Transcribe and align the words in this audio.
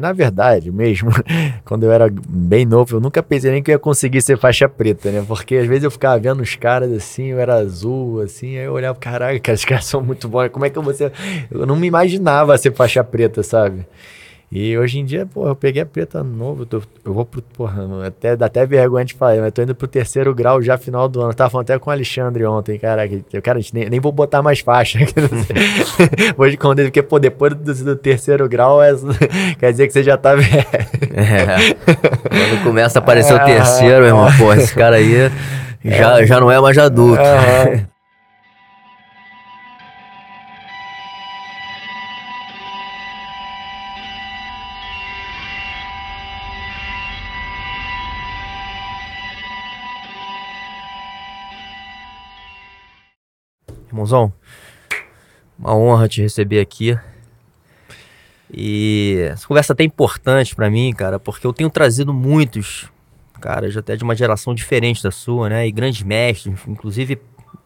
Na 0.00 0.14
verdade, 0.14 0.72
mesmo, 0.72 1.10
quando 1.62 1.84
eu 1.84 1.92
era 1.92 2.10
bem 2.26 2.64
novo, 2.64 2.96
eu 2.96 3.00
nunca 3.00 3.22
pensei 3.22 3.50
nem 3.50 3.62
que 3.62 3.70
eu 3.70 3.74
ia 3.74 3.78
conseguir 3.78 4.22
ser 4.22 4.38
faixa 4.38 4.66
preta, 4.66 5.10
né? 5.10 5.22
Porque 5.28 5.56
às 5.56 5.66
vezes 5.66 5.84
eu 5.84 5.90
ficava 5.90 6.18
vendo 6.18 6.40
os 6.40 6.56
caras 6.56 6.90
assim, 6.90 7.26
eu 7.26 7.38
era 7.38 7.56
azul, 7.56 8.22
assim, 8.22 8.56
aí 8.56 8.64
eu 8.64 8.72
olhava, 8.72 8.98
caraca, 8.98 9.52
os 9.52 9.62
caras 9.62 9.84
são 9.84 10.00
muito 10.00 10.26
bons, 10.26 10.48
como 10.48 10.64
é 10.64 10.70
que 10.70 10.78
eu 10.78 10.82
vou 10.82 10.94
ser? 10.94 11.12
Eu 11.50 11.66
não 11.66 11.76
me 11.76 11.86
imaginava 11.86 12.56
ser 12.56 12.72
faixa 12.72 13.04
preta, 13.04 13.42
sabe? 13.42 13.86
E 14.52 14.76
hoje 14.76 14.98
em 14.98 15.04
dia, 15.04 15.24
pô, 15.26 15.46
eu 15.46 15.54
peguei 15.54 15.80
a 15.80 15.86
preta 15.86 16.24
novo, 16.24 16.66
eu, 16.68 16.82
eu 17.04 17.14
vou 17.14 17.24
pro, 17.24 17.40
porra, 17.40 17.86
até, 18.04 18.34
dá 18.34 18.46
até 18.46 18.66
vergonha 18.66 19.04
de 19.04 19.14
falar, 19.14 19.36
mas 19.36 19.52
tô 19.52 19.62
indo 19.62 19.76
pro 19.76 19.86
terceiro 19.86 20.34
grau 20.34 20.60
já 20.60 20.76
final 20.76 21.08
do 21.08 21.20
ano. 21.20 21.30
Eu 21.30 21.34
tava 21.34 21.50
falando 21.50 21.66
até 21.66 21.78
com 21.78 21.88
o 21.88 21.92
Alexandre 21.92 22.44
ontem, 22.44 22.76
cara, 22.76 23.08
eu, 23.32 23.40
cara, 23.40 23.60
nem, 23.72 23.88
nem 23.88 24.00
vou 24.00 24.10
botar 24.10 24.42
mais 24.42 24.58
faixa. 24.58 24.98
hoje, 26.36 26.56
quando 26.56 26.80
ele, 26.80 26.88
porque, 26.88 27.00
pô, 27.00 27.20
depois 27.20 27.54
do, 27.54 27.72
do 27.72 27.94
terceiro 27.94 28.48
grau, 28.48 28.82
é, 28.82 28.92
quer 29.56 29.70
dizer 29.70 29.86
que 29.86 29.92
você 29.92 30.02
já 30.02 30.16
tá 30.16 30.34
velho. 30.34 30.50
É, 31.14 31.74
quando 32.28 32.64
começa 32.64 32.98
a 32.98 33.02
aparecer 33.02 33.34
o 33.34 33.44
terceiro, 33.44 33.98
meu 33.98 34.06
irmão, 34.06 34.28
pô, 34.36 34.52
esse 34.52 34.74
cara 34.74 34.96
aí 34.96 35.30
já, 35.84 36.26
já 36.26 36.40
não 36.40 36.50
é 36.50 36.60
mais 36.60 36.76
adulto. 36.76 37.22
Irmãozão, 54.00 54.32
uma 55.58 55.76
honra 55.76 56.08
te 56.08 56.22
receber 56.22 56.60
aqui. 56.60 56.98
E 58.50 59.28
essa 59.30 59.46
conversa 59.46 59.72
é 59.72 59.74
até 59.74 59.84
importante 59.84 60.56
para 60.56 60.70
mim, 60.70 60.92
cara, 60.92 61.20
porque 61.20 61.46
eu 61.46 61.52
tenho 61.52 61.68
trazido 61.68 62.12
muitos, 62.14 62.90
cara, 63.40 63.70
já 63.70 63.80
até 63.80 63.96
de 63.96 64.02
uma 64.02 64.16
geração 64.16 64.54
diferente 64.54 65.02
da 65.02 65.10
sua, 65.10 65.50
né? 65.50 65.66
E 65.66 65.70
grandes 65.70 66.02
mestres, 66.02 66.66
inclusive, 66.66 67.20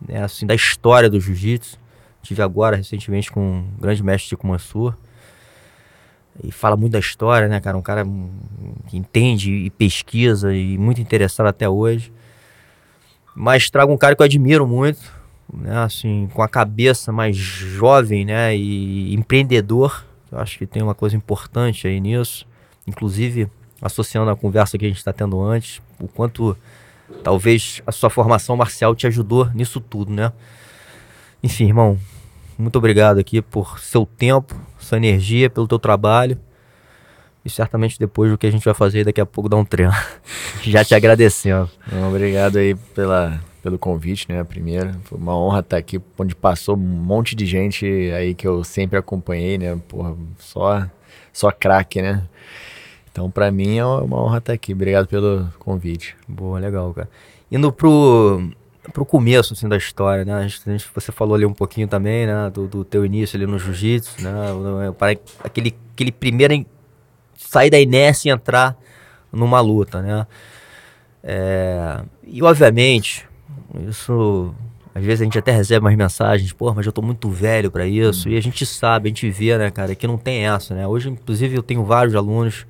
né, 0.06 0.24
assim, 0.24 0.44
da 0.44 0.55
história 0.55 1.08
do 1.08 1.20
jiu-jitsu. 1.20 1.78
Tive 2.20 2.42
agora, 2.42 2.77
recentemente, 2.77 3.30
com 3.30 3.40
um 3.40 3.64
grande 3.80 4.02
mestre 4.02 4.30
Tico 4.30 4.46
Mansur. 4.46 4.94
E 6.42 6.50
fala 6.50 6.77
muito 6.77 6.92
da 6.92 6.98
história, 6.98 7.46
né, 7.46 7.60
cara? 7.60 7.77
Um 7.77 7.82
cara 7.82 8.05
que 8.88 8.96
entende 8.96 9.52
e 9.52 9.70
pesquisa 9.70 10.52
e 10.52 10.77
muito 10.77 11.00
interessado 11.00 11.46
até 11.46 11.68
hoje. 11.68 12.12
Mas 13.36 13.70
trago 13.70 13.92
um 13.92 13.96
cara 13.96 14.16
que 14.16 14.22
eu 14.22 14.24
admiro 14.24 14.66
muito, 14.66 15.00
né, 15.52 15.78
assim, 15.78 16.28
com 16.32 16.42
a 16.42 16.48
cabeça 16.48 17.12
mais 17.12 17.36
jovem, 17.36 18.24
né, 18.24 18.56
e 18.56 19.14
empreendedor. 19.14 20.04
Eu 20.30 20.38
acho 20.38 20.58
que 20.58 20.66
tem 20.66 20.82
uma 20.82 20.94
coisa 20.94 21.16
importante 21.16 21.86
aí 21.86 22.00
nisso, 22.00 22.46
inclusive 22.86 23.48
associando 23.80 24.30
a 24.30 24.36
conversa 24.36 24.78
que 24.78 24.84
a 24.84 24.88
gente 24.88 24.98
está 24.98 25.12
tendo 25.12 25.42
antes, 25.42 25.80
o 26.00 26.08
quanto 26.08 26.56
talvez 27.22 27.82
a 27.86 27.92
sua 27.92 28.08
formação 28.08 28.56
marcial 28.56 28.94
te 28.94 29.06
ajudou 29.06 29.48
nisso 29.54 29.80
tudo, 29.80 30.12
né? 30.12 30.32
Enfim, 31.42 31.66
irmão, 31.66 31.98
muito 32.56 32.76
obrigado 32.76 33.18
aqui 33.18 33.42
por 33.42 33.78
seu 33.78 34.06
tempo, 34.06 34.58
sua 34.78 34.96
energia, 34.96 35.50
pelo 35.50 35.68
teu 35.68 35.78
trabalho. 35.78 36.38
E 37.44 37.50
certamente 37.50 37.98
depois 37.98 38.30
do 38.30 38.38
que 38.38 38.46
a 38.46 38.50
gente 38.50 38.64
vai 38.64 38.72
fazer 38.72 39.04
daqui 39.04 39.20
a 39.20 39.26
pouco 39.26 39.50
dá 39.50 39.56
um 39.56 39.64
treino. 39.64 39.92
Já 40.62 40.82
te 40.82 40.94
agradecendo. 40.94 41.68
Obrigado 42.08 42.56
aí 42.56 42.74
pela 42.94 43.38
pelo 43.64 43.78
convite, 43.78 44.26
né? 44.28 44.44
Primeiro, 44.44 44.92
foi 45.04 45.16
uma 45.16 45.34
honra 45.34 45.60
estar 45.60 45.78
aqui, 45.78 45.98
onde 46.18 46.34
passou 46.34 46.76
um 46.76 46.78
monte 46.78 47.34
de 47.34 47.46
gente 47.46 47.86
aí 48.14 48.34
que 48.34 48.46
eu 48.46 48.62
sempre 48.62 48.98
acompanhei, 48.98 49.56
né? 49.56 49.80
Porra, 49.88 50.14
só, 50.38 50.86
só 51.32 51.50
craque, 51.50 52.02
né? 52.02 52.28
Então, 53.10 53.30
para 53.30 53.50
mim 53.50 53.78
é 53.78 53.86
uma 53.86 54.22
honra 54.22 54.36
estar 54.36 54.52
aqui. 54.52 54.74
Obrigado 54.74 55.06
pelo 55.08 55.48
convite. 55.58 56.14
Boa, 56.28 56.58
legal, 56.58 56.92
cara. 56.92 57.08
Indo 57.50 57.72
pro, 57.72 58.50
pro 58.92 59.06
começo, 59.06 59.54
assim, 59.54 59.66
da 59.66 59.78
história, 59.78 60.26
né? 60.26 60.34
A 60.34 60.46
gente, 60.46 60.86
você 60.94 61.10
falou 61.10 61.34
ali 61.34 61.46
um 61.46 61.55
pouquinho 61.55 61.89
também, 61.89 62.27
né? 62.27 62.50
Do, 62.50 62.68
do 62.68 62.84
teu 62.84 63.02
início 63.02 63.39
ali 63.39 63.46
no 63.46 63.58
jiu-jitsu, 63.58 64.22
né? 64.22 64.92
Para 64.98 65.16
aquele, 65.42 65.74
aquele 65.94 66.12
primeiro 66.12 66.66
sair 67.34 67.70
da 67.70 67.80
inércia 67.80 68.28
e 68.28 68.34
entrar 68.34 68.77
numa 69.33 69.62
luta, 69.62 70.02
né? 70.02 70.27
É, 71.22 72.02
e 72.27 72.42
obviamente 72.42 73.27
isso, 73.89 74.55
às 74.95 75.05
vezes 75.05 75.20
a 75.20 75.24
gente 75.24 75.39
até 75.39 75.52
recebe 75.52 75.85
umas 75.85 75.96
mensagens, 75.96 76.52
pô, 76.52 76.73
mas 76.73 76.86
eu 76.86 76.92
tô 76.92 77.02
muito 77.02 77.29
velho 77.29 77.70
para 77.70 77.86
isso. 77.86 78.29
Hum. 78.29 78.33
E 78.33 78.36
a 78.36 78.40
gente 78.40 78.64
sabe, 78.64 79.08
a 79.08 79.11
gente 79.11 79.29
vê, 79.30 79.57
né, 79.58 79.70
cara, 79.70 79.95
que 79.95 80.07
não 80.07 80.17
tem 80.17 80.46
essa, 80.46 80.74
né? 80.74 80.86
Hoje, 80.86 81.11
inclusive, 81.11 81.57
eu 81.57 81.62
tenho 81.62 81.84
vários 81.84 82.14
alunos 82.14 82.67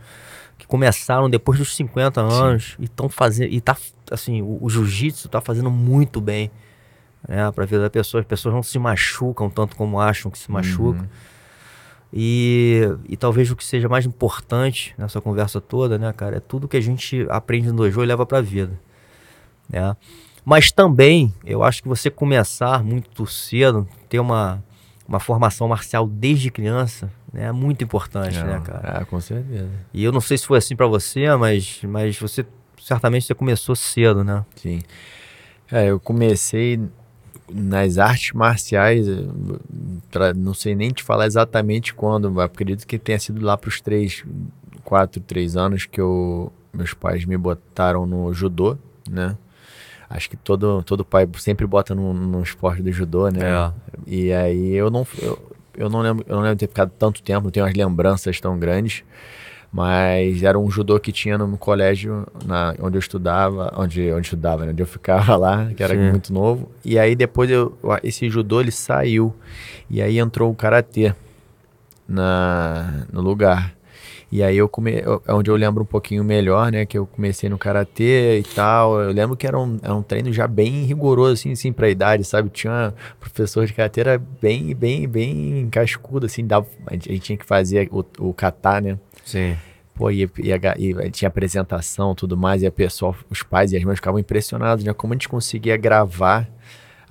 que 0.56 0.66
começaram 0.66 1.28
depois 1.28 1.58
dos 1.58 1.76
50 1.76 2.20
anos 2.20 2.74
Sim. 2.76 2.82
e 2.82 2.84
estão 2.84 3.08
fazendo. 3.08 3.52
E 3.52 3.60
tá, 3.60 3.76
assim, 4.10 4.40
o, 4.40 4.58
o 4.60 4.70
jiu-jitsu 4.70 5.28
tá 5.28 5.40
fazendo 5.40 5.70
muito 5.70 6.20
bem, 6.20 6.50
né, 7.28 7.50
pra 7.52 7.66
vida 7.66 7.82
da 7.82 7.90
pessoa. 7.90 8.20
As 8.22 8.26
pessoas 8.26 8.54
não 8.54 8.62
se 8.62 8.78
machucam 8.78 9.50
tanto 9.50 9.76
como 9.76 10.00
acham 10.00 10.30
que 10.30 10.38
se 10.38 10.50
machucam. 10.50 11.02
Uhum. 11.02 11.08
E, 12.16 12.82
e 13.08 13.16
talvez 13.16 13.50
o 13.50 13.56
que 13.56 13.64
seja 13.64 13.88
mais 13.88 14.06
importante 14.06 14.94
nessa 14.96 15.20
conversa 15.20 15.60
toda, 15.60 15.98
né, 15.98 16.12
cara, 16.12 16.36
é 16.36 16.40
tudo 16.40 16.68
que 16.68 16.76
a 16.76 16.80
gente 16.80 17.26
aprende 17.28 17.66
no 17.66 17.78
dojo 17.78 18.02
e 18.02 18.06
leva 18.06 18.24
pra 18.24 18.40
vida. 18.40 18.78
Né? 19.68 19.96
Mas 20.44 20.70
também, 20.70 21.32
eu 21.44 21.62
acho 21.62 21.82
que 21.82 21.88
você 21.88 22.10
começar 22.10 22.84
muito 22.84 23.26
cedo, 23.26 23.88
ter 24.08 24.18
uma, 24.18 24.62
uma 25.08 25.18
formação 25.18 25.68
marcial 25.68 26.06
desde 26.06 26.50
criança, 26.50 27.10
né, 27.32 27.44
é 27.44 27.52
muito 27.52 27.82
importante, 27.82 28.38
né, 28.38 28.60
cara? 28.64 28.98
Ah, 29.00 29.04
com 29.04 29.20
certeza. 29.20 29.70
E 29.92 30.04
eu 30.04 30.12
não 30.12 30.20
sei 30.20 30.36
se 30.36 30.46
foi 30.46 30.58
assim 30.58 30.76
para 30.76 30.86
você, 30.86 31.34
mas, 31.36 31.80
mas 31.82 32.18
você 32.18 32.44
certamente 32.80 33.26
você 33.26 33.34
começou 33.34 33.74
cedo, 33.74 34.22
né? 34.22 34.44
Sim. 34.56 34.82
É, 35.72 35.90
eu 35.90 35.98
comecei 35.98 36.78
nas 37.50 37.98
artes 37.98 38.32
marciais, 38.32 39.06
pra, 40.10 40.34
não 40.34 40.54
sei 40.54 40.74
nem 40.74 40.90
te 40.90 41.02
falar 41.02 41.26
exatamente 41.26 41.94
quando, 41.94 42.40
acredito 42.40 42.86
que 42.86 42.98
tenha 42.98 43.18
sido 43.18 43.44
lá 43.44 43.56
para 43.56 43.68
os 43.68 43.80
três, 43.80 44.24
quatro, 44.82 45.20
três 45.20 45.56
anos 45.56 45.86
que 45.86 46.00
eu, 46.00 46.52
meus 46.72 46.94
pais 46.94 47.24
me 47.24 47.36
botaram 47.36 48.06
no 48.06 48.32
judô, 48.32 48.76
né? 49.08 49.36
Acho 50.08 50.30
que 50.30 50.36
todo, 50.36 50.82
todo 50.82 51.04
pai 51.04 51.28
sempre 51.38 51.66
bota 51.66 51.94
no, 51.94 52.12
no 52.12 52.42
esporte 52.42 52.82
do 52.82 52.92
judô, 52.92 53.28
né? 53.28 53.40
É. 53.42 53.72
E 54.06 54.32
aí 54.32 54.74
eu 54.74 54.90
não, 54.90 55.06
eu, 55.20 55.52
eu, 55.76 55.88
não 55.88 56.00
lembro, 56.00 56.24
eu 56.28 56.36
não 56.36 56.42
lembro 56.42 56.56
de 56.56 56.60
ter 56.60 56.68
ficado 56.68 56.92
tanto 56.98 57.22
tempo, 57.22 57.44
não 57.44 57.50
tenho 57.50 57.66
as 57.66 57.74
lembranças 57.74 58.40
tão 58.40 58.58
grandes. 58.58 59.02
Mas 59.72 60.44
era 60.44 60.56
um 60.56 60.70
judô 60.70 61.00
que 61.00 61.10
tinha 61.10 61.36
no 61.36 61.58
colégio 61.58 62.24
na, 62.44 62.76
onde 62.78 62.96
eu 62.96 63.00
estudava, 63.00 63.74
onde, 63.76 64.12
onde 64.12 64.26
estudava, 64.28 64.64
né? 64.64 64.70
onde 64.70 64.80
eu 64.80 64.86
ficava 64.86 65.34
lá, 65.34 65.68
que 65.76 65.82
era 65.82 65.94
Sim. 65.94 66.10
muito 66.10 66.32
novo. 66.32 66.70
E 66.84 66.96
aí 66.96 67.16
depois 67.16 67.50
eu, 67.50 67.76
esse 68.04 68.30
judô 68.30 68.60
ele 68.60 68.70
saiu. 68.70 69.34
E 69.90 70.00
aí 70.00 70.20
entrou 70.20 70.48
o 70.48 70.54
karatê 70.54 71.12
na, 72.06 73.04
no 73.12 73.20
lugar. 73.20 73.74
E 74.34 74.42
aí 74.42 74.56
eu 74.56 74.68
come, 74.68 74.94
é 74.96 75.32
onde 75.32 75.48
eu 75.48 75.54
lembro 75.54 75.84
um 75.84 75.86
pouquinho 75.86 76.24
melhor, 76.24 76.72
né, 76.72 76.84
que 76.84 76.98
eu 76.98 77.06
comecei 77.06 77.48
no 77.48 77.56
karatê 77.56 78.40
e 78.40 78.42
tal. 78.42 79.00
Eu 79.00 79.12
lembro 79.12 79.36
que 79.36 79.46
era 79.46 79.56
um, 79.56 79.78
era 79.80 79.94
um 79.94 80.02
treino 80.02 80.32
já 80.32 80.48
bem 80.48 80.82
rigoroso 80.82 81.34
assim, 81.34 81.52
assim 81.52 81.72
para 81.72 81.86
a 81.86 81.88
idade, 81.88 82.24
sabe? 82.24 82.50
Tinha 82.50 82.92
professor 83.20 83.64
de 83.64 83.72
karatê 83.72 84.00
era 84.00 84.18
bem 84.18 84.74
bem 84.74 85.06
bem 85.06 85.68
cascudo 85.70 86.26
assim, 86.26 86.44
dava, 86.44 86.66
a 86.84 86.94
gente, 86.94 87.12
a 87.12 87.18
tinha 87.18 87.38
que 87.38 87.44
fazer 87.44 87.88
o, 87.92 88.04
o 88.18 88.34
né? 88.82 88.98
Sim. 89.24 89.56
Pô, 89.94 90.10
e, 90.10 90.28
e, 90.38 90.50
e, 90.50 91.10
tinha 91.12 91.28
apresentação, 91.28 92.12
tudo 92.12 92.36
mais, 92.36 92.64
e 92.64 92.66
a 92.66 92.72
pessoa, 92.72 93.14
os 93.30 93.44
pais 93.44 93.70
e 93.70 93.76
as 93.76 93.84
mães 93.84 93.98
ficavam 94.00 94.18
impressionados, 94.18 94.84
né? 94.84 94.92
Como 94.92 95.12
a 95.12 95.14
gente 95.14 95.28
conseguia 95.28 95.76
gravar 95.76 96.50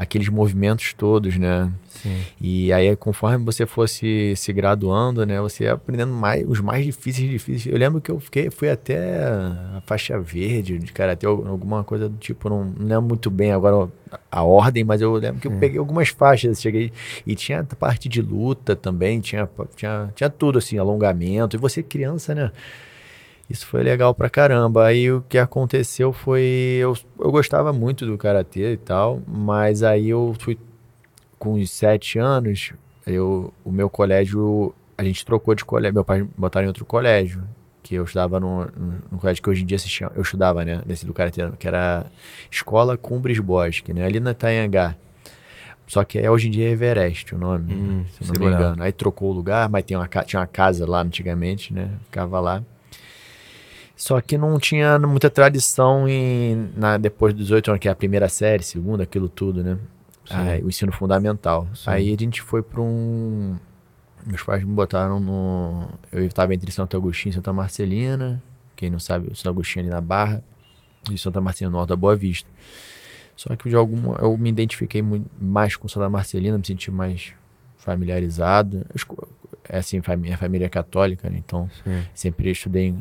aqueles 0.03 0.29
movimentos 0.29 0.93
todos, 0.93 1.37
né? 1.37 1.71
Sim. 1.89 2.21
E 2.39 2.73
aí, 2.73 2.95
conforme 2.95 3.43
você 3.43 3.65
fosse 3.65 4.33
se 4.35 4.51
graduando, 4.53 5.25
né? 5.25 5.39
Você 5.41 5.63
ia 5.63 5.73
aprendendo 5.73 6.13
mais, 6.13 6.45
os 6.47 6.59
mais 6.59 6.85
difíceis, 6.85 7.29
difíceis. 7.29 7.73
Eu 7.73 7.79
lembro 7.79 8.01
que 8.01 8.11
eu 8.11 8.19
fiquei, 8.19 8.49
fui 8.49 8.69
até 8.69 9.23
a 9.23 9.81
faixa 9.85 10.19
verde 10.19 10.77
de 10.77 10.91
karatê, 10.91 11.25
alguma 11.25 11.83
coisa 11.83 12.09
do 12.09 12.17
tipo, 12.17 12.49
não, 12.49 12.65
não 12.65 12.87
lembro 12.87 13.09
muito 13.09 13.31
bem 13.31 13.51
agora 13.51 13.89
a 14.31 14.43
ordem, 14.43 14.83
mas 14.83 15.01
eu 15.01 15.13
lembro 15.13 15.41
que 15.41 15.47
eu 15.47 15.51
peguei 15.59 15.79
algumas 15.79 16.09
faixas, 16.09 16.61
cheguei 16.61 16.91
e 17.25 17.35
tinha 17.35 17.63
parte 17.63 18.07
de 18.07 18.21
luta 18.21 18.75
também, 18.75 19.19
tinha, 19.19 19.49
tinha, 19.75 20.11
tinha 20.15 20.29
tudo 20.29 20.57
assim, 20.59 20.77
alongamento. 20.77 21.55
E 21.55 21.59
você 21.59 21.81
criança, 21.81 22.35
né? 22.35 22.51
Isso 23.49 23.67
foi 23.67 23.83
legal 23.83 24.13
pra 24.13 24.29
caramba. 24.29 24.85
Aí 24.85 25.11
o 25.11 25.21
que 25.27 25.37
aconteceu 25.37 26.13
foi. 26.13 26.77
Eu, 26.79 26.97
eu 27.19 27.31
gostava 27.31 27.73
muito 27.73 28.05
do 28.05 28.17
karatê 28.17 28.73
e 28.73 28.77
tal, 28.77 29.21
mas 29.27 29.83
aí 29.83 30.09
eu 30.09 30.35
fui 30.39 30.57
com 31.37 31.55
uns 31.55 31.69
sete 31.71 32.17
anos. 32.17 32.73
Eu, 33.05 33.53
o 33.65 33.71
meu 33.71 33.89
colégio, 33.89 34.73
a 34.97 35.03
gente 35.03 35.25
trocou 35.25 35.53
de 35.53 35.65
colégio. 35.65 35.93
Meu 35.93 36.05
pai 36.05 36.25
botaram 36.37 36.65
em 36.65 36.67
outro 36.69 36.85
colégio, 36.85 37.43
que 37.81 37.95
eu 37.95 38.05
estudava 38.05 38.39
no, 38.39 38.65
no, 39.11 39.19
colégio 39.19 39.43
que 39.43 39.49
hoje 39.49 39.63
em 39.63 39.65
dia 39.65 39.77
se 39.77 39.89
chama, 39.89 40.13
eu 40.15 40.21
estudava, 40.21 40.63
né? 40.63 40.81
Nesse 40.85 41.05
do 41.05 41.13
karatê, 41.13 41.41
que 41.59 41.67
era 41.67 42.05
Escola 42.49 42.97
Cumbres 42.97 43.39
Bosque, 43.39 43.93
né? 43.93 44.05
Ali 44.05 44.21
na 44.21 44.31
Itanhangá. 44.31 44.95
Só 45.85 46.03
que 46.05 46.17
é, 46.17 46.31
hoje 46.31 46.47
em 46.47 46.51
dia 46.51 46.69
é 46.69 46.71
Everest 46.71 47.35
o 47.35 47.37
nome, 47.37 47.73
hum, 47.73 48.05
se 48.09 48.25
não 48.25 48.39
me 48.39 48.55
engano. 48.55 48.81
Aí 48.81 48.93
trocou 48.93 49.29
o 49.29 49.33
lugar, 49.33 49.67
mas 49.67 49.83
tem 49.83 49.97
uma, 49.97 50.07
tinha 50.07 50.39
uma 50.39 50.47
casa 50.47 50.89
lá 50.89 51.01
antigamente, 51.01 51.73
né? 51.73 51.89
Ficava 52.05 52.39
lá. 52.39 52.63
Só 53.95 54.19
que 54.19 54.37
não 54.37 54.59
tinha 54.59 54.97
muita 54.99 55.29
tradição 55.29 56.07
em, 56.07 56.69
na, 56.75 56.97
depois 56.97 57.33
dos 57.33 57.51
oito 57.51 57.69
anos, 57.69 57.79
que 57.79 57.87
é 57.87 57.91
a 57.91 57.95
primeira 57.95 58.27
série, 58.27 58.63
segunda, 58.63 59.03
aquilo 59.03 59.29
tudo, 59.29 59.63
né? 59.63 59.77
Aí, 60.29 60.63
o 60.63 60.69
ensino 60.69 60.91
fundamental. 60.91 61.67
Sim. 61.75 61.89
Aí 61.89 62.13
a 62.13 62.17
gente 62.17 62.41
foi 62.41 62.61
para 62.61 62.81
um. 62.81 63.57
Meus 64.25 64.41
pais 64.41 64.63
me 64.63 64.73
botaram 64.73 65.19
no. 65.19 65.89
Eu 66.11 66.25
estava 66.25 66.53
entre 66.53 66.71
Santo 66.71 66.95
Agostinho 66.95 67.31
e 67.31 67.35
Santa 67.35 67.51
Marcelina. 67.51 68.41
Quem 68.75 68.89
não 68.89 68.99
sabe, 68.99 69.27
Santo 69.35 69.49
Agostinho 69.49 69.85
ali 69.85 69.93
na 69.93 70.01
Barra. 70.01 70.43
E 71.11 71.17
Santa 71.17 71.41
Marcelina 71.41 71.71
no 71.71 71.77
Norte 71.77 71.89
da 71.89 71.95
Boa 71.95 72.15
Vista. 72.15 72.49
Só 73.35 73.55
que 73.55 73.69
de 73.69 73.75
alguma, 73.75 74.15
eu 74.21 74.37
me 74.37 74.49
identifiquei 74.49 75.01
muito, 75.01 75.29
mais 75.39 75.75
com 75.75 75.87
Santa 75.87 76.09
Marcelina, 76.09 76.57
me 76.57 76.65
senti 76.65 76.89
mais 76.89 77.33
familiarizado. 77.77 78.85
É 79.67 79.79
assim, 79.79 80.01
minha 80.17 80.37
família 80.37 80.65
é 80.65 80.69
católica, 80.69 81.29
né? 81.29 81.37
então 81.37 81.69
Sim. 81.83 82.03
sempre 82.13 82.51
estudei, 82.51 82.95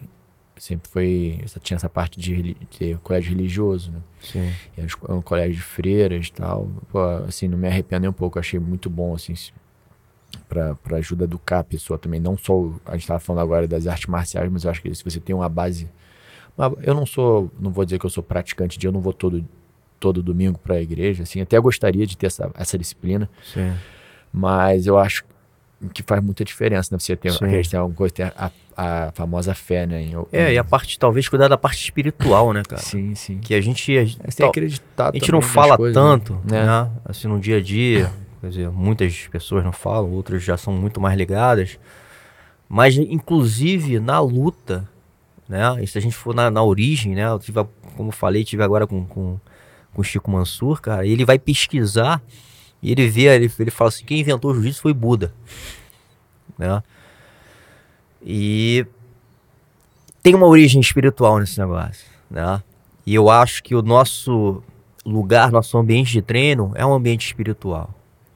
sempre 0.57 0.89
foi, 0.91 1.45
tinha 1.63 1.77
essa 1.77 1.89
parte 1.89 2.21
de, 2.21 2.57
de 2.71 2.95
colégio 3.03 3.31
religioso, 3.31 3.91
né? 3.91 4.01
Sim. 4.21 4.53
Era 4.77 4.87
um 5.15 5.23
colégio 5.23 5.57
de 5.57 5.63
freiras 5.63 6.29
e 6.29 6.33
tal. 6.33 6.69
Pô, 6.91 7.01
assim, 7.27 7.49
não 7.49 7.59
me 7.59 7.67
arrependo 7.67 8.03
nem 8.03 8.11
um 8.11 8.13
pouco, 8.13 8.39
achei 8.39 8.61
muito 8.61 8.89
bom, 8.89 9.15
assim, 9.15 9.35
para 10.49 10.77
ajuda 10.97 11.25
educar 11.25 11.61
a 11.61 11.65
pessoa 11.65 11.99
também. 11.99 12.21
Não 12.21 12.37
só, 12.37 12.55
a 12.87 12.93
gente 12.93 13.03
estava 13.03 13.21
falando 13.21 13.43
agora 13.43 13.67
das 13.67 13.87
artes 13.87 14.07
marciais, 14.07 14.51
mas 14.51 14.65
eu 14.65 14.71
acho 14.71 14.83
que 14.83 14.95
se 14.95 15.03
você 15.03 15.21
tem 15.21 15.35
uma 15.35 15.49
base. 15.49 15.89
Eu 16.83 16.95
não 16.95 17.07
sou, 17.07 17.51
não 17.59 17.71
vou 17.71 17.85
dizer 17.85 17.99
que 17.99 18.05
eu 18.05 18.11
sou 18.11 18.23
praticante 18.23 18.79
de, 18.79 18.87
eu 18.87 18.93
não 18.93 19.01
vou 19.01 19.13
todo 19.13 19.45
todo 19.99 20.21
domingo 20.21 20.59
para 20.59 20.75
a 20.75 20.83
igreja, 20.83 21.23
assim, 21.23 21.41
até 21.41 21.59
gostaria 21.61 22.05
de 22.05 22.17
ter 22.17 22.27
essa, 22.27 22.51
essa 22.55 22.77
disciplina, 22.77 23.31
Sim. 23.55 23.73
mas 24.33 24.85
eu 24.85 24.99
acho 24.99 25.25
que 25.89 26.03
faz 26.03 26.23
muita 26.23 26.45
diferença, 26.45 26.89
né? 26.93 26.99
Você 26.99 27.17
tem, 27.17 27.33
tem 27.33 27.79
alguma 27.79 27.97
coisa, 27.97 28.15
tem 28.15 28.27
a, 28.27 28.51
a, 28.77 29.13
famosa 29.13 29.55
fé, 29.55 29.87
né? 29.87 30.09
Eu, 30.11 30.29
é, 30.33 30.53
e 30.53 30.59
a 30.59 30.65
parte, 30.65 30.99
talvez, 30.99 31.29
cuidar 31.29 31.49
da 31.49 31.57
parte 31.57 31.83
espiritual, 31.83 32.53
né, 32.53 32.63
cara? 32.69 32.83
Sim, 32.83 33.15
sim. 33.15 33.39
Que 33.39 33.55
a 33.55 33.61
gente. 33.61 33.97
A 33.97 34.05
gente, 34.05 34.37
tem 34.37 34.47
acreditar 34.47 35.11
a 35.11 35.13
gente 35.13 35.33
não 35.33 35.43
fala 35.43 35.77
coisas, 35.77 35.97
né? 35.97 36.11
tanto, 36.11 36.41
né? 36.45 36.65
né? 36.65 36.91
Assim, 37.05 37.29
no 37.29 37.39
dia 37.41 37.59
a 37.59 37.61
dia. 37.61 38.13
Quer 38.41 38.49
dizer, 38.49 38.71
muitas 38.71 39.29
pessoas 39.29 39.63
não 39.63 39.71
falam, 39.71 40.11
outras 40.11 40.43
já 40.43 40.57
são 40.57 40.73
muito 40.73 41.01
mais 41.01 41.17
ligadas. 41.17 41.79
Mas, 42.69 42.97
inclusive, 42.97 44.01
na 44.01 44.19
luta, 44.19 44.89
né? 45.49 45.77
E 45.81 45.87
se 45.87 45.97
a 45.97 46.01
gente 46.01 46.17
for 46.17 46.35
na, 46.35 46.51
na 46.51 46.63
origem, 46.63 47.15
né? 47.15 47.27
Eu 47.27 47.39
tive, 47.39 47.65
como 47.97 48.09
eu 48.09 48.13
falei, 48.13 48.43
tive 48.43 48.63
agora 48.65 48.87
com, 48.87 49.05
com 49.05 49.39
com 49.95 50.03
Chico 50.03 50.31
Mansur, 50.31 50.81
cara, 50.81 51.07
ele 51.07 51.25
vai 51.25 51.39
pesquisar 51.39 52.23
e 52.83 52.91
ele 52.91 53.09
vê, 53.09 53.35
ele, 53.35 53.51
ele 53.59 53.71
fala 53.71 53.89
assim, 53.89 54.05
quem 54.05 54.21
inventou 54.21 54.51
o 54.51 54.55
jiu-jitsu 54.55 54.83
foi 54.83 54.93
Buda, 54.93 55.33
né? 56.59 56.83
E 58.25 58.87
tem 60.23 60.35
uma 60.35 60.47
origem 60.47 60.81
espiritual 60.81 61.39
nesse 61.39 61.59
negócio, 61.59 62.07
né? 62.31 62.63
E 63.07 63.15
eu 63.15 63.31
acho 63.31 63.63
que 63.63 63.75
o 63.75 63.83
nosso 63.83 64.63
lugar, 65.05 65.51
nosso 65.51 65.77
ambiente 65.77 66.13
de 66.13 66.23
treino 66.23 66.73
é 66.75 66.85
um 66.87 66.93
ambiente 66.93 67.27
espiritual. 67.27 67.91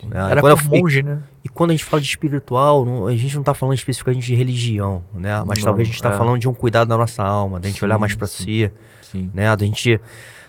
Né? 0.04 0.30
Era 0.30 0.40
quando 0.40 0.62
monge, 0.64 1.02
né? 1.02 1.22
E 1.44 1.48
quando 1.48 1.70
a 1.70 1.74
gente 1.74 1.84
fala 1.84 2.00
de 2.00 2.08
espiritual, 2.08 2.84
não, 2.84 3.06
a 3.06 3.16
gente 3.16 3.34
não 3.34 3.42
está 3.42 3.54
falando 3.54 3.76
especificamente 3.76 4.26
de 4.26 4.34
religião, 4.34 5.02
né? 5.14 5.42
Mas 5.44 5.58
não, 5.58 5.66
talvez 5.66 5.88
a 5.88 5.90
gente 5.90 5.96
está 5.96 6.12
é. 6.12 6.18
falando 6.18 6.38
de 6.38 6.48
um 6.48 6.54
cuidado 6.54 6.88
da 6.88 6.96
nossa 6.96 7.22
alma, 7.22 7.58
da 7.58 7.68
gente 7.68 7.78
sim, 7.78 7.84
olhar 7.84 7.98
mais 7.98 8.14
para 8.14 8.26
si, 8.26 8.70
sim. 9.02 9.30
né? 9.32 9.54
Da 9.56 9.64
gente 9.64 10.00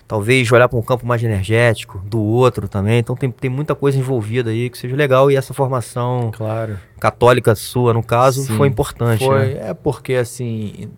talvez 0.08 0.50
olhar 0.52 0.70
para 0.70 0.80
um 0.80 0.82
campo 0.82 1.06
mais 1.06 1.22
energético, 1.24 2.00
do 2.06 2.22
outro 2.22 2.68
também. 2.68 3.00
Então 3.00 3.16
tem, 3.16 3.30
tem 3.30 3.50
muita 3.50 3.76
coisa 3.76 3.98
envolvida 3.98 4.50
aí 4.52 4.70
que 4.70 4.78
seja 4.78 4.96
legal 4.96 5.30
e 5.30 5.36
essa 5.36 5.54
formação 5.54 6.32
claro. 6.34 6.80
católica 7.00 7.54
sua, 7.56 7.94
no 7.94 8.02
caso, 8.02 8.44
Sim, 8.44 8.56
foi 8.56 8.68
importante. 8.68 9.24
Foi, 9.24 9.54
né? 9.54 9.70
É 9.70 9.74
porque 9.74 10.14
assim, 10.14 10.90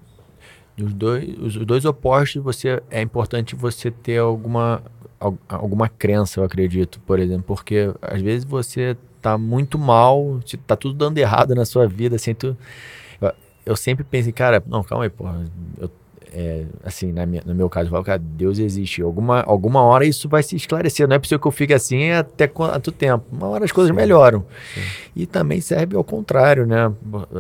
os 0.80 0.94
dois, 0.94 1.38
os 1.40 1.66
dois 1.66 1.86
opostos, 1.86 2.42
você 2.44 2.82
é 2.92 3.02
importante 3.02 3.56
você 3.56 3.90
ter 3.90 4.20
alguma 4.20 4.82
alguma 5.50 5.90
crença, 5.90 6.40
eu 6.40 6.46
acredito, 6.46 7.02
por 7.02 7.20
exemplo, 7.20 7.44
porque 7.46 7.92
às 8.02 8.22
vezes 8.22 8.46
você 8.46 8.96
tá 9.22 9.38
muito 9.38 9.78
mal, 9.78 10.40
tá 10.66 10.78
tudo 10.78 10.94
dando 10.94 11.18
errado 11.18 11.54
na 11.54 11.66
sua 11.66 11.86
vida, 11.86 12.16
assim, 12.16 12.34
tu, 12.34 12.56
eu, 13.66 13.76
sempre 13.76 14.06
pensei, 14.06 14.32
cara, 14.32 14.64
não, 14.66 14.82
calma 14.82 15.04
aí, 15.04 15.10
porra, 15.10 15.46
eu 15.78 15.92
é, 16.32 16.66
assim, 16.84 17.12
na 17.12 17.26
minha, 17.26 17.42
no 17.46 17.56
meu 17.56 17.70
caso, 17.70 17.88
eu 17.88 17.92
falo, 17.92 18.04
cara, 18.04 18.20
Deus 18.20 18.60
existe. 18.60 19.02
Alguma, 19.02 19.42
alguma 19.42 19.82
hora 19.82 20.06
isso 20.06 20.30
vai 20.30 20.44
se 20.44 20.56
esclarecer. 20.56 21.08
Não 21.08 21.16
é 21.16 21.20
possível 21.20 21.40
que 21.40 21.48
eu 21.48 21.52
fique 21.52 21.74
assim 21.74 22.12
até 22.12 22.48
quanto 22.48 22.92
tempo. 22.92 23.26
Uma 23.32 23.48
hora 23.48 23.66
as 23.66 23.72
coisas 23.72 23.90
Sim. 23.90 23.96
melhoram. 23.96 24.46
Sim. 24.74 24.82
E 25.16 25.26
também 25.26 25.60
serve 25.62 25.96
ao 25.96 26.04
contrário, 26.04 26.66
né? 26.66 26.92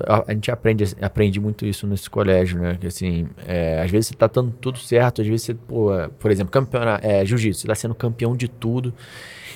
A, 0.08 0.24
a, 0.28 0.34
gente 0.34 0.52
aprende, 0.52 0.96
aprende 1.02 1.40
muito 1.40 1.66
isso 1.66 1.86
nesse 1.88 2.10
colégio, 2.10 2.60
né? 2.60 2.78
Que 2.80 2.88
assim, 2.88 3.28
é, 3.48 3.82
às 3.82 3.92
vezes 3.92 4.08
você 4.08 4.14
tá 4.16 4.28
dando 4.28 4.52
tudo 4.60 4.80
certo, 4.80 5.22
às 5.22 5.28
vezes 5.28 5.44
você, 5.44 5.54
pô, 5.54 5.90
por 6.20 6.32
exemplo, 6.32 6.52
campeonato, 6.52 7.06
é, 7.06 7.26
jiu-jitsu, 7.26 7.62
você 7.62 7.68
tá 7.68 7.76
sendo 7.76 7.96
campeão 7.96 8.36
de 8.36 8.48
tudo. 8.48 8.94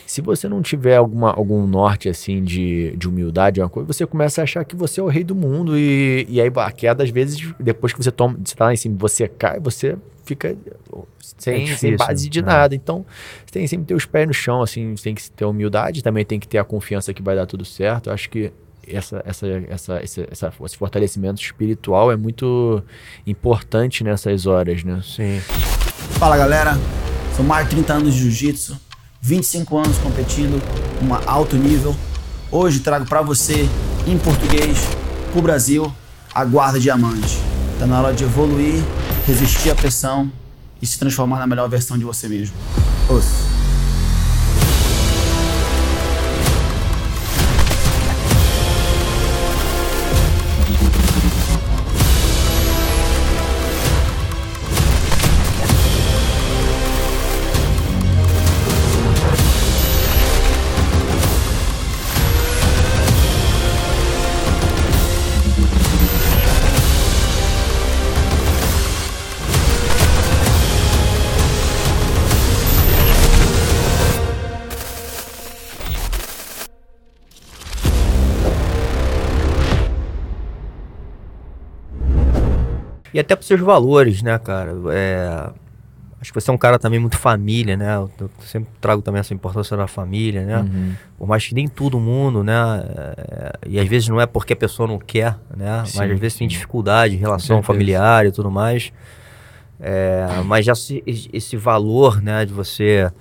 Se 0.06 0.22
você 0.22 0.48
não 0.48 0.62
tiver 0.62 0.98
alguma, 0.98 1.32
algum 1.32 1.66
norte 1.66 2.10
assim 2.10 2.44
de, 2.44 2.96
de 2.98 3.08
humildade, 3.08 3.62
uma 3.62 3.70
coisa, 3.70 3.92
você 3.92 4.06
começa 4.06 4.42
a 4.42 4.44
achar 4.44 4.64
que 4.64 4.76
você 4.76 5.00
é 5.00 5.04
o 5.04 5.08
rei 5.08 5.24
do 5.24 5.36
mundo 5.36 5.78
e, 5.78 6.26
e 6.30 6.42
aí 6.42 6.52
a 6.56 6.72
queda 6.72 7.04
às 7.04 7.10
vezes 7.10 7.54
depois 7.60 7.94
que 7.94 8.04
você 8.04 8.12
toma, 8.12 8.38
você 8.44 8.56
tá 8.56 8.66
lá 8.66 8.74
em 8.74 8.78
cima, 8.78 8.96
você 8.98 9.28
cai, 9.28 9.60
você 9.60 9.98
fica 10.26 10.56
sem, 11.38 11.54
é 11.54 11.60
difícil, 11.60 11.78
sem 11.78 11.98
base 11.98 12.30
de 12.30 12.40
é. 12.40 12.42
nada. 12.42 12.76
Então, 12.76 13.06
você 13.46 13.54
tem 13.54 13.64
que 13.64 13.68
sempre 13.68 13.86
ter 13.86 13.94
os 13.94 14.06
pés 14.06 14.28
no 14.28 14.34
chão, 14.34 14.62
assim, 14.62 14.96
você 14.96 15.04
tem 15.04 15.16
que 15.16 15.30
ter 15.32 15.46
humildade, 15.46 16.04
também 16.04 16.26
tem 16.26 16.40
que 16.40 16.48
ter 16.48 16.58
a 16.58 16.64
confiança 16.64 17.14
que 17.14 17.22
vai 17.22 17.36
dar 17.36 17.46
tudo 17.46 17.66
certo. 17.66 18.10
Eu 18.10 18.14
acho 18.14 18.30
que 18.30 18.52
essa, 18.88 19.22
essa, 19.26 19.48
essa, 19.70 20.04
esse, 20.04 20.28
essa, 20.30 20.54
esse 20.66 20.78
fortalecimento 20.78 21.42
espiritual 21.42 22.12
é 22.12 22.16
muito 22.16 22.84
importante 23.26 24.04
nessas 24.04 24.46
horas, 24.46 24.84
né? 24.84 25.02
Sim. 25.04 25.40
Fala 26.20 26.38
galera, 26.38 26.74
são 27.36 27.46
mais 27.46 27.68
de 27.68 27.76
30 27.76 27.94
anos 27.94 28.14
de 28.14 28.22
jiu-jitsu 28.22 28.80
25 29.24 29.78
anos 29.78 29.98
competindo 30.00 30.62
um 31.02 31.14
alto 31.26 31.56
nível. 31.56 31.96
Hoje 32.52 32.82
trago 32.82 33.06
para 33.06 33.22
você, 33.22 33.70
em 34.06 34.18
português, 34.18 34.78
o 35.34 35.42
Brasil, 35.42 35.90
a 36.36 36.44
guarda 36.44 36.78
diamante. 36.78 37.40
Está 37.72 37.88
na 37.88 38.02
hora 38.02 38.14
de 38.14 38.26
evoluir, 38.26 38.84
resistir 39.26 39.70
à 39.70 39.76
pressão 39.76 40.30
e 40.82 40.86
se 40.86 41.00
transformar 41.00 41.40
na 41.40 41.48
melhor 41.48 41.70
versão 41.70 41.98
de 41.98 42.04
você 42.04 42.28
mesmo. 42.28 42.54
Ouça. 43.10 43.53
E 83.14 83.20
até 83.20 83.36
pros 83.36 83.48
seus 83.48 83.62
valores, 83.62 84.22
né, 84.22 84.38
cara? 84.40 84.74
É, 84.92 85.50
acho 86.20 86.32
que 86.32 86.40
você 86.40 86.50
é 86.50 86.54
um 86.54 86.58
cara 86.58 86.80
também 86.80 87.00
muito 87.00 87.18
família, 87.18 87.78
né? 87.78 87.96
Eu, 87.96 88.30
sempre 88.42 88.70
trago 88.80 89.02
também 89.02 89.20
essa 89.20 89.34
importância 89.34 89.76
da 89.76 89.88
família, 89.88 90.46
né? 90.46 90.58
Uhum. 90.60 90.94
Por 91.18 91.28
mais 91.28 91.46
que 91.46 91.54
nem 91.54 91.68
todo 91.68 92.00
mundo, 92.00 92.44
né? 92.44 92.54
É, 92.56 93.54
e 93.68 93.80
às 93.80 93.88
vezes 93.88 94.08
não 94.08 94.20
é 94.20 94.26
porque 94.26 94.54
a 94.54 94.56
pessoa 94.56 94.88
não 94.88 94.98
quer, 94.98 95.38
né? 95.56 95.84
Sim, 95.86 96.00
mas 96.00 96.12
às 96.12 96.20
vezes 96.20 96.38
tem 96.38 96.48
dificuldade 96.48 97.16
em 97.16 97.20
relação 97.20 97.62
familiar 97.62 98.26
e 98.26 98.32
tudo 98.32 98.50
mais. 98.50 98.92
É, 99.80 100.26
mas 100.46 100.66
já 100.66 100.74
se, 100.74 101.04
esse 101.06 101.58
valor, 101.58 102.22
né, 102.22 102.46
de 102.46 102.54
você 102.54 103.12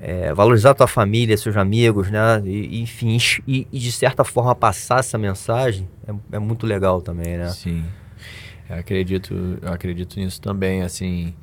é, 0.00 0.32
valorizar 0.32 0.70
a 0.70 0.74
tua 0.74 0.86
família, 0.86 1.36
seus 1.36 1.56
amigos, 1.56 2.10
né? 2.10 2.40
E, 2.44 2.80
enfim, 2.80 3.18
e, 3.48 3.66
e, 3.72 3.78
de 3.78 3.90
certa 3.90 4.22
forma 4.22 4.54
passar 4.54 5.00
essa 5.00 5.18
mensagem 5.18 5.88
é, 6.06 6.36
é 6.36 6.38
muito 6.38 6.66
legal 6.66 7.00
também, 7.00 7.36
né? 7.36 7.48
Sim. 7.48 7.84
Eu 8.68 8.76
acredito, 8.76 9.58
eu 9.60 9.72
acredito 9.72 10.18
nisso 10.18 10.40
também, 10.40 10.82
assim, 10.82 11.34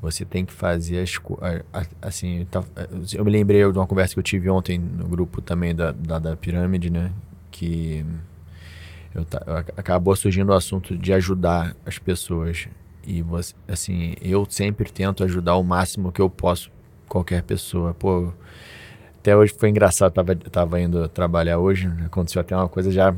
você 0.00 0.24
tem 0.24 0.44
que 0.44 0.52
fazer 0.52 1.00
as 1.00 1.18
assim, 2.00 2.46
tá, 2.50 2.62
eu 3.14 3.24
me 3.24 3.30
lembrei 3.30 3.60
de 3.60 3.78
uma 3.78 3.86
conversa 3.86 4.14
que 4.14 4.20
eu 4.20 4.24
tive 4.24 4.50
ontem 4.50 4.78
no 4.78 5.08
grupo 5.08 5.40
também 5.40 5.74
da, 5.74 5.92
da, 5.92 6.18
da 6.18 6.36
pirâmide, 6.36 6.90
né, 6.90 7.10
que 7.50 8.04
eu, 9.14 9.26
acabou 9.76 10.14
surgindo 10.14 10.50
o 10.50 10.54
assunto 10.54 10.96
de 10.96 11.12
ajudar 11.12 11.74
as 11.86 11.98
pessoas 11.98 12.68
e 13.06 13.22
você, 13.22 13.54
assim, 13.66 14.14
eu 14.20 14.46
sempre 14.48 14.90
tento 14.90 15.24
ajudar 15.24 15.56
o 15.56 15.62
máximo 15.62 16.12
que 16.12 16.20
eu 16.20 16.28
posso 16.28 16.70
qualquer 17.08 17.42
pessoa. 17.42 17.94
Pô, 17.94 18.32
até 19.18 19.36
hoje 19.36 19.54
foi 19.56 19.70
engraçado, 19.70 20.12
tava, 20.12 20.34
tava 20.34 20.80
indo 20.80 21.08
trabalhar 21.08 21.58
hoje, 21.58 21.86
aconteceu 22.04 22.40
até 22.40 22.56
uma 22.56 22.68
coisa 22.68 22.90
já 22.90 23.14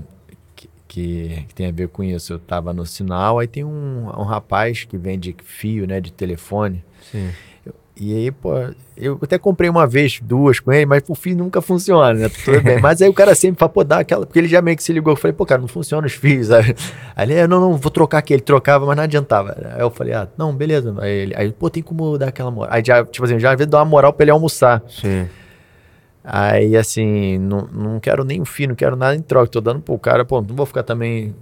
que, 0.89 1.45
que, 1.47 1.55
tem 1.55 1.67
a 1.67 1.73
ver 1.73 1.89
com 1.89 2.03
isso. 2.03 2.33
Eu 2.33 2.39
tava 2.39 2.73
no 2.73 2.85
sinal, 2.87 3.39
aí 3.39 3.47
tem 3.47 3.65
um, 3.65 4.07
um 4.07 4.25
rapaz 4.25 4.85
que 4.85 4.97
vende 4.97 5.37
fio, 5.45 5.87
né, 5.87 6.01
de 6.01 6.13
telefone. 6.13 6.83
Sim. 7.13 7.31
E 8.01 8.15
aí, 8.15 8.31
pô, 8.31 8.53
eu 8.97 9.19
até 9.21 9.37
comprei 9.39 9.69
uma 9.69 9.85
vez, 9.85 10.21
duas 10.23 10.61
com 10.61 10.73
ele, 10.73 10.87
mas 10.87 11.03
o 11.09 11.17
fio 11.17 11.37
nunca 11.37 11.61
funciona, 11.61 12.15
né? 12.15 12.29
Tudo 12.29 12.63
bem. 12.63 12.79
Mas 12.81 13.03
aí 13.03 13.09
o 13.09 13.13
cara 13.13 13.35
sempre 13.35 13.59
fala, 13.59 13.71
pô, 13.71 13.83
dá 13.83 13.99
aquela. 13.99 14.25
Porque 14.25 14.39
ele 14.39 14.47
já 14.47 14.63
meio 14.63 14.77
que 14.77 14.85
se 14.85 14.93
ligou. 14.93 15.13
Eu 15.13 15.17
falei, 15.17 15.33
pô, 15.33 15.45
cara, 15.45 15.61
não 15.61 15.67
funciona 15.67 16.07
os 16.07 16.13
fios. 16.13 16.53
Aí 16.53 16.77
ele, 17.19 17.35
é, 17.35 17.49
não, 17.49 17.61
não, 17.61 17.77
vou 17.77 17.91
trocar 17.91 18.19
aqui. 18.19 18.33
Ele 18.33 18.41
trocava, 18.41 18.87
mas 18.87 18.97
não 18.97 19.03
adiantava. 19.03 19.57
Aí 19.75 19.81
eu 19.81 19.91
falei, 19.91 20.15
ah, 20.15 20.29
não, 20.39 20.55
beleza. 20.55 20.95
Aí 21.01 21.11
ele, 21.11 21.35
aí, 21.35 21.51
pô, 21.51 21.69
tem 21.69 21.83
como 21.83 22.17
dar 22.17 22.29
aquela 22.29 22.53
moral. 22.53 22.73
Aí 22.73 22.85
já, 22.87 23.05
tipo 23.05 23.25
assim, 23.25 23.41
já 23.41 23.51
às 23.51 23.59
vezes 23.59 23.69
dá 23.69 23.79
uma 23.79 23.85
moral 23.85 24.13
pra 24.13 24.23
ele 24.23 24.31
almoçar. 24.31 24.81
Sim. 24.89 25.29
Aí, 26.31 26.77
assim, 26.77 27.39
não, 27.39 27.67
não 27.73 27.99
quero 27.99 28.23
nem 28.23 28.39
o 28.39 28.45
fio, 28.45 28.69
não 28.69 28.75
quero 28.75 28.95
nada 28.95 29.17
em 29.17 29.23
troca. 29.23 29.49
Tô 29.49 29.63
dando 29.63 29.81
pro 29.81 29.99
cara, 29.99 30.27
pô, 30.27 30.43
não 30.43 30.55
vou 30.55 30.67
ficar 30.67 30.83
também 30.83 31.35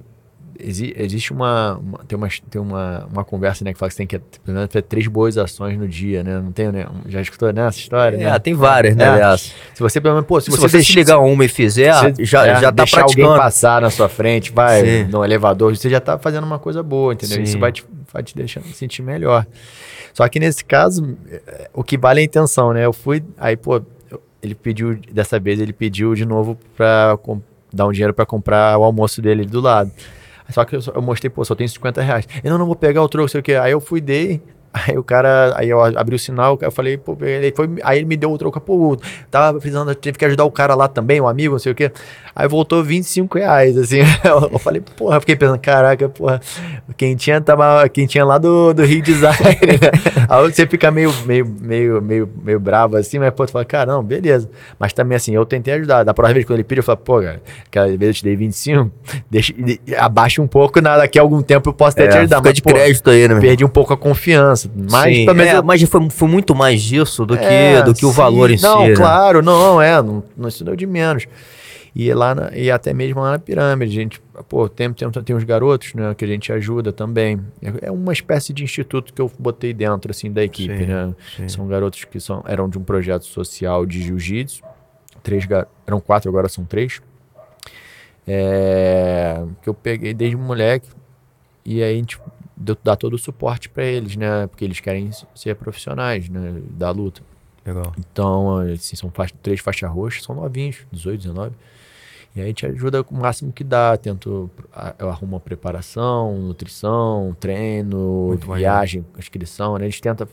exi 0.59 0.95
existe 0.97 1.33
uma, 1.33 1.77
uma, 1.77 1.99
tem 2.07 2.17
uma 2.17 2.29
tem 2.51 2.61
uma, 2.63 3.07
uma 3.13 3.25
conversa 3.25 3.63
né 3.63 3.73
que 3.73 3.79
fala 3.79 3.91
que 3.91 3.95
você 3.95 4.07
tem 4.07 4.07
que 4.07 4.19
pelo 4.19 4.57
menos 4.57 4.71
ter 4.71 4.81
três 4.81 5.07
boas 5.07 5.37
ações 5.37 5.77
no 5.77 5.87
dia 5.87 6.23
né 6.23 6.41
não 6.41 6.51
tem 6.51 6.73
né 6.73 6.87
já 7.07 7.21
escutou 7.21 7.53
nessa 7.53 7.79
história 7.79 8.17
é, 8.17 8.31
né? 8.31 8.39
tem 8.39 8.55
várias 8.55 8.97
né 8.97 9.21
é. 9.21 9.37
se 9.37 9.53
você 9.79 10.01
pelo 10.01 10.15
menos 10.15 10.27
pô 10.27 10.41
se, 10.41 10.51
se 10.51 10.57
você, 10.57 10.67
você 10.67 10.83
se 10.83 10.95
ligar 10.95 11.19
uma 11.19 11.45
e 11.45 11.49
fizer 11.49 11.93
você, 11.93 12.25
já 12.25 12.47
é, 12.47 12.61
já 12.61 12.73
tá 12.73 12.87
praticando 12.87 13.03
alguém 13.03 13.27
passar 13.27 13.83
na 13.83 13.91
sua 13.91 14.09
frente 14.09 14.51
vai 14.51 14.81
Sim. 14.81 15.05
no 15.11 15.23
elevador 15.23 15.77
você 15.77 15.91
já 15.91 16.01
tá 16.01 16.19
fazendo 16.19 16.45
uma 16.45 16.59
coisa 16.59 16.83
boa 16.83 17.13
entendeu 17.13 17.37
Sim. 17.37 17.43
isso 17.43 17.59
vai 17.59 17.71
te, 17.71 17.85
vai 18.11 18.23
te 18.23 18.35
deixando 18.35 18.67
sentir 18.69 19.03
melhor 19.03 19.47
só 20.15 20.27
que 20.29 20.41
nesse 20.41 20.65
caso 20.65 21.17
o 21.75 21.85
que 21.85 21.99
vale 21.99 22.21
é 22.21 22.23
a 22.23 22.25
intenção 22.25 22.73
né 22.73 22.87
eu 22.87 22.95
fui 22.95 23.23
aí 23.37 23.59
pô 23.59 23.83
ele 24.47 24.55
pediu 24.55 24.99
dessa 25.13 25.39
vez 25.39 25.61
ele 25.61 25.73
pediu 25.73 26.15
de 26.15 26.25
novo 26.25 26.59
para 26.77 27.19
dar 27.73 27.87
um 27.87 27.93
dinheiro 27.93 28.15
para 28.15 28.25
comprar 28.25 28.79
o 28.79 28.85
almoço 28.85 29.21
dele 29.21 29.45
do 29.45 29.61
lado 29.61 29.91
só 30.51 30.65
que 30.65 30.77
eu, 30.77 30.81
eu 30.95 31.03
mostrei, 31.03 31.29
pô, 31.29 31.45
só 31.45 31.55
tem 31.55 31.67
50 31.67 32.01
reais. 32.03 32.27
Eu 32.43 32.51
não, 32.51 32.59
não 32.59 32.67
vou 32.67 32.77
pegar 32.77 33.03
o 33.03 33.09
troco, 33.09 33.29
sei 33.29 33.41
o 33.41 33.43
que. 33.43 33.55
Aí 33.55 33.73
eu 33.73 33.81
fui, 33.81 34.01
dei, 34.01 34.41
Aí 34.77 34.99
o 34.99 35.03
cara, 35.03 35.55
aí 35.57 35.71
eu 35.71 35.83
abri 35.83 36.15
o 36.15 36.19
sinal, 36.19 36.59
eu 36.61 36.71
falei, 36.71 36.99
pô, 36.99 37.17
ele 37.23 37.51
foi, 37.57 37.67
aí 37.83 37.99
ele 37.99 38.05
me 38.05 38.15
deu 38.15 38.31
o 38.31 38.37
troco, 38.37 38.61
pô, 38.61 38.99
tava 39.31 39.59
precisando, 39.59 39.95
tive 39.95 40.19
que 40.19 40.25
ajudar 40.27 40.45
o 40.45 40.51
cara 40.51 40.75
lá 40.75 40.87
também, 40.87 41.19
um 41.19 41.27
amigo, 41.27 41.53
não 41.53 41.59
sei 41.59 41.73
o 41.73 41.75
quê. 41.75 41.91
Aí 42.35 42.47
voltou 42.47 42.85
25 42.85 43.39
reais, 43.39 43.79
assim. 43.79 44.01
Eu 44.53 44.59
falei, 44.59 44.83
porra, 44.83 45.19
fiquei 45.21 45.35
pensando, 45.35 45.59
caraca, 45.59 46.11
porra, 46.11 46.41
quem 46.95 47.17
tinha, 47.17 47.41
tava, 47.41 47.89
quem 47.89 48.07
tinha 48.07 48.23
lá 48.23 48.37
do, 48.37 48.75
do 48.75 48.85
Rio 48.85 49.01
Design? 49.01 49.37
Aí 50.29 50.53
você 50.53 50.67
fica 50.67 50.91
meio, 50.91 51.11
meio, 51.25 51.47
meio, 51.47 52.03
meio, 52.03 52.31
meio 52.43 52.61
bravo 52.61 52.97
assim, 52.99 53.19
mas 53.19 53.33
pô, 53.33 53.47
tu 53.47 53.53
fala, 53.53 53.65
cara, 53.65 53.91
não, 53.91 54.03
beleza. 54.03 54.51
Mas 54.79 54.93
também 54.93 55.17
assim, 55.17 55.35
eu 55.35 55.47
tentei 55.47 55.73
ajudar. 55.75 56.05
Da 56.05 56.13
próxima 56.13 56.35
vez 56.35 56.45
que 56.45 56.53
ele 56.53 56.65
pediu, 56.65 56.81
eu 56.81 56.85
falei, 56.85 57.01
pô, 57.03 57.21
cara, 57.23 57.41
aquela 57.67 57.87
vez 57.87 58.03
eu 58.03 58.15
te 58.15 58.25
dei 58.25 58.37
25, 58.37 58.91
deixa, 59.31 59.55
abaixa 59.97 60.43
um 60.43 60.47
pouco, 60.47 60.81
nada, 60.83 60.99
daqui 60.99 61.19
a 61.19 61.23
algum 61.23 61.41
tempo 61.41 61.71
eu 61.71 61.73
posso 61.73 61.97
até 61.97 62.05
é, 62.05 62.09
te 62.09 62.19
ajudar. 62.19 62.37
Fica 62.37 62.49
mas, 62.49 62.55
de 62.57 62.63
pô, 62.63 62.71
crédito 62.71 63.09
aí, 63.09 63.29
né? 63.29 63.41
Perdi 63.41 63.65
um 63.65 63.69
pouco 63.69 63.95
a 63.95 63.97
confiança. 63.97 64.66
Mas, 64.75 65.15
Sim, 65.15 65.27
é, 65.41 65.57
eu... 65.57 65.63
mas 65.63 65.83
foi, 65.83 66.11
foi 66.11 66.29
muito 66.29 66.55
mais 66.55 66.83
disso 66.83 67.25
do 67.25 67.37
que, 67.37 67.45
é, 67.45 67.83
do 67.83 67.95
que 67.95 68.07
o 68.07 68.11
valor 68.11 68.51
em 68.51 68.61
não, 68.61 68.83
si. 68.83 68.89
Não, 68.89 68.95
claro, 68.95 69.39
né? 69.41 69.45
não, 69.45 69.83
é, 69.83 70.03
não, 70.03 70.23
não 70.37 70.49
isso 70.49 70.65
deu 70.65 70.75
de 70.75 70.87
menos. 70.87 71.27
E 71.99 72.13
lá 72.13 72.35
na, 72.35 72.55
e 72.55 72.71
até 72.71 72.93
mesmo 72.93 73.23
lá 73.23 73.31
na 73.31 73.39
pirâmide, 73.39 73.99
a 73.99 74.03
gente, 74.03 74.23
pô, 74.51 74.69
tem, 74.69 74.93
tem, 74.93 75.11
tem 75.11 75.35
uns 75.35 75.45
garotos, 75.45 75.95
né, 75.95 76.15
que 76.15 76.27
a 76.27 76.29
gente 76.29 76.53
ajuda 76.53 76.93
também. 76.93 77.41
É, 77.63 77.87
é 77.87 77.91
uma 77.91 78.13
espécie 78.13 78.53
de 78.53 78.63
instituto 78.63 79.15
que 79.15 79.21
eu 79.23 79.33
botei 79.39 79.73
dentro, 79.73 80.11
assim, 80.11 80.31
da 80.31 80.45
equipe, 80.45 80.77
sim, 80.77 80.85
né? 80.85 81.15
Sim. 81.37 81.49
São 81.49 81.67
garotos 81.67 82.05
que 82.05 82.21
são, 82.21 82.45
eram 82.47 82.69
de 82.69 82.77
um 82.77 82.83
projeto 82.83 83.25
social 83.25 83.87
de 83.87 84.03
jiu-jitsu. 84.03 84.63
Três, 85.23 85.49
eram 85.87 85.99
quatro, 85.99 86.29
agora 86.29 86.51
são 86.51 86.67
três. 86.67 87.01
É, 88.29 89.43
que 89.63 89.69
eu 89.69 89.73
peguei 89.73 90.13
desde 90.13 90.37
moleque. 90.37 90.91
E 91.65 91.83
aí 91.83 91.95
a 91.95 91.97
gente 91.97 92.19
dá 92.57 92.97
todo 92.97 93.15
o 93.15 93.19
suporte 93.19 93.69
para 93.69 93.85
eles, 93.85 94.17
né? 94.17 94.47
Porque 94.47 94.65
eles 94.65 94.81
querem 94.81 95.11
ser 95.35 95.55
profissionais, 95.57 96.29
né? 96.29 96.63
Da 96.71 96.91
luta. 96.91 97.23
Legal. 97.65 97.93
Então, 97.99 98.59
assim, 98.59 98.97
são 98.97 99.11
faixa, 99.11 99.35
três 99.43 99.61
faixas 99.61 99.91
roxas, 99.91 100.23
são 100.23 100.35
novinhos, 100.35 100.87
18, 100.93 101.23
19. 101.23 101.55
E 102.35 102.41
a 102.41 102.45
gente 102.45 102.65
ajuda 102.67 103.03
o 103.03 103.15
máximo 103.15 103.53
que 103.53 103.65
dá. 103.65 103.97
Tento, 103.97 104.51
eu 104.99 105.09
arrumo 105.09 105.37
a 105.37 105.41
preparação, 105.41 106.37
nutrição, 106.39 107.37
treino, 107.41 108.29
Muito 108.29 108.53
viagem, 108.53 109.03
bom. 109.03 109.19
inscrição. 109.19 109.79
Né? 109.79 109.87
A 109.87 109.89
gente 109.89 110.03
tenta 110.03 110.29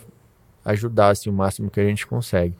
ajudar 0.65 1.09
assim, 1.09 1.29
o 1.29 1.33
máximo 1.33 1.69
que 1.69 1.79
a 1.79 1.85
gente 1.85 2.05
consegue. 2.05 2.53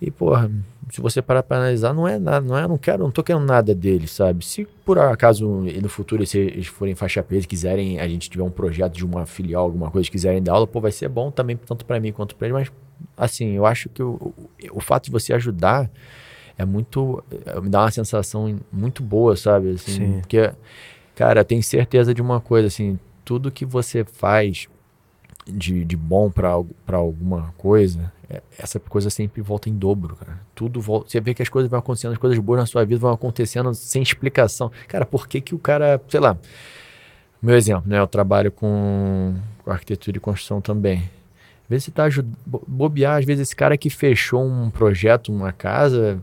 E, 0.00 0.10
porra, 0.10 0.50
se 0.92 1.00
você 1.00 1.22
parar 1.22 1.42
para 1.42 1.56
analisar, 1.56 1.94
não 1.94 2.06
é 2.06 2.18
nada, 2.18 2.46
não 2.46 2.54
é, 2.54 2.68
não 2.68 2.76
quero, 2.76 3.02
não 3.02 3.10
tô 3.10 3.22
querendo 3.22 3.46
nada 3.46 3.74
deles, 3.74 4.10
sabe? 4.10 4.44
Se 4.44 4.66
por 4.84 4.98
acaso 4.98 5.48
no 5.48 5.88
futuro 5.88 6.26
se 6.26 6.36
eles 6.36 6.66
forem 6.66 6.94
faixa 6.94 7.22
preta, 7.22 7.46
quiserem, 7.46 7.98
a 7.98 8.06
gente 8.06 8.28
tiver 8.28 8.44
um 8.44 8.50
projeto 8.50 8.92
de 8.92 9.02
uma 9.02 9.24
filial, 9.24 9.64
alguma 9.64 9.90
coisa, 9.90 10.10
quiserem 10.10 10.42
dar 10.42 10.52
aula, 10.52 10.66
pô, 10.66 10.82
vai 10.82 10.92
ser 10.92 11.08
bom 11.08 11.30
também 11.30 11.56
tanto 11.56 11.86
para 11.86 11.98
mim 11.98 12.12
quanto 12.12 12.36
para 12.36 12.46
eles, 12.46 12.68
mas 12.68 12.72
assim, 13.16 13.52
eu 13.52 13.64
acho 13.64 13.88
que 13.88 14.02
o, 14.02 14.10
o, 14.10 14.34
o 14.72 14.80
fato 14.80 15.06
de 15.06 15.10
você 15.10 15.32
ajudar 15.32 15.90
é 16.58 16.64
muito. 16.66 17.24
É, 17.46 17.58
me 17.58 17.70
dá 17.70 17.80
uma 17.80 17.90
sensação 17.90 18.54
muito 18.70 19.02
boa, 19.02 19.34
sabe? 19.34 19.70
Assim, 19.70 19.92
Sim. 19.92 20.20
Porque, 20.20 20.52
cara, 21.14 21.42
tenho 21.42 21.62
certeza 21.62 22.12
de 22.12 22.20
uma 22.20 22.38
coisa, 22.38 22.68
assim, 22.68 22.98
tudo 23.24 23.50
que 23.50 23.64
você 23.64 24.04
faz 24.04 24.68
de, 25.46 25.84
de 25.84 25.96
bom 25.96 26.30
para 26.30 26.96
alguma 26.96 27.52
coisa, 27.58 28.12
é, 28.30 28.40
essa 28.58 28.78
coisa 28.78 29.10
sempre 29.10 29.42
volta 29.42 29.68
em 29.68 29.74
dobro, 29.74 30.16
cara. 30.16 30.40
Tudo 30.54 30.80
volta. 30.80 31.10
Você 31.10 31.20
vê 31.20 31.34
que 31.34 31.42
as 31.42 31.48
coisas 31.48 31.70
vão 31.70 31.78
acontecendo, 31.78 32.12
as 32.12 32.18
coisas 32.18 32.38
boas 32.38 32.60
na 32.60 32.66
sua 32.66 32.84
vida 32.84 33.00
vão 33.00 33.12
acontecendo 33.12 33.74
sem 33.74 34.02
explicação. 34.02 34.70
Cara, 34.88 35.04
por 35.04 35.26
que 35.26 35.40
que 35.40 35.54
o 35.54 35.58
cara, 35.58 36.00
sei 36.08 36.20
lá. 36.20 36.36
Meu 37.40 37.56
exemplo, 37.56 37.84
né? 37.86 37.98
Eu 37.98 38.06
trabalho 38.06 38.52
com, 38.52 39.34
com 39.64 39.70
arquitetura 39.70 40.16
e 40.16 40.20
construção 40.20 40.60
também. 40.60 40.98
Às 41.64 41.68
vezes 41.68 41.84
você 41.86 41.90
tá 41.90 42.08
bobear, 42.66 43.18
às 43.18 43.24
vezes 43.24 43.48
esse 43.48 43.56
cara 43.56 43.76
que 43.76 43.90
fechou 43.90 44.44
um 44.44 44.70
projeto, 44.70 45.32
uma 45.32 45.52
casa, 45.52 46.22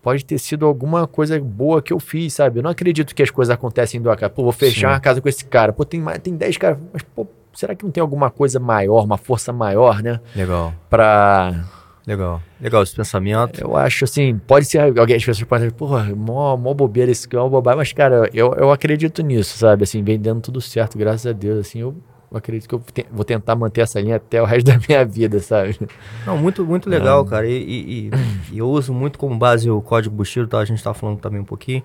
pode 0.00 0.24
ter 0.24 0.38
sido 0.38 0.64
alguma 0.64 1.06
coisa 1.06 1.40
boa 1.40 1.82
que 1.82 1.92
eu 1.92 1.98
fiz, 1.98 2.34
sabe? 2.34 2.60
Eu 2.60 2.62
não 2.62 2.70
acredito 2.70 3.14
que 3.14 3.22
as 3.22 3.30
coisas 3.30 3.52
acontecem 3.52 4.00
do 4.00 4.10
acaso. 4.10 4.32
Pô, 4.34 4.44
vou 4.44 4.52
fechar 4.52 4.88
Sim. 4.88 4.94
uma 4.94 5.00
casa 5.00 5.20
com 5.20 5.28
esse 5.28 5.44
cara. 5.44 5.72
Pô, 5.72 5.84
tem, 5.84 6.00
mais, 6.00 6.18
tem 6.20 6.36
10 6.36 6.56
caras. 6.58 6.78
Mas, 6.92 7.02
pô, 7.02 7.26
será 7.52 7.74
que 7.74 7.84
não 7.84 7.90
tem 7.90 8.00
alguma 8.00 8.30
coisa 8.30 8.58
maior, 8.58 9.04
uma 9.04 9.18
força 9.18 9.52
maior, 9.52 10.02
né? 10.02 10.20
Legal. 10.34 10.74
Pra. 10.88 11.64
Legal. 12.06 12.42
Legal 12.60 12.82
esse 12.82 12.96
pensamento. 12.96 13.60
Eu 13.60 13.76
acho 13.76 14.04
assim, 14.04 14.36
pode 14.38 14.66
ser 14.66 14.78
alguém, 14.98 15.16
as 15.16 15.24
pessoas 15.24 15.46
podem 15.46 15.68
dizer, 15.68 15.76
porra, 15.76 16.04
mó, 16.14 16.56
mó 16.56 16.74
bobeira 16.74 17.12
esse 17.12 17.28
que 17.28 17.36
é 17.36 17.40
uma 17.40 17.48
bobagem, 17.48 17.78
mas, 17.78 17.92
cara, 17.92 18.28
eu, 18.34 18.52
eu 18.54 18.72
acredito 18.72 19.22
nisso, 19.22 19.56
sabe? 19.56 19.84
Assim, 19.84 20.02
vendendo 20.02 20.40
tudo 20.40 20.60
certo, 20.60 20.98
graças 20.98 21.26
a 21.26 21.32
Deus. 21.32 21.60
Assim, 21.60 21.80
eu 21.80 21.94
acredito 22.34 22.68
que 22.68 22.74
eu 22.74 22.82
te, 22.92 23.06
vou 23.10 23.24
tentar 23.24 23.54
manter 23.54 23.82
essa 23.82 24.00
linha 24.00 24.16
até 24.16 24.42
o 24.42 24.44
resto 24.44 24.66
da 24.66 24.78
minha 24.88 25.04
vida, 25.04 25.38
sabe? 25.38 25.78
Não, 26.26 26.36
muito, 26.36 26.64
muito 26.64 26.88
legal, 26.88 27.24
cara. 27.24 27.46
E, 27.46 27.54
e, 27.54 28.10
e, 28.50 28.58
eu 28.58 28.68
uso 28.68 28.92
muito 28.92 29.18
como 29.18 29.36
base 29.36 29.70
o 29.70 29.80
código 29.80 30.14
Bushido, 30.14 30.48
tá? 30.48 30.58
A 30.58 30.64
gente 30.64 30.82
tá 30.82 30.92
falando 30.92 31.20
também 31.20 31.40
um 31.40 31.44
pouquinho. 31.44 31.82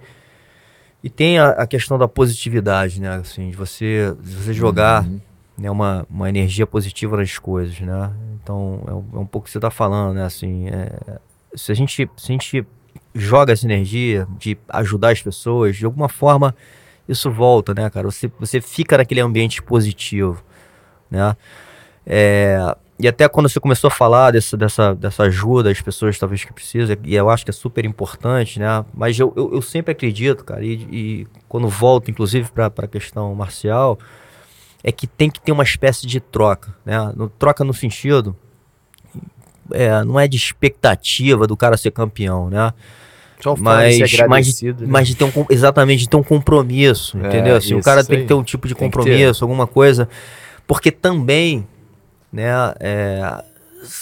E 1.04 1.10
tem 1.10 1.38
a, 1.38 1.50
a 1.50 1.68
questão 1.68 1.98
da 1.98 2.08
positividade, 2.08 3.00
né? 3.00 3.16
Assim, 3.16 3.50
de 3.50 3.56
você, 3.56 4.16
de 4.20 4.36
você 4.36 4.54
jogar 4.54 5.04
uhum. 5.04 5.22
Né, 5.58 5.72
uma, 5.72 6.06
uma 6.10 6.30
energia 6.30 6.68
positiva 6.68 7.18
nas 7.18 7.38
coisas, 7.40 7.80
né? 7.80 8.12
Então, 8.42 8.84
é 8.88 8.94
um, 8.94 9.06
é 9.14 9.20
um 9.20 9.26
pouco 9.26 9.40
o 9.40 9.42
que 9.44 9.52
você 9.52 9.60
tá 9.60 9.72
falando, 9.72 10.16
né? 10.16 10.24
Assim, 10.24 10.68
é, 10.68 11.20
se, 11.56 11.72
a 11.72 11.76
gente, 11.76 12.10
se 12.16 12.32
a 12.32 12.34
gente 12.34 12.66
joga 13.14 13.54
essa 13.54 13.66
energia 13.66 14.28
de 14.38 14.58
ajudar 14.70 15.12
as 15.12 15.22
pessoas, 15.22 15.76
de 15.76 15.86
alguma 15.86 16.08
forma 16.08 16.56
isso 17.10 17.32
volta, 17.32 17.74
né, 17.74 17.90
cara? 17.90 18.10
Você, 18.10 18.32
você 18.40 18.62
fica 18.62 18.98
naquele 18.98 19.22
ambiente 19.22 19.62
positivo, 19.62 20.44
né? 21.10 21.36
É, 22.06 22.76
e 23.00 23.08
até 23.08 23.28
quando 23.28 23.48
você 23.48 23.60
começou 23.60 23.90
a 23.90 23.92
falar 23.92 24.32
dessa, 24.32 24.58
dessa, 24.58 24.96
dessa 24.96 25.24
ajuda 25.24 25.70
às 25.70 25.82
pessoas 25.82 26.18
talvez 26.18 26.44
que 26.44 26.52
precisam, 26.52 26.98
e 27.04 27.16
eu 27.16 27.30
acho 27.30 27.46
que 27.46 27.52
é 27.52 27.54
super 27.54 27.86
importante, 27.86 28.60
né? 28.60 28.84
Mas 28.94 29.20
eu, 29.20 29.32
eu, 29.36 29.54
eu 29.54 29.62
sempre 29.62 29.92
acredito, 29.92 30.44
cara, 30.44 30.64
e, 30.64 30.74
e 30.92 31.28
quando 31.48 31.68
volto, 31.68 32.10
inclusive, 32.10 32.50
para 32.52 32.68
a 32.68 32.88
questão 32.88 33.34
marcial, 33.36 34.00
é 34.84 34.92
que 34.92 35.08
tem 35.08 35.30
que 35.30 35.42
ter 35.42 35.52
uma 35.52 35.64
espécie 35.64 36.06
de 36.06 36.20
troca, 36.20 36.76
né? 36.86 37.12
No, 37.16 37.30
troca 37.30 37.64
no 37.64 37.74
sentido, 37.74 38.36
é, 39.72 40.04
não 40.04 40.20
é 40.20 40.28
de 40.28 40.38
expectativa 40.38 41.48
do 41.48 41.58
cara 41.58 41.78
ser 41.78 41.92
campeão, 41.92 42.50
né? 42.50 42.74
Só 43.40 43.56
mas, 43.56 44.00
mas, 44.28 44.62
né? 44.62 44.74
mas 44.88 45.08
de 45.08 45.16
ter 45.16 45.26
um, 45.26 45.46
exatamente, 45.50 46.02
de 46.02 46.10
ter 46.10 46.18
um 46.18 46.24
compromisso, 46.24 47.18
é, 47.18 47.28
entendeu? 47.28 47.56
Assim, 47.56 47.76
o 47.76 47.82
cara 47.82 48.04
tem 48.04 48.22
que 48.22 48.26
ter 48.26 48.34
um 48.34 48.44
tipo 48.44 48.68
de 48.68 48.74
compromisso, 48.74 49.44
alguma 49.44 49.68
coisa. 49.68 50.10
Porque 50.66 50.92
também, 50.92 51.68
né, 52.32 52.52
é, 52.80 53.44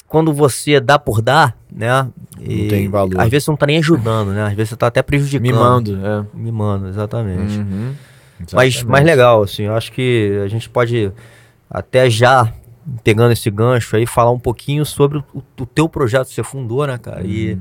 quando 0.08 0.34
você 0.34 0.80
dá 0.80 0.98
por 0.98 1.22
dar, 1.22 1.58
né? 1.72 2.08
Não 2.38 2.68
tem 2.68 2.90
valor. 2.90 3.20
Às 3.20 3.30
vezes 3.30 3.46
você 3.46 3.52
não 3.52 3.58
tá 3.58 3.66
nem 3.66 3.78
ajudando, 3.78 4.32
né? 4.32 4.44
Às 4.46 4.54
vezes 4.54 4.70
você 4.70 4.76
tá 4.78 4.88
até 4.88 5.02
prejudicando. 5.02 5.44
Mimando, 5.44 6.00
é. 6.06 6.26
Mimando, 6.34 6.88
exatamente. 6.88 7.58
Uhum, 7.58 7.94
exatamente. 8.40 8.56
Mas 8.56 8.84
mais 8.84 9.06
legal, 9.06 9.44
assim, 9.44 9.64
eu 9.64 9.76
acho 9.76 9.92
que 9.92 10.42
a 10.44 10.48
gente 10.48 10.70
pode 10.70 11.12
até 11.70 12.10
já 12.10 12.54
pegando 13.04 13.32
esse 13.32 13.50
gancho 13.50 13.96
aí, 13.96 14.06
falar 14.06 14.32
um 14.32 14.40
pouquinho 14.40 14.86
sobre 14.86 15.18
o, 15.18 15.44
o 15.60 15.66
teu 15.66 15.90
projeto 15.90 16.28
que 16.28 16.34
você 16.34 16.44
fundou, 16.44 16.86
né, 16.86 16.98
cara? 16.98 17.22
Uhum. 17.22 17.30
E 17.30 17.60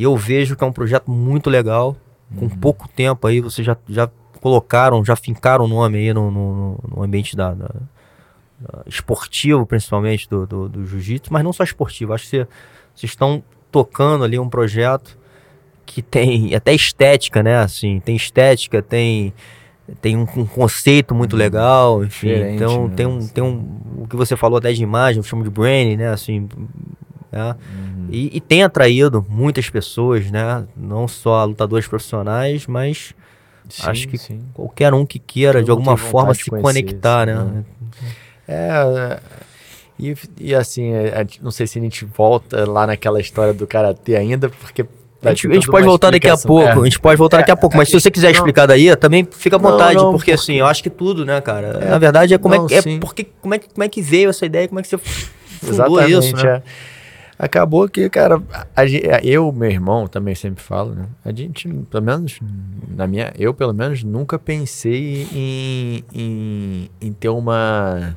E 0.00 0.02
eu 0.02 0.16
vejo 0.16 0.56
que 0.56 0.64
é 0.64 0.66
um 0.66 0.72
projeto 0.72 1.10
muito 1.10 1.50
legal. 1.50 1.94
Com 2.34 2.46
uhum. 2.46 2.48
pouco 2.48 2.88
tempo 2.88 3.26
aí, 3.26 3.38
vocês 3.38 3.66
já, 3.66 3.76
já 3.86 4.08
colocaram, 4.40 5.04
já 5.04 5.14
fincaram 5.14 5.66
o 5.66 5.68
nome 5.68 5.98
aí 5.98 6.14
no, 6.14 6.30
no, 6.30 6.78
no 6.88 7.02
ambiente 7.02 7.36
da, 7.36 7.52
da, 7.52 7.68
da, 8.58 8.82
esportivo, 8.86 9.66
principalmente, 9.66 10.26
do, 10.26 10.46
do, 10.46 10.68
do 10.70 10.86
jiu-jitsu, 10.86 11.30
mas 11.30 11.44
não 11.44 11.52
só 11.52 11.64
esportivo. 11.64 12.14
Acho 12.14 12.24
que 12.24 12.46
vocês 12.94 13.10
estão 13.10 13.42
tocando 13.70 14.24
ali 14.24 14.38
um 14.38 14.48
projeto 14.48 15.18
que 15.84 16.00
tem 16.00 16.54
até 16.54 16.72
estética, 16.72 17.42
né? 17.42 17.58
Assim, 17.58 18.00
tem 18.00 18.16
estética, 18.16 18.80
tem 18.80 19.34
tem 20.00 20.16
um, 20.16 20.26
um 20.36 20.46
conceito 20.46 21.14
muito 21.14 21.32
uhum. 21.32 21.38
legal, 21.38 22.04
enfim. 22.04 22.28
Diferente, 22.28 22.54
então 22.54 22.88
né? 22.88 22.94
tem 22.96 23.06
um 23.06 23.26
tem 23.26 23.44
um 23.44 23.80
o 23.98 24.06
que 24.08 24.16
você 24.16 24.36
falou 24.36 24.58
até 24.58 24.72
de 24.72 24.82
imagem, 24.82 25.18
eu 25.18 25.22
chamo 25.22 25.44
de 25.44 25.50
branding, 25.50 25.96
né? 25.96 26.08
Assim, 26.08 26.48
é. 27.32 27.42
Uhum. 27.42 28.08
E, 28.10 28.36
e, 28.36 28.40
tem 28.40 28.62
atraído 28.62 29.24
muitas 29.28 29.70
pessoas, 29.70 30.30
né? 30.30 30.66
Não 30.76 31.06
só 31.06 31.44
lutadores 31.44 31.86
profissionais, 31.86 32.66
mas 32.66 33.14
sim, 33.68 33.82
acho 33.86 34.08
que 34.08 34.18
sim. 34.18 34.40
qualquer 34.52 34.92
um 34.92 35.06
que 35.06 35.18
queira 35.18 35.62
de 35.62 35.70
alguma 35.70 35.96
forma 35.96 36.34
se 36.34 36.50
conectar, 36.50 37.28
isso, 37.28 37.44
né? 37.44 37.64
É, 38.48 39.20
e, 39.96 40.16
e 40.40 40.54
assim, 40.54 40.92
é, 40.92 41.24
não 41.40 41.52
sei 41.52 41.66
se 41.66 41.78
a 41.78 41.82
gente 41.82 42.04
volta 42.04 42.68
lá 42.68 42.86
naquela 42.86 43.20
história 43.20 43.54
do 43.54 43.66
karatê 43.66 44.16
ainda, 44.16 44.48
porque 44.48 44.84
a 45.22 45.28
gente, 45.30 45.48
a 45.48 45.54
gente 45.54 45.66
pode 45.66 45.86
voltar 45.86 46.10
daqui 46.10 46.28
a 46.28 46.36
pouco, 46.36 46.66
é. 46.66 46.72
a 46.72 46.84
gente 46.84 46.98
pode 46.98 47.16
voltar 47.18 47.38
é, 47.38 47.40
daqui 47.40 47.50
a 47.50 47.56
pouco, 47.56 47.76
mas 47.76 47.88
é, 47.88 47.90
se 47.90 48.00
você 48.00 48.10
quiser 48.10 48.28
não, 48.28 48.34
explicar 48.34 48.66
daí, 48.66 48.94
também 48.96 49.28
fica 49.30 49.56
à 49.56 49.58
vontade, 49.58 49.96
não, 49.96 50.04
não, 50.04 50.12
porque, 50.12 50.30
porque, 50.30 50.32
assim, 50.32 50.54
eu 50.54 50.66
acho 50.66 50.82
que 50.82 50.90
tudo, 50.90 51.24
né, 51.24 51.40
cara? 51.40 51.78
É. 51.82 51.90
Na 51.90 51.98
verdade 51.98 52.32
é 52.32 52.38
como 52.38 52.54
é, 52.54 52.58
é 52.58 52.98
porque 52.98 53.24
como 53.40 53.54
é, 53.54 53.58
como 53.58 53.84
é 53.84 53.88
que 53.88 54.00
veio 54.00 54.30
essa 54.30 54.46
ideia, 54.46 54.66
como 54.66 54.80
é 54.80 54.82
que 54.82 54.88
você 54.88 54.98
fundou 54.98 56.00
Exatamente, 56.00 56.34
isso, 56.34 56.36
né? 56.36 56.62
Acabou 57.38 57.88
que, 57.88 58.06
cara, 58.10 58.42
a, 58.76 58.82
a, 58.82 59.24
eu, 59.24 59.50
meu 59.50 59.70
irmão, 59.70 60.06
também 60.06 60.34
sempre 60.34 60.62
falo, 60.62 60.94
né? 60.94 61.06
A 61.24 61.32
gente, 61.32 61.68
pelo 61.90 62.04
menos, 62.04 62.38
na 62.86 63.06
minha, 63.06 63.32
eu 63.38 63.54
pelo 63.54 63.72
menos 63.72 64.04
nunca 64.04 64.38
pensei 64.38 65.26
em, 65.32 66.04
em, 66.14 66.90
em 67.00 67.12
ter 67.14 67.30
uma 67.30 68.14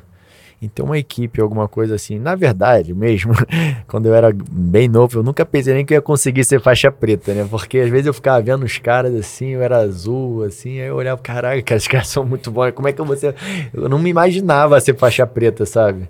ter 0.68 0.82
uma 0.82 0.98
equipe, 0.98 1.40
alguma 1.40 1.68
coisa 1.68 1.94
assim. 1.94 2.18
Na 2.18 2.34
verdade, 2.34 2.94
mesmo, 2.94 3.32
quando 3.86 4.06
eu 4.06 4.14
era 4.14 4.30
bem 4.50 4.88
novo, 4.88 5.18
eu 5.18 5.22
nunca 5.22 5.44
pensei 5.44 5.74
nem 5.74 5.84
que 5.84 5.94
eu 5.94 5.96
ia 5.96 6.02
conseguir 6.02 6.44
ser 6.44 6.60
faixa 6.60 6.90
preta, 6.90 7.32
né? 7.34 7.46
Porque 7.48 7.78
às 7.78 7.90
vezes 7.90 8.06
eu 8.06 8.14
ficava 8.14 8.40
vendo 8.40 8.64
os 8.64 8.78
caras 8.78 9.14
assim, 9.14 9.50
eu 9.50 9.62
era 9.62 9.78
azul, 9.78 10.42
assim, 10.44 10.80
aí 10.80 10.86
eu 10.86 10.96
olhava, 10.96 11.20
caraca, 11.20 11.74
os 11.76 11.88
caras 11.88 12.08
são 12.08 12.24
muito 12.24 12.50
bons, 12.50 12.72
como 12.72 12.88
é 12.88 12.92
que 12.92 13.00
eu 13.00 13.04
vou 13.04 13.16
ser? 13.16 13.34
Eu 13.72 13.88
não 13.88 13.98
me 13.98 14.10
imaginava 14.10 14.80
ser 14.80 14.96
faixa 14.96 15.26
preta, 15.26 15.66
sabe? 15.66 16.08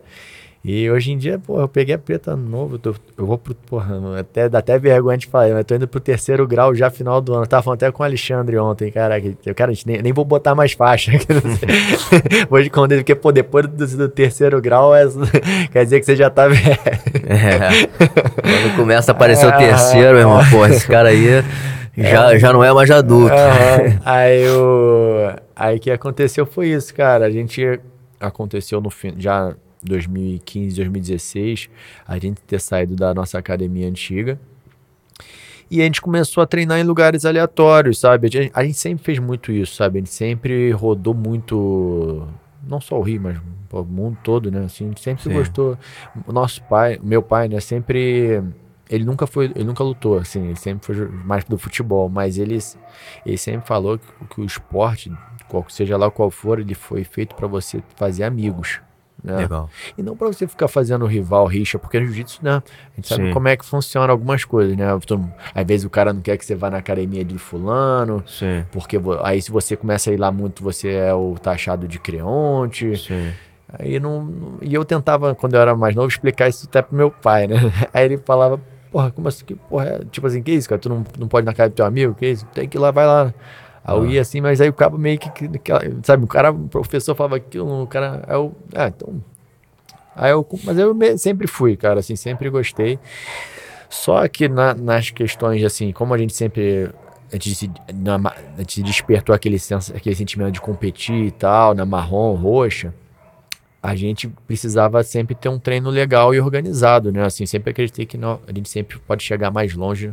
E 0.64 0.90
hoje 0.90 1.12
em 1.12 1.18
dia, 1.18 1.38
pô, 1.38 1.60
eu 1.60 1.68
peguei 1.68 1.94
a 1.94 1.98
preta 1.98 2.34
novo, 2.34 2.76
eu, 2.76 2.78
tô, 2.78 2.94
eu 3.18 3.26
vou 3.26 3.36
pro, 3.36 3.54
porra, 3.54 4.18
até, 4.18 4.48
dá 4.48 4.60
até 4.60 4.78
vergonha 4.78 5.18
de 5.18 5.26
falar, 5.26 5.50
mas 5.50 5.66
tô 5.66 5.74
indo 5.74 5.86
pro 5.86 6.00
terceiro 6.00 6.46
grau 6.46 6.74
já 6.74 6.88
final 6.88 7.20
do 7.20 7.34
ano. 7.34 7.42
Eu 7.42 7.46
tava 7.46 7.62
falando 7.62 7.82
até 7.82 7.92
com 7.92 8.02
o 8.02 8.06
Alexandre 8.06 8.56
ontem, 8.56 8.90
caraca, 8.90 9.30
eu, 9.44 9.54
cara, 9.54 9.74
nem, 9.84 10.00
nem 10.00 10.10
vou 10.10 10.24
botar 10.24 10.54
mais 10.54 10.72
faixa. 10.72 11.12
vou 12.48 12.58
esconder, 12.60 12.96
porque, 12.96 13.14
pô, 13.14 13.30
depois 13.30 13.66
do, 13.66 13.86
do 13.86 14.08
terceiro 14.08 14.58
grau, 14.62 14.94
é, 14.94 15.04
quer 15.70 15.84
dizer 15.84 16.00
que 16.00 16.06
você 16.06 16.16
já 16.16 16.30
tá 16.30 16.48
velho. 16.48 16.64
É, 16.64 17.86
quando 18.40 18.76
começa 18.76 19.12
a 19.12 19.14
aparecer 19.14 19.46
o 19.46 19.52
terceiro, 19.58 20.12
meu 20.12 20.20
irmão, 20.20 20.40
pô, 20.50 20.64
esse 20.64 20.88
cara 20.88 21.10
aí 21.10 21.44
já, 21.94 22.32
é, 22.32 22.38
já 22.38 22.54
não 22.54 22.64
é 22.64 22.72
mais 22.72 22.90
adulto. 22.90 23.34
aí 24.02 24.48
o 24.48 25.30
aí 25.54 25.78
que 25.78 25.90
aconteceu 25.90 26.46
foi 26.46 26.68
isso, 26.68 26.94
cara, 26.94 27.26
a 27.26 27.30
gente 27.30 27.78
aconteceu 28.18 28.80
no 28.80 28.88
fim, 28.88 29.14
já 29.18 29.54
2015, 29.84 30.76
2016, 30.76 31.70
a 32.06 32.18
gente 32.18 32.40
ter 32.42 32.60
saído 32.60 32.96
da 32.96 33.14
nossa 33.14 33.38
academia 33.38 33.88
antiga. 33.88 34.38
E 35.70 35.80
a 35.80 35.84
gente 35.84 36.00
começou 36.00 36.42
a 36.42 36.46
treinar 36.46 36.78
em 36.78 36.84
lugares 36.84 37.24
aleatórios, 37.24 37.98
sabe? 37.98 38.26
A 38.26 38.30
gente, 38.30 38.52
a 38.54 38.64
gente 38.64 38.78
sempre 38.78 39.04
fez 39.04 39.18
muito 39.18 39.50
isso, 39.50 39.74
sabe? 39.76 39.98
A 39.98 40.00
gente 40.00 40.10
sempre 40.10 40.70
rodou 40.72 41.14
muito, 41.14 42.28
não 42.66 42.80
só 42.80 42.98
o 42.98 43.02
Rio, 43.02 43.20
mas 43.22 43.38
o 43.72 43.84
mundo 43.84 44.18
todo, 44.22 44.50
né? 44.50 44.64
Assim, 44.64 44.84
a 44.84 44.88
gente 44.88 45.00
sempre 45.00 45.22
Sim. 45.24 45.32
gostou. 45.32 45.78
O 46.26 46.32
nosso 46.32 46.62
pai, 46.64 47.00
meu 47.02 47.22
pai, 47.22 47.48
né? 47.48 47.60
Sempre 47.60 48.42
ele 48.88 49.04
nunca 49.04 49.26
foi, 49.26 49.46
ele 49.46 49.64
nunca 49.64 49.82
lutou, 49.82 50.18
assim, 50.18 50.46
ele 50.46 50.56
sempre 50.56 50.86
foi 50.86 51.08
mais 51.08 51.44
do 51.44 51.56
futebol, 51.56 52.08
mas 52.08 52.38
ele, 52.38 52.58
ele 53.24 53.38
sempre 53.38 53.66
falou 53.66 53.98
que, 53.98 54.06
que 54.30 54.40
o 54.40 54.44
esporte, 54.44 55.10
qual, 55.48 55.64
seja 55.68 55.96
lá 55.96 56.10
qual 56.10 56.30
for, 56.30 56.60
ele 56.60 56.74
foi 56.74 57.02
feito 57.02 57.34
para 57.34 57.46
você 57.46 57.82
fazer 57.96 58.24
amigos. 58.24 58.80
Né? 59.24 59.38
Legal. 59.38 59.70
E 59.96 60.02
não 60.02 60.14
para 60.14 60.26
você 60.26 60.46
ficar 60.46 60.68
fazendo 60.68 61.06
rival, 61.06 61.46
rixa, 61.46 61.78
porque 61.78 61.98
no 61.98 62.04
jiu-jitsu, 62.04 62.40
né? 62.44 62.62
A 62.92 62.96
gente 62.96 63.08
sabe 63.08 63.28
Sim. 63.28 63.32
como 63.32 63.48
é 63.48 63.56
que 63.56 63.64
funciona 63.64 64.12
algumas 64.12 64.44
coisas, 64.44 64.76
né? 64.76 64.84
Às 65.54 65.66
vezes 65.66 65.86
o 65.86 65.90
cara 65.90 66.12
não 66.12 66.20
quer 66.20 66.36
que 66.36 66.44
você 66.44 66.54
vá 66.54 66.68
na 66.68 66.76
academia 66.76 67.24
de 67.24 67.38
fulano, 67.38 68.22
Sim. 68.26 68.66
porque 68.70 69.00
aí 69.22 69.40
se 69.40 69.50
você 69.50 69.76
começa 69.76 70.10
a 70.10 70.12
ir 70.12 70.18
lá 70.18 70.30
muito, 70.30 70.62
você 70.62 70.90
é 70.90 71.14
o 71.14 71.36
taxado 71.42 71.88
de 71.88 71.98
creonte. 71.98 72.98
Sim. 72.98 73.32
Aí 73.78 73.98
não, 73.98 74.58
e 74.60 74.74
eu 74.74 74.84
tentava, 74.84 75.34
quando 75.34 75.54
eu 75.54 75.60
era 75.60 75.74
mais 75.74 75.94
novo, 75.94 76.08
explicar 76.08 76.48
isso 76.48 76.66
até 76.68 76.82
pro 76.82 76.94
meu 76.94 77.10
pai, 77.10 77.46
né? 77.46 77.56
Aí 77.94 78.04
ele 78.04 78.18
falava, 78.18 78.60
porra, 78.92 79.10
como 79.10 79.26
assim? 79.26 79.44
Que 79.44 79.54
porra 79.54 79.86
é? 79.86 79.98
Tipo 80.10 80.26
assim, 80.26 80.42
que 80.42 80.52
isso, 80.52 80.68
cara? 80.68 80.78
Tu 80.78 80.88
não, 80.90 81.02
não 81.18 81.26
pode 81.26 81.44
ir 81.44 81.48
na 81.48 81.54
casa 81.54 81.70
do 81.70 81.74
teu 81.74 81.86
amigo? 81.86 82.14
Que 82.14 82.26
isso? 82.26 82.44
Tem 82.52 82.68
que 82.68 82.76
ir 82.76 82.80
lá, 82.80 82.90
vai 82.90 83.06
lá. 83.06 83.32
Aí 83.84 83.96
eu 83.96 84.06
ia 84.06 84.22
assim, 84.22 84.40
mas 84.40 84.62
aí 84.62 84.68
o 84.68 84.72
cabo 84.72 84.96
meio 84.96 85.18
que, 85.18 85.28
sabe, 86.02 86.24
o 86.24 86.26
cara, 86.26 86.50
o 86.50 86.68
professor 86.68 87.14
falava 87.14 87.36
aquilo, 87.36 87.82
o 87.82 87.86
cara, 87.86 88.24
é 88.26 88.36
o, 88.36 88.52
ah, 88.74 88.88
então, 88.88 89.22
aí 90.16 90.30
eu, 90.30 90.46
mas 90.64 90.78
eu 90.78 91.18
sempre 91.18 91.46
fui, 91.46 91.76
cara, 91.76 92.00
assim, 92.00 92.16
sempre 92.16 92.48
gostei. 92.48 92.98
Só 93.90 94.26
que 94.26 94.48
na, 94.48 94.74
nas 94.74 95.10
questões, 95.10 95.62
assim, 95.62 95.92
como 95.92 96.14
a 96.14 96.18
gente 96.18 96.34
sempre, 96.34 96.90
a 97.30 97.34
gente, 97.34 97.54
se, 97.54 97.70
na, 97.94 98.16
a 98.56 98.60
gente 98.60 98.82
despertou 98.82 99.34
aquele, 99.34 99.58
sens, 99.58 99.90
aquele 99.90 100.16
sentimento 100.16 100.52
de 100.52 100.62
competir 100.62 101.26
e 101.26 101.30
tal, 101.30 101.74
na 101.74 101.84
marrom, 101.84 102.34
roxa, 102.34 102.94
a 103.82 103.94
gente 103.94 104.28
precisava 104.46 105.02
sempre 105.02 105.34
ter 105.34 105.50
um 105.50 105.58
treino 105.58 105.90
legal 105.90 106.34
e 106.34 106.40
organizado, 106.40 107.12
né? 107.12 107.22
Assim, 107.22 107.44
sempre 107.44 107.70
acreditei 107.70 108.06
que 108.06 108.16
não, 108.16 108.40
a 108.48 108.52
gente 108.52 108.70
sempre 108.70 108.98
pode 108.98 109.22
chegar 109.22 109.50
mais 109.50 109.74
longe 109.74 110.10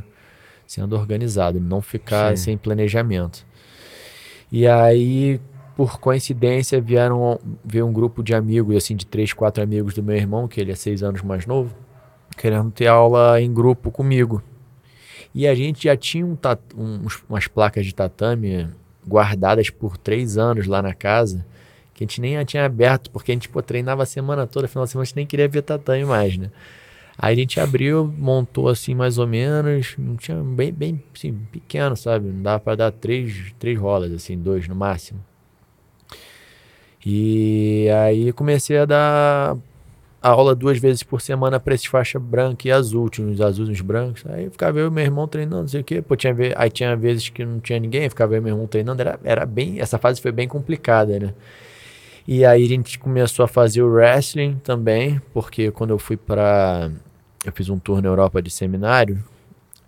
sendo 0.67 0.95
organizado, 0.95 1.60
não 1.60 1.81
ficar 1.81 2.36
Sim. 2.36 2.43
sem 2.43 2.57
planejamento. 2.57 3.45
E 4.51 4.67
aí, 4.67 5.39
por 5.75 5.99
coincidência, 5.99 6.81
vieram 6.81 7.39
veio 7.63 7.87
um 7.87 7.93
grupo 7.93 8.21
de 8.21 8.35
amigos, 8.35 8.75
assim, 8.75 8.95
de 8.95 9.05
três, 9.05 9.31
quatro 9.31 9.63
amigos 9.63 9.93
do 9.93 10.03
meu 10.03 10.15
irmão, 10.15 10.47
que 10.47 10.59
ele 10.59 10.71
é 10.71 10.75
seis 10.75 11.01
anos 11.01 11.21
mais 11.21 11.45
novo, 11.45 11.73
querendo 12.37 12.69
ter 12.71 12.87
aula 12.87 13.39
em 13.41 13.53
grupo 13.53 13.89
comigo. 13.89 14.43
E 15.33 15.47
a 15.47 15.55
gente 15.55 15.85
já 15.85 15.95
tinha 15.95 16.25
um 16.25 16.37
um, 16.75 17.07
umas 17.29 17.47
placas 17.47 17.85
de 17.85 17.95
tatame 17.95 18.69
guardadas 19.07 19.69
por 19.69 19.97
três 19.97 20.37
anos 20.37 20.67
lá 20.67 20.81
na 20.81 20.93
casa, 20.93 21.45
que 21.93 22.03
a 22.03 22.05
gente 22.05 22.19
nem 22.19 22.43
tinha 22.43 22.65
aberto, 22.65 23.09
porque 23.09 23.31
a 23.31 23.35
gente 23.35 23.47
pô, 23.47 23.61
treinava 23.61 24.03
a 24.03 24.05
semana 24.05 24.45
toda, 24.45 24.67
final 24.67 24.83
de 24.83 24.91
semana 24.91 25.03
a 25.03 25.05
gente 25.05 25.15
nem 25.15 25.25
queria 25.25 25.47
ver 25.47 25.61
tatame 25.61 26.03
mais, 26.03 26.37
né? 26.37 26.51
Aí 27.17 27.34
a 27.34 27.38
gente 27.38 27.60
abriu, 27.60 28.13
montou 28.17 28.67
assim 28.67 28.95
mais 28.95 29.17
ou 29.17 29.28
menos, 29.28 29.95
não 29.97 30.15
tinha 30.15 30.38
bem, 30.38 30.71
bem 30.71 31.04
assim, 31.15 31.34
pequeno, 31.52 31.95
sabe? 31.95 32.28
Não 32.28 32.41
dava 32.41 32.60
para 32.60 32.76
dar 32.76 32.91
três, 32.91 33.54
três 33.60 33.78
rolas, 33.78 34.12
assim, 34.12 34.38
dois 34.38 34.67
no 34.67 34.76
máximo. 34.76 35.24
E 37.06 37.88
aí 37.89 38.32
comecei 38.34 38.78
a 38.78 38.86
dar 38.86 39.58
aula 40.21 40.54
duas 40.54 40.78
vezes 40.78 41.02
por 41.02 41.19
semana 41.19 41.60
para 41.60 41.74
esses 41.74 41.88
faixa 41.88 42.19
branca 42.19 42.67
e 42.67 42.71
azul, 42.71 43.10
tinha 43.10 43.26
uns 43.28 43.41
azuis 43.41 43.69
e 43.69 43.71
uns 43.71 43.82
brancos. 43.82 44.24
Aí 44.28 44.50
ficava 44.50 44.80
eu 44.80 44.88
e 44.88 44.91
meu 44.91 45.04
irmão 45.04 45.28
treinando, 45.28 45.62
não 45.62 45.67
sei 45.67 45.82
o 45.82 45.84
quê. 45.84 46.02
Pô, 46.02 46.15
tinha, 46.15 46.36
aí 46.56 46.69
tinha 46.69 46.95
vezes 46.95 47.30
que 47.30 47.43
não 47.43 47.60
tinha 47.60 47.80
ninguém, 47.80 48.08
ficava 48.08 48.36
eu 48.36 48.38
e 48.38 48.41
meu 48.41 48.54
irmão 48.54 48.67
treinando. 48.67 49.02
Era, 49.02 49.19
era 49.24 49.45
bem, 49.45 49.80
essa 49.80 49.97
fase 49.97 50.21
foi 50.21 50.32
bem 50.32 50.47
complicada, 50.47 51.19
né? 51.19 51.34
E 52.27 52.45
aí 52.45 52.63
a 52.63 52.67
gente 52.67 52.99
começou 52.99 53.43
a 53.43 53.47
fazer 53.47 53.81
o 53.81 53.91
wrestling 53.91 54.60
também, 54.63 55.21
porque 55.34 55.71
quando 55.71 55.89
eu 55.89 55.99
fui 55.99 56.15
para 56.17 56.91
eu 57.43 57.51
fiz 57.51 57.69
um 57.69 57.79
tour 57.79 58.01
na 58.01 58.10
Europa 58.10 58.41
de 58.41 58.51
seminário, 58.51 59.23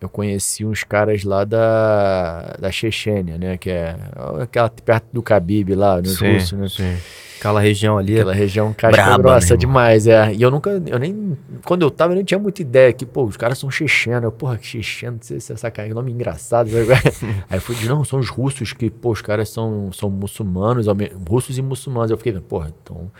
eu 0.02 0.10
conheci 0.10 0.65
uns 0.65 0.84
caras 0.84 1.24
lá 1.24 1.46
da, 1.46 2.56
da 2.60 2.72
Chechênia, 2.72 3.38
né? 3.38 3.58
Que 3.58 3.69
é 3.69 3.96
aquela 4.41 4.69
perto 4.69 5.06
do 5.13 5.22
Khabib 5.22 5.76
lá, 5.76 6.02
nos 6.02 6.17
sim, 6.17 6.34
russos, 6.34 6.54
né? 6.54 6.67
Sim. 6.67 6.98
Aquela 7.44 7.60
região 7.60 7.98
ali. 7.98 8.16
Aquela 8.16 8.34
região 8.34 8.74
casca 8.74 9.04
braba, 9.04 9.22
grossa 9.22 9.58
demais, 9.58 10.08
é. 10.08 10.34
E 10.34 10.42
eu 10.42 10.50
nunca, 10.50 10.82
eu 10.88 10.98
nem, 10.98 11.38
quando 11.66 11.82
eu 11.82 11.92
tava, 11.92 12.14
eu 12.14 12.16
nem 12.16 12.24
tinha 12.24 12.40
muita 12.40 12.62
ideia 12.62 12.94
que, 12.94 13.06
pô, 13.06 13.26
os 13.26 13.36
caras 13.36 13.58
são 13.58 13.70
chechenos. 13.70 14.24
Eu, 14.24 14.32
porra, 14.32 14.58
que 14.58 14.66
checheno, 14.66 15.18
não 15.18 15.22
sei 15.22 15.42
se 15.42 15.52
é 15.52 15.58
sacanagem, 15.58 15.94
nome 15.94 16.10
engraçado. 16.10 16.70
Aí 17.50 17.58
eu 17.58 17.62
fui 17.62 17.76
de, 17.76 17.90
não, 17.90 18.06
são 18.06 18.18
os 18.18 18.30
russos 18.30 18.72
que, 18.72 18.90
pô, 18.90 19.12
os 19.12 19.22
caras 19.22 19.50
são, 19.50 19.92
são 19.92 20.10
muçulmanos, 20.10 20.86
russos 21.28 21.58
e 21.58 21.62
muçulmanos. 21.62 22.12
Eu 22.12 22.18
fiquei, 22.18 22.32
porra, 22.40 22.74
então, 22.82 23.12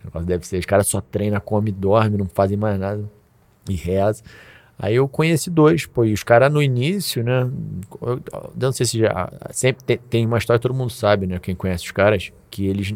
o 0.00 0.06
negócio 0.06 0.26
deve 0.26 0.46
ser, 0.46 0.56
os 0.56 0.64
caras 0.64 0.86
só 0.86 1.02
treinam, 1.02 1.38
comem, 1.38 1.74
dormem, 1.74 2.16
não 2.16 2.28
fazem 2.32 2.56
mais 2.56 2.80
nada 2.80 3.04
e 3.68 3.74
reza. 3.74 4.22
Aí 4.78 4.94
eu 4.94 5.06
conheci 5.06 5.50
dois, 5.50 5.84
pô, 5.84 6.06
e 6.06 6.14
os 6.14 6.22
caras 6.22 6.50
no 6.50 6.62
início, 6.62 7.22
né? 7.22 7.50
Eu, 8.00 8.08
eu 8.08 8.22
não 8.58 8.72
sei 8.72 8.86
se 8.86 8.98
já. 8.98 9.30
Sempre 9.50 9.84
tem, 9.84 9.98
tem, 9.98 10.26
uma 10.26 10.38
história, 10.38 10.58
todo 10.58 10.74
mundo 10.74 10.90
sabe, 10.90 11.26
né? 11.26 11.38
Quem 11.38 11.54
conhece 11.54 11.84
os 11.84 11.90
caras, 11.90 12.32
que 12.50 12.66
eles 12.66 12.94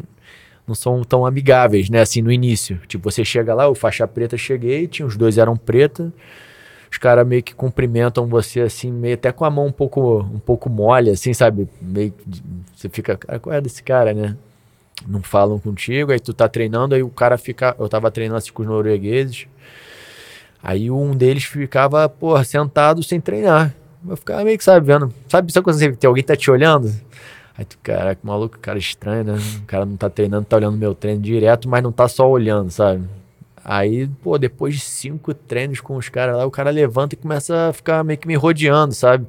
não 0.71 0.75
são 0.75 1.03
tão 1.03 1.25
amigáveis, 1.25 1.89
né? 1.89 2.01
Assim, 2.01 2.21
no 2.21 2.31
início. 2.31 2.79
Tipo, 2.87 3.11
você 3.11 3.25
chega 3.25 3.53
lá, 3.53 3.67
o 3.67 3.75
faixa 3.75 4.07
preta 4.07 4.37
cheguei, 4.37 4.87
tinha 4.87 5.05
os 5.05 5.17
dois 5.17 5.37
eram 5.37 5.57
preta, 5.57 6.11
os 6.89 6.97
caras 6.97 7.27
meio 7.27 7.43
que 7.43 7.53
cumprimentam 7.53 8.27
você 8.27 8.61
assim, 8.61 8.91
meio 8.91 9.15
até 9.15 9.31
com 9.31 9.45
a 9.45 9.49
mão 9.49 9.67
um 9.67 9.71
pouco, 9.71 10.19
um 10.19 10.39
pouco 10.39 10.69
mole, 10.69 11.09
assim, 11.09 11.33
sabe? 11.33 11.67
Meio 11.81 12.13
você 12.75 12.89
fica, 12.89 13.17
cara, 13.17 13.39
qual 13.39 13.53
é 13.53 13.61
desse 13.61 13.83
cara, 13.83 14.13
né? 14.13 14.35
Não 15.07 15.21
falam 15.21 15.59
contigo, 15.59 16.11
aí 16.11 16.19
tu 16.19 16.33
tá 16.33 16.47
treinando, 16.47 16.95
aí 16.95 17.03
o 17.03 17.09
cara 17.09 17.37
fica. 17.37 17.75
Eu 17.79 17.89
tava 17.89 18.09
treinando 18.11 18.37
assim 18.37 18.51
com 18.51 18.61
os 18.61 18.67
noruegueses. 18.67 19.47
Aí 20.63 20.91
um 20.91 21.11
deles 21.11 21.43
ficava, 21.43 22.07
porra, 22.07 22.43
sentado 22.43 23.03
sem 23.03 23.19
treinar. 23.19 23.73
Eu 24.07 24.15
ficava 24.15 24.43
meio 24.43 24.57
que, 24.57 24.63
sabe, 24.63 24.85
vendo. 24.85 25.13
Sabe, 25.27 25.51
sabe 25.51 25.63
quando 25.63 25.77
você 25.77 25.91
tem 25.91 26.07
alguém 26.07 26.23
tá 26.23 26.35
te 26.35 26.49
olhando? 26.51 26.93
Aí 27.57 27.65
tu, 27.65 27.77
caraca, 27.83 28.19
maluco, 28.23 28.57
cara 28.59 28.79
estranho, 28.79 29.23
né? 29.23 29.39
O 29.57 29.65
cara 29.65 29.85
não 29.85 29.97
tá 29.97 30.09
treinando, 30.09 30.45
tá 30.45 30.55
olhando 30.55 30.77
meu 30.77 30.95
treino 30.95 31.21
direto, 31.21 31.67
mas 31.67 31.83
não 31.83 31.91
tá 31.91 32.07
só 32.07 32.29
olhando, 32.29 32.71
sabe? 32.71 33.03
Aí, 33.63 34.07
pô, 34.23 34.37
depois 34.37 34.75
de 34.75 34.79
cinco 34.81 35.33
treinos 35.33 35.79
com 35.79 35.95
os 35.95 36.09
caras 36.09 36.37
lá, 36.37 36.45
o 36.45 36.51
cara 36.51 36.69
levanta 36.71 37.13
e 37.13 37.17
começa 37.17 37.69
a 37.69 37.73
ficar 37.73 38.03
meio 38.03 38.17
que 38.17 38.27
me 38.27 38.35
rodeando, 38.35 38.93
sabe? 38.93 39.27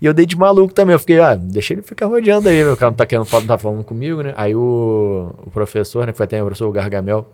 E 0.00 0.06
eu 0.06 0.12
dei 0.12 0.26
de 0.26 0.36
maluco 0.36 0.72
também. 0.72 0.94
Eu 0.94 0.98
fiquei, 0.98 1.18
ah, 1.20 1.34
deixa 1.34 1.74
ele 1.74 1.82
ficar 1.82 2.06
rodeando 2.06 2.48
aí, 2.48 2.62
meu 2.62 2.76
cara 2.76 2.90
não 2.90 2.96
tá 2.96 3.06
querendo 3.06 3.26
não 3.30 3.46
tá 3.46 3.58
falando 3.58 3.84
comigo, 3.84 4.22
né? 4.22 4.34
Aí 4.36 4.54
o, 4.54 5.32
o 5.46 5.50
professor, 5.50 6.06
né, 6.06 6.12
foi 6.12 6.24
até 6.24 6.42
o 6.42 6.46
professor 6.46 6.70
Gargamel, 6.72 7.26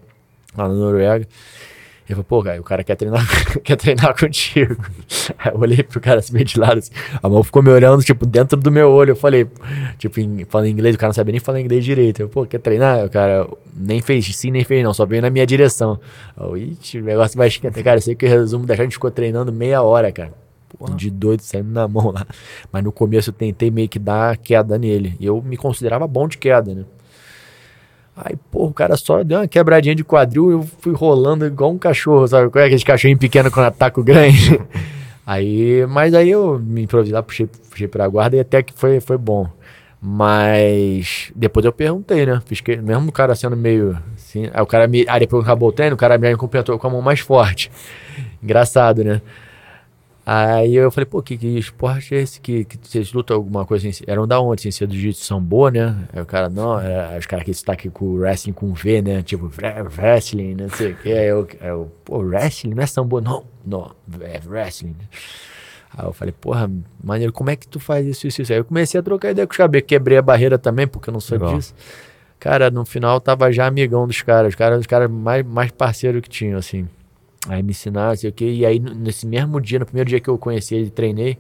lá 0.57 0.69
na 0.69 0.75
Noruega, 0.75 1.27
ele 2.09 2.15
falou, 2.15 2.25
pô, 2.25 2.43
cara, 2.43 2.61
o 2.61 2.65
cara 2.65 2.85
quer 2.85 2.95
treinar, 2.95 3.27
quer 3.63 3.77
treinar 3.77 4.17
contigo. 4.19 4.77
Aí 5.39 5.53
eu 5.53 5.61
olhei 5.61 5.83
pro 5.83 6.01
cara 6.01 6.21
assim, 6.21 6.33
meio 6.33 6.45
de 6.45 6.59
lado, 6.59 6.79
assim, 6.79 6.93
a 7.21 7.29
mão 7.29 7.43
ficou 7.43 7.63
me 7.63 7.71
olhando, 7.71 8.03
tipo, 8.03 8.25
dentro 8.25 8.57
do 8.57 8.71
meu 8.71 8.91
olho. 8.91 9.11
Eu 9.11 9.17
falei, 9.17 9.47
tipo, 9.99 10.21
em, 10.21 10.45
falando 10.45 10.69
inglês, 10.69 10.95
o 10.95 10.99
cara 10.99 11.09
não 11.09 11.15
sabia 11.15 11.33
nem 11.33 11.41
falar 11.41 11.61
inglês 11.61 11.85
direito. 11.85 12.21
Eu, 12.21 12.29
pô, 12.29 12.47
quer 12.47 12.61
treinar? 12.61 13.05
O 13.05 13.11
cara 13.11 13.49
nem 13.77 14.01
fez 14.01 14.25
sim, 14.37 14.53
nem 14.53 14.63
fez 14.63 14.85
não, 14.85 14.95
só 14.95 15.05
veio 15.05 15.21
na 15.21 15.31
minha 15.31 15.47
direção. 15.47 15.99
Eu, 16.39 16.57
Ixi, 16.57 17.01
o 17.01 17.05
negócio 17.05 17.37
vai 17.37 17.49
esquentar. 17.49 17.83
Cara, 17.83 17.99
eu 17.99 18.03
sei 18.03 18.15
que 18.15 18.25
o 18.25 18.29
resumo 18.29 18.67
da 18.67 18.77
gente 18.77 18.93
ficou 18.93 19.11
treinando 19.11 19.53
meia 19.53 19.83
hora, 19.83 20.13
cara. 20.13 20.33
Porra. 20.79 20.95
De 20.95 21.11
doido, 21.11 21.41
saindo 21.41 21.71
na 21.71 21.89
mão 21.89 22.13
lá. 22.13 22.27
Mas 22.71 22.85
no 22.85 22.93
começo 22.93 23.31
eu 23.31 23.35
tentei 23.35 23.71
meio 23.71 23.89
que 23.89 23.99
dar 23.99 24.37
queda 24.37 24.79
nele. 24.79 25.17
E 25.19 25.27
eu 25.27 25.43
me 25.43 25.57
considerava 25.57 26.07
bom 26.07 26.29
de 26.29 26.39
queda, 26.39 26.75
né? 26.75 26.85
Aí, 28.17 28.35
pô, 28.51 28.65
o 28.65 28.73
cara 28.73 28.97
só 28.97 29.23
deu 29.23 29.41
uma 29.41 29.47
quebradinha 29.47 29.95
de 29.95 30.03
quadril, 30.03 30.51
eu 30.51 30.63
fui 30.81 30.95
rolando 30.95 31.47
igual 31.47 31.71
um 31.71 31.79
cachorro, 31.79 32.27
sabe? 32.27 32.49
Qual 32.49 32.63
é 32.63 32.67
aquele 32.67 32.83
cachorrinho 32.83 33.19
pequeno 33.19 33.51
ataca 33.55 34.01
o 34.01 34.05
grande? 34.05 34.59
aí, 35.27 35.85
mas 35.87 36.15
aí 36.15 36.31
eu 36.31 36.59
me 36.59 36.83
improvisei 36.83 37.13
lá, 37.13 37.23
puxei, 37.23 37.47
puxei 37.47 37.87
pra 37.87 38.09
guarda 38.09 38.37
e 38.37 38.41
até 38.41 38.63
que 38.63 38.73
foi, 38.73 39.01
foi 39.01 39.19
bom. 39.19 39.47
Mas 40.01 41.31
depois 41.35 41.67
eu 41.67 41.73
perguntei, 41.73 42.25
né? 42.25 42.41
Fiz 42.47 42.61
que, 42.61 42.77
mesmo 42.77 43.09
o 43.09 43.13
cara 43.13 43.35
sendo 43.35 43.57
meio 43.57 43.99
assim, 44.15 44.49
aí 44.53 44.63
o 44.63 44.67
cara 44.67 44.87
me. 44.87 45.05
Aí 45.09 45.21
depois 45.21 45.43
que 45.43 45.51
acabou 45.51 45.69
o 45.69 45.73
treino, 45.73 45.95
o 45.95 45.99
cara 45.99 46.17
me 46.17 46.35
completou 46.37 46.79
com 46.79 46.87
a 46.87 46.91
mão 46.91 47.03
mais 47.03 47.21
forte. 47.21 47.71
Engraçado, 48.43 49.03
né? 49.05 49.21
Aí 50.29 50.75
eu 50.75 50.91
falei, 50.91 51.07
pô, 51.07 51.23
que, 51.23 51.39
que 51.39 51.57
esporte 51.57 52.13
é 52.13 52.19
esse 52.19 52.41
que, 52.41 52.65
que 52.65 52.77
vocês 52.83 53.13
lutam 53.13 53.37
alguma 53.37 53.65
coisa 53.65 53.89
assim? 53.89 54.03
Eram 54.09 54.27
da 54.27 54.41
onde? 54.41 54.63
Assim, 54.63 54.73
ser 54.73 54.89
do 54.89 54.95
jiu-jitsu 54.95 55.25
sambo, 55.25 55.69
né? 55.69 55.97
Aí 56.13 56.21
o 56.21 56.27
cara, 56.27 56.49
não, 56.49 56.81
é, 56.81 57.17
os 57.17 57.27
caras 57.27 57.45
que 57.45 57.53
estão 57.53 57.73
aqui 57.73 57.89
com 57.89 58.07
o 58.07 58.15
wrestling 58.17 58.53
com 58.53 58.75
V, 58.75 59.03
né? 59.03 59.23
Tipo, 59.23 59.49
wrestling, 59.97 60.57
não 60.57 60.69
sei 60.69 60.91
o 60.91 60.97
que. 60.97 61.13
Aí 61.13 61.29
eu, 61.29 61.47
aí 61.61 61.69
eu, 61.69 61.93
pô, 62.05 62.19
wrestling 62.19 62.75
não 62.75 62.83
é 62.83 62.87
sambo, 62.87 63.21
não, 63.21 63.45
não, 63.65 63.95
é 64.21 64.41
wrestling. 64.45 64.97
Aí 65.97 66.05
eu 66.05 66.13
falei, 66.13 66.33
porra, 66.33 66.69
maneiro, 67.01 67.33
como 67.33 67.51
é 67.51 67.55
que 67.55 67.69
tu 67.69 67.79
faz 67.79 68.05
isso, 68.05 68.27
isso, 68.27 68.43
isso? 68.43 68.53
Aí 68.53 68.59
eu 68.59 68.65
comecei 68.65 68.99
a 68.99 69.05
trocar 69.05 69.31
ideia 69.31 69.47
com 69.47 69.53
os 69.53 69.57
caras, 69.57 69.81
quebrei 69.87 70.19
a 70.19 70.23
barreira 70.23 70.59
também, 70.59 70.89
porque 70.89 71.09
eu 71.09 71.13
não 71.13 71.21
sou 71.21 71.39
disso. 71.39 71.73
Cara, 72.41 72.69
no 72.69 72.85
final 72.85 73.21
tava 73.21 73.53
já 73.53 73.65
amigão 73.65 74.09
dos 74.09 74.23
caras, 74.23 74.49
os 74.49 74.55
caras, 74.57 74.81
os 74.81 74.87
caras 74.89 75.09
mais, 75.09 75.47
mais 75.47 75.71
parceiro 75.71 76.21
que 76.21 76.29
tinham, 76.29 76.59
assim. 76.59 76.89
Aí 77.49 77.63
me 77.63 77.71
ensinaram, 77.71 78.17
sei 78.17 78.31
o 78.31 78.33
que. 78.33 78.45
E 78.45 78.67
aí, 78.67 78.79
nesse 78.79 79.27
mesmo 79.27 79.61
dia, 79.61 79.79
no 79.79 79.87
primeiro 79.87 80.09
dia 80.09 80.21
que 80.21 80.29
eu 80.29 80.37
conheci 80.37 80.75
ele, 80.75 80.91
treinei, 80.91 81.39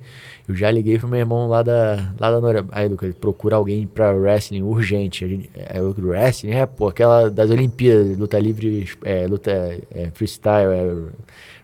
eu 0.48 0.54
já 0.54 0.70
liguei 0.70 0.98
pro 0.98 1.08
meu 1.08 1.18
irmão 1.18 1.48
lá 1.48 1.62
da, 1.62 2.14
lá 2.18 2.30
da 2.30 2.40
Noruega. 2.40 2.68
Aí, 2.70 2.88
Lucas, 2.88 3.14
procura 3.14 3.56
alguém 3.56 3.86
pra 3.86 4.12
wrestling 4.12 4.62
urgente. 4.62 5.24
A 5.24 5.28
gente, 5.28 5.50
é, 5.54 5.80
o 5.82 5.94
wrestling 5.98 6.52
é, 6.52 6.66
pô, 6.66 6.88
aquela 6.88 7.28
das 7.28 7.50
Olimpíadas, 7.50 8.16
luta 8.16 8.38
livre, 8.38 8.88
é, 9.04 9.26
luta 9.26 9.50
é, 9.90 10.10
freestyle, 10.14 10.72
é, 10.72 10.94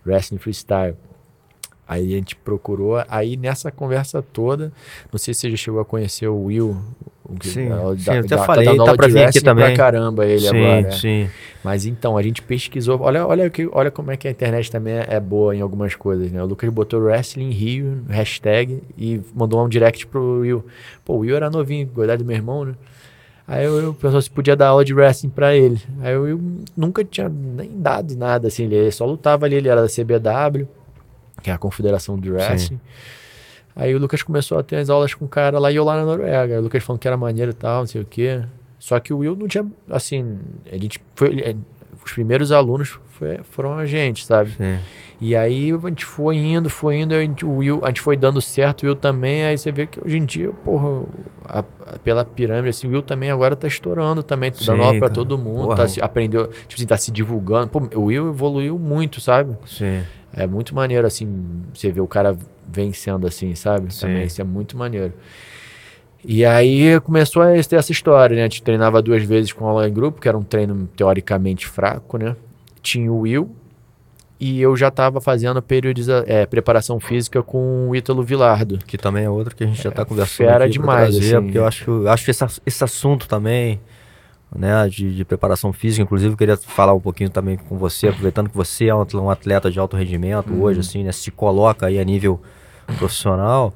wrestling 0.05 0.38
freestyle. 0.38 0.96
Aí 1.87 2.14
a 2.14 2.16
gente 2.16 2.35
procurou, 2.35 3.05
aí 3.09 3.37
nessa 3.37 3.70
conversa 3.70 4.22
toda, 4.22 4.72
não 5.12 5.18
sei 5.18 5.35
se 5.35 5.40
você 5.40 5.50
já 5.50 5.57
chegou 5.57 5.81
a 5.81 5.85
conhecer 5.85 6.26
o 6.26 6.44
Will. 6.44 6.76
Sim, 7.42 7.68
da, 7.68 7.76
sim, 7.96 8.11
eu 8.11 8.20
até 8.20 8.37
da, 8.37 8.44
falei, 8.44 8.64
tá, 8.64 8.85
tá 8.85 8.94
pra 8.94 9.06
vir 9.06 9.24
aqui 9.24 9.40
também. 9.40 9.66
Pra 9.66 9.76
caramba 9.76 10.26
ele 10.26 10.40
sim, 10.40 10.64
agora. 10.64 10.92
Sim, 10.92 11.30
Mas 11.62 11.87
então, 11.87 12.16
a 12.16 12.22
gente 12.22 12.42
pesquisou, 12.42 13.00
olha, 13.00 13.26
olha, 13.26 13.48
que, 13.48 13.68
olha 13.72 13.90
como 13.90 14.11
é 14.11 14.16
que 14.16 14.26
a 14.26 14.30
internet 14.30 14.70
também 14.70 14.94
é, 14.94 15.06
é 15.08 15.20
boa 15.20 15.54
em 15.54 15.61
algumas 15.61 15.94
coisas, 15.94 16.30
né? 16.32 16.42
O 16.42 16.46
Lucas 16.46 16.68
botou 16.70 17.00
Wrestling 17.00 17.50
Rio, 17.50 18.02
hashtag, 18.08 18.82
e 18.98 19.20
mandou 19.35 19.64
um 19.64 19.68
direct 19.68 20.06
pro 20.06 20.40
Will. 20.40 20.64
Pô, 21.04 21.14
o 21.14 21.18
Will 21.20 21.37
era 21.37 21.48
novinho, 21.48 21.87
cuidado 21.87 22.18
do 22.18 22.24
meu 22.24 22.37
irmão, 22.37 22.64
né? 22.64 22.74
Aí 23.46 23.64
eu, 23.64 23.76
eu 23.80 23.94
pensou 23.94 24.20
se 24.20 24.30
podia 24.30 24.56
dar 24.56 24.68
aula 24.68 24.85
de 24.85 24.94
wrestling 24.94 25.30
pra 25.30 25.54
ele. 25.54 25.80
Aí 26.00 26.12
eu, 26.12 26.26
eu 26.26 26.40
nunca 26.76 27.04
tinha 27.04 27.28
nem 27.28 27.70
dado 27.74 28.16
nada, 28.16 28.48
assim, 28.48 28.64
ele 28.64 28.90
só 28.90 29.04
lutava 29.04 29.46
ali, 29.46 29.56
ele 29.56 29.68
era 29.68 29.82
da 29.82 29.88
CBW 29.88 30.66
que 31.42 31.50
é 31.50 31.52
a 31.52 31.58
Confederação 31.58 32.18
de 32.18 32.30
Wrestling. 32.30 32.58
Sim. 32.58 32.80
Aí 33.74 33.94
o 33.94 33.98
Lucas 33.98 34.22
começou 34.22 34.58
a 34.58 34.62
ter 34.62 34.76
as 34.76 34.90
aulas 34.90 35.14
com 35.14 35.24
o 35.24 35.28
cara 35.28 35.58
lá 35.58 35.70
e 35.70 35.76
eu 35.76 35.85
lá 35.85 35.96
na 35.96 36.04
Noruega. 36.04 36.58
O 36.58 36.62
Lucas 36.62 36.82
falando 36.82 37.00
que 37.00 37.08
era 37.08 37.16
maneiro 37.16 37.50
e 37.50 37.54
tal, 37.54 37.80
não 37.80 37.87
sei 37.87 38.02
o 38.02 38.04
quê. 38.04 38.42
Só 38.78 38.98
que 38.98 39.12
o 39.12 39.18
Will 39.18 39.37
não 39.37 39.46
tinha, 39.46 39.64
assim, 39.88 40.38
a 40.70 40.76
gente 40.76 41.00
foi, 41.14 41.40
é, 41.40 41.54
os 42.04 42.12
primeiros 42.12 42.50
alunos 42.50 42.98
foi, 43.11 43.38
foram 43.44 43.74
a 43.74 43.87
gente, 43.87 44.26
sabe? 44.26 44.50
Sim. 44.50 44.78
E 45.20 45.37
aí 45.37 45.70
a 45.70 45.88
gente 45.88 46.04
foi 46.04 46.37
indo, 46.37 46.68
foi 46.68 46.96
indo, 46.96 47.14
a 47.14 47.20
gente, 47.20 47.46
o 47.46 47.58
Will, 47.58 47.80
a 47.85 47.88
gente 47.88 48.00
foi 48.00 48.16
dando 48.16 48.40
certo, 48.40 48.82
o 48.82 48.87
Will 48.87 48.96
também, 48.96 49.44
aí 49.44 49.56
você 49.56 49.70
vê 49.70 49.87
que 49.87 50.04
hoje 50.04 50.18
em 50.18 50.24
dia, 50.24 50.50
porra, 50.64 51.04
a, 51.44 51.61
a, 51.61 51.98
pela 52.02 52.24
pirâmide, 52.24 52.70
assim, 52.70 52.88
o 52.88 52.90
Will 52.90 53.02
também 53.02 53.30
agora 53.30 53.54
tá 53.54 53.68
estourando 53.68 54.24
também, 54.24 54.50
tá 54.50 54.58
dando 54.66 54.82
aula 54.82 54.98
pra 54.98 55.08
todo 55.08 55.38
mundo, 55.38 55.76
tá 55.76 55.87
se, 55.87 56.02
aprendeu, 56.02 56.48
tipo 56.48 56.74
assim, 56.74 56.87
tá 56.87 56.96
se 56.96 57.12
divulgando. 57.12 57.68
Pô, 57.68 57.80
o 57.94 58.06
Will 58.06 58.30
evoluiu 58.30 58.76
muito, 58.80 59.20
sabe? 59.20 59.56
Sim. 59.64 60.02
É 60.34 60.46
muito 60.46 60.74
maneiro, 60.74 61.06
assim, 61.06 61.62
você 61.74 61.90
ver 61.90 62.00
o 62.00 62.06
cara 62.06 62.36
vencendo 62.66 63.26
assim, 63.26 63.54
sabe? 63.54 63.92
Sim. 63.92 64.00
Também 64.00 64.24
isso 64.24 64.40
é 64.40 64.44
muito 64.44 64.76
maneiro. 64.76 65.12
E 66.24 66.44
aí 66.44 67.00
começou 67.00 67.42
a 67.42 67.62
ter 67.62 67.76
essa 67.76 67.92
história, 67.92 68.36
né? 68.36 68.42
A 68.42 68.44
gente 68.44 68.62
treinava 68.62 69.02
duas 69.02 69.24
vezes 69.24 69.52
com 69.52 69.66
aula 69.66 69.88
em 69.88 69.92
grupo, 69.92 70.20
que 70.20 70.28
era 70.28 70.38
um 70.38 70.42
treino 70.42 70.88
teoricamente 70.96 71.66
fraco, 71.66 72.16
né? 72.16 72.36
Tinha 72.80 73.12
o 73.12 73.20
Will 73.20 73.50
e 74.44 74.60
eu 74.60 74.76
já 74.76 74.88
estava 74.88 75.20
fazendo 75.20 75.62
periodiza 75.62 76.24
é, 76.26 76.44
preparação 76.46 76.98
física 76.98 77.42
com 77.42 77.88
o 77.88 77.94
Ítalo 77.94 78.24
Vilardo. 78.24 78.78
Que 78.86 78.98
também 78.98 79.24
é 79.24 79.30
outro 79.30 79.54
que 79.54 79.62
a 79.62 79.66
gente 79.68 79.80
já 79.80 79.90
está 79.90 80.02
é, 80.02 80.04
conversando 80.04 80.48
Fera 80.48 80.68
demais, 80.68 81.10
trazer, 81.10 81.36
assim. 81.36 81.44
Porque 81.44 81.58
eu 81.58 81.66
acho, 81.66 82.08
acho 82.08 82.30
esse, 82.30 82.44
esse 82.66 82.82
assunto 82.82 83.28
também 83.28 83.80
né, 84.54 84.88
de, 84.88 85.14
de, 85.14 85.24
preparação 85.24 85.72
física. 85.72 86.02
Inclusive, 86.02 86.32
eu 86.32 86.36
queria 86.36 86.56
falar 86.56 86.94
um 86.94 87.00
pouquinho 87.00 87.30
também 87.30 87.56
com 87.56 87.76
você, 87.76 88.08
aproveitando 88.08 88.48
que 88.48 88.56
você 88.56 88.86
é 88.86 88.94
um 88.94 89.30
atleta 89.30 89.70
de 89.70 89.78
alto 89.78 89.96
rendimento 89.96 90.52
uhum. 90.52 90.62
hoje, 90.62 90.80
assim, 90.80 91.04
né, 91.04 91.12
se 91.12 91.30
coloca 91.30 91.86
aí 91.86 91.98
a 91.98 92.04
nível 92.04 92.40
profissional. 92.98 93.74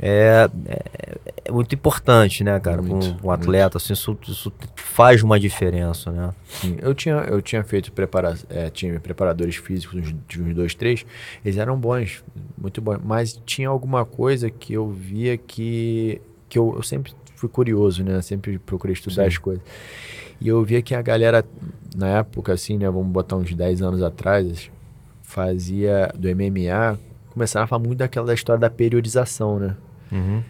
É, 0.00 0.48
é, 0.66 1.18
é 1.46 1.52
muito 1.52 1.74
importante, 1.74 2.44
né, 2.44 2.58
cara, 2.60 2.80
muito, 2.80 3.18
um, 3.20 3.26
um 3.26 3.30
atleta, 3.32 3.78
assim, 3.78 3.92
isso, 3.92 4.16
isso, 4.28 4.52
faz 4.76 5.24
uma 5.24 5.40
diferença, 5.40 6.12
né? 6.12 6.32
Sim, 6.48 6.76
eu 6.80 6.94
tinha, 6.94 7.16
eu 7.16 7.42
tinha 7.42 7.64
feito 7.64 7.90
prepara 7.90 8.36
é, 8.48 8.70
tinha 8.70 9.00
preparadores 9.00 9.56
físicos 9.56 10.14
de 10.28 10.40
uns 10.40 10.54
dois, 10.54 10.72
três, 10.72 11.04
eles 11.44 11.58
eram 11.58 11.76
bons, 11.76 12.22
muito 12.56 12.80
bons, 12.80 13.00
mas 13.02 13.40
tinha 13.44 13.68
alguma 13.68 14.04
coisa 14.04 14.48
que 14.48 14.72
eu 14.72 14.88
via 14.88 15.36
que, 15.36 16.20
que 16.48 16.56
eu, 16.56 16.74
eu 16.76 16.82
sempre 16.84 17.12
fui 17.38 17.48
curioso, 17.48 18.02
né? 18.02 18.20
Sempre 18.20 18.58
procurei 18.58 18.92
estudar 18.92 19.22
Sim. 19.22 19.28
as 19.28 19.38
coisas. 19.38 19.62
E 20.40 20.48
eu 20.48 20.62
via 20.64 20.82
que 20.82 20.94
a 20.94 21.00
galera, 21.00 21.44
na 21.96 22.18
época, 22.18 22.52
assim, 22.52 22.76
né? 22.76 22.90
Vamos 22.90 23.08
botar 23.08 23.36
uns 23.36 23.54
10 23.54 23.82
anos 23.82 24.02
atrás, 24.02 24.70
fazia 25.22 26.12
do 26.16 26.28
MMA, 26.28 26.98
começava 27.30 27.64
a 27.64 27.66
falar 27.68 27.82
muito 27.82 27.98
daquela 27.98 28.26
da 28.26 28.34
história 28.34 28.60
da 28.60 28.70
periodização, 28.70 29.58
né? 29.58 29.76
Uhum. 30.10 30.42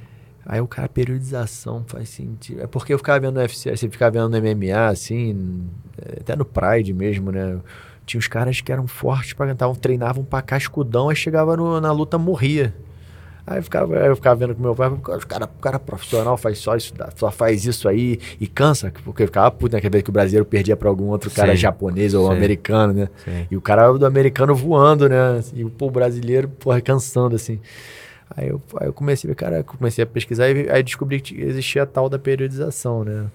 Aí 0.46 0.61
o 0.62 0.66
cara, 0.66 0.88
periodização 0.88 1.85
faz 1.87 2.09
sentido. 2.09 2.62
É 2.62 2.66
porque 2.66 2.94
eu 2.94 2.98
ficava 2.98 3.20
vendo 3.20 3.35
no 3.35 3.40
UFC, 3.40 3.77
você 3.77 3.88
ficava 3.90 4.12
vendo 4.12 4.31
no 4.31 4.38
MMA, 4.38 4.88
assim, 4.88 5.68
até 6.18 6.35
no 6.35 6.44
Pride 6.44 6.94
mesmo, 6.94 7.31
né? 7.31 7.59
Tinha 8.07 8.18
os 8.18 8.29
caras 8.29 8.62
que 8.62 8.72
eram 8.72 8.87
fortes, 8.87 9.35
para 9.35 9.53
estavam 9.53 9.74
treinavam 9.74 10.24
pra 10.24 10.40
cascudão, 10.40 11.11
aí 11.11 11.16
chegava 11.16 11.55
no, 11.55 11.79
na 11.79 11.92
luta, 11.92 12.16
morria. 12.16 12.74
Aí 13.51 13.59
eu 13.59 13.63
ficava, 13.63 13.95
eu 13.97 14.15
ficava 14.15 14.37
vendo 14.37 14.55
com 14.55 14.61
meu 14.61 14.75
pai, 14.75 14.89
o 14.89 14.99
cara, 15.01 15.47
o 15.47 15.61
cara 15.63 15.79
profissional 15.79 16.37
faz 16.37 16.59
só 16.59 16.77
isso, 16.77 16.93
só 17.17 17.31
faz 17.31 17.65
isso 17.65 17.89
aí 17.89 18.21
e 18.39 18.47
cansa, 18.47 18.93
porque 19.03 19.23
eu 19.23 19.27
ficava 19.27 19.51
puto 19.51 19.75
naquela 19.75 19.93
vez 19.93 20.05
que 20.05 20.11
o 20.11 20.13
brasileiro 20.13 20.45
perdia 20.45 20.77
para 20.77 20.87
algum 20.87 21.07
outro 21.07 21.31
cara 21.31 21.53
sim, 21.53 21.57
japonês 21.57 22.13
ou 22.13 22.29
sim, 22.29 22.37
americano, 22.37 22.93
né? 22.93 23.09
Sim. 23.25 23.47
E 23.51 23.57
o 23.57 23.61
cara 23.63 23.91
do 23.91 24.05
americano 24.05 24.55
voando, 24.55 25.09
né? 25.09 25.43
E 25.55 25.65
o 25.65 25.71
pô, 25.71 25.91
brasileiro, 25.91 26.47
porra, 26.47 26.79
cansando, 26.83 27.37
assim. 27.37 27.59
Aí 28.37 28.49
eu, 28.49 28.61
aí 28.79 28.87
eu 28.89 28.93
comecei, 28.93 29.35
cara, 29.35 29.63
comecei 29.63 30.05
a 30.05 30.07
pesquisar 30.07 30.51
e 30.51 30.69
aí 30.71 30.83
descobri 30.83 31.19
que 31.19 31.41
existia 31.41 31.85
a 31.85 31.87
tal 31.87 32.11
da 32.11 32.19
periodização, 32.19 33.03
né? 33.03 33.29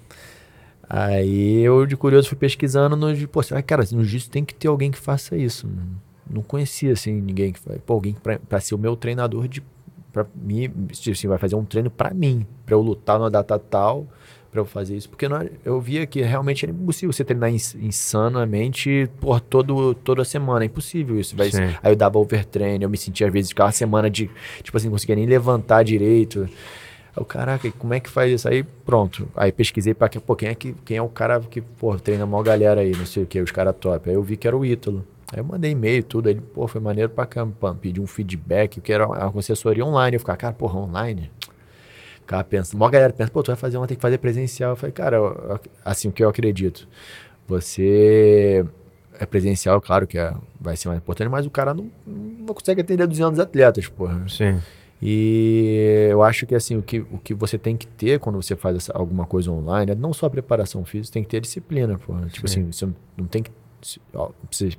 Aí 0.88 1.62
eu, 1.63 1.88
de 1.88 1.97
curioso, 1.97 2.30
fui 2.30 2.38
pesquisando 2.38 2.95
no... 2.95 3.28
Pô, 3.30 3.41
cara, 3.65 3.84
no 3.91 4.04
jiu 4.04 4.21
tem 4.30 4.45
que 4.45 4.54
ter 4.54 4.67
alguém 4.67 4.91
que 4.91 4.99
faça 4.99 5.36
isso, 5.36 5.67
não 6.30 6.43
conhecia, 6.43 6.93
assim, 6.93 7.19
ninguém 7.19 7.52
que 7.52 7.60
pô, 7.86 7.93
alguém 7.93 8.15
pra 8.47 8.60
ser 8.60 8.76
o 8.76 8.78
meu 8.78 8.95
treinador 8.95 9.47
de, 9.47 9.63
pra 10.13 10.26
mim, 10.36 10.71
tipo 10.91 11.12
assim, 11.12 11.28
vai 11.28 11.38
fazer 11.38 11.56
um 11.56 11.65
treino 11.65 11.89
pra 11.89 12.13
mim, 12.13 12.45
pra 12.65 12.76
eu 12.76 12.82
lutar 12.82 13.17
numa 13.19 13.30
data 13.32 13.58
tal, 13.60 14.08
pra 14.52 14.62
eu 14.62 14.65
fazer 14.65 14.95
isso, 14.95 15.10
porque 15.10 15.28
não, 15.28 15.38
era- 15.38 15.52
eu 15.65 15.82
via 15.82 16.06
que 16.06 16.21
realmente 16.21 16.63
era 16.63 16.71
impossível 16.71 17.12
você 17.12 17.23
treinar 17.26 17.49
ins- 17.52 17.73
insanamente 17.76 19.10
por 19.19 19.41
todo, 19.41 19.95
toda 19.95 20.23
semana, 20.23 20.63
é 20.63 20.67
impossível 20.67 21.19
isso, 21.19 21.36
Sim. 21.52 21.63
aí 21.82 21.91
eu 21.91 21.95
dava 21.95 22.19
overtraining, 22.19 22.84
eu 22.84 22.89
me 22.89 22.97
sentia 22.97 23.26
às 23.28 23.34
vezes, 23.34 23.49
ficava 23.49 23.67
uma 23.69 23.71
semana 23.73 24.10
de, 24.10 24.30
tipo 24.62 24.78
assim, 24.78 24.86
não 24.88 24.93
conseguia 24.93 25.15
nem 25.15 25.26
levantar 25.26 25.84
direito, 25.84 26.47
eu, 27.17 27.26
caraca, 27.26 27.71
como 27.71 27.93
é 27.93 27.99
que 27.99 28.10
faz 28.10 28.32
isso? 28.32 28.47
Aí, 28.49 28.63
pronto. 28.63 29.28
Aí 29.36 29.52
pesquisei 29.52 29.93
pra 29.93 30.10
que, 30.10 30.19
pô, 30.19 30.36
quem 30.36 30.49
é, 30.49 30.56
que, 30.56 30.73
quem 30.84 30.97
é 30.97 31.02
o 31.02 31.08
cara 31.10 31.39
que, 31.39 31.62
pô, 31.62 31.95
treina 31.95 32.23
a 32.23 32.28
maior 32.28 32.41
galera 32.43 32.82
aí, 32.82 32.91
não 32.95 33.06
sei 33.06 33.21
o 33.21 33.26
que, 33.28 33.39
os 33.39 33.52
caras 33.52 33.76
top. 33.80 34.10
Aí 34.10 34.15
eu 34.15 34.23
vi 34.23 34.36
que 34.36 34.47
era 34.47 34.58
o 34.58 34.65
Ítalo. 34.65 35.06
Aí 35.31 35.39
eu 35.39 35.43
mandei 35.43 35.71
e-mail, 35.71 36.03
tudo. 36.03 36.29
Ele, 36.29 36.41
pô, 36.41 36.67
foi 36.67 36.79
maneiro 36.81 37.09
pra 37.09 37.25
caramba. 37.25 37.55
pam, 37.59 37.75
Pedi 37.75 37.99
um 38.01 38.07
feedback, 38.07 38.79
que 38.81 38.91
era 38.93 39.07
uma 39.07 39.39
assessoria 39.39 39.86
online. 39.86 40.15
Eu 40.15 40.19
ficava, 40.19 40.38
cara, 40.38 40.53
porra, 40.53 40.77
online? 40.79 41.31
Ficava 42.21 42.43
pensando, 42.43 42.77
a 42.77 42.79
maior 42.79 42.91
galera 42.91 43.13
pensa, 43.13 43.31
pô, 43.31 43.41
tu 43.43 43.47
vai 43.47 43.55
fazer 43.55 43.77
uma, 43.77 43.86
tem 43.88 43.97
que 43.97 44.01
fazer 44.01 44.17
presencial. 44.17 44.71
Eu 44.71 44.75
falei, 44.75 44.93
cara, 44.93 45.17
eu- 45.17 45.59
assim, 45.83 46.07
o 46.07 46.12
que 46.12 46.23
eu 46.23 46.29
acredito. 46.29 46.88
Você 47.47 48.65
é 49.19 49.25
presencial, 49.25 49.79
claro 49.81 50.07
que 50.07 50.17
é, 50.17 50.33
vai 50.59 50.75
ser 50.77 50.88
mais 50.88 50.99
importante, 50.99 51.29
mas 51.29 51.45
o 51.45 51.49
cara 51.49 51.73
não, 51.73 51.89
não 52.05 52.53
consegue 52.53 52.81
atender 52.81 53.05
200 53.07 53.39
atletas, 53.39 53.88
porra. 53.88 54.23
Sim. 54.29 54.59
E 55.01 56.07
eu 56.09 56.23
acho 56.23 56.45
que 56.45 56.55
assim, 56.55 56.77
o 56.77 56.81
que, 56.81 56.99
o 56.99 57.17
que 57.21 57.33
você 57.33 57.57
tem 57.57 57.75
que 57.75 57.86
ter 57.86 58.19
quando 58.19 58.41
você 58.41 58.55
faz 58.55 58.77
essa- 58.77 58.93
alguma 58.97 59.25
coisa 59.25 59.51
online 59.51 59.91
é 59.91 59.95
não 59.95 60.13
só 60.13 60.27
a 60.27 60.29
preparação 60.29 60.86
física, 60.86 61.13
tem 61.13 61.23
que 61.23 61.29
ter 61.29 61.41
disciplina, 61.41 61.99
pô. 61.99 62.13
Tipo 62.31 62.47
Sim. 62.47 62.62
assim, 62.62 62.71
você 62.71 62.86
não- 63.17 63.27
tem 63.27 63.43
que 63.43 63.51
ó, 64.13 64.30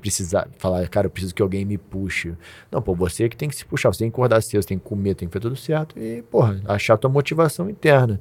precisar 0.00 0.48
falar, 0.58 0.86
cara, 0.88 1.06
eu 1.06 1.10
preciso 1.10 1.34
que 1.34 1.42
alguém 1.42 1.64
me 1.64 1.78
puxe. 1.78 2.34
Não, 2.70 2.82
pô, 2.82 2.94
você 2.94 3.28
que 3.28 3.36
tem 3.36 3.48
que 3.48 3.56
se 3.56 3.64
puxar, 3.64 3.92
você 3.92 4.00
tem 4.00 4.10
que 4.10 4.14
acordar 4.14 4.42
cedo, 4.42 4.62
você 4.62 4.68
tem 4.68 4.78
que 4.78 4.84
comer, 4.84 5.14
tem 5.14 5.28
que 5.28 5.32
fazer 5.32 5.42
tudo 5.42 5.56
certo 5.56 5.98
e, 5.98 6.22
porra, 6.22 6.60
achar 6.66 6.94
a 6.94 6.96
tua 6.96 7.10
motivação 7.10 7.68
interna. 7.68 8.20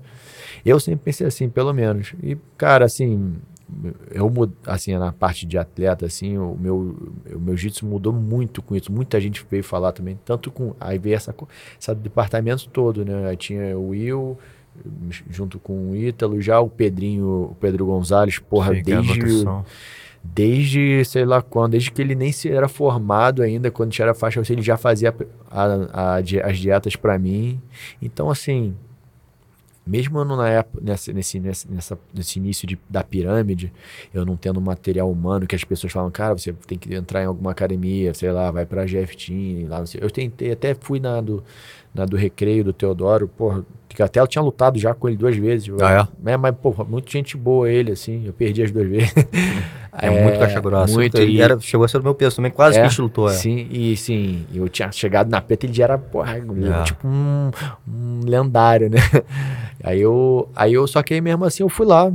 Eu 0.65 0.79
sempre 0.79 1.05
pensei 1.05 1.27
assim, 1.27 1.49
pelo 1.49 1.73
menos. 1.73 2.13
E, 2.21 2.37
cara, 2.57 2.85
assim, 2.85 3.35
eu 4.11 4.31
assim, 4.65 4.95
na 4.97 5.11
parte 5.11 5.45
de 5.45 5.57
atleta, 5.57 6.05
assim, 6.05 6.37
o 6.37 6.55
meu, 6.59 6.95
o 7.33 7.39
meu 7.39 7.55
jiu-jitsu 7.55 7.85
mudou 7.85 8.13
muito 8.13 8.61
com 8.61 8.75
isso. 8.75 8.91
Muita 8.91 9.19
gente 9.19 9.45
veio 9.49 9.63
falar 9.63 9.91
também, 9.91 10.19
tanto 10.23 10.51
com. 10.51 10.75
Aí 10.79 10.97
veio 10.97 11.15
essa, 11.15 11.33
esse 11.79 11.95
departamento 11.95 12.69
todo, 12.69 13.03
né? 13.03 13.29
Aí 13.29 13.37
tinha 13.37 13.77
o 13.77 13.89
Will, 13.89 14.37
junto 15.29 15.59
com 15.59 15.91
o 15.91 15.95
Ítalo, 15.95 16.41
já 16.41 16.59
o 16.59 16.69
Pedrinho, 16.69 17.51
o 17.51 17.57
Pedro 17.59 17.85
Gonzalez, 17.85 18.39
porra, 18.39 18.73
Sim, 18.73 18.79
é 18.79 18.83
desde. 18.83 19.45
Desde 20.23 21.03
sei 21.05 21.25
lá 21.25 21.41
quando, 21.41 21.71
desde 21.73 21.91
que 21.91 22.01
ele 22.01 22.15
nem 22.15 22.31
se 22.31 22.49
era 22.49 22.67
formado 22.67 23.41
ainda, 23.43 23.69
quando 23.69 23.91
tinha 23.91 24.09
a 24.09 24.13
faixa, 24.13 24.41
ele 24.49 24.61
já 24.61 24.77
fazia 24.77 25.13
a- 25.51 26.15
a 26.17 26.21
di- 26.21 26.39
as 26.39 26.57
dietas 26.57 26.95
para 26.95 27.19
mim. 27.19 27.61
Então, 28.01 28.29
assim, 28.29 28.73
mesmo 29.85 30.23
na 30.23 30.47
época, 30.47 30.79
nessa, 30.81 31.11
nesse, 31.11 31.39
nessa, 31.41 31.99
nesse 32.13 32.39
início 32.39 32.65
de, 32.65 32.79
da 32.89 33.03
pirâmide, 33.03 33.71
eu 34.13 34.25
não 34.25 34.37
tendo 34.37 34.61
material 34.61 35.11
humano, 35.11 35.45
que 35.45 35.55
as 35.55 35.63
pessoas 35.65 35.91
falam, 35.91 36.09
cara, 36.09 36.33
você 36.37 36.53
tem 36.53 36.77
que 36.77 36.93
entrar 36.95 37.21
em 37.21 37.25
alguma 37.25 37.51
academia, 37.51 38.13
sei 38.13 38.31
lá, 38.31 38.49
vai 38.49 38.65
pra 38.65 38.87
GF 38.87 39.17
Team, 39.17 39.67
lá. 39.67 39.83
Eu 39.99 40.09
tentei, 40.09 40.53
até 40.53 40.73
fui 40.73 41.01
na 41.01 41.19
do, 41.19 41.43
na 41.93 42.05
do 42.05 42.15
recreio 42.17 42.63
do 42.63 42.73
Teodoro, 42.73 43.27
porra, 43.27 43.63
que 43.89 44.01
até 44.01 44.19
eu 44.19 44.27
tinha 44.27 44.41
lutado 44.41 44.79
já 44.79 44.93
com 44.93 45.07
ele 45.07 45.17
duas 45.17 45.35
vezes. 45.37 45.69
Ah, 45.81 46.07
é? 46.25 46.37
mas, 46.37 46.55
porra, 46.55 46.83
muito 46.83 47.11
gente 47.11 47.37
boa 47.37 47.69
ele, 47.69 47.91
assim, 47.91 48.23
eu 48.25 48.33
perdi 48.33 48.63
as 48.63 48.71
duas 48.71 48.87
vezes. 48.87 49.13
É, 49.95 50.09
muito 50.23 50.39
caixa 50.39 50.59
grossa. 50.59 50.91
Muito, 50.91 51.15
Ele 51.19 51.33
e- 51.37 51.39
era, 51.41 51.59
chegou 51.59 51.85
a 51.85 51.87
ser 51.87 51.99
do 51.99 52.03
meu 52.03 52.15
peso 52.15 52.37
também, 52.37 52.49
quase 52.49 52.79
é, 52.79 52.87
que 52.89 52.99
lutou. 52.99 53.29
É. 53.29 53.33
Sim, 53.33 53.67
e 53.69 53.95
sim, 53.95 54.43
eu 54.51 54.67
tinha 54.67 54.91
chegado 54.91 55.29
na 55.29 55.39
preta, 55.39 55.67
ele 55.67 55.73
já 55.73 55.83
era, 55.83 55.99
porra, 55.99 56.35
É. 56.35 56.83
tipo 56.83 57.07
um, 57.07 57.51
um 57.87 58.21
lendário, 58.25 58.89
né? 58.89 58.97
Aí 59.83 60.01
eu, 60.01 60.49
aí 60.55 60.73
eu, 60.73 60.87
só 60.87 61.03
que 61.03 61.13
aí 61.13 61.21
mesmo 61.21 61.45
assim 61.45 61.61
eu 61.61 61.69
fui 61.69 61.85
lá, 61.85 62.11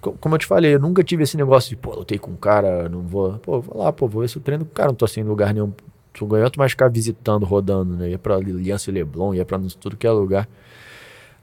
Co- 0.00 0.16
como 0.20 0.34
eu 0.34 0.38
te 0.40 0.46
falei, 0.46 0.74
eu 0.74 0.80
nunca 0.80 1.04
tive 1.04 1.22
esse 1.22 1.36
negócio 1.36 1.70
de, 1.70 1.76
pô, 1.76 1.94
lutei 1.94 2.18
com 2.18 2.32
um 2.32 2.36
cara, 2.36 2.88
não 2.88 3.02
vou, 3.02 3.34
pô, 3.34 3.60
vou 3.60 3.84
lá, 3.84 3.92
pô, 3.92 4.08
vou 4.08 4.22
ver 4.22 4.28
se 4.28 4.36
eu 4.38 4.42
treino 4.42 4.64
com 4.64 4.72
o 4.72 4.74
cara, 4.74 4.88
não 4.88 4.94
tô 4.96 5.06
sem 5.06 5.22
lugar 5.22 5.54
nenhum, 5.54 5.72
tô 6.12 6.26
ganhando, 6.26 6.52
mas 6.56 6.72
ficar 6.72 6.88
visitando, 6.88 7.44
rodando, 7.44 7.96
né? 7.96 8.10
Ia 8.10 8.18
pra 8.18 8.36
Aliança 8.36 8.90
e 8.90 8.94
Leblon, 8.94 9.34
ia 9.34 9.44
pra 9.44 9.58
tudo 9.80 9.96
que 9.96 10.06
é 10.06 10.10
lugar. 10.10 10.48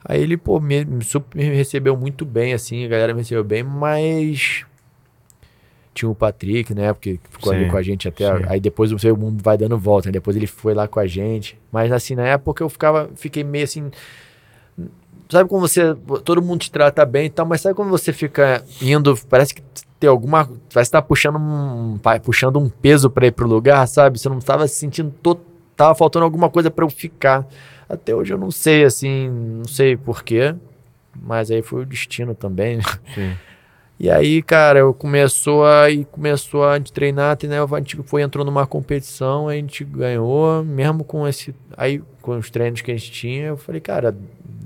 Aí 0.03 0.21
ele, 0.21 0.37
pô, 0.37 0.59
me, 0.59 0.85
me 0.85 1.03
me 1.35 1.43
recebeu 1.43 1.97
muito 1.97 2.25
bem, 2.25 2.53
assim, 2.53 2.85
a 2.85 2.87
galera 2.87 3.13
me 3.13 3.19
recebeu 3.19 3.43
bem, 3.43 3.63
mas 3.63 4.65
tinha 5.93 6.09
o 6.09 6.15
Patrick, 6.15 6.73
né, 6.73 6.93
porque 6.93 7.19
ficou 7.29 7.51
ali 7.51 7.65
Sim, 7.65 7.71
com 7.71 7.77
a 7.77 7.81
gente 7.81 8.07
até, 8.07 8.37
sim. 8.37 8.45
aí 8.47 8.59
depois 8.59 8.91
o 8.91 9.17
mundo 9.17 9.43
vai 9.43 9.57
dando 9.57 9.77
volta, 9.77 10.07
né? 10.07 10.13
depois 10.13 10.37
ele 10.37 10.47
foi 10.47 10.73
lá 10.73 10.87
com 10.87 10.99
a 10.99 11.05
gente, 11.07 11.59
mas 11.71 11.91
assim, 11.91 12.15
na 12.15 12.25
época 12.25 12.63
eu 12.63 12.69
ficava, 12.69 13.09
fiquei 13.15 13.43
meio 13.43 13.65
assim, 13.65 13.91
sabe 15.27 15.49
como 15.49 15.67
você, 15.67 15.93
todo 16.23 16.41
mundo 16.41 16.61
te 16.61 16.71
trata 16.71 17.05
bem 17.05 17.25
e 17.25 17.29
tal, 17.29 17.45
mas 17.45 17.59
sabe 17.59 17.75
quando 17.75 17.89
você 17.89 18.13
fica 18.13 18.63
indo, 18.81 19.17
parece 19.29 19.53
que 19.53 19.61
tem 19.99 20.09
alguma, 20.09 20.45
que 20.45 20.89
tá 20.89 21.01
puxando 21.01 21.37
um, 21.37 21.99
puxando 22.23 22.57
um 22.57 22.69
peso 22.69 23.09
pra 23.09 23.27
ir 23.27 23.31
pro 23.31 23.47
lugar, 23.47 23.85
sabe, 23.87 24.17
você 24.17 24.29
não 24.29 24.39
tava 24.39 24.67
se 24.67 24.75
sentindo, 24.75 25.13
to- 25.21 25.39
tava 25.75 25.93
faltando 25.93 26.23
alguma 26.25 26.49
coisa 26.49 26.71
pra 26.71 26.85
eu 26.85 26.89
ficar, 26.89 27.45
até 27.87 28.15
hoje 28.15 28.33
eu 28.33 28.37
não 28.37 28.49
sei, 28.49 28.83
assim, 28.85 29.29
não 29.29 29.65
sei 29.65 29.97
porquê, 29.97 30.55
mas 31.21 31.51
aí 31.51 31.61
foi 31.61 31.81
o 31.81 31.85
destino 31.85 32.33
também, 32.33 32.79
Sim. 33.13 33.33
e 33.99 34.09
aí, 34.09 34.41
cara, 34.41 34.79
eu 34.79 34.93
começou 34.93 35.65
a 35.65 35.89
e 35.89 36.05
começou 36.05 36.63
a 36.65 36.77
gente 36.77 36.93
treinar, 36.93 37.35
treinar, 37.35 37.67
a 37.73 37.77
gente 37.79 37.97
foi 38.03 38.21
entrou 38.21 38.45
numa 38.45 38.65
competição, 38.65 39.49
a 39.49 39.53
gente 39.55 39.83
ganhou, 39.83 40.63
mesmo 40.63 41.03
com 41.03 41.27
esse 41.27 41.53
aí 41.75 42.01
com 42.21 42.37
os 42.37 42.49
treinos 42.49 42.79
que 42.81 42.91
a 42.91 42.95
gente 42.95 43.11
tinha, 43.11 43.47
eu 43.47 43.57
falei, 43.57 43.81
cara, 43.81 44.15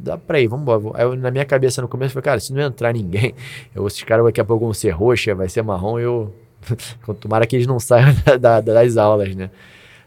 dá 0.04 0.18
pra 0.18 0.40
ir, 0.40 0.48
vamos 0.48 0.64
embora. 0.64 0.98
Aí 1.02 1.06
eu, 1.06 1.16
na 1.16 1.32
minha 1.32 1.46
cabeça 1.46 1.82
no 1.82 1.88
começo, 1.88 2.10
eu 2.10 2.14
falei, 2.22 2.24
cara, 2.26 2.40
se 2.40 2.54
não 2.54 2.62
entrar 2.62 2.94
ninguém, 2.94 3.34
eu, 3.74 3.88
esses 3.88 4.04
caras 4.04 4.26
daqui 4.26 4.40
a 4.42 4.46
pouco 4.46 4.66
vão 4.66 4.74
ser 4.74 4.92
roxa, 4.92 5.34
vai 5.34 5.50
ser 5.50 5.62
marrom, 5.64 5.98
eu 6.00 6.34
tomara 7.20 7.48
que 7.48 7.56
eles 7.56 7.68
não 7.68 7.80
saiam 7.80 8.14
da- 8.26 8.38
da- 8.38 8.62
das 8.62 8.98
aulas, 8.98 9.36
né? 9.36 9.50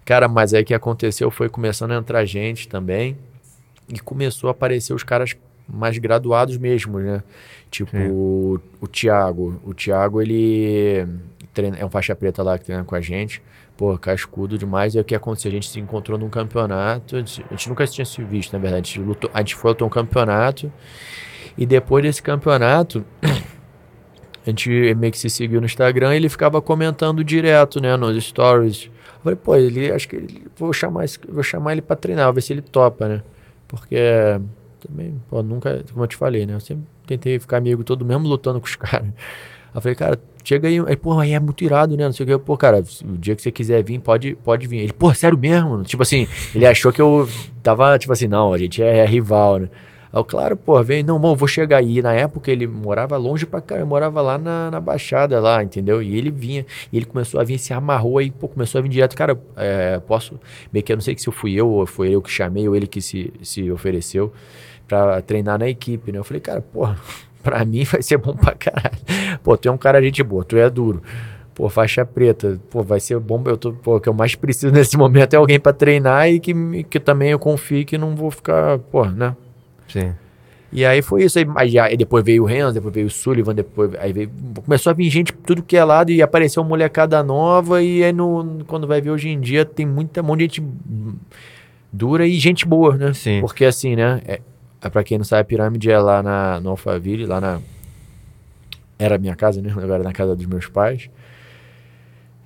Cara, 0.04 0.28
mas 0.28 0.54
aí 0.54 0.62
o 0.62 0.64
que 0.64 0.74
aconteceu 0.74 1.30
foi 1.30 1.48
começando 1.48 1.90
a 1.92 1.96
entrar 1.96 2.24
gente 2.24 2.68
também 2.68 3.16
e 3.92 3.98
começou 3.98 4.48
a 4.48 4.50
aparecer 4.52 4.92
os 4.94 5.02
caras 5.02 5.34
mais 5.68 5.98
graduados 5.98 6.56
mesmo, 6.56 6.98
né? 7.00 7.22
Tipo, 7.70 7.96
o, 7.96 8.60
o 8.80 8.86
Thiago. 8.86 9.60
O 9.64 9.74
Thiago, 9.74 10.22
ele 10.22 11.04
treina, 11.52 11.76
é 11.76 11.84
um 11.84 11.90
faixa 11.90 12.14
preta 12.14 12.40
lá 12.42 12.56
que 12.56 12.64
treina 12.66 12.84
com 12.84 12.94
a 12.94 13.00
gente. 13.00 13.42
Pô, 13.76 13.96
cascudo 13.98 14.56
demais. 14.56 14.94
E 14.94 14.98
aí 14.98 15.02
o 15.02 15.04
que 15.04 15.14
aconteceu? 15.14 15.50
A 15.50 15.54
gente 15.54 15.68
se 15.68 15.78
encontrou 15.78 16.18
num 16.18 16.30
campeonato. 16.30 17.16
A 17.16 17.18
gente, 17.18 17.68
nunca 17.68 17.86
tinha 17.86 18.04
se 18.04 18.22
visto, 18.24 18.52
na 18.54 18.58
verdade. 18.58 18.90
A 18.90 18.94
gente, 18.98 19.06
lutou, 19.06 19.30
a 19.34 19.38
gente 19.40 19.54
foi 19.54 19.70
lutar 19.72 19.86
um 19.86 19.90
campeonato. 19.90 20.72
E 21.58 21.66
depois 21.66 22.02
desse 22.02 22.22
campeonato, 22.22 23.04
a 23.22 24.48
gente 24.50 24.94
meio 24.94 25.12
que 25.12 25.18
se 25.18 25.28
seguiu 25.28 25.60
no 25.60 25.66
Instagram 25.66 26.14
e 26.14 26.16
ele 26.16 26.28
ficava 26.28 26.60
comentando 26.62 27.22
direto, 27.24 27.80
né, 27.80 27.96
nos 27.96 28.22
stories. 28.24 28.84
Eu 29.16 29.20
falei, 29.22 29.36
pô, 29.36 29.56
ele 29.56 29.90
acho 29.92 30.08
que 30.08 30.16
ele, 30.16 30.46
vou 30.56 30.72
chamar 30.72 31.04
esse- 31.04 31.18
vou 31.28 31.42
chamar 31.42 31.72
ele 31.72 31.82
pra 31.82 31.96
treinar, 31.96 32.32
ver 32.32 32.40
se 32.42 32.52
ele 32.52 32.62
topa, 32.62 33.08
né? 33.08 33.22
Porque 33.66 33.98
também, 34.80 35.20
pô, 35.28 35.42
nunca, 35.42 35.84
como 35.92 36.04
eu 36.04 36.08
te 36.08 36.16
falei, 36.16 36.46
né? 36.46 36.54
Eu 36.54 36.60
sempre 36.60 36.84
tentei 37.06 37.38
ficar 37.38 37.56
amigo 37.56 37.82
todo 37.82 38.04
mesmo 38.04 38.28
lutando 38.28 38.60
com 38.60 38.66
os 38.66 38.76
caras. 38.76 39.08
Eu 39.74 39.80
falei, 39.80 39.94
cara, 39.96 40.18
chega 40.46 40.68
aí, 40.68 40.78
aí, 40.86 40.96
pô, 40.96 41.18
aí 41.18 41.32
é 41.32 41.40
muito 41.40 41.64
irado, 41.64 41.96
né? 41.96 42.04
Não 42.04 42.12
sei 42.12 42.24
o 42.24 42.26
que. 42.26 42.38
Pô, 42.38 42.56
cara, 42.56 42.78
o 43.04 43.18
dia 43.18 43.34
que 43.34 43.42
você 43.42 43.50
quiser 43.50 43.82
vir, 43.82 43.98
pode, 43.98 44.36
pode 44.36 44.66
vir. 44.66 44.78
Ele, 44.78 44.92
pô, 44.92 45.12
sério 45.12 45.36
mesmo? 45.36 45.82
Tipo 45.82 46.02
assim, 46.02 46.28
ele 46.54 46.64
achou 46.64 46.92
que 46.92 47.02
eu 47.02 47.28
tava, 47.62 47.98
tipo 47.98 48.12
assim, 48.12 48.28
não, 48.28 48.52
a 48.52 48.58
gente 48.58 48.82
é, 48.82 49.04
rival, 49.04 49.58
né? 49.58 49.68
Eu, 50.12 50.24
claro, 50.24 50.56
pô, 50.56 50.80
vem, 50.82 51.02
não, 51.02 51.18
bom, 51.18 51.34
vou 51.34 51.48
chegar 51.48 51.78
aí. 51.78 52.00
Na 52.00 52.14
época 52.14 52.50
ele 52.50 52.66
morava 52.66 53.16
longe 53.16 53.44
pra 53.44 53.60
cá, 53.60 53.76
eu 53.76 53.86
morava 53.86 54.22
lá 54.22 54.38
na, 54.38 54.70
na 54.70 54.80
Baixada, 54.80 55.40
lá, 55.40 55.62
entendeu? 55.62 56.00
E 56.00 56.16
ele 56.16 56.30
vinha, 56.30 56.64
e 56.92 56.96
ele 56.96 57.06
começou 57.06 57.40
a 57.40 57.44
vir, 57.44 57.58
se 57.58 57.74
amarrou 57.74 58.18
aí, 58.18 58.30
pô, 58.30 58.48
começou 58.48 58.78
a 58.78 58.82
vir 58.82 58.88
direto, 58.88 59.16
cara, 59.16 59.38
é, 59.56 59.98
posso, 60.06 60.40
meio 60.72 60.84
que 60.84 60.92
eu 60.92 60.96
não 60.96 61.02
sei 61.02 61.18
se 61.18 61.30
fui 61.30 61.54
eu 61.54 61.68
ou 61.68 61.86
foi 61.86 62.10
eu 62.10 62.22
que 62.22 62.30
chamei, 62.30 62.68
ou 62.68 62.76
ele 62.76 62.86
que 62.86 63.02
se, 63.02 63.32
se 63.42 63.70
ofereceu 63.70 64.32
pra 64.86 65.20
treinar 65.20 65.58
na 65.58 65.68
equipe, 65.68 66.12
né? 66.12 66.18
Eu 66.18 66.24
falei, 66.24 66.40
cara, 66.40 66.60
porra, 66.62 66.96
pra 67.46 67.64
mim 67.64 67.84
vai 67.84 68.02
ser 68.02 68.18
bom 68.18 68.34
pra 68.34 68.52
caralho. 68.52 68.98
Pô, 69.44 69.56
tu 69.56 69.68
é 69.68 69.72
um 69.72 69.78
cara 69.78 70.02
gente 70.02 70.20
boa, 70.24 70.44
tu 70.44 70.56
é 70.56 70.68
duro. 70.68 71.00
Pô, 71.54 71.68
faixa 71.68 72.04
preta, 72.04 72.60
pô, 72.68 72.82
vai 72.82 72.98
ser 72.98 73.18
bom. 73.20 73.42
Eu 73.46 73.56
tô, 73.56 73.72
pô, 73.72 73.96
o 73.96 74.00
que 74.00 74.08
eu 74.08 74.12
mais 74.12 74.34
preciso 74.34 74.72
nesse 74.72 74.96
momento 74.96 75.34
é 75.34 75.36
alguém 75.36 75.60
pra 75.60 75.72
treinar 75.72 76.28
e 76.28 76.40
que, 76.40 76.84
que 76.84 76.98
também 76.98 77.30
eu 77.30 77.38
confie 77.38 77.84
que 77.84 77.96
não 77.96 78.16
vou 78.16 78.30
ficar, 78.30 78.78
pô, 78.78 79.06
né? 79.06 79.34
Sim. 79.88 80.12
E 80.72 80.84
aí 80.84 81.00
foi 81.00 81.22
isso. 81.22 81.38
Aí, 81.54 81.78
aí, 81.78 81.96
depois 81.96 82.24
veio 82.24 82.42
o 82.42 82.46
Renzo, 82.46 82.74
depois 82.74 82.92
veio 82.92 83.06
o 83.06 83.10
Sullivan, 83.10 83.54
depois 83.54 83.94
aí 83.94 84.12
veio, 84.12 84.30
começou 84.64 84.90
a 84.90 84.92
vir 84.92 85.08
gente 85.08 85.32
tudo 85.32 85.62
que 85.62 85.76
é 85.76 85.84
lado 85.84 86.10
e 86.10 86.20
apareceu 86.20 86.62
uma 86.62 86.68
molecada 86.68 87.22
nova. 87.22 87.82
E 87.82 88.02
aí 88.02 88.12
no, 88.12 88.64
quando 88.66 88.86
vai 88.86 89.00
ver 89.00 89.10
hoje 89.10 89.28
em 89.28 89.40
dia 89.40 89.64
tem 89.64 89.86
muita 89.86 90.20
um 90.20 90.24
monte 90.24 90.40
de 90.40 90.56
gente 90.56 90.64
dura 91.92 92.26
e 92.26 92.38
gente 92.38 92.66
boa, 92.66 92.96
né? 92.96 93.14
Sim. 93.14 93.40
Porque 93.40 93.64
assim, 93.64 93.96
né? 93.96 94.20
É, 94.26 94.40
é, 94.86 94.90
pra 94.90 95.04
quem 95.04 95.18
não 95.18 95.24
sabe, 95.24 95.42
a 95.42 95.44
pirâmide 95.44 95.90
é 95.90 95.98
lá 95.98 96.22
na, 96.22 96.60
no 96.60 96.70
Alphaville, 96.70 97.26
lá 97.26 97.40
na. 97.40 97.60
Era 98.98 99.16
a 99.16 99.18
minha 99.18 99.36
casa, 99.36 99.60
né? 99.60 99.70
Agora 99.70 100.02
é 100.02 100.04
na 100.04 100.12
casa 100.12 100.34
dos 100.34 100.46
meus 100.46 100.66
pais. 100.66 101.10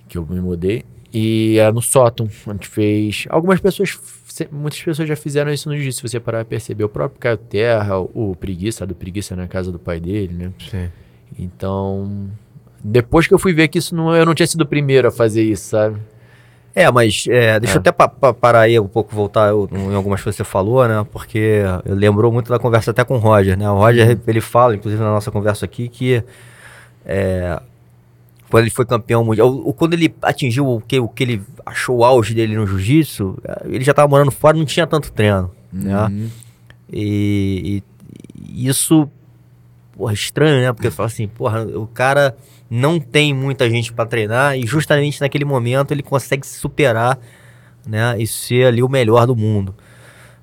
Que 0.09 0.19
eu 0.19 0.27
me 0.27 0.41
mudei. 0.41 0.85
E 1.13 1.59
era 1.59 1.73
no 1.73 1.81
sótão. 1.81 2.29
A 2.47 2.53
gente 2.53 2.69
fez. 2.69 3.27
Algumas 3.29 3.61
pessoas. 3.61 3.99
Muitas 4.51 4.83
pessoas 4.83 5.09
já 5.09 5.17
fizeram 5.17 5.53
isso 5.53 5.69
no 5.69 5.77
jiu 5.77 5.93
Se 5.93 6.03
você 6.03 6.19
parar 6.19 6.41
a 6.41 6.45
perceber. 6.45 6.85
O 6.85 6.89
próprio 6.89 7.21
Caio 7.21 7.37
Terra, 7.37 7.99
o, 7.99 8.31
o 8.31 8.37
Preguiça, 8.37 8.87
do 8.87 8.95
Preguiça 8.95 9.37
na 9.37 9.47
casa 9.47 9.71
do 9.71 9.79
pai 9.79 10.01
dele, 10.01 10.35
né? 10.35 10.53
Sim. 10.71 10.91
Então. 11.39 12.31
Depois 12.83 13.27
que 13.27 13.35
eu 13.35 13.39
fui 13.39 13.53
ver 13.53 13.69
que 13.69 13.79
isso 13.79 13.95
não, 13.95 14.17
eu 14.17 14.25
não 14.25 14.35
tinha 14.35 14.47
sido 14.47 14.63
o 14.63 14.67
primeiro 14.67 15.07
a 15.07 15.11
fazer 15.11 15.43
isso, 15.43 15.69
sabe? 15.69 15.99
É, 16.75 16.91
mas 16.91 17.25
é, 17.29 17.59
deixa 17.59 17.75
é. 17.75 17.77
eu 17.77 17.81
até 17.81 17.91
pa 17.91 18.07
pa 18.07 18.33
parar 18.33 18.61
aí 18.61 18.79
um 18.79 18.87
pouco, 18.87 19.15
voltar 19.15 19.49
eu, 19.49 19.69
em 19.73 19.95
algumas 19.95 20.23
coisas 20.23 20.37
que 20.37 20.45
você 20.45 20.49
falou, 20.49 20.87
né? 20.87 21.05
Porque 21.11 21.63
lembrou 21.85 22.31
muito 22.33 22.49
da 22.49 22.59
conversa 22.59 22.93
até 22.93 23.05
com 23.05 23.15
o 23.15 23.19
Roger, 23.19 23.59
né? 23.59 23.69
O 23.69 23.79
Roger, 23.79 24.11
uhum. 24.11 24.21
ele 24.27 24.41
fala, 24.41 24.75
inclusive 24.75 25.03
na 25.03 25.11
nossa 25.11 25.31
conversa 25.31 25.65
aqui, 25.65 25.89
que 25.89 26.23
é, 27.05 27.61
quando 28.51 28.65
ele 28.65 28.71
foi 28.71 28.85
campeão 28.85 29.25
mundial, 29.25 29.49
ou, 29.49 29.73
quando 29.73 29.95
ele 29.95 30.15
atingiu 30.23 30.67
o 30.67 30.81
que, 30.81 30.99
o 30.99 31.09
que 31.09 31.23
ele 31.23 31.43
achou 31.65 31.99
o 31.99 32.05
auge 32.05 32.35
dele 32.35 32.57
no 32.57 32.67
jiu-jitsu, 32.67 33.39
é, 33.45 33.63
ele 33.67 33.85
já 33.85 33.93
estava 33.93 34.09
morando 34.09 34.31
fora, 34.31 34.57
não 34.57 34.65
tinha 34.65 34.87
tanto 34.87 35.13
treino, 35.13 35.51
né? 35.73 35.97
uhum. 35.97 36.09
né? 36.09 36.31
E, 36.93 37.83
e, 38.37 38.69
isso, 38.69 39.09
porra, 39.93 40.13
estranho, 40.13 40.61
né? 40.61 40.73
Porque 40.73 40.91
fala 40.91 41.09
assim, 41.09 41.29
porra, 41.29 41.63
o 41.65 41.87
cara 41.87 42.37
não 42.71 43.01
tem 43.01 43.35
muita 43.35 43.69
gente 43.69 43.93
para 43.93 44.07
treinar 44.07 44.57
e 44.57 44.65
justamente 44.65 45.21
naquele 45.21 45.45
momento 45.45 45.91
ele 45.91 46.03
consegue 46.03 46.47
se 46.47 46.59
superar, 46.59 47.19
né, 47.87 48.15
e 48.17 48.27
ser 48.27 48.67
ali 48.67 48.83
o 48.83 48.89
melhor 48.89 49.27
do 49.27 49.35
mundo. 49.35 49.75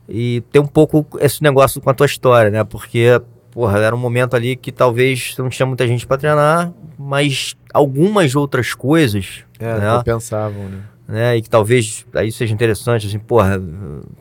E 0.09 0.41
tem 0.51 0.61
um 0.61 0.67
pouco 0.67 1.07
esse 1.19 1.41
negócio 1.41 1.79
com 1.81 1.89
a 1.89 1.93
tua 1.93 2.05
história, 2.05 2.49
né? 2.49 2.63
Porque, 2.63 3.21
porra, 3.51 3.79
era 3.79 3.95
um 3.95 3.99
momento 3.99 4.35
ali 4.35 4.55
que 4.55 4.71
talvez 4.71 5.35
não 5.37 5.49
tinha 5.49 5.65
muita 5.65 5.85
gente 5.85 6.07
para 6.07 6.17
treinar, 6.17 6.71
mas 6.97 7.55
algumas 7.73 8.35
outras 8.35 8.73
coisas, 8.73 9.43
é, 9.59 9.65
né? 9.65 10.03
pensavam, 10.05 10.63
né? 10.69 10.79
Né? 11.07 11.37
E 11.37 11.41
que 11.41 11.49
talvez 11.49 12.05
aí 12.13 12.31
seja 12.31 12.53
interessante, 12.53 13.07
assim, 13.07 13.17
porra, 13.17 13.61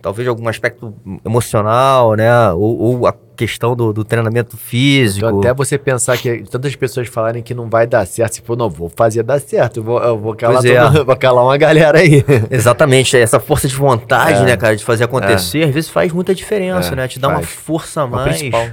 talvez 0.01 0.29
algum 0.29 0.49
aspecto 0.49 0.95
emocional, 1.25 2.15
né? 2.15 2.53
Ou, 2.53 2.79
ou 2.79 3.07
a 3.07 3.15
questão 3.37 3.75
do, 3.75 3.93
do, 3.93 4.05
treinamento 4.05 4.57
físico. 4.57 5.27
Então, 5.27 5.41
até 5.41 5.53
você 5.53 5.77
pensar 5.77 6.17
que 6.17 6.45
tantas 6.45 6.75
pessoas 6.77 7.09
falarem 7.09 7.43
que 7.43 7.53
não 7.53 7.69
vai 7.69 7.87
dar 7.87 8.07
certo, 8.07 8.35
tipo, 8.35 8.55
não, 8.55 8.71
vou 8.71 8.89
fazer 8.89 9.23
dar 9.25 9.41
certo, 9.41 9.79
eu 9.79 9.83
vou, 9.83 10.03
eu 10.03 10.17
vou, 10.17 10.35
calar, 10.35 10.65
é. 10.65 11.05
vou 11.05 11.17
calar 11.17 11.45
uma 11.45 11.57
galera 11.57 11.99
aí. 11.99 12.25
Exatamente, 12.51 13.17
essa 13.17 13.41
força 13.41 13.67
de 13.67 13.75
vontade, 13.75 14.41
é. 14.43 14.45
né, 14.45 14.57
cara, 14.57 14.77
de 14.77 14.85
fazer 14.85 15.05
acontecer, 15.05 15.63
é. 15.63 15.65
às 15.65 15.75
vezes 15.75 15.91
faz 15.91 16.13
muita 16.13 16.35
diferença, 16.35 16.93
é, 16.93 16.97
né? 16.97 17.09
Te 17.09 17.19
dá 17.19 17.29
faz. 17.29 17.41
uma 17.41 17.47
força 17.47 18.03
a 18.03 18.07
mais. 18.07 18.41
É, 18.41 18.73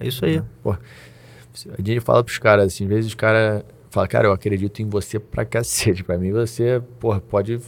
é 0.00 0.08
isso 0.08 0.24
aí. 0.24 0.42
Pô, 0.62 0.72
a 0.72 1.82
gente 1.82 2.00
fala 2.00 2.24
pros 2.24 2.38
caras, 2.38 2.66
assim, 2.66 2.84
às 2.84 2.90
vezes 2.90 3.06
os 3.06 3.14
caras 3.14 3.62
Fala, 3.90 4.06
cara, 4.06 4.28
eu 4.28 4.32
acredito 4.32 4.80
em 4.80 4.88
você 4.88 5.18
pra 5.18 5.44
cacete. 5.44 6.04
Pra 6.04 6.18
mim, 6.18 6.32
você, 6.32 6.82
porra, 6.98 7.20
pode. 7.20 7.60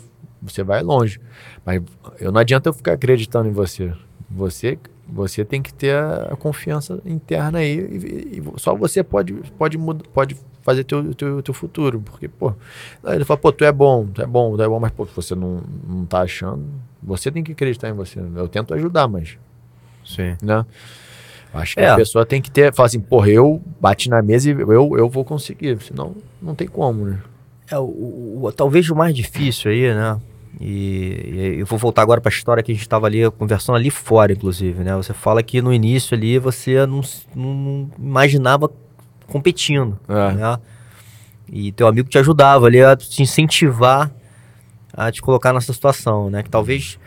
Você 0.43 0.63
vai 0.63 0.83
longe. 0.83 1.21
Mas 1.65 1.83
eu 2.19 2.33
não 2.33 2.41
adianta 2.41 2.69
eu 2.69 2.73
ficar 2.73 2.93
acreditando 2.93 3.49
em 3.49 3.53
você. 3.53 3.93
Você, 4.31 4.79
você 5.07 5.45
tem 5.45 5.61
que 5.61 5.73
ter 5.73 5.95
a, 5.95 6.37
confiança 6.39 7.01
interna 7.05 7.59
aí. 7.59 7.79
E, 7.79 8.39
e, 8.39 8.43
só 8.57 8.75
você 8.75 9.03
pode, 9.03 9.35
pode, 9.59 9.77
pode 10.13 10.37
fazer 10.63 10.85
teu, 10.85 11.15
teu, 11.15 11.43
teu 11.43 11.55
futuro. 11.55 12.01
Porque, 12.01 12.29
pô, 12.29 12.55
ele 13.05 13.25
fala, 13.25 13.39
pô, 13.39 13.53
tu 13.53 13.65
é 13.65 13.73
bom, 13.73 14.07
tu 14.07 14.23
é 14.23 14.27
bom, 14.27 14.57
tu 14.57 14.63
é 14.63 14.69
bom, 14.69 14.79
mas 14.79 14.93
pô, 14.93 15.05
você 15.05 15.35
não, 15.35 15.63
não 15.87 16.07
tá 16.07 16.23
achando. 16.23 16.65
Você 17.03 17.31
tem 17.31 17.43
que 17.43 17.53
acreditar 17.53 17.89
em 17.89 17.95
você. 17.95 18.21
Eu 18.21 18.49
tento 18.49 18.73
ajudar, 18.75 19.09
mas. 19.09 19.39
Sim. 20.05 20.37
Né? 20.43 20.65
Acho 21.53 21.75
que 21.75 21.81
é. 21.81 21.91
a 21.91 21.97
pessoa 21.97 22.25
tem 22.25 22.41
que 22.41 22.51
ter, 22.51 22.73
falar 22.73 22.87
assim, 22.87 23.01
porra, 23.01 23.29
eu 23.29 23.61
bati 23.81 24.09
na 24.09 24.23
mesa 24.23 24.51
e 24.51 24.53
eu, 24.53 24.97
eu 24.97 25.09
vou 25.09 25.25
conseguir, 25.25 25.81
senão 25.83 26.15
não 26.41 26.55
tem 26.55 26.69
como, 26.69 27.05
né? 27.05 27.19
É, 27.71 27.79
o, 27.79 28.43
o 28.43 28.53
talvez 28.55 28.89
o 28.89 28.95
mais 28.95 29.15
difícil 29.15 29.71
aí, 29.71 29.95
né? 29.95 30.21
E, 30.61 31.55
e 31.57 31.61
eu 31.61 31.67
vou 31.67 31.79
voltar 31.79 32.03
agora 32.03 32.21
para 32.21 32.31
a 32.31 32.35
história 32.35 32.63
que 32.63 32.73
a 32.73 32.75
gente 32.75 32.83
estava 32.83 33.07
ali 33.07 33.29
conversando 33.33 33.77
ali 33.77 33.91
fora, 33.91 34.33
inclusive, 34.33 34.83
né? 34.83 34.95
Você 34.97 35.13
fala 35.13 35.43
que 35.43 35.61
no 35.63 35.73
início 35.73 36.17
ali 36.17 36.39
você 36.39 36.87
não, 36.87 37.01
não 37.35 37.91
imaginava 37.99 38.71
competindo, 39.27 39.99
é. 40.09 40.33
né? 40.33 40.59
E 41.53 41.73
teu 41.73 41.87
amigo 41.87 42.09
te 42.09 42.19
ajudava 42.19 42.67
ali 42.67 42.83
a 42.83 42.97
te 42.97 43.23
incentivar 43.23 44.11
a 44.93 45.11
te 45.11 45.23
colocar 45.23 45.53
nessa 45.53 45.73
situação, 45.73 46.31
né? 46.31 46.43
Que 46.43 46.51
talvez 46.51 46.99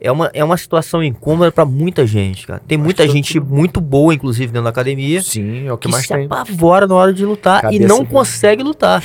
é 0.00 0.10
uma, 0.12 0.30
é 0.32 0.44
uma 0.44 0.56
situação 0.56 1.02
incômoda 1.02 1.50
para 1.50 1.64
muita 1.64 2.06
gente, 2.06 2.46
cara. 2.46 2.62
Tem 2.66 2.78
muita 2.78 3.06
gente 3.08 3.40
muito 3.40 3.80
boa, 3.80 4.14
inclusive, 4.14 4.46
dentro 4.46 4.64
da 4.64 4.70
academia. 4.70 5.20
Sim, 5.20 5.66
é 5.66 5.72
o 5.72 5.76
que, 5.76 5.88
que 5.88 5.92
mais 5.92 6.06
se 6.06 6.14
tem. 6.14 6.26
apavora 6.26 6.86
na 6.86 6.94
hora 6.94 7.12
de 7.12 7.24
lutar 7.24 7.62
Cabeça 7.62 7.82
e 7.82 7.86
não 7.86 8.04
consegue 8.04 8.62
lutar, 8.62 9.02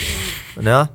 né? 0.58 0.88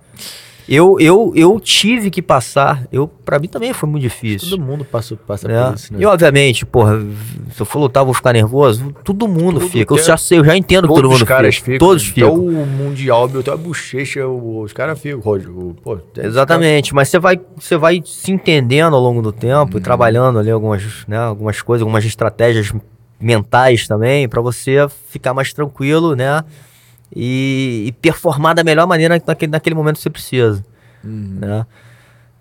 Eu, 0.68 1.00
eu, 1.00 1.32
eu 1.34 1.58
tive 1.58 2.10
que 2.10 2.20
passar, 2.20 2.86
eu 2.92 3.08
para 3.08 3.38
mim 3.38 3.48
também 3.48 3.72
foi 3.72 3.88
muito 3.88 4.02
difícil. 4.02 4.50
Todo 4.50 4.60
mundo 4.60 4.84
passa, 4.84 5.16
passa 5.16 5.50
é. 5.50 5.64
por 5.64 5.74
isso, 5.74 5.92
né? 5.94 5.98
E 6.02 6.04
obviamente, 6.04 6.66
porra, 6.66 7.00
se 7.52 7.62
eu 7.62 7.64
for 7.64 7.78
lutar, 7.78 8.02
eu 8.02 8.04
vou 8.04 8.14
ficar 8.14 8.34
nervoso. 8.34 8.94
Todo 9.02 9.26
mundo 9.26 9.60
Tudo 9.60 9.70
fica. 9.70 9.94
Eu 9.94 9.98
já 9.98 10.18
sei, 10.18 10.38
eu 10.38 10.44
já 10.44 10.54
entendo 10.54 10.86
que 10.86 10.94
todo 10.94 11.08
mundo 11.08 11.24
caras 11.24 11.56
fica. 11.56 11.72
Ficam. 11.72 11.88
Todos 11.88 12.06
ficam. 12.06 12.32
Até 12.32 12.38
o 12.38 12.66
Mundial, 12.66 13.30
até 13.38 13.50
a 13.50 13.56
bochecha, 13.56 14.26
os 14.26 14.72
caras 14.74 14.98
ficam, 15.00 15.20
Pô, 15.82 15.98
Exatamente, 16.16 16.94
mas 16.94 17.08
você 17.08 17.18
vai, 17.18 17.40
você 17.56 17.76
vai 17.78 18.02
se 18.04 18.30
entendendo 18.30 18.94
ao 18.94 19.00
longo 19.00 19.22
do 19.22 19.32
tempo 19.32 19.72
hum. 19.72 19.74
e 19.74 19.76
uhum. 19.76 19.80
trabalhando 19.80 20.38
ali 20.38 20.50
algumas, 20.50 20.82
né, 21.06 21.16
algumas 21.16 21.62
coisas, 21.62 21.82
algumas 21.82 22.04
estratégias 22.04 22.72
mentais 23.18 23.88
também, 23.88 24.28
para 24.28 24.42
você 24.42 24.86
ficar 25.08 25.32
mais 25.32 25.52
tranquilo, 25.52 26.14
né? 26.14 26.44
E, 27.14 27.84
e 27.86 27.92
performar 27.92 28.54
da 28.54 28.64
melhor 28.64 28.86
maneira 28.86 29.20
naquele, 29.26 29.50
naquele 29.50 29.74
momento 29.74 29.96
que 29.96 30.02
você 30.02 30.10
precisa. 30.10 30.64
Uhum. 31.04 31.38
Né? 31.40 31.66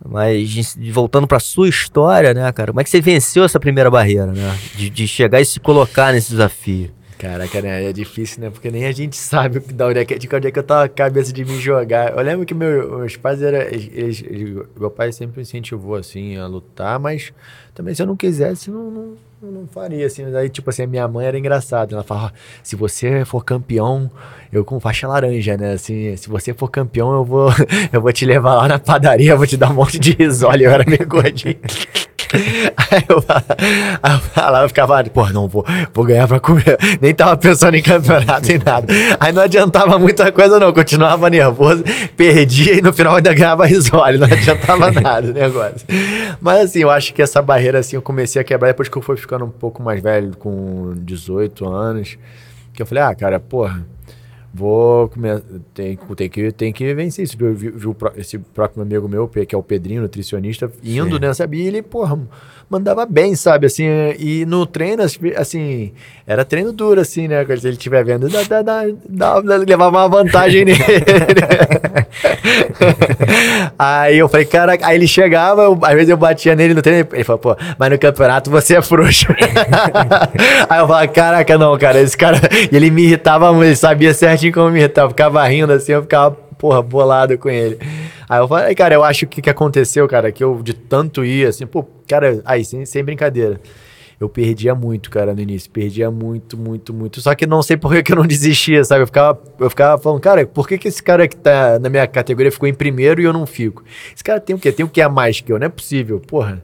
Mas 0.05 0.77
voltando 0.91 1.27
para 1.27 1.39
sua 1.39 1.67
história, 1.67 2.33
né, 2.33 2.51
cara? 2.51 2.71
Como 2.71 2.79
é 2.79 2.83
que 2.83 2.89
você 2.89 3.01
venceu 3.01 3.43
essa 3.43 3.59
primeira 3.59 3.89
barreira, 3.89 4.27
né? 4.27 4.57
De, 4.75 4.89
de 4.89 5.07
chegar 5.07 5.41
e 5.41 5.45
se 5.45 5.59
colocar 5.59 6.13
nesse 6.13 6.31
desafio. 6.31 6.91
Caraca, 7.17 7.61
né? 7.61 7.89
É 7.89 7.91
difícil, 7.91 8.41
né? 8.41 8.51
Porque 8.51 8.69
nem 8.69 8.85
a 8.85 8.91
gente 8.91 9.17
sabe 9.17 9.59
da 9.59 9.87
onde 9.87 9.99
é 9.99 10.05
que, 10.05 10.19
de 10.19 10.35
onde 10.35 10.47
é 10.47 10.51
que 10.51 10.59
eu 10.59 10.63
tava 10.63 10.83
a 10.83 10.89
cabeça 10.89 11.33
de 11.33 11.43
me 11.43 11.59
jogar. 11.59 12.15
Eu 12.15 12.21
lembro 12.21 12.45
que 12.45 12.53
meu, 12.53 12.99
meus 12.99 13.17
pais 13.17 13.41
eram. 13.41 13.57
Eles, 13.59 14.23
eles, 14.23 14.65
meu 14.79 14.91
pai 14.91 15.11
sempre 15.11 15.41
incentivou, 15.41 15.95
assim, 15.95 16.37
a 16.37 16.45
lutar, 16.45 16.99
mas 16.99 17.33
também 17.73 17.95
se 17.95 18.03
eu 18.03 18.05
não 18.05 18.15
quisesse, 18.15 18.69
não, 18.69 18.91
não, 18.91 19.17
não 19.41 19.67
faria, 19.67 20.05
assim. 20.05 20.25
Mas 20.25 20.35
aí, 20.35 20.47
tipo 20.47 20.69
assim, 20.69 20.83
a 20.83 20.87
minha 20.87 21.07
mãe 21.07 21.25
era 21.25 21.39
engraçada. 21.39 21.95
Ela 21.95 22.03
falava: 22.03 22.33
se 22.61 22.75
você 22.75 23.25
for 23.25 23.43
campeão, 23.43 24.11
eu 24.53 24.63
com 24.63 24.79
faixa 24.79 25.07
laranja, 25.07 25.57
né? 25.57 25.73
Assim, 25.73 26.15
se 26.15 26.29
você 26.29 26.53
for 26.53 26.69
campeão, 26.69 27.11
eu 27.15 27.25
vou, 27.25 27.49
eu 27.91 27.99
vou 27.99 28.13
te 28.13 28.27
levar 28.27 28.53
lá 28.53 28.67
na 28.67 28.77
padaria, 28.77 29.35
vou 29.35 29.47
te 29.47 29.57
dar 29.57 29.71
um 29.71 29.73
monte 29.73 29.97
de 29.97 30.11
risole. 30.11 30.65
Eu 30.65 30.71
era 30.71 30.85
meio 30.87 31.07
gordinho. 31.07 31.57
Aí 32.91 33.03
eu, 33.07 33.21
falava, 33.21 34.65
eu 34.65 34.67
ficava, 34.67 35.03
porra, 35.05 35.33
não 35.33 35.47
vou, 35.47 35.65
vou 35.93 36.05
ganhar 36.05 36.27
pra 36.27 36.39
comer. 36.39 36.77
Nem 37.01 37.13
tava 37.13 37.37
pensando 37.37 37.75
em 37.75 37.81
campeonato 37.81 38.47
nem 38.47 38.57
nada. 38.57 38.87
Aí 39.19 39.31
não 39.31 39.41
adiantava 39.41 39.97
muita 39.97 40.31
coisa, 40.31 40.59
não. 40.59 40.73
Continuava 40.73 41.29
nervoso, 41.29 41.83
perdia 42.15 42.75
e 42.75 42.81
no 42.81 42.93
final 42.93 43.15
ainda 43.15 43.33
ganhava 43.33 43.65
risole. 43.65 44.17
Não 44.17 44.27
adiantava 44.27 44.91
nada 44.99 45.29
o 45.29 45.33
negócio. 45.33 45.87
Mas 46.41 46.65
assim, 46.65 46.79
eu 46.79 46.89
acho 46.89 47.13
que 47.13 47.21
essa 47.21 47.41
barreira 47.41 47.79
assim 47.79 47.95
eu 47.95 48.01
comecei 48.01 48.41
a 48.41 48.45
quebrar 48.45 48.69
depois 48.69 48.89
que 48.89 48.97
eu 48.97 49.01
fui 49.01 49.17
ficando 49.17 49.45
um 49.45 49.49
pouco 49.49 49.81
mais 49.81 50.01
velho, 50.01 50.35
com 50.37 50.93
18 50.97 51.67
anos. 51.67 52.17
Que 52.73 52.81
eu 52.81 52.85
falei, 52.85 53.03
ah, 53.03 53.15
cara, 53.15 53.39
porra 53.39 53.83
vou 54.57 55.11
tem, 55.73 55.97
tem, 56.15 56.29
que, 56.29 56.51
tem 56.51 56.73
que 56.73 56.93
vencer 56.95 57.23
isso. 57.23 57.37
Viu, 57.37 57.53
viu 57.53 57.95
esse 58.15 58.39
próprio 58.39 58.81
amigo 58.81 59.07
meu, 59.07 59.27
que 59.27 59.53
é 59.53 59.57
o 59.57 59.61
Pedrinho, 59.61 60.01
nutricionista, 60.01 60.71
indo 60.83 61.15
Sim. 61.15 61.21
nessa 61.21 61.47
e 61.51 61.61
ele, 61.61 61.81
porra, 61.83 62.19
mandava 62.69 63.05
bem, 63.05 63.35
sabe? 63.35 63.65
Assim, 63.65 63.85
e 64.19 64.45
no 64.45 64.65
treino, 64.65 65.03
assim, 65.37 65.93
era 66.25 66.43
treino 66.43 66.73
duro, 66.73 66.99
assim, 66.99 67.27
né? 67.27 67.45
Se 67.45 67.67
ele 67.67 67.77
estiver 67.77 68.03
vendo, 68.03 68.27
dá, 68.29 68.61
dá, 68.61 68.83
dá, 69.07 69.37
levava 69.57 69.97
uma 69.97 70.09
vantagem 70.09 70.65
nele. 70.65 70.79
aí 73.79 74.17
eu 74.17 74.27
falei, 74.27 74.45
cara, 74.45 74.77
aí 74.81 74.97
ele 74.97 75.07
chegava, 75.07 75.63
eu, 75.63 75.79
às 75.81 75.93
vezes 75.93 76.09
eu 76.09 76.17
batia 76.17 76.55
nele 76.55 76.73
no 76.73 76.81
treino, 76.81 77.07
ele 77.13 77.23
falou, 77.23 77.39
pô, 77.39 77.55
mas 77.77 77.89
no 77.89 77.97
campeonato 77.97 78.51
você 78.51 78.75
é 78.75 78.81
frouxo. 78.81 79.27
aí 80.69 80.79
eu 80.79 80.87
falava, 80.87 81.07
caraca, 81.07 81.57
não, 81.57 81.77
cara, 81.77 82.01
esse 82.01 82.17
cara, 82.17 82.41
e 82.69 82.75
ele 82.75 82.91
me 82.91 83.03
irritava 83.03 83.53
muito, 83.53 83.67
ele 83.67 83.75
sabia 83.75 84.13
certinho 84.13 84.53
como 84.53 84.69
me 84.69 84.79
irritava, 84.79 85.09
ficava 85.09 85.47
rindo 85.47 85.71
assim, 85.71 85.93
eu 85.93 86.01
ficava, 86.01 86.31
porra, 86.57 86.81
bolado 86.81 87.37
com 87.37 87.49
ele. 87.49 87.79
Aí 88.29 88.39
eu 88.39 88.47
falei, 88.47 88.75
cara, 88.75 88.93
eu 88.95 89.03
acho 89.03 89.25
que 89.25 89.41
que 89.41 89.49
aconteceu, 89.49 90.07
cara, 90.07 90.31
que 90.31 90.43
eu 90.43 90.61
de 90.61 90.73
tanto 90.73 91.23
ir, 91.23 91.47
assim, 91.47 91.65
pô, 91.65 91.85
cara, 92.07 92.41
aí, 92.45 92.65
sem, 92.65 92.85
sem 92.85 93.03
brincadeira. 93.03 93.59
Eu 94.19 94.27
perdia 94.27 94.73
muito, 94.73 95.11
cara, 95.11 95.33
no 95.33 95.39
início. 95.39 95.69
Perdia 95.69 96.09
muito, 96.09 96.57
muito, 96.57 96.91
muito. 96.91 97.21
Só 97.21 97.35
que 97.35 97.45
não 97.45 97.61
sei 97.61 97.77
por 97.77 97.93
que, 97.93 98.01
que 98.01 98.11
eu 98.11 98.15
não 98.15 98.25
desistia, 98.25 98.83
sabe? 98.83 99.03
Eu 99.03 99.07
ficava, 99.07 99.39
eu 99.59 99.69
ficava 99.69 100.01
falando, 100.01 100.19
cara, 100.19 100.45
por 100.45 100.67
que, 100.67 100.77
que 100.77 100.87
esse 100.87 101.01
cara 101.03 101.27
que 101.27 101.35
tá 101.35 101.77
na 101.77 101.87
minha 101.87 102.07
categoria 102.07 102.51
ficou 102.51 102.67
em 102.67 102.73
primeiro 102.73 103.21
e 103.21 103.25
eu 103.25 103.31
não 103.31 103.45
fico? 103.45 103.83
Esse 104.13 104.23
cara 104.23 104.39
tem 104.39 104.55
o 104.55 104.59
quê? 104.59 104.71
Tem 104.71 104.85
o 104.85 104.89
que 104.89 105.01
a 105.01 105.09
mais 105.09 105.39
que 105.39 105.51
eu? 105.51 105.59
Não 105.59 105.67
é 105.67 105.69
possível, 105.69 106.19
porra. 106.19 106.63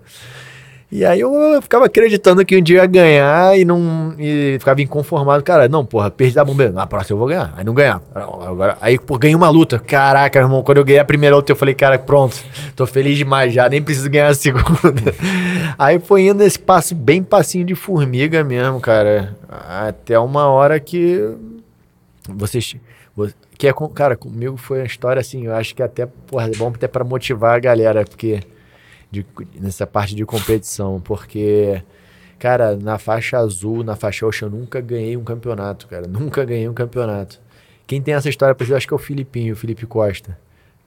E 0.94 1.04
aí 1.04 1.22
eu 1.22 1.60
ficava 1.60 1.86
acreditando 1.86 2.46
que 2.46 2.56
um 2.56 2.62
dia 2.62 2.82
ia 2.82 2.86
ganhar 2.86 3.58
e 3.58 3.66
não 3.66 4.14
e 4.20 4.58
ficava 4.60 4.80
inconformado. 4.80 5.44
Cara, 5.44 5.68
não, 5.68 5.84
porra, 5.84 6.12
perdi 6.12 6.36
da 6.36 6.46
bombeira. 6.46 6.72
Na 6.72 6.86
próxima 6.86 7.16
eu 7.16 7.18
vou 7.18 7.28
ganhar. 7.28 7.52
Aí 7.58 7.64
não 7.64 7.74
ganhar. 7.74 8.00
Agora, 8.14 8.78
aí, 8.80 9.00
pô, 9.00 9.18
ganhei 9.18 9.36
uma 9.36 9.50
luta. 9.50 9.80
Caraca, 9.80 10.38
irmão, 10.38 10.62
quando 10.62 10.78
eu 10.78 10.86
ganhei 10.86 11.00
a 11.00 11.06
primeira 11.06 11.36
luta, 11.36 11.52
eu 11.52 11.56
falei, 11.56 11.74
cara, 11.74 11.98
pronto, 11.98 12.38
tô 12.76 12.86
feliz 12.86 13.18
demais 13.18 13.52
já, 13.52 13.68
nem 13.68 13.82
preciso 13.82 14.08
ganhar 14.08 14.28
a 14.28 14.36
segunda. 14.36 15.16
aí 15.80 15.98
foi 15.98 16.28
indo 16.28 16.44
esse 16.44 16.60
passo, 16.60 16.94
bem 16.94 17.24
passinho 17.24 17.66
de 17.66 17.74
formiga 17.74 18.44
mesmo, 18.44 18.80
cara. 18.80 19.36
Até 19.50 20.20
uma 20.20 20.46
hora 20.46 20.80
que 20.80 21.28
vocês. 22.30 22.76
Que 23.58 23.68
é 23.68 23.74
cara, 23.96 24.16
comigo 24.16 24.58
foi 24.58 24.82
uma 24.82 24.86
história 24.86 25.20
assim, 25.20 25.48
eu 25.48 25.56
acho 25.56 25.74
que 25.74 25.82
até, 25.82 26.06
porra, 26.06 26.46
é 26.46 26.56
bom 26.56 26.68
até 26.68 26.88
para 26.88 27.04
motivar 27.04 27.56
a 27.56 27.60
galera, 27.60 28.06
porque 28.06 28.42
de, 29.14 29.26
nessa 29.60 29.86
parte 29.86 30.16
de 30.16 30.26
competição, 30.26 31.00
porque, 31.00 31.82
cara, 32.40 32.76
na 32.76 32.98
faixa 32.98 33.38
azul, 33.38 33.84
na 33.84 33.96
faixa 33.96 34.26
roxa, 34.26 34.46
eu 34.46 34.50
nunca 34.50 34.82
ganhei 34.82 35.16
um 35.16 35.24
campeonato, 35.24 35.88
cara. 35.88 36.08
Nunca 36.10 36.44
ganhei 36.44 36.68
um 36.68 36.74
campeonato. 36.74 37.40
Quem 37.86 38.02
tem 38.02 38.16
essa 38.16 38.30
história 38.30 38.56
pra 38.56 38.76
acho 38.76 38.88
que 38.88 38.94
é 38.94 38.96
o 38.96 39.00
Filipinho, 39.00 39.54
o 39.54 39.56
Felipe 39.56 39.86
Costa, 39.86 40.38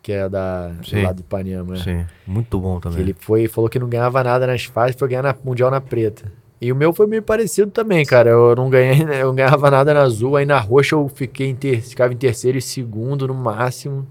que 0.03 0.11
é 0.11 0.29
da, 0.29 0.69
do 0.69 1.03
lado 1.03 1.17
do 1.17 1.21
Ipanema. 1.21 1.75
Né? 1.75 1.83
Sim, 1.83 2.07
muito 2.27 2.59
bom 2.59 2.81
também. 2.81 2.97
Que 2.97 3.03
ele 3.03 3.17
foi 3.19 3.47
falou 3.47 3.71
que 3.71 3.79
não 3.79 3.89
ganhava 3.89 4.25
nada 4.25 4.47
nas 4.47 4.65
fases, 4.65 4.97
foi 4.99 5.09
ganhar 5.09 5.23
na 5.23 5.37
Mundial 5.45 5.71
na 5.71 5.81
preta. 5.81 6.33
E 6.61 6.73
o 6.73 6.77
meu 6.77 6.93
foi 6.93 7.07
meio 7.07 7.23
parecido 7.23 7.71
também, 7.71 8.05
cara. 8.05 8.31
Eu 8.31 8.57
não 8.57 8.69
ganhei, 8.71 9.03
eu 9.21 9.29
não 9.29 9.35
ganhava 9.35 9.71
nada 9.71 9.95
na 9.95 10.01
azul, 10.01 10.37
aí 10.37 10.47
na 10.47 10.59
roxa 10.59 10.97
eu 10.97 11.09
fiquei 11.09 11.49
em 11.49 11.55
ter, 11.55 11.83
ficava 11.83 12.13
em 12.13 12.17
terceiro 12.17 12.59
e 12.59 12.63
segundo 12.63 13.29
no 13.29 13.35
máximo. 13.35 14.07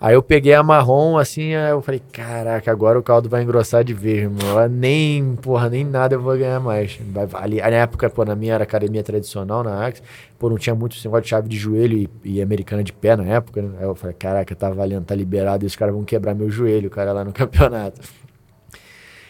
Aí 0.00 0.14
eu 0.14 0.22
peguei 0.22 0.54
a 0.54 0.62
marrom, 0.62 1.18
assim, 1.18 1.48
eu 1.48 1.82
falei, 1.82 2.00
caraca, 2.12 2.70
agora 2.70 2.96
o 2.96 3.02
caldo 3.02 3.28
vai 3.28 3.42
engrossar 3.42 3.82
de 3.82 3.92
vez, 3.92 4.18
irmão. 4.18 4.68
Nem, 4.68 5.34
porra, 5.34 5.68
nem 5.68 5.84
nada 5.84 6.14
eu 6.14 6.20
vou 6.20 6.38
ganhar 6.38 6.60
mais. 6.60 7.00
Ali, 7.34 7.56
na 7.56 7.66
época, 7.66 8.08
pô, 8.08 8.24
na 8.24 8.36
minha 8.36 8.54
era 8.54 8.62
academia 8.62 9.02
tradicional, 9.02 9.64
na 9.64 9.84
Axe, 9.84 10.00
pô, 10.38 10.48
não 10.48 10.56
tinha 10.56 10.72
muito 10.72 10.96
esse 10.96 11.04
negócio 11.04 11.24
de 11.24 11.30
chave 11.30 11.48
de 11.48 11.56
joelho 11.56 11.98
e, 11.98 12.36
e 12.36 12.40
americana 12.40 12.84
de 12.84 12.92
pé 12.92 13.16
na 13.16 13.24
época, 13.24 13.60
né? 13.60 13.70
Aí 13.80 13.84
eu 13.84 13.94
falei, 13.96 14.14
caraca, 14.16 14.54
tá 14.54 14.70
valendo, 14.70 15.04
tá 15.04 15.16
liberado, 15.16 15.64
e 15.64 15.66
os 15.66 15.74
caras 15.74 15.92
vão 15.92 16.04
quebrar 16.04 16.32
meu 16.32 16.48
joelho, 16.48 16.88
cara, 16.88 17.12
lá 17.12 17.24
no 17.24 17.32
campeonato. 17.34 18.00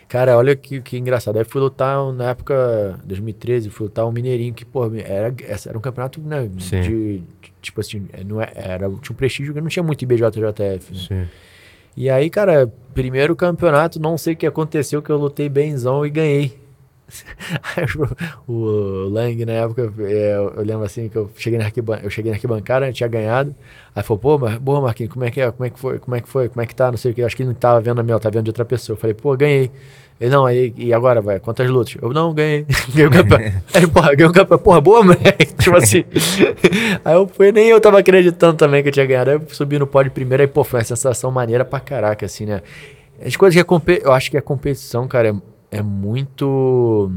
Cara, 0.07 0.37
olha 0.37 0.55
que, 0.55 0.83
que 0.83 0.99
engraçado. 0.99 1.39
Aí 1.39 1.45
fui 1.45 1.61
lutar 1.63 2.13
na 2.13 2.31
época, 2.31 2.99
2013, 3.05 3.71
fui 3.71 3.87
lutar 3.87 4.07
um 4.07 4.13
Mineirinho, 4.13 4.53
que, 4.53 4.67
pô, 4.67 4.85
era, 4.97 5.35
era 5.67 5.79
um 5.79 5.81
campeonato 5.81 6.21
né, 6.21 6.47
de, 6.47 6.83
de, 6.83 7.25
Tipo 7.69 7.81
assim, 7.81 8.07
é, 8.13 8.25
não 8.25 8.41
é, 8.41 8.51
era, 8.55 8.89
tinha 8.89 9.13
um 9.13 9.15
prestígio 9.15 9.55
que 9.55 9.61
não 9.61 9.69
tinha 9.69 9.83
muito 9.83 10.03
IBJJF. 10.03 10.93
Né? 10.93 11.01
Sim. 11.09 11.29
E 11.97 12.09
aí, 12.09 12.31
cara, 12.31 12.73
primeiro 12.95 13.35
campeonato, 13.35 14.01
não 14.01 14.17
sei 14.17 14.35
o 14.35 14.37
que 14.37 14.47
aconteceu, 14.47 15.03
que 15.03 15.11
eu 15.11 15.17
lutei 15.17 15.49
benzão 15.49 16.07
e 16.07 16.11
ganhei. 16.11 16.59
o 18.47 19.09
Lang 19.09 19.45
na 19.45 19.53
época, 19.53 19.93
é, 20.01 20.37
eu 20.37 20.63
lembro 20.63 20.85
assim 20.85 21.09
que 21.09 21.17
eu 21.17 21.31
cheguei 21.37 21.59
na 21.59 21.65
arquibancada, 21.67 22.07
eu 22.07 22.11
cheguei 22.11 22.31
na 22.31 22.37
arquibancada, 22.37 22.93
tinha 22.93 23.09
ganhado. 23.09 23.55
Aí 23.95 24.03
falou, 24.03 24.19
pô, 24.19 24.39
mas, 24.39 24.59
boa, 24.59 24.81
Marquinhos, 24.81 25.13
como 25.13 25.25
é 25.25 25.31
que 25.31 25.41
é? 25.41 25.51
Como 25.51 25.65
é 25.65 25.71
que 25.71 25.79
foi? 25.79 25.99
Como 25.99 26.15
é 26.15 26.21
que 26.21 26.29
foi? 26.29 26.49
Como 26.49 26.63
é 26.63 26.67
que 26.67 26.75
tá? 26.75 26.91
Não 26.91 26.99
sei 26.99 27.13
o 27.13 27.15
que. 27.15 27.23
Acho 27.23 27.37
que 27.37 27.43
ele 27.43 27.49
não 27.49 27.55
tava 27.55 27.81
vendo 27.81 28.01
a 28.01 28.03
minha, 28.03 28.19
tava 28.19 28.35
vendo 28.35 28.45
de 28.45 28.51
outra 28.51 28.65
pessoa. 28.65 28.95
Eu 28.95 29.01
falei, 29.01 29.15
pô, 29.15 29.37
ganhei. 29.37 29.71
Ele, 30.21 30.31
não, 30.31 30.45
aí, 30.45 30.75
e 30.77 30.93
agora, 30.93 31.21
vai? 31.21 31.39
Quantas 31.39 31.71
lutas? 31.71 31.97
Eu, 32.01 32.13
não, 32.13 32.35
ganhei. 32.35 32.67
ganhei 32.93 33.07
o 33.07 33.11
campeonato. 33.11 33.63
aí, 33.73 33.87
porra, 33.87 34.15
ganhei 34.15 34.31
o 34.31 34.33
campeonato. 34.33 34.65
Porra, 34.65 34.81
boa, 34.81 35.05
moleque. 35.05 35.55
tipo 35.63 35.77
assim. 35.77 36.05
aí 37.05 37.15
eu 37.15 37.29
fui, 37.29 37.53
nem 37.53 37.69
eu 37.69 37.81
tava 37.81 38.01
acreditando 38.01 38.57
também 38.57 38.83
que 38.83 38.89
eu 38.89 38.93
tinha 38.93 39.07
ganhado. 39.07 39.31
Aí 39.31 39.37
eu 39.37 39.43
subi 39.49 39.79
no 39.79 39.87
pódio 39.87 40.11
primeiro, 40.11 40.43
aí, 40.43 40.49
pô, 40.49 40.65
foi 40.65 40.81
uma 40.81 40.85
sensação 40.85 41.31
maneira 41.31 41.65
pra 41.65 41.79
caraca, 41.79 42.27
assim, 42.27 42.47
né? 42.47 42.63
As 43.25 43.37
coisas 43.37 43.61
que 43.61 43.93
é, 43.93 44.01
eu 44.05 44.13
acho 44.13 44.31
que 44.31 44.37
a 44.37 44.43
competição, 44.43 45.07
cara, 45.07 45.29
é, 45.71 45.79
é 45.79 45.83
muito 45.83 47.11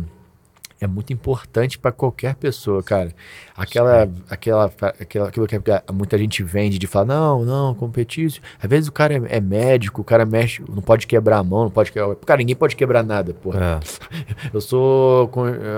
é 0.82 0.88
muito 0.88 1.14
importante 1.14 1.78
para 1.78 1.92
qualquer 1.92 2.34
pessoa, 2.34 2.82
cara. 2.82 3.12
Aquela, 3.56 4.10
aquela, 4.28 4.66
aquela, 5.00 5.28
aquilo 5.28 5.46
que 5.46 5.56
muita 5.94 6.18
gente 6.18 6.42
vende 6.42 6.80
de 6.80 6.88
falar, 6.88 7.06
não, 7.06 7.46
não, 7.46 7.76
competir. 7.76 8.42
Às 8.60 8.68
vezes 8.68 8.88
o 8.88 8.92
cara 8.92 9.14
é, 9.14 9.38
é, 9.38 9.40
médico, 9.40 10.02
o 10.02 10.04
cara 10.04 10.26
mexe, 10.26 10.64
não 10.68 10.82
pode 10.82 11.06
quebrar 11.06 11.38
a 11.38 11.44
mão, 11.44 11.66
não 11.66 11.70
pode 11.70 11.92
quebrar. 11.92 12.16
Cara, 12.16 12.40
ninguém 12.40 12.56
pode 12.56 12.76
quebrar 12.76 13.04
nada, 13.04 13.32
porra. 13.32 13.80
É. 13.80 14.50
Eu 14.52 14.60
sou 14.60 15.30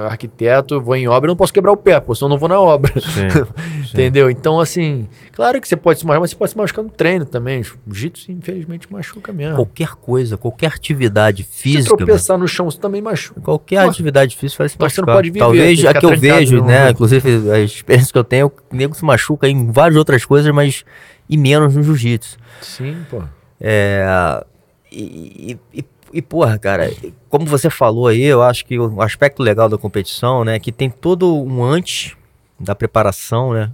arquiteto, 0.09 0.79
vou 0.79 0.95
em 0.95 1.05
obra, 1.05 1.27
não 1.27 1.35
posso 1.35 1.53
quebrar 1.53 1.73
o 1.73 1.77
pé, 1.77 1.99
pô, 1.99 2.15
senão 2.15 2.27
eu 2.27 2.29
não 2.31 2.37
vou 2.37 2.47
na 2.47 2.61
obra. 2.61 2.93
Entendeu? 3.93 4.29
Então, 4.29 4.59
assim, 4.59 5.07
claro 5.31 5.61
que 5.61 5.67
você 5.67 5.75
pode 5.75 5.99
se 5.99 6.05
machucar, 6.05 6.21
mas 6.21 6.29
você 6.31 6.35
pode 6.35 6.51
se 6.51 6.57
machucar 6.57 6.83
no 6.83 6.89
treino 6.89 7.25
também. 7.25 7.61
Jiu-jitsu, 7.63 8.31
infelizmente, 8.31 8.91
machuca 8.91 9.31
mesmo. 9.31 9.55
Qualquer 9.55 9.89
coisa, 9.95 10.37
qualquer 10.37 10.73
atividade 10.73 11.43
física. 11.43 11.83
Se 11.83 11.97
tropeçar 11.97 12.37
no 12.37 12.47
chão, 12.47 12.69
você 12.69 12.79
também 12.79 13.01
machuca. 13.01 13.41
Qualquer 13.41 13.79
atividade 13.79 14.35
física 14.35 14.57
faz 14.57 14.71
se 14.71 14.77
machucar. 14.79 14.95
Você 14.95 15.01
não 15.01 15.13
pode 15.13 15.29
viver. 15.29 15.39
Talvez 15.39 15.85
a 15.85 15.93
que 15.93 16.05
eu 16.05 16.17
vejo, 16.17 16.63
né? 16.63 16.89
Inclusive, 16.89 17.51
a 17.51 17.59
experiência 17.59 18.11
que 18.11 18.17
eu 18.17 18.23
tenho, 18.23 18.51
o 18.71 18.75
nego 18.75 18.95
se 18.95 19.05
machuca 19.05 19.47
em 19.47 19.71
várias 19.71 19.97
outras 19.97 20.25
coisas, 20.25 20.53
mas 20.53 20.83
e 21.29 21.37
menos 21.37 21.75
no 21.75 21.83
jiu-jitsu. 21.83 22.37
Sim, 22.61 23.05
pô. 23.09 23.23
É, 23.59 24.43
e, 24.91 25.57
e, 25.73 25.85
e, 26.11 26.21
porra, 26.21 26.59
cara, 26.59 26.91
como 27.29 27.45
você 27.45 27.69
falou 27.69 28.07
aí, 28.07 28.23
eu 28.23 28.43
acho 28.43 28.65
que 28.65 28.77
o 28.77 29.01
aspecto 29.01 29.41
legal 29.41 29.69
da 29.69 29.77
competição, 29.77 30.43
né, 30.43 30.59
que 30.59 30.71
tem 30.71 30.89
todo 30.89 31.35
um 31.35 31.63
antes 31.63 32.15
da 32.59 32.75
preparação, 32.75 33.53
né? 33.53 33.71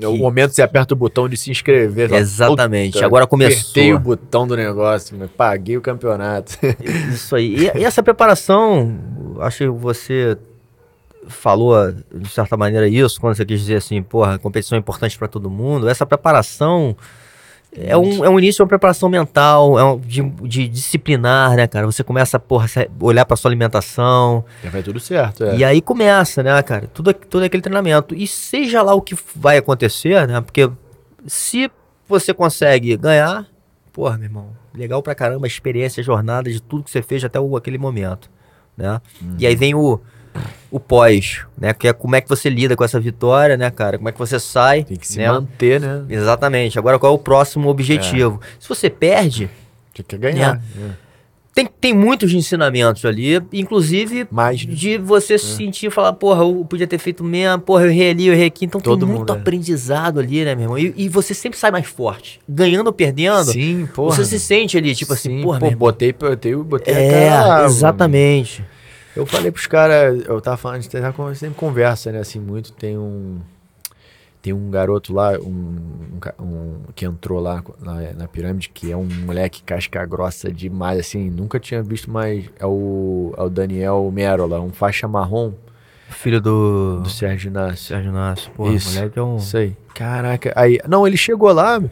É 0.00 0.08
o 0.08 0.16
momento 0.16 0.50
que 0.50 0.56
você 0.56 0.62
aperta 0.62 0.94
o 0.94 0.96
botão 0.96 1.28
de 1.28 1.36
se 1.36 1.50
inscrever. 1.50 2.12
Exatamente. 2.12 3.02
Agora 3.02 3.26
começou. 3.26 3.60
Apertei 3.60 3.94
o 3.94 3.98
botão 3.98 4.46
do 4.46 4.56
negócio, 4.56 5.16
né? 5.16 5.28
paguei 5.36 5.76
o 5.76 5.80
campeonato. 5.80 6.58
Isso 7.12 7.34
aí. 7.34 7.54
E, 7.56 7.78
e, 7.78 7.84
essa 7.84 8.02
preparação, 8.02 8.98
acho 9.40 9.58
que 9.58 9.68
você 9.68 10.36
falou, 11.28 11.92
de 12.12 12.28
certa 12.28 12.56
maneira, 12.56 12.88
isso, 12.88 13.20
quando 13.20 13.36
você 13.36 13.44
quis 13.44 13.60
dizer 13.60 13.76
assim, 13.76 14.02
porra, 14.02 14.38
competição 14.38 14.76
é 14.76 14.78
importante 14.78 15.16
para 15.18 15.28
todo 15.28 15.50
mundo. 15.50 15.88
Essa 15.88 16.06
preparação 16.06 16.96
é 17.80 17.96
um, 17.96 18.24
é 18.24 18.28
um 18.28 18.38
início 18.38 18.58
de 18.58 18.62
uma 18.62 18.68
preparação 18.68 19.08
mental, 19.08 19.78
é 19.78 19.84
um, 19.84 19.98
de, 19.98 20.22
de 20.22 20.68
disciplinar, 20.68 21.54
né, 21.54 21.66
cara? 21.66 21.86
Você 21.86 22.02
começa 22.02 22.36
a 22.36 23.04
olhar 23.04 23.24
para 23.24 23.36
sua 23.36 23.48
alimentação. 23.50 24.44
Já 24.64 24.70
vai 24.70 24.82
tudo 24.82 24.98
certo, 24.98 25.44
é. 25.44 25.56
E 25.56 25.64
aí 25.64 25.80
começa, 25.80 26.42
né, 26.42 26.60
cara? 26.62 26.86
Tudo, 26.88 27.12
tudo 27.14 27.44
aquele 27.44 27.62
treinamento. 27.62 28.14
E 28.14 28.26
seja 28.26 28.82
lá 28.82 28.94
o 28.94 29.00
que 29.00 29.16
vai 29.34 29.58
acontecer, 29.58 30.26
né? 30.26 30.40
Porque 30.40 30.70
se 31.26 31.70
você 32.08 32.34
consegue 32.34 32.96
ganhar, 32.96 33.46
porra, 33.92 34.16
meu 34.16 34.26
irmão, 34.26 34.48
legal 34.74 35.02
pra 35.02 35.14
caramba 35.14 35.46
a 35.46 35.48
experiência, 35.48 36.00
a 36.00 36.04
jornada 36.04 36.50
de 36.50 36.60
tudo 36.60 36.84
que 36.84 36.90
você 36.90 37.02
fez 37.02 37.22
até 37.24 37.38
o, 37.38 37.56
aquele 37.56 37.78
momento, 37.78 38.30
né? 38.76 39.00
Uhum. 39.20 39.36
E 39.38 39.46
aí 39.46 39.54
vem 39.54 39.74
o 39.74 40.00
o 40.70 40.78
pós, 40.78 41.40
né? 41.56 41.72
Que 41.72 41.88
é 41.88 41.92
como 41.92 42.14
é 42.16 42.20
que 42.20 42.28
você 42.28 42.50
lida 42.50 42.76
com 42.76 42.84
essa 42.84 43.00
vitória, 43.00 43.56
né, 43.56 43.70
cara? 43.70 43.96
Como 43.96 44.08
é 44.08 44.12
que 44.12 44.18
você 44.18 44.38
sai. 44.38 44.84
Tem 44.84 44.96
que 44.96 45.06
se 45.06 45.18
né? 45.18 45.30
manter, 45.30 45.80
né? 45.80 46.04
Exatamente. 46.08 46.78
Agora, 46.78 46.98
qual 46.98 47.12
é 47.12 47.14
o 47.14 47.18
próximo 47.18 47.68
objetivo? 47.68 48.40
É. 48.42 48.46
Se 48.60 48.68
você 48.68 48.90
perde. 48.90 49.50
Você 49.94 50.02
quer 50.02 50.18
ganhar. 50.18 50.56
Né? 50.56 50.62
É. 51.04 51.08
Tem, 51.58 51.68
tem 51.80 51.92
muitos 51.92 52.32
ensinamentos 52.32 53.04
ali, 53.04 53.42
inclusive 53.52 54.28
Mais, 54.30 54.64
né? 54.64 54.72
de 54.72 54.96
você 54.96 55.34
é. 55.34 55.38
se 55.38 55.56
sentir 55.56 55.86
e 55.86 55.90
falar, 55.90 56.12
porra, 56.12 56.44
eu 56.44 56.64
podia 56.64 56.86
ter 56.86 56.98
feito 56.98 57.24
mesmo, 57.24 57.58
porra, 57.58 57.82
eu 57.82 57.90
errei 57.90 58.10
ali, 58.10 58.26
eu 58.28 58.32
errei 58.32 58.46
aqui. 58.46 58.64
Então 58.64 58.80
Todo 58.80 59.04
tem 59.04 59.12
muito 59.12 59.32
é. 59.32 59.36
aprendizado 59.36 60.20
ali, 60.20 60.44
né, 60.44 60.54
meu 60.54 60.64
irmão? 60.64 60.78
E, 60.78 60.94
e, 60.96 61.08
você 61.08 61.34
sempre 61.34 61.58
sai 61.58 61.72
mais 61.72 61.84
forte. 61.84 62.38
Ganhando 62.48 62.86
ou 62.86 62.92
perdendo, 62.92 63.50
Sim, 63.50 63.88
porra. 63.92 64.14
você 64.14 64.24
se 64.24 64.38
sente 64.38 64.78
ali, 64.78 64.94
tipo 64.94 65.12
assim, 65.12 65.30
Sim, 65.30 65.34
assim, 65.34 65.42
porra, 65.42 65.58
pô, 65.58 65.70
botei, 65.72 66.12
botei, 66.12 66.54
botei 66.54 66.94
é, 66.94 67.28
a 67.28 67.42
cara. 67.42 67.64
Exatamente. 67.64 68.60
Mano. 68.60 68.77
Eu 69.16 69.26
falei 69.26 69.50
pros 69.50 69.66
caras, 69.66 70.24
eu 70.26 70.40
tava 70.40 70.56
falando, 70.56 70.78
a 70.78 70.80
gente 70.80 71.38
sempre 71.38 71.56
conversa, 71.56 72.12
né, 72.12 72.18
assim, 72.18 72.38
muito, 72.38 72.72
tem 72.72 72.96
um 72.96 73.40
tem 74.40 74.52
um 74.52 74.70
garoto 74.70 75.12
lá, 75.12 75.32
um, 75.38 76.20
um, 76.40 76.44
um 76.44 76.80
que 76.94 77.04
entrou 77.04 77.40
lá 77.40 77.62
na, 77.80 78.12
na, 78.12 78.28
pirâmide, 78.28 78.68
que 78.68 78.90
é 78.90 78.96
um 78.96 79.08
moleque 79.26 79.62
casca 79.62 80.04
grossa 80.06 80.50
demais, 80.50 80.98
assim, 81.00 81.28
nunca 81.28 81.58
tinha 81.58 81.82
visto 81.82 82.10
mais, 82.10 82.44
é 82.58 82.64
o, 82.64 83.34
é 83.36 83.42
o 83.42 83.48
Daniel 83.48 84.10
Merola, 84.12 84.60
um 84.60 84.70
faixa 84.70 85.08
marrom. 85.08 85.52
Filho 86.08 86.40
do... 86.40 87.00
Do 87.02 87.10
Sérgio 87.10 87.48
Inácio. 87.48 87.88
Sérgio 87.88 88.10
Inácio, 88.10 88.50
pô, 88.52 88.70
Isso, 88.70 88.94
moleque 88.94 89.18
é 89.18 89.22
um... 89.22 89.36
Isso 89.36 89.56
aí. 89.56 89.76
Caraca, 89.94 90.52
aí, 90.54 90.78
não, 90.88 91.06
ele 91.06 91.16
chegou 91.16 91.52
lá, 91.52 91.82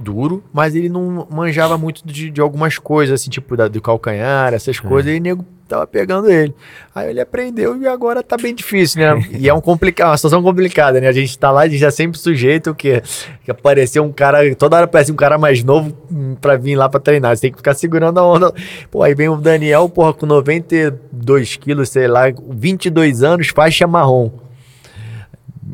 duro, 0.00 0.42
mas 0.52 0.74
ele 0.74 0.88
não 0.88 1.26
manjava 1.30 1.78
muito 1.78 2.04
de, 2.04 2.28
de 2.30 2.40
algumas 2.40 2.76
coisas, 2.76 3.20
assim, 3.20 3.30
tipo 3.30 3.56
da, 3.56 3.68
do 3.68 3.80
calcanhar, 3.80 4.52
essas 4.52 4.76
é. 4.76 4.80
coisas, 4.82 5.14
e 5.14 5.20
nego 5.20 5.46
tava 5.68 5.86
pegando 5.86 6.30
ele. 6.30 6.54
Aí 6.94 7.10
ele 7.10 7.20
aprendeu 7.20 7.80
e 7.80 7.86
agora 7.86 8.22
tá 8.22 8.36
bem 8.36 8.54
difícil, 8.54 9.00
né? 9.00 9.28
e 9.38 9.48
é 9.48 9.54
um 9.54 9.60
complicado, 9.60 10.08
uma 10.08 10.16
situação 10.16 10.42
complicada, 10.42 11.00
né? 11.00 11.08
A 11.08 11.12
gente 11.12 11.38
tá 11.38 11.50
lá, 11.50 11.62
a 11.62 11.68
gente 11.68 11.84
é 11.84 11.90
sempre 11.90 12.18
sujeito 12.18 12.74
que, 12.74 13.02
que 13.44 13.50
aparecer 13.50 14.00
um 14.00 14.10
cara, 14.10 14.54
toda 14.56 14.76
hora 14.76 14.84
aparece 14.86 15.12
um 15.12 15.16
cara 15.16 15.38
mais 15.38 15.62
novo 15.62 15.92
pra 16.40 16.56
vir 16.56 16.74
lá 16.74 16.88
pra 16.88 16.98
treinar. 16.98 17.36
Você 17.36 17.42
tem 17.42 17.50
que 17.52 17.58
ficar 17.58 17.74
segurando 17.74 18.18
a 18.18 18.24
onda. 18.24 18.52
Pô, 18.90 19.02
aí 19.02 19.14
vem 19.14 19.28
o 19.28 19.36
Daniel, 19.36 19.88
porra, 19.88 20.12
com 20.14 20.26
92 20.26 21.56
quilos, 21.56 21.90
sei 21.90 22.08
lá, 22.08 22.24
22 22.48 23.22
anos, 23.22 23.48
faixa 23.48 23.86
marrom. 23.86 24.47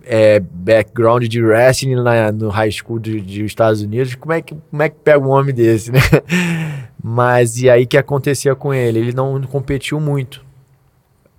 É, 0.07 0.41
background 0.41 1.25
de 1.25 1.43
wrestling 1.43 1.97
na, 1.97 2.31
no 2.31 2.49
high 2.49 2.71
school 2.71 2.99
dos 2.99 3.15
Estados 3.37 3.83
Unidos, 3.83 4.15
como 4.15 4.33
é, 4.33 4.43
que, 4.43 4.55
como 4.71 4.83
é 4.83 4.89
que 4.89 4.97
pega 5.03 5.19
um 5.19 5.31
homem 5.31 5.55
desse, 5.55 5.91
né? 5.91 6.01
Mas 7.03 7.59
e 7.59 7.69
aí 7.69 7.87
que 7.87 7.99
acontecia 7.99 8.55
com 8.55 8.73
ele? 8.73 8.99
Ele 8.99 9.13
não 9.13 9.41
competiu 9.43 10.01
muito. 10.01 10.45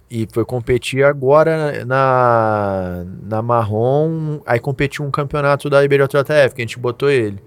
E 0.09 0.27
foi 0.31 0.45
competir 0.45 1.03
agora 1.03 1.83
na, 1.85 3.03
na 3.23 3.41
Marrom, 3.41 4.39
aí 4.45 4.59
competiu 4.59 5.03
um 5.03 5.09
campeonato 5.09 5.69
da 5.69 5.83
IBJJF, 5.83 6.53
que 6.53 6.61
a 6.61 6.65
gente 6.65 6.77
botou 6.77 7.09
ele. 7.09 7.39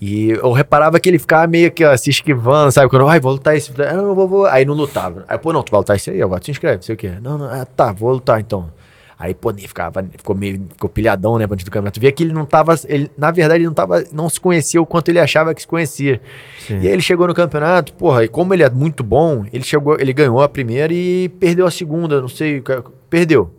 E 0.00 0.30
eu 0.30 0.52
reparava 0.52 1.00
que 1.00 1.08
ele 1.08 1.18
ficava 1.18 1.48
meio 1.48 1.72
que 1.72 1.84
ó, 1.84 1.96
se 1.96 2.10
esquivando, 2.10 2.70
sabe? 2.70 2.88
Quando, 2.88 3.08
ai, 3.08 3.18
vou 3.18 3.32
lutar 3.32 3.56
esse. 3.56 3.76
Não, 3.76 4.14
vou, 4.14 4.28
vou. 4.28 4.46
Aí 4.46 4.64
não 4.64 4.74
lutava. 4.74 5.24
Aí, 5.26 5.36
pô, 5.36 5.52
não, 5.52 5.64
tu 5.64 5.72
vai 5.72 5.80
lutar 5.80 5.96
esse 5.96 6.10
aí, 6.10 6.22
agora 6.22 6.40
te 6.40 6.52
inscreve, 6.52 6.84
sei 6.84 6.94
o 6.94 6.98
quê. 6.98 7.14
Não, 7.20 7.36
não, 7.36 7.46
ah, 7.46 7.64
tá, 7.64 7.90
vou 7.90 8.12
lutar 8.12 8.40
então. 8.40 8.70
Aí, 9.18 9.34
pô, 9.34 9.50
ele 9.50 9.66
ficava, 9.66 10.04
ficou 10.16 10.36
meio, 10.36 10.62
ficou 10.70 10.88
pilhadão, 10.88 11.38
né, 11.38 11.46
antes 11.50 11.64
do 11.64 11.70
campeonato. 11.72 11.98
Via 11.98 12.12
que 12.12 12.22
ele 12.22 12.32
não 12.32 12.46
tava, 12.46 12.76
ele, 12.86 13.10
na 13.18 13.32
verdade, 13.32 13.60
ele 13.60 13.66
não 13.66 13.74
tava, 13.74 14.04
não 14.12 14.28
se 14.30 14.40
conhecia 14.40 14.80
o 14.80 14.86
quanto 14.86 15.08
ele 15.08 15.18
achava 15.18 15.52
que 15.52 15.62
se 15.62 15.66
conhecia. 15.66 16.20
Sim. 16.60 16.80
E 16.80 16.86
aí 16.86 16.92
ele 16.92 17.02
chegou 17.02 17.26
no 17.26 17.34
campeonato, 17.34 17.92
porra, 17.94 18.24
e 18.24 18.28
como 18.28 18.54
ele 18.54 18.62
é 18.62 18.70
muito 18.70 19.02
bom, 19.02 19.44
ele 19.52 19.64
chegou, 19.64 19.98
ele 19.98 20.12
ganhou 20.12 20.40
a 20.40 20.48
primeira 20.48 20.92
e 20.94 21.28
perdeu 21.40 21.66
a 21.66 21.70
segunda, 21.70 22.20
não 22.20 22.28
sei, 22.28 22.62
perdeu. 23.10 23.50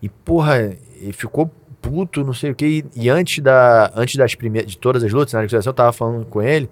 E, 0.00 0.08
porra, 0.08 0.76
ele 1.00 1.12
ficou 1.12 1.50
puto, 1.82 2.22
não 2.22 2.32
sei 2.32 2.52
o 2.52 2.54
que. 2.54 2.84
E, 2.94 3.04
e 3.04 3.08
antes, 3.08 3.42
da, 3.42 3.90
antes 3.96 4.14
das 4.14 4.36
primeiras, 4.36 4.70
de 4.70 4.78
todas 4.78 5.02
as 5.02 5.12
lutas, 5.12 5.32
na 5.32 5.40
negociação, 5.40 5.70
eu 5.70 5.74
tava 5.74 5.92
falando 5.92 6.24
com 6.26 6.40
ele. 6.40 6.70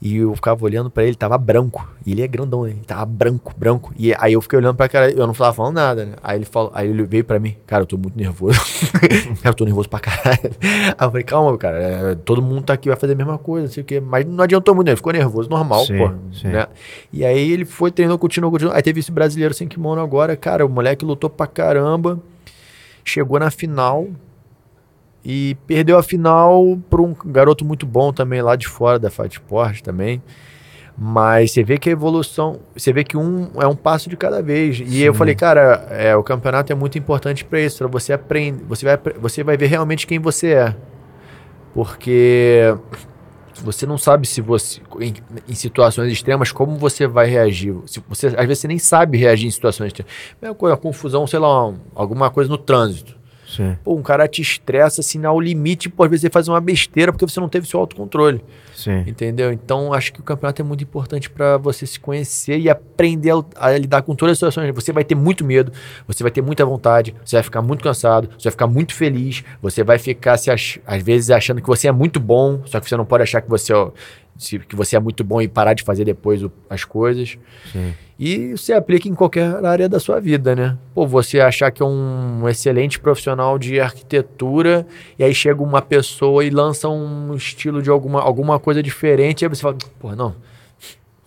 E 0.00 0.18
eu 0.18 0.34
ficava 0.34 0.64
olhando 0.64 0.88
para 0.88 1.02
ele, 1.02 1.16
tava 1.16 1.36
branco. 1.36 1.88
E 2.06 2.12
ele 2.12 2.22
é 2.22 2.28
grandão, 2.28 2.62
né? 2.62 2.70
Ele 2.70 2.80
tava 2.86 3.04
branco, 3.04 3.52
branco. 3.56 3.92
E 3.98 4.14
aí 4.14 4.32
eu 4.32 4.40
fiquei 4.40 4.58
olhando 4.58 4.76
pra 4.76 4.88
cara, 4.88 5.10
eu 5.10 5.26
não 5.26 5.34
tava 5.34 5.52
falando 5.52 5.74
nada, 5.74 6.04
né? 6.04 6.12
Aí 6.22 6.38
ele 6.38 6.44
falou, 6.44 6.70
aí 6.72 6.88
ele 6.88 7.02
veio 7.02 7.24
pra 7.24 7.40
mim, 7.40 7.56
cara, 7.66 7.82
eu 7.82 7.86
tô 7.86 7.98
muito 7.98 8.16
nervoso. 8.16 8.58
cara, 9.42 9.50
eu 9.50 9.54
tô 9.54 9.64
nervoso 9.64 9.88
pra 9.88 9.98
caralho. 9.98 10.38
Aí 10.62 11.06
eu 11.06 11.10
falei, 11.10 11.24
calma, 11.24 11.58
cara, 11.58 11.78
é, 11.78 12.14
todo 12.14 12.40
mundo 12.40 12.62
tá 12.62 12.74
aqui, 12.74 12.88
vai 12.88 12.96
fazer 12.96 13.14
a 13.14 13.16
mesma 13.16 13.38
coisa, 13.38 13.66
não 13.66 13.72
sei 13.72 13.82
o 13.82 13.86
quê. 13.86 14.00
Mas 14.00 14.24
não 14.24 14.44
adiantou 14.44 14.72
muito, 14.72 14.86
né? 14.86 14.92
Ele 14.92 14.96
ficou 14.96 15.12
nervoso, 15.12 15.50
normal, 15.50 15.84
sim, 15.84 15.98
pô. 15.98 16.10
Sim. 16.32 16.48
Né? 16.48 16.66
E 17.12 17.24
aí 17.24 17.50
ele 17.50 17.64
foi, 17.64 17.90
treinou, 17.90 18.18
continuou, 18.18 18.52
continuou. 18.52 18.76
Aí 18.76 18.82
teve 18.82 19.00
esse 19.00 19.10
brasileiro 19.10 19.52
sem 19.52 19.66
kimono 19.66 20.00
agora, 20.00 20.36
cara, 20.36 20.64
o 20.64 20.68
moleque 20.68 21.04
lutou 21.04 21.28
pra 21.28 21.46
caramba. 21.48 22.20
Chegou 23.04 23.40
na 23.40 23.50
final, 23.50 24.06
e 25.30 25.58
perdeu 25.66 25.98
a 25.98 26.02
final 26.02 26.78
para 26.88 27.02
um 27.02 27.14
garoto 27.26 27.62
muito 27.62 27.84
bom 27.84 28.14
também 28.14 28.40
lá 28.40 28.56
de 28.56 28.66
fora 28.66 28.98
da 28.98 29.10
Fight 29.10 29.34
Sport 29.34 29.82
também. 29.82 30.22
Mas 30.96 31.52
você 31.52 31.62
vê 31.62 31.76
que 31.76 31.90
a 31.90 31.92
evolução, 31.92 32.60
você 32.74 32.94
vê 32.94 33.04
que 33.04 33.14
um 33.14 33.50
é 33.60 33.66
um 33.66 33.76
passo 33.76 34.08
de 34.08 34.16
cada 34.16 34.40
vez. 34.40 34.80
E 34.80 34.86
Sim. 34.86 34.98
eu 35.00 35.12
falei, 35.12 35.34
cara, 35.34 35.86
é, 35.90 36.16
o 36.16 36.22
campeonato 36.22 36.72
é 36.72 36.74
muito 36.74 36.96
importante 36.96 37.44
para 37.44 37.60
isso, 37.60 37.76
para 37.76 37.88
você 37.88 38.14
aprender, 38.14 38.64
você 38.64 38.86
vai, 38.86 38.98
você 39.20 39.44
vai 39.44 39.58
ver 39.58 39.66
realmente 39.66 40.06
quem 40.06 40.18
você 40.18 40.54
é. 40.54 40.74
Porque 41.74 42.74
você 43.62 43.84
não 43.84 43.98
sabe 43.98 44.26
se 44.26 44.40
você 44.40 44.80
em, 44.98 45.12
em, 45.46 45.54
situações 45.54 46.10
extremas 46.10 46.52
como 46.52 46.78
você 46.78 47.06
vai 47.06 47.28
reagir. 47.28 47.76
Se 47.84 48.02
você 48.08 48.28
às 48.28 48.46
vezes 48.46 48.60
você 48.60 48.68
nem 48.68 48.78
sabe 48.78 49.18
reagir 49.18 49.46
em 49.46 49.50
situações 49.50 49.88
extremas. 49.88 50.10
Mesma 50.40 50.54
coisa, 50.54 50.74
confusão, 50.74 51.26
sei 51.26 51.38
lá, 51.38 51.70
alguma 51.94 52.30
coisa 52.30 52.48
no 52.48 52.56
trânsito. 52.56 53.18
Sim. 53.48 53.76
Pô, 53.82 53.94
um 53.94 54.02
cara 54.02 54.28
te 54.28 54.42
estressa 54.42 55.00
assim 55.00 55.24
ao 55.24 55.40
limite, 55.40 55.88
pô, 55.88 56.04
às 56.04 56.10
vezes 56.10 56.22
você 56.22 56.30
faz 56.30 56.48
uma 56.48 56.60
besteira 56.60 57.10
porque 57.10 57.26
você 57.26 57.40
não 57.40 57.48
teve 57.48 57.66
seu 57.66 57.80
autocontrole. 57.80 58.44
Sim. 58.74 59.04
Entendeu? 59.06 59.50
Então 59.50 59.92
acho 59.92 60.12
que 60.12 60.20
o 60.20 60.22
campeonato 60.22 60.60
é 60.60 60.64
muito 60.64 60.84
importante 60.84 61.30
para 61.30 61.56
você 61.56 61.86
se 61.86 61.98
conhecer 61.98 62.58
e 62.58 62.68
aprender 62.68 63.32
a, 63.32 63.42
a, 63.56 63.78
lidar 63.78 64.02
com 64.02 64.14
todas 64.14 64.32
as 64.32 64.38
situações. 64.38 64.72
Você 64.74 64.92
vai 64.92 65.02
ter 65.02 65.14
muito 65.14 65.44
medo, 65.44 65.72
você 66.06 66.22
vai 66.22 66.30
ter 66.30 66.42
muita 66.42 66.64
vontade, 66.64 67.14
você 67.24 67.36
vai 67.36 67.42
ficar 67.42 67.62
muito 67.62 67.82
cansado, 67.82 68.28
você 68.38 68.44
vai 68.44 68.52
ficar 68.52 68.66
muito 68.66 68.94
feliz, 68.94 69.42
você 69.62 69.82
vai 69.82 69.98
ficar 69.98 70.36
se 70.36 70.50
ach... 70.50 70.78
às 70.86 71.02
vezes 71.02 71.30
achando 71.30 71.62
que 71.62 71.66
você 71.66 71.88
é 71.88 71.92
muito 71.92 72.20
bom, 72.20 72.60
só 72.66 72.78
que 72.78 72.88
você 72.88 72.96
não 72.96 73.06
pode 73.06 73.22
achar 73.22 73.40
que 73.40 73.48
você, 73.48 73.72
ó, 74.38 74.58
que 74.66 74.76
você 74.76 74.96
é 74.96 75.00
muito 75.00 75.24
bom 75.24 75.42
e 75.42 75.48
parar 75.48 75.74
de 75.74 75.82
fazer 75.82 76.04
depois 76.04 76.42
o, 76.42 76.50
as 76.70 76.84
coisas. 76.84 77.38
Sim. 77.72 77.94
E 78.18 78.56
você 78.56 78.72
aplica 78.72 79.08
em 79.08 79.14
qualquer 79.14 79.64
área 79.64 79.88
da 79.88 80.00
sua 80.00 80.20
vida, 80.20 80.56
né? 80.56 80.76
Pô, 80.92 81.06
você 81.06 81.38
achar 81.38 81.70
que 81.70 81.82
é 81.82 81.86
um 81.86 82.48
excelente 82.48 82.98
profissional 82.98 83.56
de 83.58 83.78
arquitetura 83.78 84.86
e 85.16 85.22
aí 85.22 85.32
chega 85.32 85.62
uma 85.62 85.80
pessoa 85.80 86.44
e 86.44 86.50
lança 86.50 86.88
um 86.88 87.34
estilo 87.34 87.80
de 87.80 87.90
alguma, 87.90 88.20
alguma 88.20 88.58
coisa 88.58 88.82
diferente, 88.82 89.44
aí 89.44 89.48
você 89.48 89.62
fala, 89.62 89.76
pô, 90.00 90.16
não, 90.16 90.34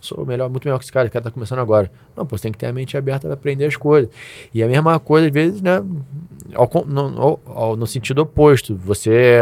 sou 0.02 0.26
melhor, 0.26 0.50
muito 0.50 0.64
melhor 0.64 0.78
que 0.78 0.84
esse 0.84 0.92
cara, 0.92 1.06
esse 1.06 1.12
cara 1.12 1.24
tá 1.24 1.30
começando 1.30 1.60
agora. 1.60 1.90
Não, 2.16 2.26
pô, 2.26 2.36
você 2.36 2.42
tem 2.42 2.52
que 2.52 2.58
ter 2.58 2.66
a 2.66 2.72
mente 2.72 2.96
aberta 2.96 3.26
para 3.26 3.34
aprender 3.34 3.64
as 3.64 3.76
coisas. 3.76 4.10
E 4.52 4.62
a 4.62 4.66
mesma 4.66 4.98
coisa, 4.98 5.28
às 5.28 5.32
vezes, 5.32 5.62
né, 5.62 5.82
ao, 6.54 6.68
no, 6.84 7.40
ao, 7.46 7.76
no 7.76 7.86
sentido 7.86 8.20
oposto, 8.20 8.76
você 8.76 9.38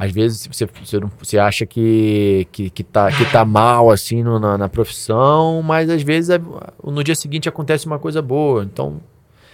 às 0.00 0.10
vezes 0.12 0.46
você, 0.46 0.64
você, 0.64 0.98
não, 0.98 1.10
você 1.18 1.38
acha 1.38 1.66
que, 1.66 2.48
que, 2.50 2.70
que, 2.70 2.82
tá, 2.82 3.12
que 3.12 3.22
tá 3.30 3.44
mal 3.44 3.90
assim 3.90 4.22
no, 4.22 4.38
na, 4.40 4.56
na, 4.56 4.66
profissão, 4.66 5.60
mas 5.62 5.90
às 5.90 6.00
vezes 6.00 6.30
é, 6.30 6.40
no 6.82 7.04
dia 7.04 7.14
seguinte 7.14 7.50
acontece 7.50 7.84
uma 7.84 7.98
coisa 7.98 8.22
boa. 8.22 8.64
Então 8.64 9.02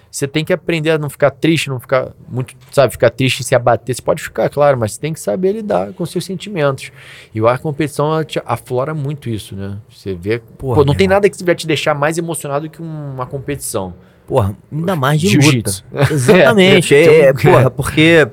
você 0.08 0.28
tem 0.28 0.44
que 0.44 0.52
aprender 0.52 0.92
a 0.92 0.98
não 0.98 1.10
ficar 1.10 1.32
triste, 1.32 1.68
não 1.68 1.80
ficar 1.80 2.12
muito, 2.28 2.54
sabe, 2.70 2.92
ficar 2.92 3.10
triste 3.10 3.40
e 3.40 3.42
se 3.44 3.56
abater. 3.56 3.92
Você 3.92 4.00
pode 4.00 4.22
ficar, 4.22 4.48
claro, 4.48 4.78
mas 4.78 4.92
você 4.92 5.00
tem 5.00 5.12
que 5.12 5.18
saber 5.18 5.50
lidar 5.50 5.92
com 5.94 6.06
seus 6.06 6.24
sentimentos. 6.24 6.92
E 7.34 7.44
a 7.44 7.58
competição 7.58 8.12
aflora 8.44 8.94
muito 8.94 9.28
isso, 9.28 9.56
né? 9.56 9.78
Você 9.90 10.14
vê, 10.14 10.38
Porra, 10.38 10.76
pô, 10.76 10.84
não 10.84 10.94
tem 10.94 11.08
nada 11.08 11.28
que 11.28 11.42
vai 11.42 11.56
te 11.56 11.66
deixar 11.66 11.92
mais 11.92 12.18
emocionado 12.18 12.70
que 12.70 12.80
uma 12.80 13.26
competição. 13.26 13.94
Porra, 14.28 14.56
ainda 14.72 14.94
mais 14.94 15.20
de 15.20 15.38
luta. 15.38 15.72
Exatamente. 16.10 16.94
é, 16.96 17.20
é, 17.26 17.32
porra, 17.32 17.68
porque 17.70 18.28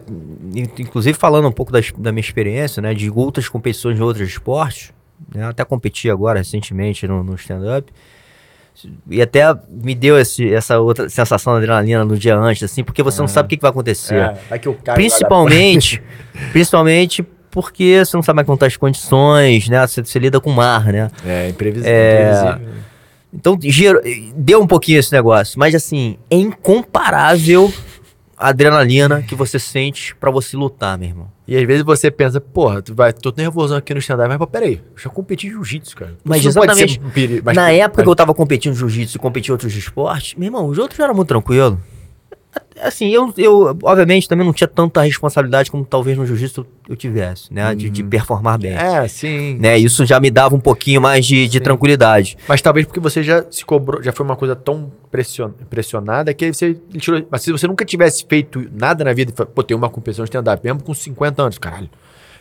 inclusive 0.53 1.17
falando 1.17 1.47
um 1.47 1.51
pouco 1.51 1.71
das, 1.71 1.91
da 1.97 2.11
minha 2.11 2.21
experiência, 2.21 2.81
né, 2.81 2.93
de 2.93 3.09
outras 3.09 3.49
competições 3.49 3.95
de 3.95 4.03
outros 4.03 4.27
esportes, 4.27 4.91
né, 5.33 5.45
até 5.45 5.63
competi 5.63 6.09
agora 6.09 6.39
recentemente 6.39 7.07
no, 7.07 7.23
no 7.23 7.35
stand-up, 7.35 7.91
e 9.09 9.21
até 9.21 9.43
me 9.69 9.93
deu 9.93 10.17
esse, 10.17 10.51
essa 10.51 10.79
outra 10.79 11.07
sensação 11.07 11.53
de 11.53 11.59
adrenalina 11.59 12.03
no 12.03 12.17
dia 12.17 12.35
antes, 12.35 12.63
assim, 12.63 12.83
porque 12.83 13.03
você 13.03 13.21
não 13.21 13.27
sabe 13.27 13.45
o 13.45 13.49
que, 13.49 13.57
que 13.57 13.61
vai 13.61 13.71
acontecer. 13.71 14.15
É, 14.15 14.37
vai 14.49 14.59
que 14.59 14.69
principalmente, 14.95 16.01
principalmente 16.51 17.23
porque 17.51 18.03
você 18.03 18.17
não 18.17 18.23
sabe 18.23 18.37
mais 18.37 18.47
contar 18.47 18.65
as 18.65 18.75
condições, 18.75 19.69
né? 19.69 19.85
Você, 19.85 20.03
você 20.03 20.17
lida 20.17 20.41
com 20.41 20.49
o 20.49 20.53
mar, 20.53 20.91
né? 20.91 21.11
É, 21.23 21.49
imprevisível. 21.49 21.93
É, 21.93 22.31
imprevisível. 22.31 22.73
Então, 23.31 23.57
gerou, 23.61 24.01
deu 24.35 24.61
um 24.61 24.67
pouquinho 24.67 24.99
esse 24.99 25.11
negócio, 25.11 25.59
mas 25.59 25.73
assim, 25.73 26.17
é 26.29 26.35
incomparável 26.35 27.71
adrenalina 28.49 29.21
que 29.21 29.35
você 29.35 29.57
sente 29.57 30.15
para 30.15 30.29
você 30.29 30.57
lutar, 30.57 30.97
meu 30.97 31.09
irmão. 31.09 31.31
E 31.47 31.57
às 31.57 31.63
vezes 31.65 31.83
você 31.83 32.09
pensa, 32.09 32.39
porra, 32.39 32.81
tu 32.81 32.93
vai, 32.93 33.11
tô 33.11 33.33
nervoso 33.35 33.75
aqui 33.75 33.93
no 33.93 33.99
stand-up, 33.99 34.29
mas 34.29 34.37
pô, 34.37 34.47
peraí, 34.47 34.81
eu 34.91 34.97
já 34.97 35.09
competi 35.09 35.47
em 35.47 35.51
jiu-jitsu, 35.51 35.95
cara. 35.95 36.17
Mas 36.23 36.45
exatamente, 36.45 36.99
na 37.53 37.71
época 37.71 38.01
mas... 38.01 38.03
que 38.05 38.09
eu 38.09 38.15
tava 38.15 38.33
competindo 38.33 38.73
jiu-jitsu 38.73 39.17
e 39.17 39.19
competi 39.19 39.49
em 39.49 39.51
outros 39.51 39.75
esportes, 39.75 40.35
meu 40.35 40.47
irmão, 40.47 40.67
os 40.67 40.77
outros 40.77 40.99
eram 40.99 41.13
muito 41.13 41.29
tranquilo 41.29 41.79
assim, 42.81 43.09
eu, 43.09 43.33
eu 43.37 43.77
obviamente 43.83 44.27
também 44.27 44.45
não 44.45 44.53
tinha 44.53 44.67
tanta 44.67 45.01
responsabilidade 45.01 45.71
como 45.71 45.85
talvez 45.85 46.17
no 46.17 46.25
jiu-jitsu 46.25 46.65
eu 46.87 46.95
tivesse, 46.95 47.53
né? 47.53 47.69
Uhum. 47.69 47.75
De, 47.75 47.89
de, 47.89 48.03
uhum. 48.03 48.09
performar 48.09 48.57
bem. 48.59 48.73
É, 48.73 49.07
sim. 49.07 49.57
Né? 49.59 49.77
Isso 49.77 50.05
já 50.05 50.19
me 50.19 50.29
dava 50.29 50.55
um 50.55 50.59
pouquinho 50.59 51.01
mais 51.01 51.25
de, 51.25 51.47
de 51.47 51.59
tranquilidade. 51.59 52.37
Mas 52.47 52.61
talvez 52.61 52.85
porque 52.85 52.99
você 52.99 53.23
já 53.23 53.45
se 53.49 53.63
cobrou, 53.63 54.01
já 54.03 54.11
foi 54.11 54.25
uma 54.25 54.35
coisa 54.35 54.55
tão 54.55 54.91
pression, 55.09 55.49
pressionada 55.69 56.33
que 56.33 56.51
você 56.51 56.75
tirou. 56.97 57.25
Mas 57.29 57.41
se 57.41 57.51
você 57.51 57.67
nunca 57.67 57.85
tivesse 57.85 58.25
feito 58.27 58.67
nada 58.71 59.03
na 59.03 59.13
vida, 59.13 59.31
pô, 59.45 59.63
tem 59.63 59.75
uma 59.75 59.89
competição 59.89 60.25
de 60.25 60.29
stand-up 60.29 60.63
mesmo 60.63 60.83
com 60.83 60.93
50 60.93 61.41
anos, 61.41 61.57
caralho. 61.57 61.89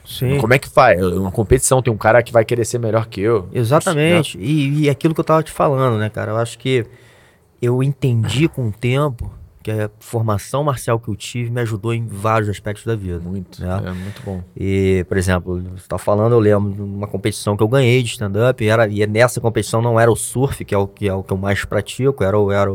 Sim. 0.04 0.38
Como 0.38 0.52
é 0.52 0.58
que 0.58 0.68
faz? 0.68 1.00
É 1.00 1.04
uma 1.04 1.30
competição, 1.30 1.80
tem 1.80 1.92
um 1.92 1.96
cara 1.96 2.22
que 2.24 2.32
vai 2.32 2.44
querer 2.44 2.64
ser 2.64 2.78
melhor 2.78 3.06
que 3.06 3.20
eu. 3.20 3.48
Exatamente. 3.52 4.36
E, 4.38 4.82
e 4.82 4.90
aquilo 4.90 5.14
que 5.14 5.20
eu 5.20 5.24
tava 5.24 5.42
te 5.44 5.52
falando, 5.52 5.96
né, 5.96 6.10
cara? 6.10 6.32
Eu 6.32 6.36
acho 6.36 6.58
que 6.58 6.84
eu 7.60 7.80
entendi 7.82 8.48
com 8.48 8.66
o 8.66 8.72
tempo 8.72 9.30
que 9.62 9.70
a 9.70 9.90
formação 10.00 10.64
marcial 10.64 10.98
que 10.98 11.08
eu 11.08 11.16
tive 11.16 11.50
me 11.50 11.60
ajudou 11.60 11.94
em 11.94 12.06
vários 12.06 12.48
aspectos 12.48 12.84
da 12.84 12.94
vida. 12.94 13.20
Muito, 13.20 13.62
né? 13.62 13.82
é 13.86 13.92
muito 13.92 14.22
bom. 14.22 14.42
E, 14.56 15.04
por 15.08 15.16
exemplo, 15.16 15.62
você 15.62 15.76
está 15.76 15.98
falando, 15.98 16.32
eu 16.32 16.40
lembro 16.40 16.72
de 16.72 16.82
uma 16.82 17.06
competição 17.06 17.56
que 17.56 17.62
eu 17.62 17.68
ganhei 17.68 18.02
de 18.02 18.10
stand-up, 18.10 18.62
e, 18.62 18.68
era, 18.68 18.88
e 18.88 19.06
nessa 19.06 19.40
competição 19.40 19.80
não 19.80 19.98
era 19.98 20.10
o 20.10 20.16
surf, 20.16 20.64
que 20.64 20.74
é 20.74 20.78
o 20.78 20.86
que, 20.86 21.08
é 21.08 21.14
o 21.14 21.22
que 21.22 21.32
eu 21.32 21.36
mais 21.36 21.64
pratico, 21.64 22.24
era, 22.24 22.38
o, 22.38 22.50
era, 22.50 22.70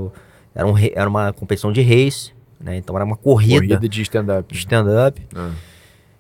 era, 0.56 0.68
um, 0.68 0.78
era 0.78 1.10
uma 1.10 1.34
competição 1.34 1.72
de 1.72 1.82
race, 1.82 2.32
né? 2.60 2.78
Então 2.78 2.96
era 2.96 3.06
uma 3.06 3.18
corrida. 3.18 3.56
Corrida 3.60 3.90
de 3.90 4.02
stand-up. 4.02 4.54
De 4.54 4.60
stand-up. 4.60 5.28
Ah. 5.36 5.52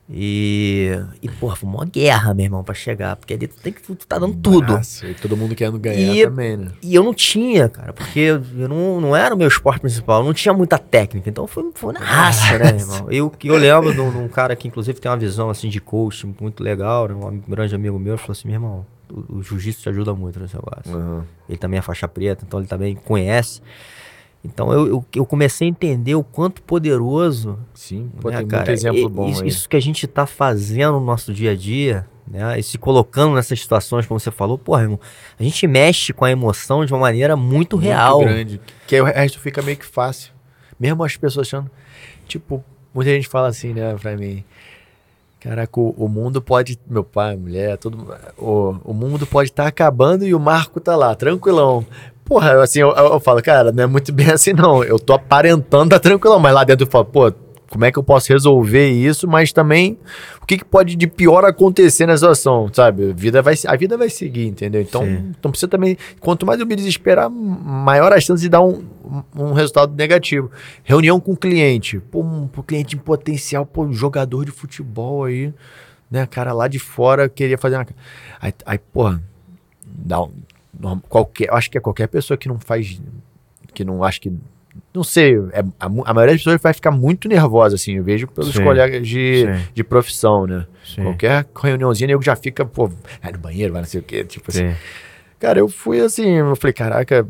E, 0.09 0.91
e 1.21 1.29
porra, 1.29 1.57
foi 1.57 1.69
uma 1.69 1.83
guerra, 1.83 2.33
meu 2.33 2.45
irmão, 2.45 2.63
pra 2.63 2.73
chegar. 2.73 3.17
Porque 3.17 3.33
ali 3.33 3.47
tu 3.47 3.61
tem 3.61 3.73
que 3.73 3.81
tu, 3.81 3.93
tu 3.93 4.07
tá 4.07 4.17
dando 4.17 4.35
tudo. 4.35 4.73
Nossa, 4.73 5.05
e 5.05 5.13
todo 5.13 5.35
mundo 5.35 5.53
querendo 5.53 5.77
ganhar 5.77 6.15
e, 6.15 6.23
também, 6.23 6.55
né? 6.55 6.71
E 6.81 6.95
eu 6.95 7.03
não 7.03 7.13
tinha, 7.13 7.67
cara, 7.67 7.91
porque 7.91 8.19
eu 8.19 8.69
não, 8.69 9.01
não 9.01 9.15
era 9.15 9.35
o 9.35 9.37
meu 9.37 9.47
esporte 9.47 9.81
principal, 9.81 10.23
não 10.23 10.33
tinha 10.33 10.53
muita 10.53 10.77
técnica. 10.77 11.29
Então 11.29 11.45
foi, 11.45 11.69
foi 11.73 11.93
na 11.93 11.99
raça, 11.99 12.57
né, 12.57 12.77
irmão? 12.79 13.07
Eu, 13.11 13.31
eu 13.43 13.57
lembro 13.57 13.93
de 13.93 13.99
um, 13.99 14.27
cara 14.29 14.55
que, 14.55 14.67
inclusive, 14.67 14.99
tem 14.99 15.11
uma 15.11 15.17
visão 15.17 15.49
assim 15.49 15.67
de 15.67 15.81
coach 15.81 16.25
muito 16.39 16.63
legal, 16.63 17.09
né? 17.09 17.13
Um 17.13 17.41
grande 17.47 17.75
amigo 17.75 17.99
meu 17.99 18.17
falou 18.17 18.31
assim: 18.31 18.47
meu 18.47 18.55
irmão, 18.55 18.85
o, 19.11 19.37
o 19.37 19.43
jiu-jitsu 19.43 19.81
te 19.81 19.89
ajuda 19.89 20.13
muito 20.13 20.39
nesse 20.39 20.55
negócio. 20.55 20.95
Uhum. 20.95 21.23
Ele 21.49 21.57
também 21.57 21.79
é 21.79 21.81
faixa 21.81 22.07
preta, 22.07 22.45
então 22.47 22.61
ele 22.61 22.67
também 22.67 22.95
conhece. 22.95 23.61
Então 24.43 24.71
eu, 24.71 24.87
eu, 24.87 25.05
eu, 25.15 25.25
comecei 25.25 25.67
a 25.67 25.69
entender 25.69 26.15
o 26.15 26.23
quanto 26.23 26.61
poderoso. 26.61 27.59
Sim, 27.73 28.09
pô, 28.21 28.29
né, 28.29 28.37
tem 28.37 28.47
cara, 28.47 28.65
muito 28.65 28.71
exemplo 28.71 29.09
bom. 29.09 29.29
Isso, 29.29 29.45
isso, 29.45 29.69
que 29.69 29.75
a 29.75 29.79
gente 29.79 30.05
está 30.05 30.25
fazendo 30.25 30.93
no 30.93 31.05
nosso 31.05 31.33
dia 31.33 31.51
a 31.51 31.55
dia, 31.55 32.07
né? 32.27 32.57
E 32.59 32.63
se 32.63 32.77
colocando 32.77 33.35
nessas 33.35 33.59
situações, 33.59 34.05
como 34.05 34.19
você 34.19 34.31
falou, 34.31 34.57
porra, 34.57 34.83
irmão, 34.83 34.99
a 35.39 35.43
gente 35.43 35.67
mexe 35.67 36.13
com 36.13 36.23
a 36.23 36.31
emoção 36.31 36.85
de 36.85 36.93
uma 36.93 36.99
maneira 36.99 37.35
muito, 37.35 37.75
muito 37.75 37.77
real. 37.77 38.19
grande. 38.19 38.61
Que 38.85 38.95
aí 38.95 39.01
o 39.01 39.05
resto 39.05 39.39
fica 39.39 39.61
meio 39.61 39.77
que 39.77 39.85
fácil. 39.85 40.31
Mesmo 40.79 41.03
as 41.03 41.17
pessoas 41.17 41.47
achando. 41.47 41.69
Tipo, 42.27 42.63
muita 42.93 43.11
gente 43.11 43.27
fala 43.27 43.47
assim, 43.47 43.73
né, 43.73 43.95
pra 43.99 44.15
mim. 44.15 44.43
Caraca, 45.39 45.79
o, 45.79 45.93
o, 45.97 46.07
mundo 46.09 46.41
pode. 46.41 46.79
Meu 46.87 47.03
pai, 47.03 47.35
mulher, 47.35 47.77
todo. 47.77 48.13
O, 48.37 48.75
o 48.83 48.93
mundo 48.93 49.25
pode 49.25 49.49
estar 49.49 49.63
tá 49.63 49.69
acabando 49.69 50.25
e 50.25 50.33
o 50.33 50.39
Marco 50.39 50.79
tá 50.79 50.95
lá, 50.95 51.13
tranquilão. 51.15 51.85
Porra, 52.27 52.61
assim, 52.61 52.79
eu, 52.79 52.89
eu, 52.89 53.13
eu, 53.13 53.19
falo, 53.21 53.41
cara, 53.41 53.71
não 53.71 53.83
é 53.85 53.87
muito 53.87 54.11
bem 54.11 54.29
assim, 54.31 54.51
não. 54.51 54.83
Eu 54.83 54.99
tô 54.99 55.13
aparentando 55.13 55.89
tá 55.91 55.99
tranquilão, 55.99 56.39
mas 56.39 56.53
lá 56.53 56.65
dentro 56.65 56.85
eu 56.85 56.91
falo, 56.91 57.05
pô, 57.05 57.31
como 57.69 57.85
é 57.85 57.91
que 57.91 57.97
eu 57.97 58.03
posso 58.03 58.31
resolver 58.31 58.89
isso, 58.89 59.27
mas 59.27 59.51
também 59.53 59.97
o 60.41 60.45
que, 60.45 60.57
que 60.57 60.65
pode 60.65 60.95
de 60.95 61.07
pior 61.07 61.45
acontecer 61.45 62.05
na 62.05 62.15
situação, 62.17 62.69
sabe? 62.73 63.11
A 63.11 63.13
vida 63.13 63.41
vai, 63.41 63.55
a 63.65 63.75
vida 63.75 63.97
vai 63.97 64.09
seguir, 64.09 64.47
entendeu? 64.47 64.81
Então, 64.81 65.05
então 65.05 65.51
precisa 65.51 65.69
também, 65.69 65.97
quanto 66.19 66.45
mais 66.45 66.59
eu 66.59 66.65
me 66.65 66.75
desesperar, 66.75 67.29
maior 67.29 68.11
a 68.11 68.19
chance 68.19 68.41
de 68.41 68.49
dar 68.49 68.61
um, 68.61 68.83
um 69.35 69.53
resultado 69.53 69.93
negativo. 69.95 70.51
Reunião 70.83 71.19
com 71.19 71.33
o 71.33 71.37
cliente, 71.37 71.99
pô, 71.99 72.21
um, 72.21 72.43
um 72.43 72.61
cliente 72.61 72.95
em 72.95 72.99
potencial, 72.99 73.65
pô, 73.65 73.83
um 73.83 73.93
jogador 73.93 74.45
de 74.45 74.51
futebol 74.51 75.25
aí, 75.25 75.53
né, 76.09 76.25
cara 76.25 76.53
lá 76.53 76.67
de 76.67 76.79
fora 76.79 77.27
queria 77.29 77.57
fazer 77.57 77.75
uma... 77.75 77.87
Aí, 78.39 78.53
aí 78.65 78.77
porra, 78.77 79.21
dá 79.85 80.21
um, 80.23 80.31
qualquer, 81.09 81.51
acho 81.53 81.69
que 81.69 81.77
é 81.77 81.81
qualquer 81.81 82.07
pessoa 82.07 82.37
que 82.37 82.47
não 82.47 82.59
faz, 82.59 83.01
que 83.73 83.83
não 83.83 84.03
acha 84.03 84.19
que 84.19 84.31
não 84.93 85.03
sei, 85.03 85.35
é, 85.51 85.59
a, 85.79 85.85
a, 85.85 85.89
maioria 86.13 86.33
das 86.33 86.41
pessoas 86.41 86.61
vai 86.61 86.73
ficar 86.73 86.91
muito 86.91 87.27
nervosa, 87.27 87.75
assim, 87.75 87.93
eu 87.93 88.03
vejo 88.03 88.27
pelos 88.27 88.53
sim, 88.53 88.63
colegas 88.63 89.07
de, 89.07 89.45
de 89.73 89.83
profissão, 89.83 90.45
né? 90.45 90.65
Sim. 90.85 91.03
Qualquer 91.03 91.45
reuniãozinha, 91.55 92.11
eu 92.11 92.21
já 92.21 92.35
fica, 92.35 92.65
pô, 92.65 92.87
vai 93.21 93.31
no 93.31 93.39
banheiro, 93.39 93.73
vai 93.73 93.81
não 93.81 93.89
sei 93.89 93.99
o 93.99 94.03
quê, 94.03 94.23
tipo 94.23 94.51
sim. 94.51 94.67
assim. 94.67 94.77
Cara, 95.39 95.59
eu 95.59 95.67
fui 95.67 95.99
assim, 95.99 96.29
eu 96.29 96.55
falei, 96.55 96.73
caraca, 96.73 97.27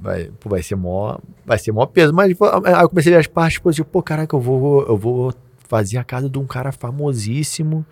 vai, 0.00 0.30
pô, 0.40 0.50
vai 0.50 0.62
ser 0.62 0.76
mó, 0.76 1.18
vai 1.44 1.58
ser 1.58 1.72
mó 1.72 1.86
peso, 1.86 2.12
mas 2.12 2.32
pô, 2.34 2.46
aí 2.46 2.82
eu 2.82 2.88
comecei 2.88 3.12
a 3.12 3.16
ver 3.16 3.20
as 3.20 3.26
partes 3.26 3.58
positivas, 3.58 3.90
pô, 3.90 4.02
caraca, 4.02 4.34
eu 4.34 4.40
vou, 4.40 4.86
eu 4.86 4.96
vou 4.96 5.34
fazer 5.68 5.98
a 5.98 6.04
casa 6.04 6.28
de 6.28 6.38
um 6.38 6.46
cara 6.46 6.72
famosíssimo, 6.72 7.84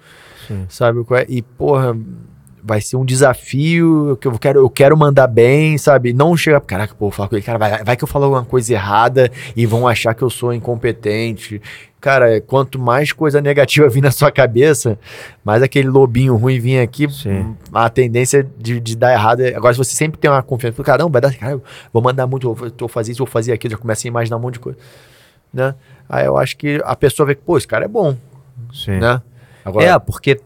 sabe? 0.68 1.01
É? 1.12 1.26
E, 1.28 1.42
porra, 1.42 1.96
vai 2.62 2.80
ser 2.80 2.96
um 2.96 3.04
desafio, 3.04 4.18
que 4.20 4.26
eu 4.26 4.38
quero, 4.38 4.61
eu 4.61 4.70
quero 4.70 4.96
mandar 4.96 5.26
bem, 5.26 5.78
sabe? 5.78 6.12
Não 6.12 6.36
chegar, 6.36 6.61
caraca, 6.61 6.94
pô, 6.94 7.11
falar 7.11 7.28
com 7.28 7.36
ele, 7.36 7.44
cara, 7.44 7.59
vai, 7.59 7.84
vai 7.84 7.96
que 7.96 8.04
eu 8.04 8.09
falo 8.09 8.24
alguma 8.24 8.44
coisa 8.44 8.72
errada 8.72 9.30
e 9.56 9.66
vão 9.66 9.86
achar 9.86 10.14
que 10.14 10.22
eu 10.22 10.30
sou 10.30 10.52
incompetente. 10.52 11.61
Cara, 12.00 12.40
quanto 12.40 12.78
mais 12.78 13.12
coisa 13.12 13.40
negativa 13.40 13.88
vir 13.88 14.00
na 14.00 14.11
sua 14.11 14.30
cabeça, 14.30 14.98
mais 15.44 15.62
aquele 15.62 15.88
lobinho 15.88 16.36
ruim 16.36 16.61
vir 16.61 16.78
aqui, 16.78 17.11
Sim. 17.11 17.56
a 17.72 17.90
tendência 17.90 18.48
de, 18.56 18.78
de 18.78 18.96
dar 18.96 19.12
errado. 19.12 19.40
É, 19.40 19.54
agora, 19.54 19.74
se 19.74 19.78
você 19.78 19.96
sempre 19.96 20.18
tem 20.18 20.30
uma 20.30 20.42
confiança, 20.42 20.82
cara, 20.84 21.02
não, 21.02 21.11
vai 21.11 21.20
dar, 21.20 21.34
cara, 21.34 21.61
vou 21.92 22.02
mandar 22.02 22.26
muito, 22.26 22.54
vou, 22.54 22.70
vou 22.78 22.88
fazer 22.88 23.12
isso, 23.12 23.18
vou 23.18 23.26
fazer 23.26 23.52
aquilo, 23.52 23.72
já 23.72 23.78
começa 23.78 24.06
a 24.06 24.09
imaginar 24.09 24.36
um 24.36 24.40
monte 24.40 24.54
de 24.54 24.61
coisa, 24.61 24.78
né? 25.52 25.74
Aí 26.09 26.24
eu 26.24 26.36
acho 26.38 26.56
que 26.56 26.80
a 26.84 26.94
pessoa 26.94 27.26
vê 27.26 27.34
que, 27.34 27.42
pô, 27.42 27.59
esse 27.59 27.66
cara 27.66 27.84
é 27.84 27.88
bom, 27.88 28.16
Sim. 28.72 28.98
né? 28.98 29.20
Agora, 29.64 29.84
é, 29.84 29.98
porque 29.98 30.40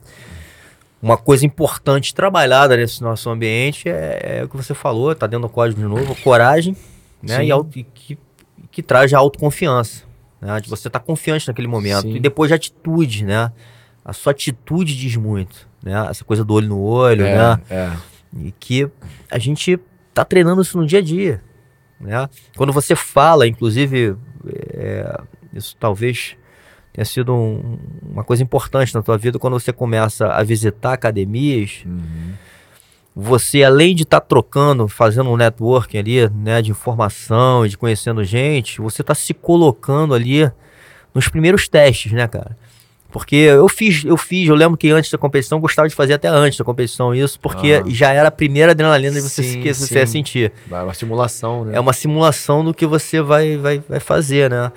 uma 1.02 1.16
coisa 1.16 1.44
importante 1.44 2.14
trabalhada 2.14 2.76
nesse 2.76 3.02
nosso 3.02 3.28
ambiente 3.28 3.88
é, 3.88 4.38
é 4.38 4.44
o 4.44 4.48
que 4.48 4.56
você 4.56 4.72
falou, 4.72 5.12
tá 5.16 5.26
dentro 5.26 5.48
do 5.48 5.52
código 5.52 5.80
de 5.80 5.86
novo, 5.86 6.14
coragem, 6.22 6.76
né? 7.20 7.44
E, 7.44 7.50
e 7.50 7.82
que, 7.82 8.18
que 8.70 8.82
traz 8.82 9.12
a 9.12 9.18
autoconfiança. 9.18 10.04
Né? 10.40 10.60
De 10.60 10.70
você 10.70 10.86
estar 10.86 11.00
tá 11.00 11.04
confiante 11.04 11.48
naquele 11.48 11.66
momento. 11.66 12.02
Sim. 12.02 12.14
E 12.14 12.20
depois 12.20 12.48
de 12.48 12.54
atitude, 12.54 13.24
né? 13.24 13.50
A 14.04 14.12
sua 14.12 14.30
atitude 14.30 14.96
diz 14.96 15.16
muito, 15.16 15.68
né? 15.82 16.06
Essa 16.08 16.24
coisa 16.24 16.44
do 16.44 16.54
olho 16.54 16.68
no 16.68 16.80
olho, 16.80 17.24
é, 17.24 17.36
né? 17.36 17.60
É. 17.68 17.92
E 18.36 18.52
que 18.52 18.88
a 19.28 19.38
gente 19.38 19.78
tá 20.14 20.24
treinando 20.24 20.62
isso 20.62 20.78
no 20.78 20.86
dia 20.86 21.00
a 21.00 21.02
dia, 21.02 21.42
né? 22.00 22.28
Quando 22.56 22.72
você 22.72 22.94
fala, 22.94 23.46
inclusive, 23.46 24.16
é, 24.72 25.20
isso 25.52 25.76
talvez 25.78 26.36
tenha 26.92 27.04
sido 27.04 27.32
um, 27.34 27.78
uma 28.02 28.22
coisa 28.22 28.42
importante 28.42 28.94
na 28.94 29.02
tua 29.02 29.16
vida 29.16 29.38
quando 29.38 29.54
você 29.54 29.72
começa 29.72 30.26
a 30.26 30.42
visitar 30.42 30.92
academias. 30.92 31.82
Uhum. 31.86 32.32
Você, 33.14 33.62
além 33.62 33.94
de 33.94 34.04
estar 34.04 34.20
tá 34.20 34.26
trocando, 34.26 34.88
fazendo 34.88 35.30
um 35.30 35.36
networking 35.36 35.98
ali, 35.98 36.28
né, 36.30 36.62
de 36.62 36.70
informação, 36.70 37.66
de 37.66 37.76
conhecendo 37.76 38.24
gente, 38.24 38.80
você 38.80 39.02
está 39.02 39.14
se 39.14 39.34
colocando 39.34 40.14
ali 40.14 40.50
nos 41.14 41.28
primeiros 41.28 41.68
testes, 41.68 42.12
né, 42.12 42.26
cara? 42.26 42.56
Porque 43.10 43.36
eu 43.36 43.68
fiz, 43.68 44.02
eu 44.04 44.16
fiz, 44.16 44.48
eu 44.48 44.54
lembro 44.54 44.78
que 44.78 44.90
antes 44.90 45.10
da 45.10 45.18
competição, 45.18 45.60
gostava 45.60 45.86
de 45.86 45.94
fazer 45.94 46.14
até 46.14 46.28
antes 46.28 46.58
da 46.58 46.64
competição 46.64 47.14
isso, 47.14 47.38
porque 47.38 47.82
ah. 47.84 47.84
já 47.86 48.10
era 48.10 48.28
a 48.28 48.30
primeira 48.30 48.72
adrenalina 48.72 49.14
que 49.14 49.20
você, 49.20 49.42
sim, 49.42 49.60
que 49.60 49.74
você 49.74 49.98
ia 49.98 50.06
sentir. 50.06 50.52
É 50.70 50.82
uma 50.82 50.94
simulação, 50.94 51.66
né? 51.66 51.76
É 51.76 51.80
uma 51.80 51.92
simulação 51.92 52.64
do 52.64 52.72
que 52.72 52.86
você 52.86 53.20
vai, 53.20 53.58
vai, 53.58 53.82
vai 53.86 54.00
fazer, 54.00 54.48
né? 54.48 54.72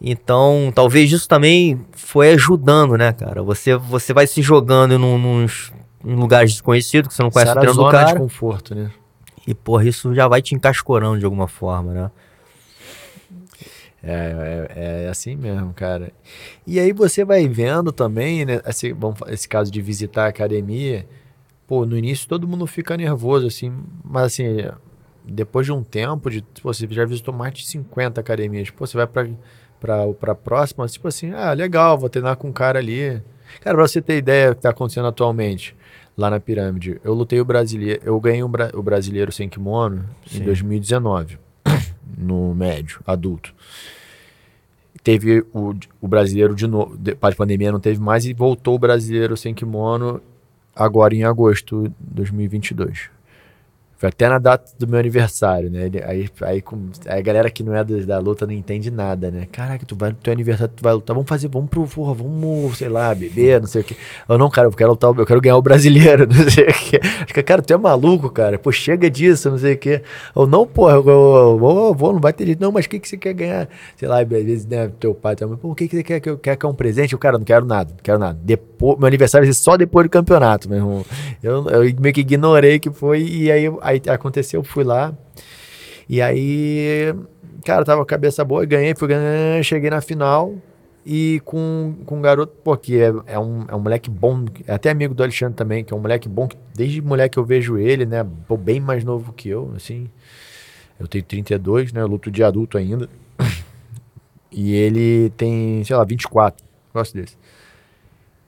Então, 0.00 0.72
talvez 0.74 1.12
isso 1.12 1.28
também 1.28 1.84
foi 1.92 2.32
ajudando, 2.32 2.96
né, 2.96 3.12
cara? 3.12 3.42
Você, 3.42 3.76
você 3.76 4.14
vai 4.14 4.26
se 4.26 4.40
jogando 4.40 4.98
num, 4.98 5.18
nos, 5.18 5.70
em 6.04 6.14
lugares 6.14 6.52
desconhecidos, 6.52 7.08
que 7.08 7.14
você 7.14 7.22
não 7.22 7.30
conhece 7.30 7.52
o 7.52 7.60
treino 7.60 7.74
do 7.74 7.90
cara. 7.90 8.12
de 8.12 8.18
conforto, 8.18 8.74
né? 8.74 8.90
E, 9.46 9.54
porra, 9.54 9.84
isso 9.86 10.14
já 10.14 10.26
vai 10.26 10.40
te 10.40 10.54
encascorando 10.54 11.18
de 11.18 11.24
alguma 11.24 11.46
forma, 11.46 11.92
né? 11.92 12.10
É, 14.02 14.68
é, 14.74 15.04
é, 15.04 15.08
assim 15.08 15.36
mesmo, 15.36 15.74
cara. 15.74 16.10
E 16.66 16.80
aí 16.80 16.92
você 16.92 17.22
vai 17.22 17.46
vendo 17.46 17.92
também, 17.92 18.46
né? 18.46 18.60
Esse, 18.66 18.94
bom, 18.94 19.14
esse 19.28 19.46
caso 19.46 19.70
de 19.70 19.82
visitar 19.82 20.24
a 20.24 20.28
academia. 20.28 21.06
Pô, 21.66 21.84
no 21.84 21.96
início 21.96 22.26
todo 22.26 22.48
mundo 22.48 22.66
fica 22.66 22.96
nervoso, 22.96 23.46
assim. 23.46 23.70
Mas 24.02 24.24
assim, 24.24 24.44
depois 25.24 25.66
de 25.66 25.72
um 25.72 25.82
tempo, 25.82 26.30
de, 26.30 26.42
pô, 26.62 26.72
você 26.72 26.86
já 26.90 27.04
visitou 27.04 27.34
mais 27.34 27.52
de 27.52 27.66
50 27.66 28.20
academias. 28.20 28.70
Pô, 28.70 28.86
você 28.86 28.96
vai 28.96 29.06
pra 29.80 30.06
para 30.12 30.32
a 30.32 30.34
próxima, 30.34 30.86
tipo 30.86 31.08
assim, 31.08 31.32
ah, 31.32 31.52
legal, 31.52 31.98
vou 31.98 32.08
treinar 32.08 32.36
com 32.36 32.48
um 32.48 32.52
cara 32.52 32.78
ali. 32.78 33.22
Cara, 33.60 33.76
pra 33.76 33.88
você 33.88 34.00
ter 34.00 34.16
ideia 34.16 34.50
do 34.50 34.54
que 34.54 34.58
está 34.58 34.70
acontecendo 34.70 35.08
atualmente 35.08 35.74
lá 36.16 36.30
na 36.30 36.38
pirâmide, 36.38 37.00
eu 37.02 37.14
lutei 37.14 37.40
o 37.40 37.44
brasileiro, 37.44 38.00
eu 38.04 38.20
ganhei 38.20 38.42
o, 38.42 38.48
bra 38.48 38.70
o 38.74 38.82
brasileiro 38.82 39.32
sem 39.32 39.48
kimono 39.48 40.04
Sim. 40.26 40.40
em 40.40 40.44
2019, 40.44 41.38
no 42.16 42.54
médio, 42.54 43.00
adulto. 43.06 43.54
Teve 45.02 45.44
o, 45.54 45.74
o 46.00 46.06
brasileiro 46.06 46.54
de 46.54 46.66
novo, 46.66 46.96
depois 46.96 47.34
da 47.34 47.38
pandemia 47.38 47.72
não 47.72 47.80
teve 47.80 47.98
mais, 47.98 48.26
e 48.26 48.34
voltou 48.34 48.74
o 48.74 48.78
brasileiro 48.78 49.36
sem 49.36 49.54
kimono 49.54 50.20
agora 50.76 51.14
em 51.14 51.24
agosto 51.24 51.88
de 51.88 51.94
2022. 51.98 53.10
Foi 54.00 54.08
até 54.08 54.30
na 54.30 54.38
data 54.38 54.72
do 54.78 54.88
meu 54.88 54.98
aniversário, 54.98 55.68
né? 55.68 55.90
Aí, 56.06 56.26
aí, 56.40 56.62
aí 57.04 57.18
a 57.18 57.20
galera 57.20 57.50
que 57.50 57.62
não 57.62 57.74
é 57.74 57.84
da, 57.84 57.96
da, 57.98 58.18
luta 58.18 58.46
não 58.46 58.54
entende 58.54 58.90
nada, 58.90 59.30
né? 59.30 59.46
Caraca, 59.52 59.84
tu 59.84 59.94
vai 59.94 60.08
no 60.08 60.16
teu 60.16 60.32
aniversário, 60.32 60.72
tu 60.74 60.82
vai 60.82 60.94
lutar, 60.94 61.14
vamos 61.14 61.28
fazer, 61.28 61.48
vamos 61.48 61.68
pro, 61.68 61.86
porra, 61.86 62.14
vamos, 62.14 62.78
sei 62.78 62.88
lá, 62.88 63.14
beber, 63.14 63.60
não 63.60 63.68
sei 63.68 63.82
o 63.82 63.84
quê. 63.84 63.94
Eu 64.26 64.38
não, 64.38 64.48
cara, 64.48 64.68
eu 64.68 64.72
quero 64.72 64.92
lutar, 64.92 65.14
eu 65.14 65.26
quero 65.26 65.38
ganhar 65.42 65.58
o 65.58 65.60
brasileiro, 65.60 66.24
não 66.32 66.48
sei 66.48 66.64
o 66.64 66.72
quê. 66.72 66.98
Que, 67.26 67.42
cara, 67.42 67.60
tu 67.60 67.74
é 67.74 67.76
maluco, 67.76 68.30
cara. 68.30 68.58
Pô, 68.58 68.72
chega 68.72 69.10
disso, 69.10 69.50
não 69.50 69.58
sei 69.58 69.74
o 69.74 69.78
quê. 69.78 70.00
Ou 70.34 70.46
não, 70.46 70.66
porra, 70.66 70.94
eu, 70.94 71.06
eu, 71.06 71.58
vou, 71.94 72.14
não 72.14 72.20
vai 72.20 72.32
ter 72.32 72.46
jeito. 72.46 72.62
Não, 72.62 72.72
mas 72.72 72.86
o 72.86 72.88
que, 72.88 73.00
que 73.00 73.06
você 73.06 73.18
quer 73.18 73.34
ganhar? 73.34 73.68
Sei 73.98 74.08
lá, 74.08 74.22
às 74.22 74.26
vezes, 74.26 74.64
né, 74.64 74.90
teu 74.98 75.14
pai, 75.14 75.36
tua 75.36 75.46
mãe, 75.46 75.58
pô, 75.58 75.72
o 75.72 75.74
que, 75.74 75.86
que 75.86 75.96
você 75.96 76.02
quer? 76.02 76.20
Quer, 76.20 76.56
quer 76.56 76.66
um 76.66 76.72
presente? 76.72 77.12
Eu, 77.12 77.18
cara, 77.18 77.36
não 77.36 77.44
quero 77.44 77.66
nada, 77.66 77.90
não 77.90 78.02
quero 78.02 78.18
nada. 78.18 78.38
Depois, 78.42 78.98
meu 78.98 79.06
aniversário 79.06 79.46
vai 79.46 79.52
ser 79.52 79.60
só 79.60 79.76
depois 79.76 80.06
do 80.06 80.10
campeonato, 80.10 80.70
meu 80.70 80.78
irmão. 80.78 81.04
Eu, 81.42 81.68
eu 81.68 81.94
meio 82.00 82.14
que 82.14 82.22
ignorei 82.22 82.78
que 82.78 82.90
foi, 82.90 83.22
e 83.22 83.52
aí, 83.52 83.70
aí 83.90 84.02
aconteceu 84.08 84.62
fui 84.62 84.84
lá. 84.84 85.14
E 86.08 86.20
aí, 86.20 87.14
cara, 87.64 87.84
tava 87.84 87.98
com 87.98 88.02
a 88.02 88.06
cabeça 88.06 88.44
boa, 88.44 88.64
ganhei, 88.64 88.94
fui 88.96 89.08
ganhando, 89.08 89.62
cheguei 89.62 89.90
na 89.90 90.00
final. 90.00 90.54
E 91.04 91.40
com, 91.44 91.94
com 92.04 92.18
um 92.18 92.20
garoto, 92.20 92.52
pô, 92.62 92.76
que 92.76 93.00
é, 93.00 93.12
é, 93.26 93.38
um, 93.38 93.64
é 93.68 93.74
um 93.74 93.80
moleque 93.80 94.10
bom, 94.10 94.44
é 94.66 94.74
até 94.74 94.90
amigo 94.90 95.14
do 95.14 95.22
Alexandre 95.22 95.54
também, 95.54 95.82
que 95.82 95.94
é 95.94 95.96
um 95.96 96.00
moleque 96.00 96.28
bom, 96.28 96.46
que 96.46 96.56
desde 96.74 97.00
moleque 97.00 97.38
eu 97.38 97.44
vejo 97.44 97.78
ele, 97.78 98.04
né? 98.04 98.26
Pô, 98.46 98.56
bem 98.56 98.80
mais 98.80 99.02
novo 99.02 99.32
que 99.32 99.48
eu, 99.48 99.72
assim. 99.74 100.08
Eu 100.98 101.08
tenho 101.08 101.24
32, 101.24 101.92
né? 101.92 102.02
Eu 102.02 102.06
luto 102.06 102.30
de 102.30 102.42
adulto 102.42 102.76
ainda. 102.78 103.08
E 104.52 104.74
ele 104.74 105.30
tem, 105.36 105.84
sei 105.84 105.94
lá, 105.94 106.02
24. 106.02 106.64
Gosto 106.92 107.14
desse. 107.14 107.36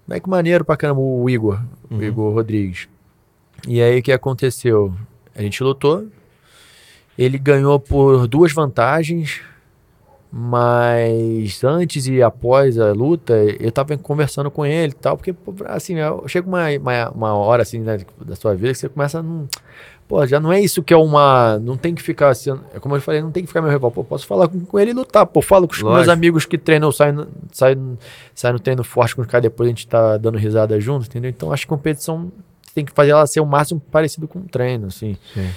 Moleque 0.05 0.28
maneiro 0.28 0.64
pra 0.64 0.76
caramba, 0.76 1.01
o 1.01 1.30
Igor, 1.30 1.62
uhum. 1.88 1.99
o 1.99 2.03
Igor 2.03 2.34
Rodrigues. 2.34 2.88
E 3.68 3.80
aí 3.80 4.01
o 4.01 4.03
que 4.03 4.11
aconteceu? 4.11 4.93
A 5.35 5.43
gente 5.43 5.62
lutou. 5.62 6.07
Ele 7.16 7.39
ganhou 7.39 7.78
por 7.78 8.26
duas 8.26 8.53
vantagens. 8.53 9.41
Mas 10.35 11.62
antes 11.62 12.07
e 12.07 12.22
após 12.22 12.78
a 12.78 12.91
luta, 12.93 13.35
eu 13.61 13.70
tava 13.70 13.99
conversando 13.99 14.51
com 14.51 14.64
ele 14.64 14.93
e 14.93 14.95
tal, 14.95 15.14
porque, 15.14 15.35
assim, 15.66 15.97
chega 16.26 16.49
uma, 16.49 16.70
uma, 16.70 17.11
uma 17.11 17.35
hora, 17.35 17.61
assim, 17.61 17.80
né, 17.80 18.01
da 18.24 18.35
sua 18.35 18.55
vida 18.55 18.72
que 18.72 18.78
você 18.78 18.89
começa 18.89 19.18
a. 19.18 19.22
Não, 19.22 19.47
pô, 20.09 20.26
já 20.26 20.41
não 20.41 20.51
é 20.51 20.59
isso 20.59 20.83
que 20.83 20.95
é 20.95 20.97
uma. 20.97 21.59
Não 21.59 21.76
tem 21.76 21.95
que 21.95 22.01
ficar 22.01 22.30
assim. 22.30 22.51
É 22.72 22.80
como 22.80 22.97
eu 22.97 23.01
falei, 23.03 23.20
não 23.20 23.30
tem 23.30 23.43
que 23.43 23.47
ficar 23.47 23.61
meu 23.61 23.70
rival. 23.70 23.91
Pô, 23.91 24.03
posso 24.03 24.26
falar 24.26 24.49
com, 24.49 24.59
com 24.61 24.78
ele 24.80 24.93
e 24.93 24.95
lutar. 24.95 25.26
Pô, 25.26 25.43
falo 25.43 25.68
com 25.68 25.74
os 25.74 25.83
Lógico. 25.83 25.97
meus 25.99 26.09
amigos 26.09 26.47
que 26.47 26.57
treinam, 26.57 26.91
saem, 26.91 27.26
saem, 27.53 27.99
saem 28.35 28.55
no 28.55 28.59
treino 28.59 28.83
forte 28.83 29.14
com 29.14 29.20
os 29.20 29.28
caras, 29.28 29.43
depois 29.43 29.66
a 29.66 29.70
gente 29.70 29.87
tá 29.87 30.16
dando 30.16 30.39
risada 30.39 30.80
junto, 30.80 31.05
entendeu? 31.05 31.28
Então 31.28 31.53
acho 31.53 31.64
que 31.66 31.68
competição 31.68 32.33
tem 32.75 32.85
que 32.85 32.93
fazer 32.93 33.11
ela 33.11 33.27
ser 33.27 33.41
o 33.41 33.47
máximo 33.47 33.81
parecido 33.81 34.27
com 34.27 34.39
um 34.41 34.47
treino, 34.47 34.87
assim. 34.87 35.16
Sim. 35.35 35.51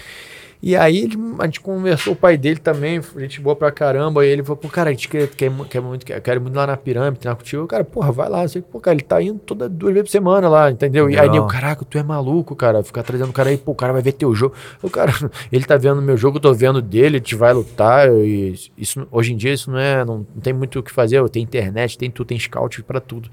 E 0.61 0.75
aí 0.75 1.09
a 1.39 1.45
gente 1.45 1.59
conversou, 1.59 2.13
o 2.13 2.15
pai 2.15 2.37
dele 2.37 2.59
também, 2.59 3.01
gente 3.17 3.39
boa 3.39 3.55
pra 3.55 3.71
caramba. 3.71 4.25
E 4.25 4.29
ele 4.29 4.43
falou, 4.43 4.57
pô, 4.57 4.69
cara, 4.69 4.89
a 4.89 4.93
gente 4.93 5.07
quer, 5.07 5.27
quer, 5.27 5.51
quer 5.69 5.81
muito, 5.81 6.05
quer, 6.05 6.19
quer 6.21 6.39
muito 6.39 6.55
lá 6.55 6.65
na 6.65 6.77
pirâmide, 6.77 7.27
contigo. 7.27 7.63
Eu, 7.63 7.67
cara, 7.67 7.83
porra, 7.83 8.11
vai 8.11 8.29
lá. 8.29 8.43
Eu 8.43 8.49
sei, 8.49 8.61
pô, 8.61 8.79
cara, 8.79 8.95
ele 8.95 9.03
tá 9.03 9.21
indo 9.21 9.39
toda 9.39 9.69
duas 9.69 9.93
vezes 9.93 10.09
por 10.09 10.11
semana 10.11 10.49
lá, 10.49 10.71
entendeu? 10.71 11.09
E 11.09 11.19
aí 11.19 11.35
eu, 11.35 11.45
caraca, 11.45 11.85
tu 11.85 11.97
é 11.97 12.03
maluco, 12.03 12.55
cara. 12.55 12.83
Ficar 12.83 13.03
trazendo 13.03 13.29
o 13.29 13.33
cara 13.33 13.49
aí, 13.49 13.57
pô, 13.57 13.73
o 13.73 13.75
cara 13.75 13.93
vai 13.93 14.01
ver 14.01 14.13
teu 14.13 14.33
jogo. 14.33 14.55
O 14.81 14.89
cara, 14.89 15.11
ele 15.51 15.65
tá 15.65 15.77
vendo 15.77 16.01
meu 16.01 16.17
jogo, 16.17 16.37
eu 16.37 16.41
tô 16.41 16.53
vendo 16.53 16.81
dele, 16.81 17.17
a 17.17 17.19
gente 17.19 17.35
vai 17.35 17.53
lutar. 17.53 18.09
E 18.09 18.55
isso, 18.77 19.07
hoje 19.11 19.33
em 19.33 19.37
dia 19.37 19.53
isso 19.53 19.69
não 19.69 19.77
é, 19.77 20.03
não, 20.03 20.25
não 20.33 20.41
tem 20.41 20.53
muito 20.53 20.79
o 20.79 20.83
que 20.83 20.91
fazer. 20.91 21.27
Tem 21.29 21.43
internet, 21.43 21.97
tem 21.97 22.09
tudo, 22.09 22.27
tem 22.27 22.39
scout 22.39 22.81
para 22.83 22.99
tudo. 22.99 23.29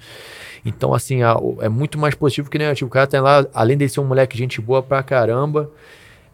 Então, 0.64 0.94
assim, 0.94 1.22
a, 1.22 1.36
é 1.60 1.68
muito 1.68 1.98
mais 1.98 2.14
positivo 2.14 2.50
que 2.50 2.58
negativo. 2.58 2.88
O 2.88 2.92
cara 2.92 3.06
tá 3.06 3.20
lá, 3.20 3.46
além 3.54 3.76
de 3.76 3.88
ser 3.88 4.00
um 4.00 4.04
moleque 4.04 4.36
gente 4.36 4.60
boa 4.60 4.82
pra 4.82 5.02
caramba. 5.02 5.70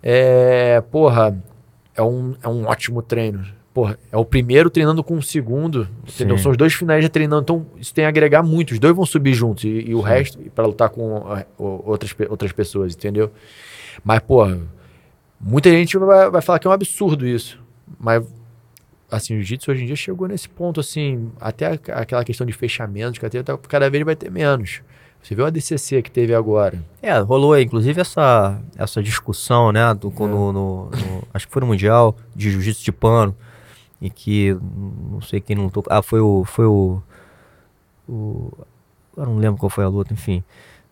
É, 0.02 0.80
porra, 0.90 1.42
é 1.94 2.02
um, 2.02 2.34
é 2.42 2.48
um 2.48 2.66
ótimo 2.66 3.02
treino. 3.02 3.44
Porra, 3.74 3.98
é 4.10 4.16
o 4.16 4.24
primeiro 4.24 4.70
treinando 4.70 5.04
com 5.04 5.16
o 5.16 5.22
segundo, 5.22 5.88
entendeu? 6.02 6.38
São 6.38 6.50
os 6.50 6.56
dois 6.56 6.72
finais 6.72 7.02
já 7.02 7.08
treinando, 7.08 7.42
então 7.42 7.66
isso 7.78 7.94
tem 7.94 8.04
a 8.04 8.08
agregar 8.08 8.42
muito. 8.42 8.72
Os 8.72 8.78
dois 8.78 8.94
vão 8.94 9.06
subir 9.06 9.34
juntos 9.34 9.64
e, 9.64 9.68
e 9.68 9.94
o 9.94 10.00
Sim. 10.00 10.08
resto 10.08 10.38
para 10.54 10.66
lutar 10.66 10.90
com 10.90 11.22
outras, 11.58 12.14
outras 12.28 12.50
pessoas, 12.50 12.94
entendeu? 12.94 13.30
Mas, 14.02 14.20
porra, 14.20 14.58
muita 15.40 15.70
gente 15.70 15.96
vai, 15.98 16.30
vai 16.30 16.42
falar 16.42 16.58
que 16.58 16.66
é 16.66 16.70
um 16.70 16.72
absurdo 16.72 17.26
isso. 17.26 17.60
Mas, 18.00 18.24
assim, 19.10 19.34
o 19.34 19.36
jiu-jitsu 19.36 19.70
hoje 19.70 19.82
em 19.84 19.86
dia 19.86 19.96
chegou 19.96 20.26
nesse 20.26 20.48
ponto, 20.48 20.80
assim, 20.80 21.30
até 21.40 21.66
aquela 21.66 22.24
questão 22.24 22.46
de 22.46 22.52
fechamento, 22.52 23.20
que 23.20 23.26
até 23.26 23.42
cada 23.68 23.88
vez 23.88 24.04
vai 24.04 24.16
ter 24.16 24.30
menos. 24.30 24.82
Você 25.22 25.34
viu 25.34 25.44
a 25.44 25.50
DCC 25.50 26.02
que 26.02 26.10
teve 26.10 26.34
agora? 26.34 26.82
É, 27.02 27.18
rolou 27.18 27.58
inclusive 27.58 28.00
essa, 28.00 28.60
essa 28.76 29.02
discussão, 29.02 29.72
né, 29.72 29.92
do, 29.94 30.08
é. 30.08 30.20
no, 30.20 30.52
no, 30.52 30.84
no, 30.90 31.22
acho 31.34 31.46
que 31.46 31.52
foi 31.52 31.60
no 31.60 31.66
Mundial 31.66 32.16
de 32.34 32.50
Jiu-Jitsu 32.50 32.84
de 32.84 32.92
Pano, 32.92 33.36
e 34.00 34.08
que, 34.08 34.56
não 35.10 35.20
sei 35.20 35.40
quem 35.40 35.56
não 35.56 35.68
tocou, 35.68 35.92
ah, 35.92 36.02
foi 36.02 36.20
o, 36.20 36.44
foi 36.44 36.66
o, 36.66 37.02
o, 38.08 38.52
eu 39.16 39.26
não 39.26 39.36
lembro 39.36 39.58
qual 39.58 39.68
foi 39.68 39.84
a 39.84 39.88
luta, 39.88 40.14
enfim, 40.14 40.42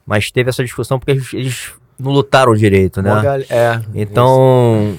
mas 0.04 0.30
teve 0.30 0.50
essa 0.50 0.62
discussão 0.62 0.98
porque 0.98 1.12
eles, 1.12 1.32
eles 1.32 1.72
não 1.98 2.12
lutaram 2.12 2.54
direito, 2.54 3.00
né? 3.00 3.10
É. 3.48 3.80
Então, 3.94 4.96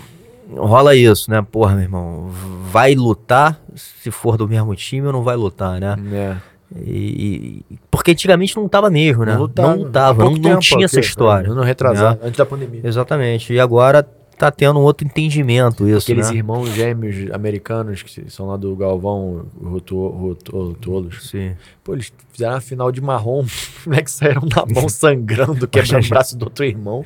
isso. 0.49 0.61
rola 0.61 0.95
isso, 0.95 1.29
né? 1.29 1.45
Porra, 1.51 1.75
meu 1.75 1.83
irmão, 1.83 2.29
vai 2.71 2.95
lutar 2.95 3.59
se 3.75 4.09
for 4.09 4.37
do 4.37 4.47
mesmo 4.47 4.75
time 4.75 5.07
ou 5.07 5.13
não 5.13 5.23
vai 5.23 5.35
lutar, 5.35 5.79
né? 5.79 5.95
É. 6.11 6.37
E, 6.75 7.63
porque 7.89 8.11
antigamente 8.11 8.55
não 8.55 8.67
tava 8.67 8.89
mesmo, 8.89 9.23
né? 9.23 9.33
Não 9.33 9.41
lutava, 9.41 9.69
não, 9.69 9.83
lutava, 9.83 10.23
não, 10.25 10.31
não 10.33 10.59
tinha 10.59 10.85
essa 10.85 10.99
história. 10.99 11.53
Não 11.53 11.63
retrasar, 11.63 12.13
né? 12.15 12.19
antes 12.23 12.37
da 12.37 12.45
pandemia. 12.45 12.81
Exatamente. 12.83 13.53
E 13.53 13.59
agora 13.59 14.05
tá 14.37 14.51
tendo 14.51 14.79
um 14.79 14.83
outro 14.83 15.05
entendimento 15.05 15.87
isso, 15.87 16.05
Aqueles 16.05 16.29
né? 16.29 16.37
irmãos 16.37 16.69
gêmeos 16.69 17.31
americanos 17.31 18.03
que 18.03 18.29
são 18.29 18.47
lá 18.47 18.55
do 18.55 18.75
Galvão 18.75 19.47
Rotolos. 19.59 21.29
Sim. 21.29 21.55
Pô, 21.83 21.93
eles 21.93 22.13
fizeram 22.31 22.55
a 22.55 22.61
final 22.61 22.91
de 22.91 23.01
marrom, 23.01 23.45
como 23.83 23.95
é 23.95 24.03
que 24.03 24.11
saíram 24.11 24.43
na 24.43 24.65
mão 24.71 24.87
sangrando, 24.87 25.65
quebrando 25.69 26.05
o 26.05 26.09
braço 26.09 26.37
do 26.37 26.43
outro 26.43 26.63
irmão. 26.65 27.03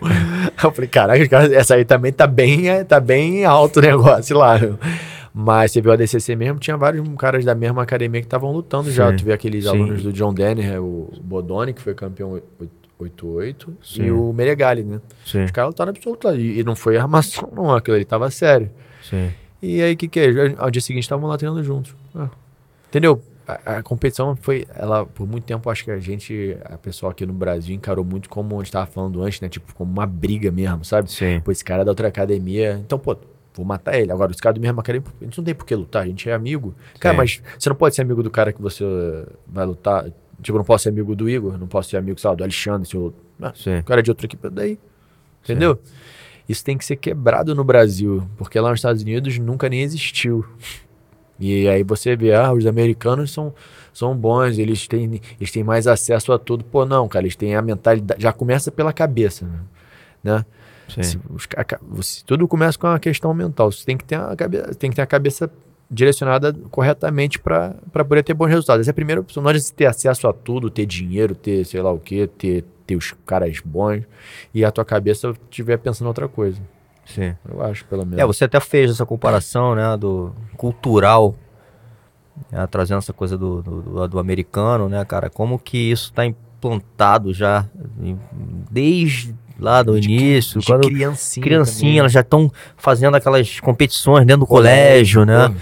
Eu 0.61 0.71
falei, 0.71 0.89
caraca, 0.89 1.37
essa 1.55 1.75
aí 1.75 1.85
também 1.85 2.11
tá 2.11 2.27
bem, 2.27 2.67
é, 2.67 2.83
tá 2.83 2.99
bem 2.99 3.45
alto 3.45 3.79
o 3.79 3.81
negócio 3.81 4.37
lá. 4.37 4.59
Mas 5.33 5.71
você 5.71 5.81
viu 5.81 5.91
a 5.91 5.95
DCC 5.95 6.35
mesmo, 6.35 6.59
tinha 6.59 6.75
vários 6.75 7.07
caras 7.17 7.45
da 7.45 7.55
mesma 7.55 7.83
academia 7.83 8.19
que 8.19 8.27
estavam 8.27 8.51
lutando 8.51 8.89
sim, 8.89 8.95
já. 8.95 9.15
Tu 9.15 9.23
vê 9.23 9.33
aqueles 9.33 9.63
sim. 9.63 9.69
alunos 9.69 10.03
do 10.03 10.11
John 10.11 10.33
Denner, 10.33 10.81
o 10.83 11.09
Bodoni, 11.21 11.73
que 11.73 11.81
foi 11.81 11.93
campeão 11.93 12.41
88, 12.99 13.77
sim. 13.81 14.03
e 14.03 14.11
o 14.11 14.33
Meregali, 14.33 14.83
né? 14.83 14.99
Sim. 15.25 15.45
Os 15.45 15.51
caras 15.51 15.69
lutaram 15.69 15.91
absoluto 15.91 16.27
lá. 16.27 16.35
E, 16.35 16.63
não 16.63 16.75
foi 16.75 16.97
armação, 16.97 17.49
não, 17.55 17.73
aquilo 17.73 17.95
ali 17.95 18.05
tava 18.05 18.29
sério. 18.29 18.69
Sim. 19.01 19.31
E 19.61 19.81
aí, 19.81 19.93
o 19.93 19.97
que 19.97 20.07
que 20.07 20.19
é? 20.19 20.55
Ao 20.57 20.69
dia 20.69 20.81
seguinte 20.81 21.03
estavam 21.03 21.29
lá 21.29 21.37
treinando 21.37 21.63
juntos. 21.63 21.95
Ah. 22.13 22.29
Entendeu? 22.89 23.21
A, 23.47 23.77
a, 23.77 23.83
competição 23.83 24.35
foi, 24.35 24.67
ela, 24.75 25.05
por 25.05 25.27
muito 25.27 25.45
tempo, 25.45 25.69
acho 25.69 25.85
que 25.85 25.91
a 25.91 25.99
gente, 25.99 26.57
a 26.65 26.77
pessoa 26.77 27.11
aqui 27.11 27.25
no 27.25 27.33
Brasil 27.33 27.75
encarou 27.75 28.03
muito 28.03 28.29
como 28.29 28.55
a 28.55 28.57
gente 28.57 28.67
estava 28.67 28.85
falando 28.85 29.21
antes, 29.23 29.39
né? 29.39 29.47
Tipo, 29.47 29.73
como 29.75 29.91
uma 29.91 30.05
briga 30.05 30.51
mesmo, 30.51 30.83
sabe? 30.83 31.09
Sim. 31.09 31.39
Pô, 31.39 31.51
esse 31.51 31.63
cara 31.63 31.83
é 31.83 31.85
da 31.85 31.91
outra 31.91 32.07
academia. 32.07 32.79
Então, 32.83 32.99
pô, 32.99 33.15
vou 33.53 33.65
matar 33.65 33.99
ele. 33.99 34.11
Agora, 34.11 34.31
os 34.31 34.39
caras 34.39 34.59
do 34.59 34.61
mesmo 34.61 34.79
academia, 34.79 35.07
a 35.21 35.23
gente 35.23 35.37
não 35.37 35.45
tem 35.45 35.55
por 35.55 35.65
que 35.65 35.75
lutar, 35.75 36.03
a 36.03 36.05
gente 36.05 36.29
é 36.29 36.33
amigo. 36.33 36.73
Cara, 36.99 37.15
mas 37.15 37.41
você 37.57 37.69
não 37.69 37.75
pode 37.75 37.95
ser 37.95 38.01
amigo 38.01 38.23
do 38.23 38.29
cara 38.29 38.51
que 38.53 38.61
você 38.61 38.83
vai 39.47 39.65
lutar. 39.65 40.05
Tipo, 40.41 40.57
eu 40.57 40.59
não 40.59 40.65
posso 40.65 40.83
ser 40.83 40.89
amigo 40.89 41.15
do 41.15 41.29
Igor, 41.29 41.57
não 41.57 41.67
posso 41.67 41.89
ser 41.89 41.97
amigo, 41.97 42.19
sei 42.19 42.29
lá, 42.29 42.35
do 42.35 42.43
Alexandre, 42.43 42.87
se 42.87 42.97
ah, 42.97 43.53
o 43.79 43.83
cara 43.83 43.99
é 43.99 44.03
de 44.03 44.11
outra 44.11 44.25
equipe, 44.25 44.49
daí. 44.49 44.79
Entendeu? 45.43 45.79
Sim. 45.83 45.93
Isso 46.49 46.63
tem 46.63 46.77
que 46.77 46.83
ser 46.83 46.95
quebrado 46.95 47.55
no 47.55 47.63
Brasil, 47.63 48.27
porque 48.37 48.59
lá 48.59 48.69
nos 48.69 48.79
Estados 48.79 49.01
Unidos 49.01 49.37
nunca 49.39 49.69
nem 49.69 49.81
existiu. 49.81 50.45
E 51.39 51.67
aí 51.67 51.83
você 51.83 52.15
vê, 52.15 52.33
ah, 52.33 52.53
os 52.53 52.65
americanos 52.65 53.31
são, 53.31 53.53
são 53.93 54.15
bons, 54.15 54.59
eles 54.59 54.87
têm, 54.87 55.19
eles 55.39 55.51
têm 55.51 55.63
mais 55.63 55.87
acesso 55.87 56.31
a 56.31 56.37
tudo. 56.37 56.63
Pô, 56.63 56.85
não, 56.85 57.07
cara, 57.07 57.23
eles 57.23 57.35
têm 57.35 57.55
a 57.55 57.61
mentalidade. 57.61 58.21
Já 58.21 58.31
começa 58.31 58.71
pela 58.71 58.93
cabeça, 58.93 59.49
né? 60.23 60.45
Se, 61.01 61.19
você, 61.89 62.23
tudo 62.25 62.47
começa 62.47 62.77
com 62.77 62.87
uma 62.87 62.99
questão 62.99 63.33
mental. 63.33 63.71
Você 63.71 63.85
tem 63.85 63.97
que 63.97 64.03
ter 64.03 64.15
a 64.15 64.35
cabeça, 64.35 64.75
tem 64.75 64.89
que 64.89 64.95
ter 64.95 65.01
a 65.01 65.07
cabeça 65.07 65.51
direcionada 65.89 66.53
corretamente 66.69 67.37
para 67.37 67.73
poder 68.07 68.23
ter 68.23 68.33
bons 68.33 68.47
resultados. 68.47 68.81
Essa 68.81 68.91
é 68.91 68.93
a 68.93 68.95
primeira 68.95 69.21
opção. 69.21 69.43
Não 69.43 69.49
adianta 69.49 69.73
ter 69.75 69.85
acesso 69.85 70.27
a 70.27 70.33
tudo, 70.33 70.69
ter 70.69 70.85
dinheiro, 70.85 71.35
ter 71.35 71.65
sei 71.65 71.81
lá 71.81 71.91
o 71.91 71.99
que, 71.99 72.27
ter, 72.27 72.63
ter 72.87 72.95
os 72.95 73.13
caras 73.25 73.59
bons 73.63 74.03
e 74.53 74.63
a 74.63 74.71
tua 74.71 74.85
cabeça 74.85 75.33
estiver 75.49 75.77
pensando 75.77 76.07
outra 76.07 76.27
coisa. 76.27 76.61
Sim. 77.05 77.35
Eu 77.49 77.61
acho, 77.61 77.83
pelo 77.85 78.05
menos. 78.05 78.19
É, 78.19 78.25
você 78.25 78.45
até 78.45 78.59
fez 78.59 78.91
essa 78.91 79.05
comparação, 79.05 79.75
né, 79.75 79.97
do 79.97 80.33
cultural, 80.55 81.35
né, 82.49 82.65
trazendo 82.67 82.99
essa 82.99 83.11
coisa 83.11 83.37
do, 83.37 83.61
do, 83.61 84.07
do, 84.07 84.19
americano, 84.19 84.87
né, 84.87 85.03
cara? 85.03 85.29
Como 85.29 85.59
que 85.59 85.91
isso 85.91 86.05
está 86.05 86.25
implantado 86.25 87.33
já 87.33 87.65
desde 88.69 89.35
lá 89.61 89.83
do 89.83 89.99
de, 89.99 90.11
início. 90.11 90.59
De 90.59 90.65
quando 90.65 90.87
criancinha. 90.87 91.43
Criancinha, 91.43 91.99
elas 91.99 92.11
já 92.11 92.21
estão 92.21 92.51
fazendo 92.75 93.15
aquelas 93.15 93.59
competições 93.59 94.25
dentro 94.25 94.41
do 94.41 94.47
colégio, 94.47 95.21
colégio 95.21 95.25
né? 95.25 95.55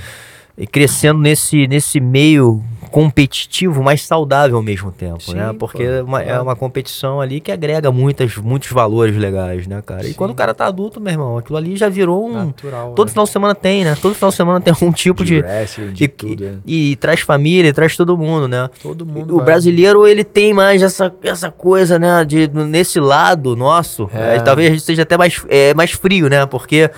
E 0.58 0.66
crescendo 0.66 1.20
nesse, 1.20 1.68
nesse 1.68 2.00
meio 2.00 2.64
competitivo, 2.90 3.84
mas 3.84 4.02
saudável 4.02 4.58
ao 4.58 4.64
mesmo 4.64 4.92
tempo, 4.92 5.22
Sim, 5.22 5.36
né? 5.36 5.54
Porque 5.58 5.84
pô, 5.84 5.90
é, 5.90 6.04
uma, 6.04 6.22
é 6.22 6.40
uma 6.40 6.56
competição 6.56 7.22
ali 7.22 7.40
que 7.40 7.52
agrega 7.52 7.92
muitas, 7.92 8.36
muitos 8.38 8.70
valores 8.72 9.16
legais, 9.16 9.68
né, 9.68 9.82
cara? 9.82 10.04
Sim. 10.04 10.12
E 10.12 10.14
quando 10.14 10.32
o 10.32 10.36
cara 10.36 10.54
tá 10.54 10.66
adulto, 10.66 11.00
meu 11.00 11.14
irmão, 11.14 11.38
aquilo 11.38 11.58
ali 11.58 11.78
já 11.78 11.88
virou 11.88 12.28
um. 12.28 12.46
Natural, 12.46 12.94
todo 12.94 13.08
né? 13.08 13.12
final 13.12 13.26
de 13.26 13.32
semana 13.32 13.56
tem, 13.56 13.84
né? 13.84 13.96
Todo 14.02 14.14
final 14.14 14.30
de 14.30 14.36
semana 14.36 14.62
tem 14.62 14.74
um 14.82 14.92
tipo 14.92 15.24
de. 15.24 15.36
de, 15.36 15.42
wrestling, 15.42 15.94
de 15.94 16.04
e, 16.04 16.08
tudo, 16.08 16.46
é. 16.46 16.54
e, 16.66 16.92
e, 16.92 16.96
traz 16.96 17.22
família, 17.22 17.74
traz 17.74 17.96
todo 17.96 18.18
mundo, 18.18 18.48
né? 18.48 18.70
Todo 18.82 19.06
mundo. 19.06 19.34
O 19.34 19.38
vai. 19.38 19.46
brasileiro, 19.46 20.08
ele 20.08 20.24
tem 20.24 20.54
mais 20.54 20.82
essa, 20.82 21.14
essa 21.24 21.52
coisa, 21.52 22.00
né? 22.00 22.26
De, 22.26 22.48
nesse 22.48 23.00
lado 23.00 23.56
nosso. 23.56 24.10
É. 24.14 24.36
É, 24.36 24.40
talvez 24.40 24.70
a 24.70 24.72
gente 24.72 24.84
seja 24.84 25.04
até 25.04 25.18
mais, 25.18 25.44
é, 25.48 25.74
mais 25.74 25.92
frio, 25.92 26.30
né? 26.30 26.46
Porque, 26.46 26.90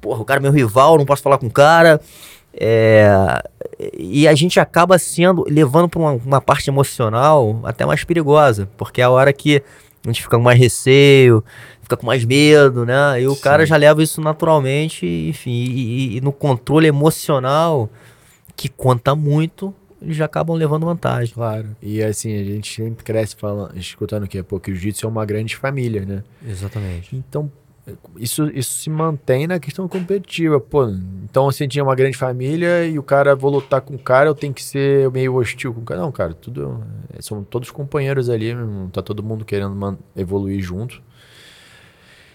porra, 0.00 0.20
o 0.20 0.24
cara 0.24 0.40
é 0.40 0.42
meu 0.42 0.52
rival, 0.52 0.98
não 0.98 1.04
posso 1.04 1.22
falar 1.22 1.38
com 1.38 1.46
o 1.46 1.50
cara. 1.50 2.00
É, 2.62 3.42
e 3.96 4.28
a 4.28 4.34
gente 4.34 4.60
acaba 4.60 4.98
sendo, 4.98 5.46
levando 5.48 5.88
para 5.88 5.98
uma, 5.98 6.12
uma, 6.12 6.40
parte 6.42 6.68
emocional 6.68 7.58
até 7.64 7.86
mais 7.86 8.04
perigosa, 8.04 8.68
porque 8.76 9.00
é 9.00 9.04
a 9.04 9.10
hora 9.10 9.32
que 9.32 9.62
a 10.04 10.08
gente 10.08 10.22
fica 10.22 10.36
com 10.36 10.42
mais 10.42 10.58
receio, 10.58 11.42
fica 11.80 11.96
com 11.96 12.04
mais 12.04 12.22
medo, 12.22 12.84
né? 12.84 13.22
E 13.22 13.26
o 13.26 13.34
Sim. 13.34 13.40
cara 13.40 13.64
já 13.64 13.76
leva 13.78 14.02
isso 14.02 14.20
naturalmente, 14.20 15.06
enfim, 15.06 15.50
e, 15.50 16.18
e, 16.18 16.20
no 16.20 16.32
controle 16.32 16.86
emocional, 16.86 17.88
que 18.54 18.68
conta 18.68 19.16
muito, 19.16 19.74
eles 20.02 20.16
já 20.16 20.26
acabam 20.26 20.54
levando 20.54 20.84
vantagem. 20.84 21.32
Claro. 21.32 21.74
E 21.80 22.02
assim, 22.02 22.38
a 22.38 22.44
gente 22.44 22.74
sempre 22.74 23.02
cresce 23.02 23.36
falando, 23.36 23.74
escutando 23.78 24.28
que, 24.28 24.42
pô, 24.42 24.60
que 24.60 24.70
o 24.70 24.74
jiu-jitsu 24.74 25.06
é 25.06 25.08
uma 25.08 25.24
grande 25.24 25.56
família, 25.56 26.04
né? 26.04 26.22
Exatamente. 26.46 27.16
Então, 27.16 27.50
isso, 28.16 28.50
isso 28.54 28.78
se 28.78 28.90
mantém 28.90 29.46
na 29.46 29.58
questão 29.58 29.88
competitiva. 29.88 30.60
Pô, 30.60 30.86
então 31.24 31.44
você 31.44 31.66
tinha 31.66 31.82
uma 31.82 31.94
grande 31.94 32.16
família 32.16 32.86
e 32.86 32.98
o 32.98 33.02
cara, 33.02 33.34
vou 33.34 33.50
lutar 33.50 33.80
com 33.80 33.94
o 33.94 33.98
cara, 33.98 34.28
eu 34.28 34.34
tenho 34.34 34.52
que 34.52 34.62
ser 34.62 35.10
meio 35.10 35.34
hostil 35.34 35.72
com 35.72 35.80
o 35.80 35.84
cara. 35.84 36.00
Não, 36.00 36.12
cara, 36.12 36.34
tudo. 36.34 36.82
São 37.20 37.44
todos 37.44 37.70
companheiros 37.70 38.28
ali, 38.28 38.54
tá 38.92 39.02
todo 39.02 39.22
mundo 39.22 39.44
querendo 39.44 39.98
evoluir 40.16 40.60
junto. 40.62 41.02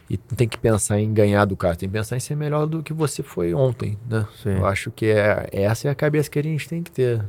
E 0.09 0.17
tem 0.17 0.47
que 0.47 0.57
pensar 0.57 0.99
em 0.99 1.11
ganhar 1.11 1.45
do 1.45 1.57
cara, 1.57 1.75
tem 1.75 1.89
que 1.89 1.93
pensar 1.93 2.15
em 2.15 2.19
ser 2.19 2.35
melhor 2.35 2.67
do 2.67 2.83
que 2.83 2.93
você 2.93 3.23
foi 3.23 3.53
ontem, 3.55 3.97
né? 4.07 4.27
Sim. 4.41 4.57
Eu 4.57 4.65
acho 4.67 4.91
que 4.91 5.07
é, 5.07 5.49
essa 5.51 5.87
é 5.87 5.91
a 5.91 5.95
cabeça 5.95 6.29
que 6.29 6.37
a 6.37 6.43
gente 6.43 6.69
tem 6.69 6.83
que 6.83 6.91
ter. 6.91 7.25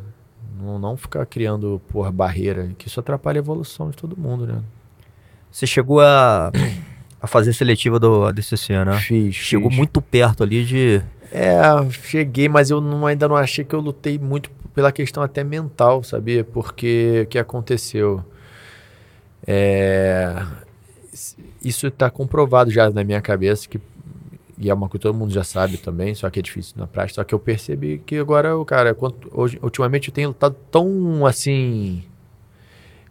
Não, 0.61 0.79
não 0.79 0.97
ficar 0.97 1.25
criando, 1.27 1.81
por 1.89 2.11
barreira, 2.13 2.71
que 2.79 2.89
isso 2.89 3.01
atrapalha 3.01 3.39
a 3.39 3.43
evolução 3.43 3.91
de 3.91 3.97
todo 3.97 4.17
mundo, 4.17 4.47
né? 4.47 4.63
Você 5.51 5.67
chegou 5.67 6.01
a, 6.01 6.51
a 7.27 7.29
fazer 7.29 7.53
seletiva 7.53 7.99
do 7.99 8.25
ADCC, 8.25 8.85
né? 8.85 8.99
Fiz. 8.99 9.35
Chegou 9.35 9.69
fiz. 9.69 9.77
muito 9.77 10.01
perto 10.01 10.43
ali 10.43 10.65
de. 10.65 11.03
É, 11.31 11.61
cheguei, 11.91 12.49
mas 12.49 12.71
eu 12.71 12.81
não, 12.81 13.05
ainda 13.05 13.29
não 13.29 13.37
achei 13.37 13.65
que 13.65 13.75
eu 13.75 13.81
lutei 13.81 14.19
muito 14.19 14.49
pela 14.75 14.93
questão 14.93 15.23
até 15.23 15.43
mental, 15.43 16.03
sabia? 16.03 16.45
Porque 16.45 17.23
o 17.25 17.27
que 17.27 17.39
aconteceu? 17.39 18.25
É, 19.47 20.43
isso 21.63 21.87
está 21.89 22.09
comprovado 22.09 22.71
já 22.71 22.89
na 22.91 23.03
minha 23.03 23.21
cabeça, 23.21 23.69
que, 23.69 23.81
e 24.57 24.71
é 24.71 24.75
uma 24.75 24.89
coisa 24.89 25.01
que 25.01 25.03
todo 25.03 25.17
mundo 25.17 25.33
já 25.33 25.43
sabe 25.43 25.79
também, 25.79 26.15
só 26.15 26.31
que 26.31 26.39
é 26.39 26.43
difícil 26.43 26.75
na 26.77 26.87
prática. 26.87 27.17
Só 27.17 27.25
que 27.25 27.35
eu 27.35 27.39
percebi 27.39 27.99
que 27.99 28.17
agora, 28.17 28.57
o 28.57 28.65
cara, 28.65 28.95
quanto, 28.95 29.29
hoje, 29.33 29.59
ultimamente 29.63 30.09
eu 30.09 30.15
tenho 30.15 30.29
lutado 30.29 30.57
tão 30.71 31.27
assim. 31.27 32.05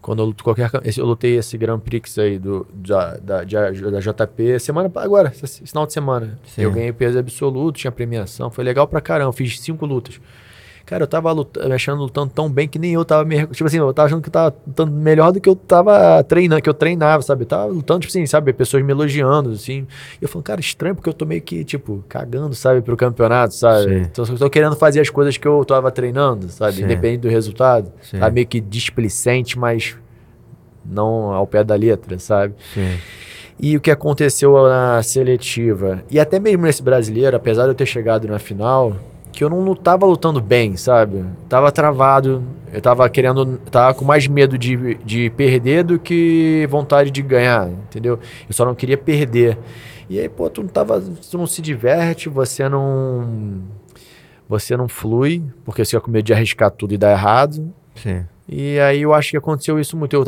Quando 0.05 0.19
eu 0.19 0.27
luto 0.27 0.43
qualquer. 0.43 0.69
Eu 0.95 1.03
lutei 1.03 1.35
esse 1.35 1.57
Grand 1.57 1.79
Prix 1.79 2.19
aí 2.19 2.37
do, 2.37 2.67
da, 2.71 3.17
da, 3.17 3.43
da, 3.43 3.71
JP 3.71 4.59
semana 4.59 4.91
agora, 4.97 5.33
esse 5.43 5.65
final 5.65 5.87
de 5.87 5.93
semana. 5.93 6.37
Sim. 6.45 6.61
Eu 6.61 6.71
ganhei 6.71 6.93
peso 6.93 7.17
absoluto, 7.17 7.79
tinha 7.79 7.91
premiação, 7.91 8.51
foi 8.51 8.63
legal 8.63 8.87
pra 8.87 9.01
caramba. 9.01 9.33
Fiz 9.33 9.59
cinco 9.59 9.83
lutas. 9.83 10.21
Cara, 10.85 11.03
eu 11.03 11.07
tava 11.07 11.31
lutando, 11.31 11.67
me 11.67 11.73
achando 11.73 11.99
lutando 12.03 12.31
tão 12.31 12.47
bem 12.47 12.67
que 12.67 12.77
nem 12.77 12.93
eu 12.93 13.03
tava 13.03 13.25
me. 13.25 13.47
Tipo 13.47 13.65
assim, 13.65 13.77
eu 13.77 13.91
tava 13.91 14.05
achando 14.05 14.21
que 14.21 14.29
eu 14.29 14.33
tava 14.33 14.55
lutando 14.67 14.91
melhor 14.91 15.31
do 15.31 15.41
que 15.41 15.49
eu 15.49 15.55
tava 15.55 16.23
treinando, 16.23 16.61
que 16.61 16.69
eu 16.69 16.75
treinava, 16.75 17.23
sabe? 17.23 17.41
Eu 17.41 17.47
tava 17.47 17.65
lutando, 17.65 18.01
tipo 18.01 18.11
assim, 18.11 18.23
sabe? 18.27 18.53
Pessoas 18.53 18.83
me 18.83 18.91
elogiando, 18.91 19.49
assim. 19.49 19.87
E 20.21 20.23
eu 20.23 20.29
falando, 20.29 20.45
cara, 20.45 20.61
estranho, 20.61 20.93
porque 20.93 21.09
eu 21.09 21.13
tô 21.13 21.25
meio 21.25 21.41
que, 21.41 21.63
tipo, 21.63 22.03
cagando, 22.07 22.53
sabe, 22.53 22.81
pro 22.81 22.95
campeonato, 22.95 23.55
sabe? 23.55 23.83
Sim. 23.85 24.01
Então 24.11 24.25
eu 24.25 24.37
tô 24.37 24.47
querendo 24.47 24.75
fazer 24.75 24.99
as 24.99 25.09
coisas 25.09 25.37
que 25.37 25.47
eu 25.47 25.65
tava 25.65 25.89
treinando, 25.89 26.49
sabe? 26.49 26.73
Sim. 26.73 26.83
Independente 26.83 27.21
do 27.21 27.29
resultado. 27.29 27.91
Sim. 28.03 28.19
Tá 28.19 28.29
meio 28.29 28.45
que 28.45 28.61
displicente, 28.61 29.57
mas 29.57 29.97
não 30.85 31.33
ao 31.33 31.47
pé 31.47 31.63
da 31.63 31.73
letra, 31.73 32.19
sabe? 32.19 32.53
Sim. 32.75 32.95
E 33.59 33.75
o 33.75 33.81
que 33.81 33.89
aconteceu 33.89 34.51
na 34.67 35.01
seletiva, 35.01 36.03
e 36.11 36.19
até 36.19 36.39
mesmo 36.39 36.63
nesse 36.63 36.83
brasileiro, 36.83 37.35
apesar 37.35 37.63
de 37.63 37.69
eu 37.69 37.75
ter 37.75 37.85
chegado 37.85 38.27
na 38.27 38.37
final, 38.37 38.95
que 39.35 39.43
eu 39.43 39.49
não 39.49 39.75
tava 39.75 40.05
lutando 40.05 40.41
bem, 40.41 40.77
sabe? 40.77 41.25
Tava 41.49 41.71
travado, 41.71 42.41
eu 42.71 42.81
tava 42.81 43.07
querendo, 43.09 43.57
tava 43.69 43.93
com 43.93 44.05
mais 44.05 44.27
medo 44.27 44.57
de, 44.57 44.95
de 45.03 45.29
perder 45.31 45.83
do 45.83 45.99
que 45.99 46.65
vontade 46.69 47.11
de 47.11 47.21
ganhar, 47.21 47.69
entendeu? 47.69 48.17
Eu 48.47 48.53
só 48.53 48.63
não 48.63 48.73
queria 48.73 48.97
perder. 48.97 49.57
E 50.09 50.19
aí, 50.19 50.29
pô, 50.29 50.49
tu 50.49 50.61
não 50.61 50.69
tava, 50.69 51.01
tu 51.01 51.37
não 51.37 51.45
se 51.45 51.61
diverte, 51.61 52.29
você 52.29 52.69
não 52.69 53.61
você 54.47 54.77
não 54.77 54.87
flui, 54.87 55.43
porque 55.65 55.83
você 55.83 55.91
fica 55.91 56.01
com 56.01 56.11
medo 56.11 56.25
de 56.25 56.33
arriscar 56.33 56.71
tudo 56.71 56.93
e 56.93 56.97
dar 56.97 57.11
errado. 57.11 57.73
Sim. 57.95 58.25
E 58.47 58.79
aí 58.79 59.01
eu 59.01 59.13
acho 59.13 59.31
que 59.31 59.37
aconteceu 59.37 59.79
isso 59.79 59.97
muito. 59.97 60.15
Eu 60.15 60.23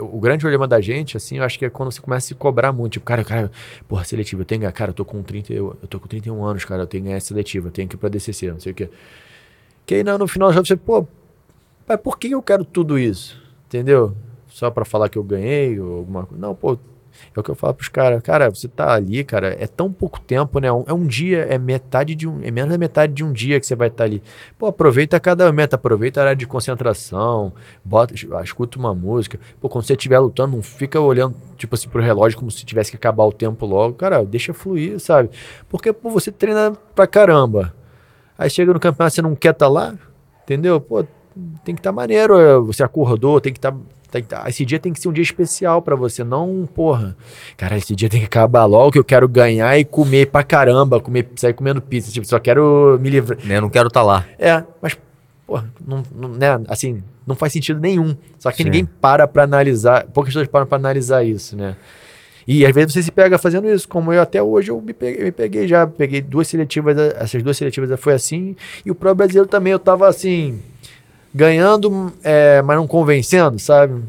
o 0.00 0.20
grande 0.20 0.40
problema 0.40 0.66
da 0.66 0.80
gente, 0.80 1.16
assim, 1.16 1.38
eu 1.38 1.44
acho 1.44 1.58
que 1.58 1.64
é 1.64 1.70
quando 1.70 1.90
você 1.90 2.00
começa 2.00 2.26
a 2.26 2.28
se 2.28 2.34
cobrar 2.34 2.72
muito. 2.72 2.94
Tipo, 2.94 3.06
cara, 3.06 3.24
cara, 3.24 3.50
porra, 3.88 4.04
seletiva, 4.04 4.42
eu 4.42 4.46
tenho. 4.46 4.72
Cara, 4.72 4.90
eu 4.90 4.94
tô 4.94 5.04
com 5.04 5.22
30, 5.22 5.52
eu, 5.52 5.76
eu 5.80 5.88
tô 5.88 5.98
com 6.00 6.06
31 6.06 6.44
anos, 6.44 6.64
cara, 6.64 6.82
eu 6.82 6.86
tenho 6.86 7.04
que 7.04 7.08
ganhar 7.08 7.18
eu 7.66 7.70
tenho 7.70 7.88
que 7.88 7.94
ir 7.94 7.98
pra 7.98 8.08
DCC, 8.08 8.52
não 8.52 8.60
sei 8.60 8.72
o 8.72 8.74
quê. 8.74 8.90
Que 9.84 9.96
aí 9.96 10.04
no, 10.04 10.18
no 10.18 10.26
final 10.26 10.52
já 10.52 10.60
você, 10.60 10.76
pô, 10.76 11.06
mas 11.86 12.00
por 12.00 12.18
que 12.18 12.30
eu 12.30 12.42
quero 12.42 12.64
tudo 12.64 12.98
isso? 12.98 13.40
Entendeu? 13.66 14.14
Só 14.48 14.70
pra 14.70 14.84
falar 14.84 15.08
que 15.08 15.18
eu 15.18 15.22
ganhei 15.22 15.78
ou 15.78 15.98
alguma 15.98 16.26
coisa. 16.26 16.40
Não, 16.40 16.54
pô, 16.54 16.78
é 17.34 17.40
o 17.40 17.42
que 17.42 17.50
eu 17.50 17.54
falo 17.54 17.74
pros 17.74 17.88
caras. 17.88 18.22
Cara, 18.22 18.48
você 18.48 18.68
tá 18.68 18.92
ali, 18.92 19.24
cara, 19.24 19.56
é 19.58 19.66
tão 19.66 19.92
pouco 19.92 20.20
tempo, 20.20 20.58
né? 20.58 20.68
É 20.68 20.92
um 20.92 21.06
dia, 21.06 21.46
é 21.48 21.58
metade 21.58 22.14
de 22.14 22.28
um. 22.28 22.40
É 22.42 22.50
menos 22.50 22.70
da 22.70 22.78
metade 22.78 23.12
de 23.12 23.24
um 23.24 23.32
dia 23.32 23.58
que 23.60 23.66
você 23.66 23.74
vai 23.74 23.88
estar 23.88 24.04
ali. 24.04 24.22
Pô, 24.58 24.66
aproveita 24.66 25.18
cada 25.20 25.50
meta, 25.52 25.76
aproveita 25.76 26.20
a 26.20 26.24
área 26.24 26.36
de 26.36 26.46
concentração, 26.46 27.52
bota, 27.84 28.14
escuta 28.42 28.78
uma 28.78 28.94
música. 28.94 29.38
Pô, 29.60 29.68
quando 29.68 29.84
você 29.84 29.94
estiver 29.94 30.18
lutando, 30.18 30.56
não 30.56 30.62
fica 30.62 31.00
olhando, 31.00 31.36
tipo 31.56 31.74
assim, 31.74 31.88
pro 31.88 32.02
relógio 32.02 32.38
como 32.38 32.50
se 32.50 32.64
tivesse 32.64 32.90
que 32.90 32.96
acabar 32.96 33.24
o 33.24 33.32
tempo 33.32 33.66
logo. 33.66 33.94
Cara, 33.94 34.24
deixa 34.24 34.52
fluir, 34.52 34.98
sabe? 35.00 35.30
Porque, 35.68 35.92
pô, 35.92 36.10
você 36.10 36.30
treina 36.30 36.72
pra 36.94 37.06
caramba. 37.06 37.74
Aí 38.38 38.50
chega 38.50 38.72
no 38.72 38.80
campeonato, 38.80 39.14
você 39.14 39.22
não 39.22 39.34
quer 39.34 39.52
estar 39.52 39.68
lá, 39.68 39.94
entendeu? 40.42 40.80
Pô, 40.80 41.04
tem 41.64 41.74
que 41.74 41.80
estar 41.80 41.92
maneiro. 41.92 42.38
é, 42.38 42.58
Você 42.60 42.82
acordou, 42.82 43.40
tem 43.40 43.52
que 43.52 43.58
estar. 43.58 43.74
tem 44.10 44.22
que 44.22 44.28
tá- 44.28 44.44
esse 44.48 44.64
dia 44.64 44.78
tem 44.78 44.92
que 44.92 45.00
ser 45.00 45.08
um 45.08 45.12
dia 45.12 45.22
especial 45.22 45.82
pra 45.82 45.94
você, 45.96 46.22
não, 46.24 46.66
porra. 46.74 47.16
Cara, 47.56 47.76
esse 47.76 47.94
dia 47.94 48.08
tem 48.08 48.20
que 48.20 48.26
acabar 48.26 48.64
logo 48.64 48.92
que 48.92 48.98
eu 48.98 49.04
quero 49.04 49.28
ganhar 49.28 49.76
e 49.78 49.84
comer 49.84 50.26
pra 50.30 50.42
caramba, 50.42 51.00
comer, 51.00 51.28
sair 51.36 51.52
comendo 51.52 51.80
pizza. 51.82 52.10
Tipo, 52.10 52.26
só 52.26 52.38
quero 52.38 52.98
me 53.00 53.10
livrar. 53.10 53.38
Eu 53.48 53.60
não 53.60 53.68
quero 53.68 53.88
estar 53.88 54.02
lá. 54.02 54.24
É, 54.38 54.62
mas, 54.80 54.96
porra, 55.46 55.70
não, 55.86 56.02
não, 56.14 56.28
né, 56.30 56.60
assim, 56.68 57.02
não 57.26 57.34
faz 57.34 57.52
sentido 57.52 57.80
nenhum. 57.80 58.16
Só 58.38 58.50
que 58.50 58.58
Sim. 58.58 58.64
ninguém 58.64 58.84
para 58.84 59.26
pra 59.26 59.42
analisar, 59.42 60.06
poucas 60.06 60.32
pessoas 60.32 60.48
param 60.48 60.66
pra 60.66 60.78
analisar 60.78 61.24
isso, 61.24 61.56
né? 61.56 61.76
E 62.48 62.64
às 62.64 62.72
vezes 62.72 62.92
você 62.92 63.02
se 63.02 63.10
pega 63.10 63.36
fazendo 63.38 63.68
isso, 63.68 63.88
como 63.88 64.12
eu 64.12 64.22
até 64.22 64.40
hoje 64.40 64.70
eu 64.70 64.80
me 64.80 64.92
peguei, 64.94 65.24
me 65.24 65.32
peguei 65.32 65.66
já, 65.66 65.84
peguei 65.84 66.20
duas 66.20 66.46
seletivas, 66.46 66.96
essas 67.16 67.42
duas 67.42 67.56
seletivas 67.56 67.98
foi 67.98 68.14
assim, 68.14 68.54
e 68.84 68.90
o 68.90 68.94
próprio 68.94 69.16
brasileiro 69.16 69.48
também 69.48 69.72
eu 69.72 69.80
tava 69.80 70.06
assim, 70.06 70.60
ganhando, 71.36 72.12
é, 72.24 72.62
mas 72.62 72.76
não 72.76 72.86
convencendo, 72.86 73.58
sabe? 73.58 74.02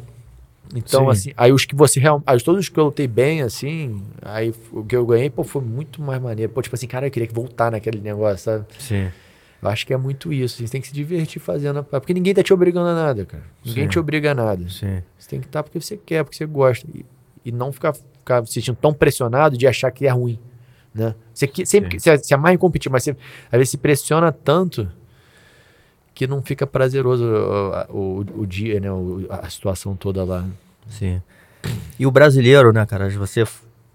Então, 0.76 1.06
Sim. 1.06 1.12
assim, 1.12 1.34
aí 1.38 1.52
os 1.52 1.66
que 1.66 1.76
você 1.76 2.00
realmente. 2.00 2.44
Todos 2.44 2.62
os 2.62 2.70
que 2.70 2.78
eu 2.80 2.86
lutei 2.86 3.08
bem, 3.08 3.42
assim, 3.42 4.02
aí 4.22 4.54
o 4.72 4.84
que 4.84 4.96
eu 4.96 5.06
ganhei, 5.06 5.30
pô, 5.30 5.44
foi 5.44 5.62
muito 5.62 6.02
mais 6.02 6.22
maneiro. 6.22 6.52
Pô, 6.52 6.62
tipo 6.62 6.76
assim, 6.76 6.88
cara, 6.88 7.08
eu 7.08 7.12
queria 7.12 7.30
voltar 7.32 7.72
naquele 7.72 8.00
negócio, 8.02 8.40
sabe? 8.40 8.66
Sim. 8.80 9.08
Eu 9.62 9.70
acho 9.70 9.88
que 9.88 9.94
é 9.94 9.98
muito 9.98 10.32
isso. 10.32 10.58
Você 10.62 10.72
tem 10.72 10.82
que 10.82 10.88
se 10.88 10.94
divertir 10.94 11.40
fazendo. 11.42 11.80
a- 11.80 11.84
Porque 11.84 12.14
ninguém 12.14 12.34
tá 12.34 12.44
te 12.44 12.54
obrigando 12.54 12.90
a 12.90 12.94
nada, 12.94 13.26
cara. 13.26 13.44
Ninguém 13.66 13.86
Sim. 13.86 13.90
te 13.90 14.00
obriga 14.00 14.32
a 14.32 14.36
nada. 14.36 14.70
Sim. 14.70 15.02
Você 15.18 15.30
tem 15.30 15.40
que 15.40 15.48
estar 15.48 15.64
porque 15.64 15.80
você 15.80 15.98
quer, 15.98 16.24
porque 16.24 16.36
você 16.38 16.46
gosta. 16.46 16.86
E, 16.94 17.06
e 17.46 17.52
não 17.52 17.72
ficar, 17.72 17.94
ficar 17.94 18.46
se 18.46 18.54
sentindo 18.54 18.78
tão 18.80 18.94
pressionado 18.94 19.58
de 19.58 19.66
achar 19.66 19.90
que 19.90 20.06
é 20.06 20.10
ruim. 20.12 20.38
Né? 20.94 21.16
Você 21.34 21.48
que, 21.48 21.66
sempre 21.66 21.92
Sim. 21.92 22.00
você, 22.00 22.18
você 22.18 22.34
amarra 22.34 22.54
em 22.54 22.58
competir, 22.58 22.92
mas 22.92 23.04
você 23.04 23.12
às 23.52 23.58
vezes 23.58 23.70
se 23.70 23.78
pressiona 23.78 24.32
tanto 24.32 24.92
que 26.18 26.26
não 26.28 26.42
fica 26.42 26.66
prazeroso 26.66 27.24
o, 27.90 27.96
o, 27.96 28.26
o 28.42 28.46
dia, 28.48 28.80
né? 28.80 28.92
O- 28.92 29.26
a 29.30 29.48
situação 29.50 29.96
toda 29.96 30.24
lá. 30.24 30.44
Sim. 30.90 31.22
E 32.00 32.08
o 32.08 32.12
brasileiro, 32.12 32.74
né, 32.74 32.86
cara? 32.86 33.08
Você, 33.12 33.44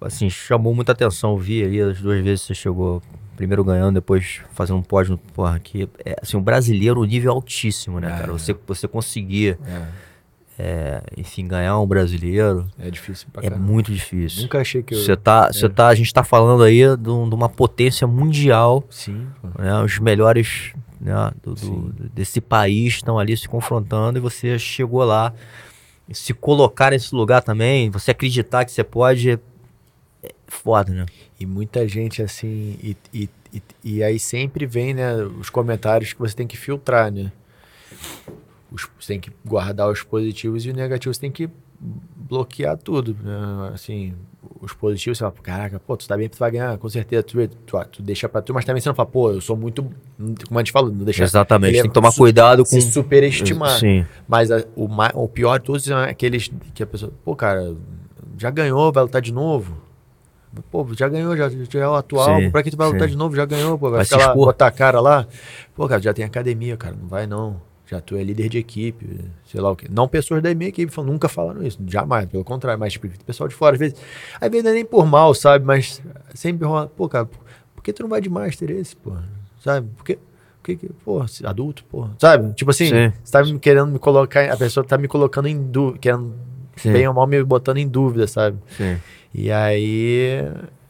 assim, 0.01 0.31
chamou 0.31 0.73
muita 0.75 0.93
atenção. 0.93 1.33
Eu 1.33 1.39
vi 1.39 1.65
aí 1.65 1.81
as 1.81 2.01
duas 2.01 2.23
vezes 2.23 2.43
que 2.43 2.47
você 2.49 2.55
chegou. 2.55 3.03
Primeiro 3.37 3.65
ganhando, 3.65 3.95
depois 3.95 4.41
fazendo 4.53 4.77
um 4.79 4.83
pódio. 4.83 5.19
Porra, 5.35 5.59
que 5.59 5.89
é, 6.05 6.17
assim, 6.23 6.37
o 6.37 6.41
brasileiro, 6.41 7.01
o 7.01 7.05
nível 7.05 7.33
altíssimo, 7.33 7.99
né, 7.99 8.09
É. 8.15 8.19
cara? 8.21 8.33
Você, 8.33 8.55
você 8.67 8.87
conseguir, 8.87 9.59
É, 9.67 9.83
é, 10.59 11.03
enfim, 11.17 11.49
ganhar 11.49 11.79
um 11.81 11.87
brasileiro 11.87 12.69
é 12.79 12.91
difícil 12.91 13.27
pra 13.33 13.43
é 13.43 13.49
caramba. 13.49 13.67
muito 13.67 13.91
difícil. 13.93 14.43
Nunca 14.43 14.61
achei 14.61 14.83
que 14.83 14.95
eu. 14.95 14.99
Você 14.99 15.17
tá, 15.17 15.49
você 15.51 15.69
tá, 15.69 15.89
a 15.89 15.95
gente 15.95 16.13
tá 16.13 16.23
falando 16.23 16.63
aí 16.63 16.83
de, 16.97 17.11
um- 17.11 17.29
de 17.29 17.35
uma 17.35 17.49
potência 17.49 18.07
mundial, 18.07 18.85
Sim, 18.91 19.27
né? 19.59 19.83
Os 19.83 19.99
melhores 19.99 20.73
né, 21.03 21.31
do, 21.43 21.55
do- 21.55 21.93
desse 22.11 22.41
país 22.41 22.95
estão 22.95 23.19
ali 23.19 23.37
se 23.37 23.49
confrontando 23.49 24.19
e 24.19 24.21
você 24.21 24.59
chegou 24.59 25.03
lá. 25.05 25.35
Se 26.13 26.33
colocar 26.35 26.91
nesse 26.91 27.15
lugar 27.15 27.43
também, 27.43 27.91
você 27.91 28.11
acreditar 28.11 28.65
que 28.65 28.73
você 28.73 28.85
pode, 28.85 29.31
é 30.23 30.31
foda, 30.47 30.93
né? 30.93 31.07
E 31.41 31.47
muita 31.47 31.87
gente 31.89 32.23
assim. 32.23 32.77
E, 32.83 32.97
e, 33.13 33.29
e, 33.53 33.63
e 33.85 34.03
aí 34.03 34.19
sempre 34.19 34.67
vem, 34.67 34.95
né, 34.95 35.15
os 35.17 35.49
comentários 35.51 36.13
que 36.13 36.19
você 36.19 36.35
tem 36.35 36.47
que 36.47 36.57
filtrar, 36.57 37.11
né? 37.11 37.33
Os, 38.71 38.89
você 38.99 39.15
tem 39.15 39.21
que 39.21 39.31
guardar 39.45 39.89
os 39.91 40.03
positivos 40.03 40.65
e 40.65 40.71
os 40.71 40.75
negativos 40.75 41.17
você 41.17 41.21
tem 41.23 41.31
que 41.33 41.49
bloquear 42.17 42.77
tudo. 42.77 43.17
Né? 43.23 43.71
Assim, 43.75 44.15
os 44.61 44.73
positivos 44.73 45.19
você 45.19 45.25
fala, 45.25 45.35
caraca, 45.43 45.81
pô, 45.81 45.97
tu 45.97 46.07
tá 46.07 46.17
bem, 46.17 46.29
tu 46.29 46.39
vai 46.39 46.51
ganhar, 46.51 46.79
com 46.79 46.89
certeza. 46.89 47.23
Tu, 47.23 47.49
tu, 47.67 47.79
tu 47.91 48.03
deixa 48.03 48.29
pra 48.29 48.41
tu, 48.41 48.55
mas 48.55 48.65
também 48.65 48.81
você 48.81 48.89
não 48.89 48.95
fala, 48.95 49.09
pô, 49.09 49.31
eu 49.33 49.41
sou 49.41 49.57
muito. 49.57 49.83
Como 50.47 50.59
a 50.59 50.63
gente 50.63 50.75
não 50.75 50.91
deixa. 51.05 51.25
Exatamente, 51.25 51.79
é 51.79 51.83
tem 51.83 51.91
que 51.91 51.95
tomar 51.95 52.13
cuidado 52.15 52.63
com... 52.63 52.71
Se 52.71 52.81
superestimar. 52.81 53.79
Sim, 53.79 54.07
Mas 54.29 54.51
a- 54.51 54.65
o, 54.77 54.89
o 55.15 55.29
pior 55.29 55.59
de 55.59 55.65
todos 55.67 55.85
são 55.85 55.99
aqueles 55.99 56.51
que 56.75 56.83
a 56.83 56.87
pessoa, 56.87 57.13
pô, 57.25 57.35
cara, 57.35 57.75
já 58.39 58.51
ganhou, 58.51 58.93
vai 58.93 59.03
lutar 59.03 59.21
de 59.21 59.33
novo. 59.33 59.77
Pô, 60.71 60.87
já 60.97 61.09
ganhou, 61.09 61.35
já, 61.37 61.49
já 61.49 61.81
é 61.81 61.89
o 61.89 61.95
atual. 61.95 62.39
Sim, 62.41 62.51
pra 62.51 62.63
que 62.63 62.71
tu 62.71 62.77
vai 62.77 62.87
sim. 62.87 62.93
lutar 62.93 63.09
de 63.09 63.17
novo? 63.17 63.35
Já 63.35 63.47
ganhou, 63.47 63.79
pô. 63.79 63.89
Vai, 63.89 63.99
Vai 63.99 64.05
ficar 64.05 64.29
lá, 64.29 64.35
botar 64.35 64.67
a 64.67 64.71
cara 64.71 65.01
lá. 65.01 65.27
Pô, 65.75 65.89
cara, 65.89 66.01
já 66.03 66.13
tem 66.13 66.25
academia, 66.25 66.77
cara. 66.77 66.95
Não 67.01 67.09
vai 67.09 67.27
não. 67.27 67.57
Já 67.93 68.01
tu 68.01 68.17
é 68.17 68.25
líder 68.25 68.49
de 68.49 68.57
equipe, 68.57 69.21
sei 69.45 69.61
lá 69.61 69.71
o 69.71 69.77
quê. 69.77 69.87
Não 69.91 70.09
pessoas 70.09 70.43
da 70.43 70.55
minha 70.55 70.71
equipe 70.71 70.91
nunca 71.03 71.29
falaram 71.29 71.63
isso, 71.63 71.79
jamais, 71.87 72.25
pelo 72.25 72.43
contrário, 72.43 72.81
mas 72.81 72.95
tipo, 72.95 73.07
pessoal 73.27 73.47
de 73.51 73.55
fora, 73.55 73.75
às 73.75 73.79
vezes, 73.79 73.99
às 74.41 74.49
vezes 74.51 74.65
não 74.65 74.71
é 74.71 74.75
nem 74.75 74.85
por 74.85 75.05
mal, 75.05 75.35
sabe? 75.35 75.63
Mas 75.67 76.01
sempre 76.35 76.67
rola, 76.67 76.87
pô, 76.87 77.07
cara, 77.07 77.27
por 77.75 77.83
que 77.85 77.93
tu 77.93 78.03
não 78.03 78.09
vai 78.09 78.23
de 78.23 78.31
master 78.31 78.71
esse, 78.71 78.97
pô? 78.97 79.13
Sabe? 79.61 79.87
Por 79.95 80.05
que, 80.07 80.15
por 80.17 80.65
que, 80.65 80.77
que- 80.77 80.89
pô, 81.05 81.23
adulto, 81.45 81.85
pô, 81.85 82.09
sabe? 82.19 82.55
Tipo 82.55 82.71
assim, 82.71 82.87
Sim. 82.89 83.13
você 83.23 83.31
tá 83.33 83.45
me 83.45 83.59
querendo 83.59 83.89
me 83.93 83.99
colocar, 83.99 84.51
a 84.51 84.57
pessoa 84.57 84.83
tá 84.83 84.97
me 84.97 85.07
colocando 85.07 85.47
em 85.47 85.63
dúvida, 85.63 85.99
querendo 85.99 86.33
Sim. 86.77 86.93
bem 86.95 87.07
ou 87.07 87.13
mal 87.13 87.27
me 87.27 87.45
botando 87.45 87.77
em 87.77 87.87
dúvida, 87.87 88.27
sabe? 88.27 88.57
Sim. 88.75 88.97
E 89.35 89.53
aí, 89.53 90.43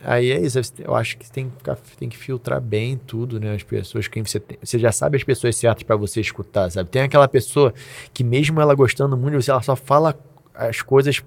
aí 0.03 0.30
é 0.30 0.40
isso. 0.40 0.59
Eu 0.78 0.94
acho 0.94 1.16
que 1.16 1.30
tem 1.30 1.48
que, 1.48 1.57
ficar, 1.57 1.76
tem 1.98 2.09
que 2.09 2.16
filtrar 2.16 2.61
bem 2.61 2.96
tudo, 2.96 3.38
né? 3.40 3.55
As 3.55 3.62
pessoas, 3.62 4.09
quem 4.09 4.24
você 4.24 4.40
tem, 4.40 4.59
você 4.62 4.78
já 4.78 4.92
sabe 4.92 5.16
as 5.16 5.24
pessoas 5.24 5.57
certas 5.57 5.82
para 5.82 5.96
você 5.96 6.20
escutar, 6.20 6.70
sabe? 6.70 6.90
Tem 6.90 7.03
aquela 7.03 7.28
pessoa 7.28 7.72
que 8.12 8.22
mesmo 8.24 8.61
ela 8.61 8.74
gostando 8.74 9.16
muito, 9.16 9.40
você 9.40 9.50
ela 9.50 9.62
só 9.62 9.76
fala 9.76 10.18
as 10.55 10.82
coisas 10.82 11.22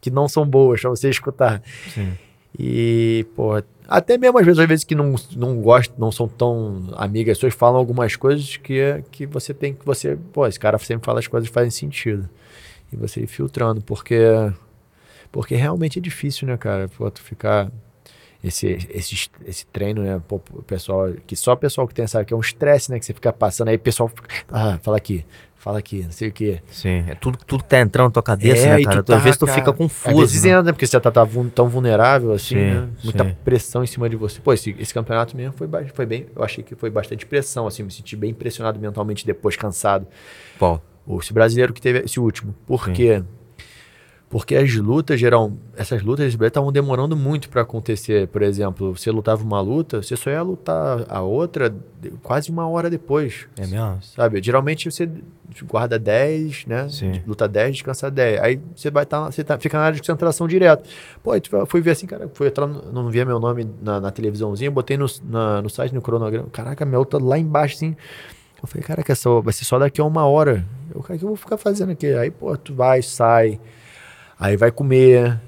que 0.00 0.10
não 0.10 0.28
são 0.28 0.46
boas 0.46 0.80
para 0.80 0.90
você 0.90 1.10
escutar. 1.10 1.62
Sim. 1.92 2.12
E, 2.58 3.26
pô, 3.34 3.62
até 3.86 4.16
mesmo 4.16 4.38
às 4.38 4.44
vezes, 4.44 4.58
às 4.58 4.68
vezes 4.68 4.84
que 4.84 4.94
não, 4.94 5.14
não 5.36 5.60
gostam, 5.60 5.96
não 5.98 6.10
são 6.10 6.26
tão 6.26 6.88
amigas, 6.96 7.32
as 7.32 7.38
pessoas 7.38 7.54
falam 7.54 7.78
algumas 7.78 8.16
coisas 8.16 8.56
que, 8.56 9.02
que 9.10 9.26
você 9.26 9.52
tem 9.52 9.74
que 9.74 9.84
você, 9.84 10.16
pô, 10.32 10.46
esse 10.46 10.58
cara 10.58 10.78
sempre 10.78 11.04
fala 11.04 11.18
as 11.18 11.26
coisas 11.26 11.48
que 11.48 11.54
fazem 11.54 11.70
sentido. 11.70 12.28
E 12.92 12.96
você 12.96 13.20
ir 13.20 13.26
filtrando, 13.26 13.80
porque 13.82 14.16
porque 15.36 15.54
realmente 15.54 15.98
é 15.98 16.02
difícil, 16.02 16.48
né, 16.48 16.56
cara? 16.56 16.88
Pô, 16.88 17.10
tu 17.10 17.20
ficar 17.20 17.70
esse, 18.42 18.68
esse, 18.88 19.28
esse 19.44 19.66
treino, 19.66 20.02
né? 20.02 20.18
Pô, 20.26 20.40
o 20.54 20.62
pessoal, 20.62 21.12
que 21.26 21.36
só 21.36 21.52
o 21.52 21.56
pessoal 21.58 21.86
que 21.86 21.92
tem, 21.92 22.06
sabe, 22.06 22.24
que 22.24 22.32
é 22.32 22.36
um 22.36 22.40
estresse, 22.40 22.90
né? 22.90 22.98
Que 22.98 23.04
você 23.04 23.12
fica 23.12 23.30
passando 23.34 23.68
aí, 23.68 23.76
o 23.76 23.78
pessoal 23.78 24.08
fica, 24.08 24.26
ah, 24.50 24.78
fala 24.82 24.96
aqui, 24.96 25.26
fala 25.54 25.78
aqui, 25.78 26.04
não 26.04 26.10
sei 26.10 26.28
o 26.28 26.32
quê. 26.32 26.62
Sim, 26.70 27.04
é 27.06 27.14
tudo, 27.14 27.36
tudo 27.46 27.62
tá 27.62 27.78
entrando 27.78 28.06
na 28.06 28.12
tua 28.12 28.22
cabeça, 28.22 28.66
é, 28.66 28.78
né, 28.78 28.84
cara? 28.84 29.02
Tu, 29.02 29.06
tá, 29.08 29.18
às 29.18 29.22
vezes 29.22 29.36
tu 29.36 29.46
fica 29.46 29.74
confuso. 29.74 30.22
Às 30.22 30.32
vezes 30.32 30.44
né? 30.44 30.52
entra, 30.52 30.72
porque 30.72 30.86
você 30.86 30.98
tá, 30.98 31.10
tá 31.10 31.28
tão 31.54 31.68
vulnerável, 31.68 32.32
assim, 32.32 32.54
sim, 32.54 32.54
né? 32.54 32.88
Muita 33.04 33.24
sim. 33.24 33.36
pressão 33.44 33.84
em 33.84 33.86
cima 33.86 34.08
de 34.08 34.16
você. 34.16 34.40
Pô, 34.40 34.54
esse, 34.54 34.74
esse 34.78 34.94
campeonato 34.94 35.36
mesmo 35.36 35.52
foi, 35.52 35.68
foi 35.92 36.06
bem, 36.06 36.28
eu 36.34 36.42
achei 36.42 36.64
que 36.64 36.74
foi 36.74 36.88
bastante 36.88 37.26
pressão, 37.26 37.66
assim, 37.66 37.82
me 37.82 37.90
senti 37.90 38.16
bem 38.16 38.30
impressionado 38.30 38.80
mentalmente 38.80 39.26
depois, 39.26 39.54
cansado. 39.54 40.06
Qual? 40.58 40.82
Esse 41.20 41.32
brasileiro 41.34 41.74
que 41.74 41.80
teve 41.82 42.00
esse 42.00 42.18
último. 42.18 42.54
Por 42.66 42.88
quê? 42.88 43.22
Porque 44.28 44.56
as 44.56 44.74
lutas, 44.74 45.20
geral, 45.20 45.52
essas 45.76 46.02
lutas 46.02 46.34
estavam 46.34 46.72
demorando 46.72 47.16
muito 47.16 47.48
para 47.48 47.62
acontecer. 47.62 48.26
Por 48.26 48.42
exemplo, 48.42 48.96
você 48.96 49.08
lutava 49.10 49.44
uma 49.44 49.60
luta, 49.60 50.02
você 50.02 50.16
só 50.16 50.30
ia 50.30 50.42
lutar 50.42 51.06
a 51.08 51.20
outra 51.22 51.72
quase 52.24 52.50
uma 52.50 52.68
hora 52.68 52.90
depois. 52.90 53.46
É 53.56 53.66
mesmo? 53.66 54.02
Sabe? 54.02 54.42
Geralmente 54.42 54.90
você 54.90 55.08
guarda 55.62 55.96
10, 55.96 56.66
né? 56.66 56.88
Sim. 56.88 57.22
Luta 57.24 57.46
10, 57.46 57.76
descansa 57.76 58.10
10. 58.10 58.40
Aí 58.40 58.60
você 58.74 58.90
vai 58.90 59.04
estar, 59.04 59.26
tá, 59.26 59.30
você 59.30 59.44
tá, 59.44 59.58
fica 59.58 59.78
na 59.78 59.84
área 59.84 59.94
de 59.94 60.02
concentração 60.02 60.48
direto. 60.48 60.88
Pô, 61.22 61.30
aí 61.30 61.40
tu 61.40 61.64
foi 61.66 61.80
ver 61.80 61.92
assim, 61.92 62.06
cara, 62.06 62.28
foi 62.34 62.48
entrar, 62.48 62.66
não 62.66 63.08
via 63.08 63.24
meu 63.24 63.38
nome 63.38 63.68
na, 63.80 64.00
na 64.00 64.10
televisãozinha, 64.10 64.72
botei 64.72 64.96
no, 64.96 65.06
na, 65.24 65.62
no 65.62 65.70
site, 65.70 65.94
no 65.94 66.02
cronograma. 66.02 66.48
Caraca, 66.50 66.84
minha 66.84 66.98
luta 66.98 67.16
lá 67.22 67.38
embaixo, 67.38 67.76
assim. 67.76 67.96
Eu 68.60 68.66
falei, 68.66 68.84
caraca, 68.84 69.12
essa 69.12 69.30
vai 69.40 69.52
ser 69.52 69.64
só 69.64 69.78
daqui 69.78 70.00
a 70.00 70.04
uma 70.04 70.26
hora. 70.26 70.66
Eu, 70.92 71.00
cara, 71.00 71.14
o 71.14 71.18
que 71.18 71.24
eu 71.24 71.28
vou 71.28 71.36
ficar 71.36 71.56
fazendo 71.56 71.92
aqui? 71.92 72.12
Aí, 72.14 72.30
pô, 72.30 72.56
tu 72.56 72.74
vai, 72.74 73.02
sai. 73.02 73.60
Aí 74.38 74.56
vai 74.56 74.70
comer, 74.70 75.40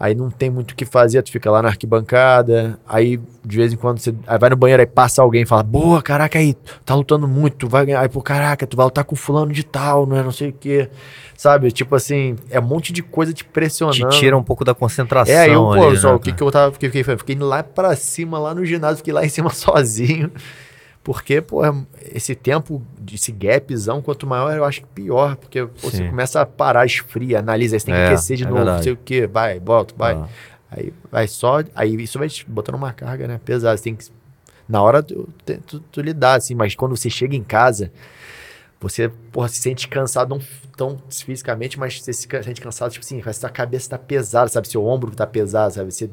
aí 0.00 0.14
não 0.14 0.30
tem 0.30 0.48
muito 0.48 0.70
o 0.70 0.74
que 0.74 0.86
fazer, 0.86 1.20
tu 1.22 1.30
fica 1.30 1.50
lá 1.50 1.60
na 1.60 1.68
arquibancada, 1.68 2.78
aí 2.88 3.20
de 3.44 3.56
vez 3.56 3.70
em 3.70 3.76
quando 3.76 3.98
você 3.98 4.14
vai 4.40 4.48
no 4.48 4.56
banheiro, 4.56 4.80
aí 4.80 4.86
passa 4.86 5.20
alguém 5.20 5.42
e 5.42 5.46
fala, 5.46 5.62
boa, 5.62 6.00
caraca, 6.00 6.38
aí, 6.38 6.56
tá 6.86 6.94
lutando 6.94 7.28
muito, 7.28 7.56
tu 7.58 7.68
vai 7.68 7.84
ganhar, 7.84 8.00
aí, 8.00 8.08
pô, 8.08 8.22
caraca, 8.22 8.66
tu 8.66 8.78
vai 8.78 8.84
lutar 8.86 9.04
com 9.04 9.14
fulano 9.14 9.52
de 9.52 9.62
tal, 9.62 10.06
não 10.06 10.16
é, 10.16 10.22
não 10.22 10.32
sei 10.32 10.48
o 10.48 10.52
quê, 10.52 10.88
sabe? 11.36 11.70
Tipo 11.70 11.96
assim, 11.96 12.36
é 12.50 12.58
um 12.58 12.62
monte 12.62 12.94
de 12.94 13.02
coisa 13.02 13.32
te 13.34 13.44
pressionando. 13.44 14.08
Te 14.08 14.20
tira 14.20 14.36
um 14.38 14.42
pouco 14.42 14.64
da 14.64 14.74
concentração 14.74 15.34
É, 15.34 15.40
aí 15.40 15.52
eu, 15.52 15.64
pô, 15.64 15.88
ali, 15.88 15.96
só, 15.98 16.08
né, 16.08 16.14
o 16.14 16.18
que 16.18 16.32
que 16.32 16.42
eu 16.42 16.50
tava, 16.50 16.72
fiquei, 16.72 16.88
fiquei, 16.88 17.16
fiquei 17.18 17.36
lá 17.36 17.62
pra 17.62 17.94
cima, 17.94 18.38
lá 18.38 18.54
no 18.54 18.64
ginásio, 18.64 18.98
fiquei 18.98 19.12
lá 19.12 19.22
em 19.22 19.28
cima 19.28 19.50
sozinho, 19.52 20.30
porque, 21.02 21.40
pô, 21.40 21.62
esse 22.14 22.34
tempo, 22.34 22.82
esse 23.10 23.32
gapzão, 23.32 24.02
quanto 24.02 24.26
maior, 24.26 24.54
eu 24.54 24.64
acho 24.64 24.82
que 24.82 24.86
pior. 24.88 25.36
Porque 25.36 25.64
pô, 25.64 25.90
você 25.90 26.08
começa 26.08 26.40
a 26.40 26.46
parar, 26.46 26.84
esfria, 26.84 27.38
analisa, 27.38 27.78
você 27.78 27.86
tem 27.86 27.94
que 27.94 28.00
é, 28.00 28.06
aquecer 28.08 28.36
de 28.36 28.44
é 28.44 28.48
novo, 28.48 28.64
não 28.64 28.82
sei 28.82 28.92
o 28.92 28.96
quê, 28.96 29.26
vai, 29.26 29.58
volta, 29.58 29.94
vai. 29.96 30.14
Ah. 30.14 30.28
Aí 30.70 30.92
vai 31.10 31.26
só. 31.26 31.64
Aí 31.74 31.94
isso 31.96 32.18
vai 32.18 32.28
te 32.28 32.48
botando 32.48 32.74
uma 32.74 32.92
carga, 32.92 33.26
né? 33.26 33.40
Pesada. 33.44 33.76
Você 33.76 33.84
tem 33.84 33.96
que. 33.96 34.06
Na 34.68 34.82
hora 34.82 35.02
tu, 35.02 35.28
tu, 35.66 35.80
tu 35.80 36.00
lidar, 36.00 36.34
assim, 36.34 36.54
mas 36.54 36.74
quando 36.74 36.96
você 36.96 37.10
chega 37.10 37.34
em 37.34 37.42
casa, 37.42 37.90
você, 38.78 39.08
porra, 39.32 39.48
se 39.48 39.58
sente 39.58 39.88
cansado, 39.88 40.28
não 40.28 40.40
tão 40.76 40.98
fisicamente, 41.10 41.78
mas 41.78 42.00
você 42.00 42.12
se 42.12 42.28
sente 42.44 42.60
cansado, 42.60 42.92
tipo 42.92 43.04
assim, 43.04 43.20
a 43.42 43.48
cabeça 43.48 43.90
tá 43.90 43.98
pesada, 43.98 44.48
sabe? 44.48 44.68
Seu 44.68 44.84
ombro 44.84 45.10
tá 45.10 45.26
pesado, 45.26 45.74
sabe? 45.74 45.92
Você 45.92 46.08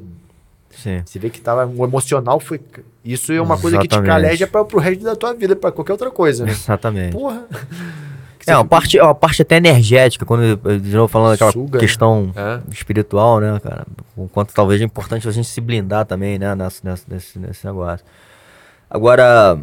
Sim. 0.77 1.01
Você 1.03 1.17
vê 1.17 1.29
que 1.29 1.41
tava, 1.41 1.65
o 1.65 1.83
emocional 1.83 2.39
foi. 2.39 2.61
Isso 3.03 3.31
é 3.31 3.41
uma 3.41 3.55
Exatamente. 3.55 3.61
coisa 3.61 3.77
que 3.79 3.87
te 3.87 4.01
caleja 4.01 4.47
para 4.47 4.63
pro 4.63 4.79
resto 4.79 5.03
da 5.03 5.15
tua 5.15 5.33
vida, 5.33 5.55
para 5.55 5.71
qualquer 5.71 5.93
outra 5.93 6.11
coisa, 6.11 6.45
né? 6.45 6.51
Exatamente. 6.51 7.13
Porra. 7.13 7.45
É, 8.49 8.55
uma 8.55 8.63
parte, 8.63 8.97
uma 8.97 9.13
parte 9.13 9.41
até 9.41 9.57
energética, 9.57 10.25
quando, 10.25 10.55
de 10.79 10.95
novo, 10.95 11.09
falando 11.09 11.31
daquela 11.31 11.51
Suga, 11.51 11.79
né? 11.79 11.79
questão 11.81 12.31
né? 12.33 12.61
espiritual, 12.71 13.41
né, 13.41 13.59
cara? 13.59 13.85
O 14.15 14.29
quanto 14.29 14.53
talvez 14.53 14.79
é 14.79 14.85
importante 14.85 15.27
a 15.27 15.31
gente 15.31 15.49
se 15.49 15.59
blindar 15.59 16.05
também, 16.05 16.39
né, 16.39 16.55
nesse, 16.55 16.81
nesse, 17.09 17.37
nesse 17.37 17.65
negócio. 17.65 18.05
Agora, 18.89 19.59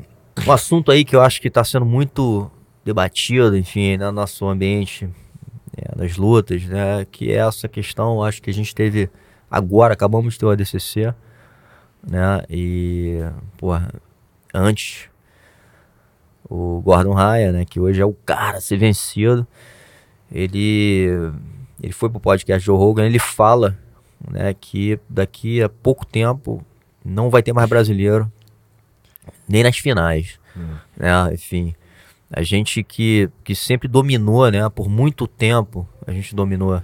um 0.47 0.53
assunto 0.53 0.93
aí 0.93 1.03
que 1.03 1.17
eu 1.17 1.23
acho 1.23 1.41
que 1.41 1.49
está 1.49 1.65
sendo 1.65 1.87
muito 1.87 2.51
debatido, 2.85 3.57
enfim, 3.57 3.97
né, 3.97 4.05
no 4.05 4.13
nosso 4.13 4.47
ambiente 4.47 5.09
é, 5.75 5.97
das 5.97 6.19
lutas, 6.19 6.63
né, 6.65 7.07
que 7.11 7.33
é 7.33 7.37
essa 7.37 7.67
questão, 7.67 8.23
acho 8.23 8.43
que 8.43 8.51
a 8.51 8.55
gente 8.55 8.75
teve 8.75 9.09
Agora 9.55 9.95
acabamos 9.95 10.35
de 10.35 10.41
ter 10.41 10.47
o 10.47 10.51
ADCC, 10.51 11.15
né? 12.05 12.43
E, 12.51 13.21
porra, 13.57 13.89
antes 14.53 15.09
o 16.51 16.81
Gordon 16.81 17.13
Raya, 17.13 17.53
né, 17.53 17.65
que 17.65 17.79
hoje 17.79 18.01
é 18.01 18.05
o 18.05 18.13
cara 18.13 18.59
a 18.59 18.61
ser 18.61 18.77
vencido, 18.77 19.47
ele 20.31 21.07
ele 21.81 21.93
foi 21.93 22.11
pro 22.11 22.19
podcast 22.19 22.65
Joe 22.65 22.77
Rogan, 22.77 23.05
ele 23.05 23.21
fala, 23.21 23.79
né, 24.29 24.53
que 24.55 24.99
daqui 25.09 25.63
a 25.63 25.69
pouco 25.69 26.05
tempo 26.05 26.65
não 27.05 27.31
vai 27.31 27.43
ter 27.43 27.53
mais 27.53 27.69
brasileiro 27.69 28.31
nem 29.49 29.63
nas 29.63 29.79
finais, 29.79 30.39
hum. 30.57 30.75
né? 30.97 31.33
Enfim, 31.33 31.75
a 32.29 32.43
gente 32.43 32.83
que, 32.83 33.31
que 33.45 33.55
sempre 33.55 33.87
dominou, 33.87 34.51
né, 34.51 34.69
por 34.69 34.89
muito 34.89 35.29
tempo, 35.29 35.89
a 36.07 36.11
gente 36.11 36.35
dominou 36.35 36.83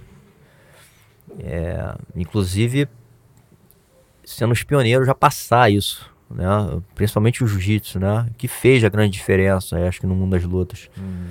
é, 1.39 1.95
inclusive, 2.15 2.87
sendo 4.23 4.51
os 4.51 4.63
pioneiros 4.63 5.07
a 5.09 5.15
passar 5.15 5.71
isso, 5.71 6.09
né? 6.29 6.45
Principalmente 6.95 7.43
o 7.43 7.47
jiu-jitsu, 7.47 7.99
né? 7.99 8.27
Que 8.37 8.47
fez 8.47 8.83
a 8.83 8.89
grande 8.89 9.13
diferença, 9.13 9.77
acho 9.87 9.99
que 9.99 10.07
no 10.07 10.15
mundo 10.15 10.31
das 10.31 10.43
lutas. 10.43 10.89
Uhum. 10.97 11.27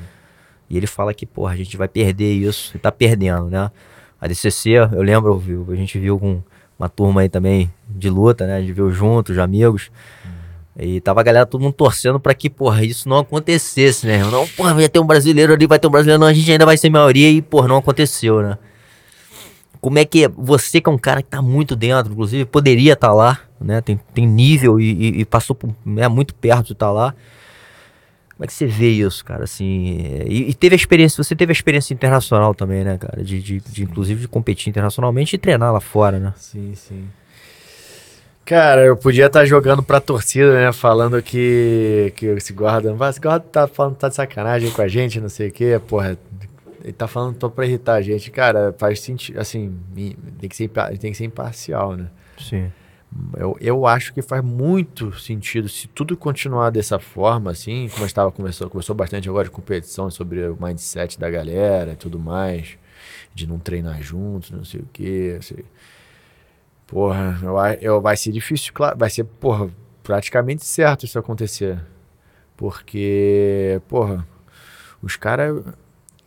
E 0.68 0.76
ele 0.76 0.86
fala 0.86 1.12
que, 1.12 1.26
porra, 1.26 1.52
a 1.52 1.56
gente 1.56 1.76
vai 1.76 1.88
perder 1.88 2.32
isso 2.32 2.76
e 2.76 2.78
tá 2.78 2.92
perdendo, 2.92 3.50
né? 3.50 3.70
A 4.20 4.26
DCC, 4.26 4.70
eu 4.70 5.02
lembro, 5.02 5.42
a 5.68 5.74
gente 5.74 5.98
viu 5.98 6.18
com 6.18 6.42
uma 6.78 6.88
turma 6.88 7.22
aí 7.22 7.28
também 7.28 7.72
de 7.88 8.08
luta, 8.08 8.46
né? 8.46 8.56
A 8.56 8.60
gente 8.60 8.72
viu 8.72 8.90
juntos, 8.90 9.38
amigos. 9.38 9.90
Uhum. 10.24 10.30
E 10.78 11.00
tava 11.00 11.20
a 11.20 11.22
galera 11.22 11.44
todo 11.44 11.60
mundo 11.60 11.72
torcendo 11.72 12.20
para 12.20 12.34
que, 12.34 12.48
porra, 12.48 12.84
isso 12.84 13.08
não 13.08 13.18
acontecesse, 13.18 14.06
né? 14.06 14.22
Não, 14.24 14.46
porra, 14.48 14.74
vai 14.74 14.88
ter 14.88 15.00
um 15.00 15.06
brasileiro 15.06 15.52
ali, 15.52 15.66
vai 15.66 15.78
ter 15.78 15.88
um 15.88 15.90
brasileiro, 15.90 16.20
não, 16.20 16.28
a 16.28 16.32
gente 16.32 16.50
ainda 16.50 16.64
vai 16.64 16.76
ser 16.76 16.88
maioria 16.90 17.30
e, 17.30 17.42
porra, 17.42 17.66
não 17.66 17.78
aconteceu, 17.78 18.42
né? 18.42 18.56
Como 19.80 19.98
é 19.98 20.04
que 20.04 20.24
é? 20.24 20.28
Você 20.28 20.80
que 20.80 20.88
é 20.88 20.92
um 20.92 20.98
cara 20.98 21.22
que 21.22 21.28
tá 21.28 21.40
muito 21.40 21.74
dentro, 21.74 22.12
inclusive 22.12 22.44
poderia 22.44 22.92
estar 22.92 23.08
tá 23.08 23.14
lá, 23.14 23.40
né? 23.60 23.80
Tem, 23.80 23.98
tem 24.14 24.26
nível 24.26 24.78
e, 24.78 24.92
e, 24.92 25.20
e 25.20 25.24
passou 25.24 25.56
por, 25.56 25.74
é 25.96 26.08
muito 26.08 26.34
perto 26.34 26.66
de 26.66 26.72
estar 26.72 26.86
tá 26.86 26.92
lá. 26.92 27.14
Como 28.40 28.44
é 28.44 28.46
que 28.46 28.54
você 28.54 28.66
vê 28.66 28.88
isso, 28.88 29.22
cara? 29.22 29.44
Assim, 29.44 30.24
e, 30.26 30.48
e, 30.48 30.54
teve 30.54 30.74
a 30.74 30.76
experiência, 30.76 31.22
você 31.22 31.36
teve 31.36 31.50
a 31.50 31.52
experiência 31.52 31.92
internacional 31.92 32.54
também, 32.54 32.82
né, 32.82 32.96
cara? 32.96 33.22
De, 33.22 33.40
de, 33.40 33.60
de, 33.60 33.82
inclusive 33.82 34.22
de 34.22 34.28
competir 34.28 34.70
internacionalmente 34.70 35.36
e 35.36 35.38
treinar 35.38 35.70
lá 35.72 35.80
fora, 35.80 36.18
né? 36.18 36.32
Sim, 36.36 36.74
sim. 36.74 37.04
Cara, 38.50 38.82
eu 38.84 38.96
podia 38.96 39.26
estar 39.26 39.40
tá 39.40 39.44
jogando 39.44 39.82
pra 39.82 40.00
torcida, 40.00 40.54
né? 40.54 40.72
Falando 40.72 41.22
que, 41.22 42.12
que 42.16 42.26
esse 42.26 42.52
guarda, 42.52 42.96
esse 43.10 43.20
guarda 43.20 43.44
tá 43.52 43.68
falando 43.68 43.96
tá 43.96 44.08
de 44.08 44.14
sacanagem 44.14 44.70
com 44.70 44.80
a 44.80 44.88
gente, 44.88 45.20
não 45.20 45.28
sei 45.28 45.48
o 45.50 45.52
quê. 45.52 45.80
Porra, 45.86 46.18
ele 46.82 46.92
tá 46.92 47.06
falando 47.06 47.40
só 47.40 47.48
pra 47.48 47.66
irritar 47.66 47.94
a 47.94 48.02
gente. 48.02 48.30
Cara, 48.30 48.74
faz 48.78 49.00
sentido, 49.00 49.38
assim, 49.38 49.78
tem 50.38 50.48
que 50.48 50.56
ser, 50.56 50.68
tem 50.98 51.10
que 51.12 51.16
ser 51.16 51.24
imparcial, 51.24 51.96
né? 51.96 52.10
Sim. 52.38 52.70
Eu, 53.36 53.56
eu 53.60 53.86
acho 53.86 54.14
que 54.14 54.22
faz 54.22 54.42
muito 54.42 55.12
sentido 55.18 55.68
se 55.68 55.88
tudo 55.88 56.16
continuar 56.16 56.70
dessa 56.70 56.98
forma, 57.00 57.50
assim, 57.50 57.88
como 57.88 57.96
a 57.96 58.06
gente 58.06 58.06
estava 58.06 58.30
conversando, 58.30 58.70
conversou 58.70 58.94
bastante 58.94 59.28
agora 59.28 59.44
de 59.44 59.50
competição 59.50 60.08
sobre 60.10 60.46
o 60.46 60.56
mindset 60.60 61.18
da 61.18 61.28
galera 61.28 61.92
e 61.92 61.96
tudo 61.96 62.20
mais, 62.20 62.78
de 63.34 63.48
não 63.48 63.58
treinar 63.58 64.00
juntos, 64.00 64.52
não 64.52 64.64
sei 64.64 64.80
o 64.80 64.88
quê. 64.92 65.36
Assim. 65.38 65.56
Porra, 66.86 67.38
eu, 67.42 67.56
eu, 67.80 68.00
vai 68.00 68.16
ser 68.16 68.30
difícil, 68.30 68.72
claro, 68.72 68.96
vai 68.96 69.10
ser, 69.10 69.24
porra, 69.24 69.68
praticamente 70.04 70.64
certo 70.64 71.04
isso 71.04 71.18
acontecer. 71.18 71.80
Porque, 72.56 73.80
porra, 73.88 74.26
os 75.02 75.16
caras 75.16 75.64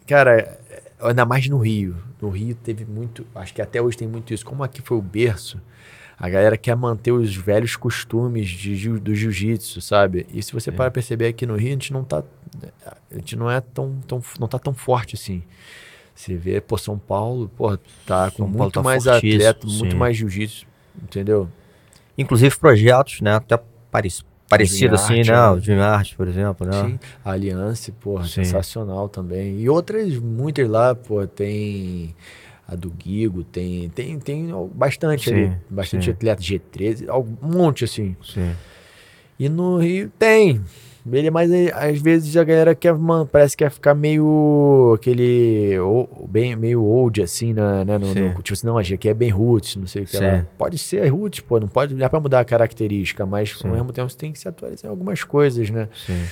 Cara, 0.07 0.59
ainda 1.01 1.25
mais 1.25 1.47
no 1.47 1.57
Rio. 1.57 1.95
No 2.21 2.29
Rio 2.29 2.55
teve 2.55 2.85
muito. 2.85 3.25
Acho 3.35 3.53
que 3.53 3.61
até 3.61 3.81
hoje 3.81 3.97
tem 3.97 4.07
muito 4.07 4.33
isso. 4.33 4.45
Como 4.45 4.63
aqui 4.63 4.81
foi 4.81 4.97
o 4.97 5.01
berço, 5.01 5.59
a 6.17 6.29
galera 6.29 6.57
quer 6.57 6.75
manter 6.75 7.11
os 7.11 7.35
velhos 7.35 7.75
costumes 7.75 8.47
de, 8.49 8.89
do 8.99 9.13
jiu-jitsu, 9.15 9.81
sabe? 9.81 10.25
E 10.33 10.41
se 10.41 10.53
você 10.53 10.69
é. 10.69 10.73
para 10.73 10.91
perceber 10.91 11.27
aqui 11.27 11.45
no 11.45 11.55
Rio, 11.55 11.69
a 11.69 11.73
gente 11.73 11.91
não 11.93 12.03
tá. 12.03 12.23
A 12.85 13.15
gente 13.15 13.35
não 13.35 13.49
é 13.49 13.59
tão, 13.61 13.99
tão. 14.07 14.21
não 14.39 14.47
tá 14.47 14.59
tão 14.59 14.73
forte 14.73 15.15
assim. 15.15 15.43
Você 16.15 16.35
vê, 16.35 16.61
pô, 16.61 16.77
São 16.77 16.97
Paulo, 16.97 17.49
pô, 17.57 17.75
tá 18.05 18.29
com 18.31 18.43
São 18.43 18.47
muito 18.47 18.73
tá 18.73 18.83
mais 18.83 19.07
atleta, 19.07 19.65
muito 19.65 19.91
sim. 19.91 19.97
mais 19.97 20.15
jiu-jitsu, 20.15 20.65
entendeu? 21.01 21.49
Inclusive 22.15 22.55
projetos, 22.57 23.19
né? 23.19 23.33
Até 23.35 23.57
parec- 23.89 24.23
parecido 24.57 24.95
assim, 24.95 25.19
Arte, 25.19 25.31
né? 25.31 25.37
né? 25.37 25.49
O 25.49 25.55
Dream 25.59 25.81
Art, 25.81 26.15
por 26.15 26.27
exemplo, 26.27 26.67
né? 26.67 26.83
Sim. 26.83 26.99
A 27.23 27.31
Aliança, 27.31 27.91
porra, 27.99 28.23
Sim. 28.23 28.43
sensacional 28.43 29.09
também. 29.09 29.59
E 29.59 29.69
outras, 29.69 30.15
muitas 30.17 30.67
lá, 30.69 30.95
pô, 30.95 31.25
tem 31.27 32.15
a 32.67 32.75
do 32.75 32.89
Guigo, 32.89 33.43
tem, 33.43 33.89
tem, 33.89 34.17
tem 34.19 34.49
bastante 34.73 35.29
Sim, 35.29 35.35
ali, 35.35 35.57
bastante 35.69 36.05
sim. 36.05 36.11
atleta, 36.11 36.41
G13, 36.41 37.07
um 37.41 37.47
monte 37.47 37.83
assim. 37.83 38.15
Sim. 38.23 38.53
E 39.37 39.49
no 39.49 39.77
Rio 39.77 40.11
tem. 40.17 40.63
Ele, 41.11 41.29
mas 41.29 41.51
aí, 41.51 41.69
às 41.73 41.99
vezes 41.99 42.37
a 42.37 42.43
galera 42.45 42.73
quer, 42.73 42.93
mano, 42.93 43.25
parece 43.25 43.57
que 43.57 43.63
quer 43.63 43.69
ficar 43.69 43.93
meio 43.93 44.93
aquele, 44.95 45.77
ou- 45.79 46.27
bem, 46.29 46.55
meio 46.55 46.81
old 46.83 47.21
assim, 47.21 47.53
né? 47.53 47.83
né, 47.83 47.97
no, 47.97 48.13
no, 48.15 48.33
tipo 48.41 48.53
assim, 48.53 48.65
não, 48.65 48.77
aqui 48.77 49.09
é 49.09 49.13
bem 49.13 49.29
roots, 49.29 49.75
não 49.75 49.85
sei 49.85 50.03
o 50.03 50.05
que 50.05 50.15
Sim. 50.15 50.23
lá. 50.23 50.47
Pode 50.57 50.77
ser 50.77 51.05
roots, 51.09 51.41
pô, 51.41 51.59
não 51.59 51.67
pode, 51.67 51.93
dá 51.95 52.09
pra 52.09 52.19
mudar 52.21 52.39
a 52.39 52.45
característica, 52.45 53.25
mas 53.25 53.49
Sim. 53.57 53.67
ao 53.67 53.73
mesmo 53.73 53.91
tempo 53.91 54.09
você 54.09 54.17
tem 54.17 54.31
que 54.31 54.39
se 54.39 54.47
atualizar 54.47 54.85
em 54.85 54.89
algumas 54.91 55.23
coisas, 55.25 55.69
né? 55.69 55.89
Sim. 56.05 56.23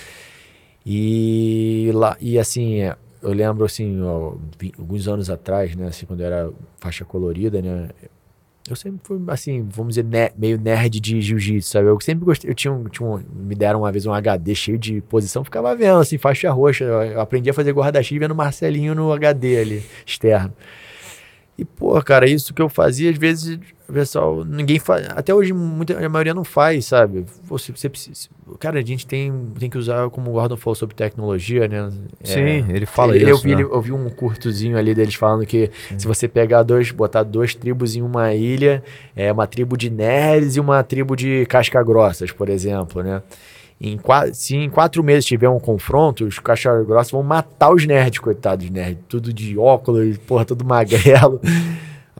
E 0.85 1.91
lá, 1.93 2.15
e 2.19 2.39
assim, 2.39 2.79
é, 2.81 2.95
eu 3.21 3.33
lembro 3.33 3.65
assim, 3.65 4.01
ó, 4.01 4.33
alguns 4.79 5.07
anos 5.07 5.29
atrás, 5.29 5.75
né, 5.75 5.87
assim, 5.87 6.05
quando 6.05 6.21
eu 6.21 6.25
era 6.25 6.49
faixa 6.79 7.05
colorida, 7.05 7.61
né, 7.61 7.89
eu 8.69 8.75
sempre 8.75 8.99
fui 9.03 9.19
assim, 9.27 9.67
vamos 9.69 9.95
dizer, 9.95 10.03
ne- 10.05 10.31
meio 10.37 10.57
nerd 10.59 10.99
de 10.99 11.19
jiu-jitsu, 11.21 11.69
sabe? 11.69 11.87
Eu 11.87 11.99
sempre 11.99 12.23
gostei, 12.25 12.49
eu 12.49 12.53
tinha, 12.55 12.71
um, 12.71 12.83
tinha 12.85 13.07
um- 13.07 13.21
me 13.33 13.55
deram 13.55 13.79
uma 13.79 13.91
vez 13.91 14.05
um 14.05 14.13
HD 14.13 14.53
cheio 14.55 14.77
de 14.77 15.01
posição, 15.01 15.43
ficava 15.43 15.75
vendo 15.75 15.99
assim, 15.99 16.17
faixa 16.17 16.49
roxa, 16.51 16.83
eu 16.85 17.19
aprendi 17.19 17.49
a 17.49 17.53
fazer 17.53 17.71
guarda-x 17.73 18.17
vendo 18.17 18.35
Marcelinho 18.35 18.93
no 18.95 19.11
HD 19.11 19.57
ali, 19.59 19.83
externo. 20.05 20.53
E, 21.57 21.65
pô, 21.65 22.01
cara, 22.01 22.29
isso 22.29 22.53
que 22.53 22.61
eu 22.61 22.69
fazia, 22.69 23.09
às 23.11 23.17
vezes, 23.17 23.59
o 23.91 23.93
pessoal, 23.93 24.43
ninguém 24.45 24.79
faz. 24.79 25.07
Até 25.09 25.33
hoje, 25.33 25.53
muita, 25.53 26.03
a 26.03 26.09
maioria 26.09 26.33
não 26.33 26.43
faz, 26.43 26.85
sabe? 26.85 27.25
Você, 27.43 27.71
você 27.71 27.89
precisa. 27.89 28.29
Cara, 28.59 28.79
a 28.79 28.81
gente 28.81 29.05
tem, 29.05 29.31
tem 29.59 29.69
que 29.69 29.77
usar, 29.77 30.09
como 30.09 30.29
o 30.29 30.33
Gordon 30.33 30.57
falou 30.57 30.75
sobre 30.75 30.95
tecnologia, 30.95 31.67
né? 31.67 31.89
É, 32.23 32.27
Sim, 32.27 32.65
ele 32.73 32.85
fala 32.85 33.15
ele- 33.15 33.25
isso. 33.25 33.31
eu, 33.33 33.37
vi, 33.37 33.49
né? 33.55 33.61
ele- 33.61 33.63
eu 33.71 33.81
vi 33.81 33.91
um 33.91 34.09
curtozinho 34.09 34.77
ali 34.77 34.95
deles 34.95 35.13
falando 35.15 35.45
que 35.45 35.69
se 35.97 36.07
você 36.07 36.27
pegar 36.27 36.63
dois, 36.63 36.89
botar 36.91 37.23
duas 37.23 37.53
tribos 37.53 37.95
em 37.95 38.01
uma 38.01 38.33
ilha, 38.33 38.83
é 39.15 39.31
uma 39.31 39.45
tribo 39.45 39.77
de 39.77 39.89
nerds 39.89 40.55
e 40.55 40.59
uma 40.59 40.81
tribo 40.83 41.15
de 41.15 41.45
casca-grossas, 41.47 42.31
por 42.31 42.49
exemplo, 42.49 43.03
né? 43.03 43.21
Em 43.83 43.97
qua- 43.97 44.31
se 44.31 44.55
em 44.55 44.69
quatro 44.69 45.03
meses 45.03 45.25
tiver 45.25 45.49
um 45.49 45.59
confronto, 45.59 46.23
os 46.25 46.37
casca-grossas 46.37 47.11
vão 47.11 47.23
matar 47.23 47.73
os 47.73 47.85
nerds, 47.85 48.19
coitados 48.19 48.69
nerds. 48.69 49.03
Tudo 49.09 49.33
de 49.33 49.57
óculos, 49.57 50.17
porra, 50.19 50.45
tudo 50.45 50.63
magrelo. 50.63 51.41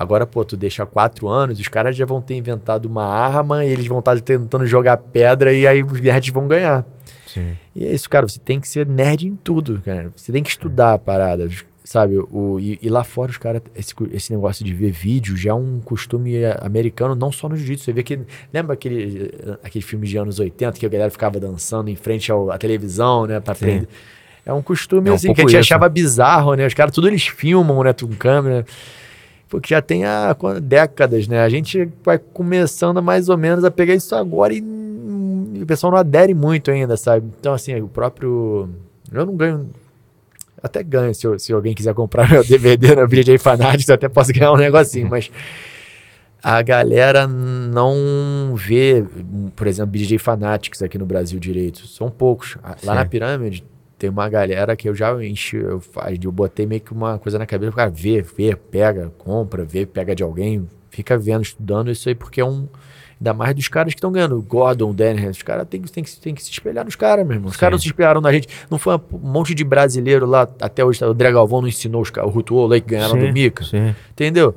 Agora, 0.02 0.26
pô, 0.26 0.44
tu 0.44 0.58
deixa 0.58 0.86
quatro 0.86 1.28
anos, 1.28 1.60
os 1.60 1.68
caras 1.68 1.96
já 1.96 2.06
vão 2.06 2.22
ter 2.22 2.36
inventado 2.36 2.86
uma 2.86 3.06
arma, 3.06 3.64
e 3.66 3.70
eles 3.70 3.88
vão 3.88 4.00
estar 4.00 4.20
tentando 4.22 4.66
jogar 4.66 4.98
pedra 4.98 5.54
e 5.54 5.66
aí 5.68 5.84
os 5.84 6.00
nerds 6.02 6.34
vão 6.34 6.48
ganhar. 6.48 6.86
Sim. 7.28 7.56
E 7.76 7.86
é 7.86 7.94
isso, 7.94 8.10
cara, 8.10 8.28
você 8.28 8.40
tem 8.40 8.60
que 8.60 8.68
ser 8.68 8.86
nerd 8.86 9.26
em 9.28 9.36
tudo, 9.36 9.82
cara. 9.86 10.12
Você 10.16 10.32
tem 10.32 10.44
que 10.44 10.50
estudar 10.50 10.94
a 10.94 10.98
parada, 10.98 11.48
sabe? 11.86 12.18
O, 12.18 12.60
e, 12.60 12.78
e 12.82 12.90
lá 12.90 13.04
fora 13.06 13.32
os 13.32 13.38
caras, 13.38 13.62
esse, 13.74 13.94
esse 14.12 14.34
negócio 14.34 14.66
de 14.66 14.74
ver 14.74 14.92
vídeo 14.92 15.38
já 15.38 15.52
é 15.52 15.54
um 15.54 15.80
costume 15.80 16.44
americano, 16.60 17.16
não 17.16 17.32
só 17.32 17.48
no 17.48 17.56
jiu-jitsu. 17.56 17.86
Você 17.86 17.94
vê 17.94 18.04
que, 18.04 18.20
lembra 18.54 18.74
aquele, 18.74 19.32
aquele 19.64 19.82
filme 19.84 20.06
de 20.08 20.18
anos 20.18 20.40
80 20.40 20.78
que 20.78 20.86
a 20.86 20.90
galera 20.90 21.10
ficava 21.10 21.40
dançando 21.40 21.90
em 21.90 21.96
frente 21.96 22.30
ao- 22.32 22.52
à 22.52 22.58
televisão, 22.58 23.26
né, 23.26 23.40
pra 23.40 23.56
Sim. 23.56 23.66
aprender? 23.66 23.88
É 24.46 24.52
um 24.52 24.62
costume, 24.62 25.08
É 25.08 25.12
um 25.12 25.16
assim, 25.16 25.34
que 25.34 25.42
a 25.42 25.44
gente 25.44 25.50
isso. 25.52 25.60
achava 25.74 25.88
bizarro, 25.88 26.56
né? 26.56 26.66
Os 26.66 26.74
caras, 26.74 26.94
tudo 26.94 27.08
eles 27.08 27.28
filmam, 27.28 27.84
né, 27.84 27.94
com 27.94 28.08
câmera. 28.08 28.66
Porque 29.52 29.74
já 29.76 29.82
tem 29.82 30.06
há 30.06 30.34
décadas, 30.64 31.28
né? 31.28 31.42
A 31.44 31.50
gente 31.50 31.90
vai 32.06 32.18
começando 32.18 33.04
mais 33.04 33.28
ou 33.28 33.38
menos 33.38 33.66
a 33.66 33.70
pegar 33.70 33.94
isso 33.94 34.16
agora 34.16 34.54
e, 34.54 34.62
hum, 34.62 35.60
o 35.62 35.66
pessoal 35.66 35.92
não 35.92 36.00
adere 36.00 36.34
muito 36.34 36.72
ainda, 36.72 36.96
sabe? 36.96 37.28
Então, 37.38 37.54
assim, 37.54 37.76
o 37.82 37.88
próprio. 37.90 38.70
Eu 39.12 39.26
não 39.26 39.36
ganho. 39.36 39.70
Até 40.64 40.82
ganho, 40.82 41.14
se, 41.14 41.28
eu- 41.28 41.38
se 41.38 41.52
alguém 41.52 41.74
quiser 41.74 41.94
comprar 41.94 42.30
meu 42.32 42.46
DVD 42.46 42.96
na 42.96 43.06
BJ 43.06 43.38
Fanatics, 43.40 43.90
eu 43.90 43.96
até 43.96 44.08
posso 44.08 44.32
ganhar 44.32 44.54
um 44.54 44.58
negocinho, 44.58 45.10
mas 45.10 45.30
a 46.42 46.62
galera 46.62 47.28
não 47.28 48.54
vê, 48.56 49.04
por 49.56 49.68
exemplo, 49.68 49.92
BJ 49.92 50.18
Fanatics 50.18 50.82
aqui 50.82 50.98
no 50.98 51.06
Brasil 51.06 51.38
direito. 51.42 51.86
São 51.88 52.10
poucos. 52.10 52.58
Lá 52.64 52.76
Sim. 52.78 52.88
na 52.88 53.06
pirâmide 53.06 53.64
tem 54.02 54.10
uma 54.10 54.28
galera 54.28 54.76
que 54.76 54.90
eu 54.90 54.96
já 54.96 55.14
enchi, 55.24 55.58
eu, 55.58 55.80
eu 56.24 56.32
botei 56.32 56.66
meio 56.66 56.82
que 56.82 56.92
uma 56.92 57.20
coisa 57.20 57.38
na 57.38 57.46
cabeça, 57.46 57.72
o 57.72 57.76
cara 57.76 57.92
vê, 57.92 58.24
vê, 58.24 58.56
pega, 58.56 59.12
compra, 59.20 59.64
vê, 59.64 59.86
pega 59.86 60.16
de 60.16 60.24
alguém, 60.24 60.68
fica 60.90 61.16
vendo, 61.20 61.44
estudando 61.44 61.92
isso 61.92 62.10
aí, 62.10 62.16
porque 62.16 62.42
é 62.42 62.46
um. 62.46 62.68
Ainda 63.20 63.36
mais 63.36 63.54
dos 63.54 63.68
caras 63.68 63.94
que 63.94 64.00
estão 64.00 64.12
ganhando. 64.12 64.36
O 64.36 64.42
Gordon, 64.42 64.90
o 64.90 64.94
Daniel, 64.96 65.30
os 65.30 65.44
caras 65.44 65.68
têm 65.70 65.80
que, 65.80 65.92
tem 65.92 66.04
que, 66.04 66.20
tem 66.20 66.34
que 66.34 66.44
se 66.44 66.50
espelhar 66.50 66.84
nos 66.84 66.96
caras, 66.96 67.24
meu 67.24 67.36
irmão. 67.36 67.50
Os 67.50 67.54
Sim. 67.54 67.60
caras 67.60 67.74
não 67.74 67.80
se 67.80 67.86
espelharam 67.86 68.20
na 68.22 68.32
gente. 68.34 68.48
Não 68.72 68.80
foi 68.80 68.96
um 68.96 69.20
monte 69.20 69.54
de 69.54 69.64
brasileiro 69.64 70.26
lá, 70.26 70.50
até 70.60 70.84
hoje, 70.84 71.04
o 71.04 71.12
André 71.12 71.32
Galvão 71.32 71.62
não 71.62 71.68
ensinou 71.68 72.02
os 72.02 72.10
caras, 72.10 72.32
o 72.32 72.34
Rutuolo 72.34 72.74
aí 72.74 72.82
que 72.82 72.88
ganharam 72.88 73.20
do 73.20 73.32
Mica. 73.32 73.64
Sim. 73.64 73.94
Entendeu? 74.10 74.56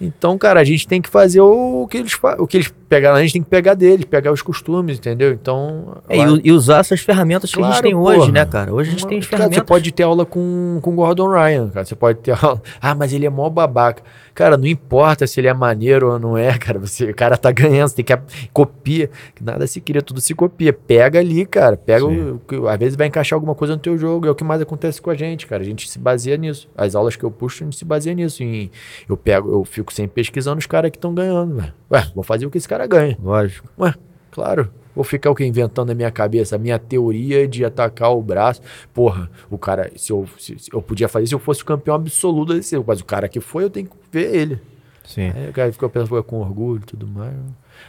Então, 0.00 0.38
cara, 0.38 0.60
a 0.60 0.64
gente 0.64 0.88
tem 0.88 1.02
que 1.02 1.10
fazer 1.10 1.42
o 1.42 1.86
que 1.86 1.98
eles, 1.98 2.18
o 2.38 2.46
que 2.46 2.56
eles 2.56 2.72
pegaram, 2.90 3.16
a 3.16 3.22
gente 3.22 3.32
tem 3.32 3.42
que 3.42 3.48
pegar 3.48 3.72
deles, 3.74 4.04
pegar 4.04 4.32
os 4.32 4.42
costumes, 4.42 4.98
entendeu? 4.98 5.32
Então. 5.32 5.96
É, 6.08 6.18
lá- 6.18 6.32
e, 6.42 6.48
e 6.48 6.52
usar 6.52 6.80
essas 6.80 7.00
ferramentas 7.00 7.54
que 7.54 7.62
a 7.62 7.70
gente 7.70 7.80
tem 7.80 7.94
hoje, 7.94 8.18
porra. 8.18 8.32
né, 8.32 8.44
cara? 8.44 8.74
Hoje 8.74 8.88
a 8.88 8.92
gente 8.92 9.04
Uma- 9.04 9.08
tem 9.08 9.18
as 9.20 9.24
cara, 9.26 9.36
ferramentas. 9.38 9.62
Você 9.62 9.66
pode 9.66 9.92
ter 9.92 10.02
aula 10.02 10.26
com, 10.26 10.78
com 10.82 10.90
o 10.90 10.94
Gordon 10.94 11.28
Ryan, 11.28 11.68
cara. 11.70 11.86
Você 11.86 11.94
pode 11.94 12.18
ter 12.18 12.32
aula. 12.32 12.60
Ah, 12.82 12.94
mas 12.94 13.12
ele 13.12 13.24
é 13.24 13.30
mó 13.30 13.48
babaca. 13.48 14.02
Cara, 14.34 14.56
não 14.56 14.66
importa 14.66 15.26
se 15.26 15.38
ele 15.40 15.48
é 15.48 15.54
maneiro 15.54 16.12
ou 16.12 16.18
não 16.18 16.36
é, 16.36 16.56
cara. 16.58 16.78
Você, 16.78 17.04
o 17.10 17.14
cara 17.14 17.36
tá 17.36 17.50
ganhando, 17.50 17.88
você 17.88 18.02
tem 18.02 18.04
que. 18.04 18.48
Copia. 18.52 19.10
Nada 19.40 19.66
se 19.66 19.80
cria, 19.80 20.02
tudo 20.02 20.20
se 20.20 20.34
copia. 20.34 20.72
Pega 20.72 21.18
ali, 21.20 21.46
cara. 21.46 21.76
Pega 21.76 22.04
o, 22.04 22.40
o 22.52 22.68
Às 22.68 22.78
vezes 22.78 22.96
vai 22.96 23.06
encaixar 23.06 23.36
alguma 23.36 23.54
coisa 23.54 23.74
no 23.74 23.80
teu 23.80 23.96
jogo. 23.96 24.26
É 24.26 24.30
o 24.30 24.34
que 24.34 24.42
mais 24.44 24.60
acontece 24.60 25.00
com 25.00 25.10
a 25.10 25.14
gente, 25.14 25.46
cara. 25.46 25.62
A 25.62 25.64
gente 25.66 25.88
se 25.88 25.98
baseia 25.98 26.36
nisso. 26.36 26.68
As 26.76 26.94
aulas 26.94 27.16
que 27.16 27.24
eu 27.24 27.30
puxo, 27.30 27.62
a 27.62 27.66
gente 27.66 27.76
se 27.76 27.84
baseia 27.84 28.14
nisso. 28.14 28.42
Em- 28.42 28.70
eu 29.08 29.16
pego, 29.16 29.50
eu 29.52 29.64
fico 29.64 29.92
sempre 29.92 30.14
pesquisando 30.14 30.58
os 30.58 30.66
caras 30.66 30.90
que 30.90 30.96
estão 30.96 31.14
ganhando, 31.14 31.56
velho. 31.56 31.72
Ué, 31.92 32.06
vou 32.14 32.24
fazer 32.24 32.46
o 32.46 32.50
que 32.50 32.56
esse 32.58 32.68
cara 32.68 32.79
ganha. 32.86 33.16
Lógico. 33.22 33.68
Ué, 33.78 33.94
claro. 34.30 34.70
Vou 34.94 35.04
ficar 35.04 35.30
o 35.30 35.34
que? 35.34 35.44
Inventando 35.44 35.88
na 35.88 35.94
minha 35.94 36.10
cabeça 36.10 36.56
a 36.56 36.58
minha 36.58 36.78
teoria 36.78 37.46
de 37.46 37.64
atacar 37.64 38.10
o 38.12 38.20
braço. 38.20 38.60
Porra, 38.92 39.30
o 39.48 39.56
cara, 39.56 39.90
se 39.96 40.12
eu, 40.12 40.26
se- 40.38 40.58
se 40.58 40.72
eu 40.74 40.82
podia 40.82 41.08
fazer 41.08 41.26
se 41.28 41.34
eu 41.34 41.38
fosse 41.38 41.62
o 41.62 41.64
campeão 41.64 41.94
absoluto 41.94 42.52
desse, 42.54 42.76
mas 42.84 43.00
o 43.00 43.04
cara 43.04 43.28
que 43.28 43.40
foi, 43.40 43.64
eu 43.64 43.70
tenho 43.70 43.86
que 43.86 43.96
ver 44.10 44.34
ele. 44.34 44.60
Sim. 45.04 45.30
Aí 45.34 45.48
o 45.48 45.52
cara 45.52 45.72
ficou 45.72 45.88
pensando 45.88 46.22
com 46.24 46.40
orgulho 46.40 46.80
e 46.82 46.86
tudo 46.86 47.06
mais. 47.06 47.34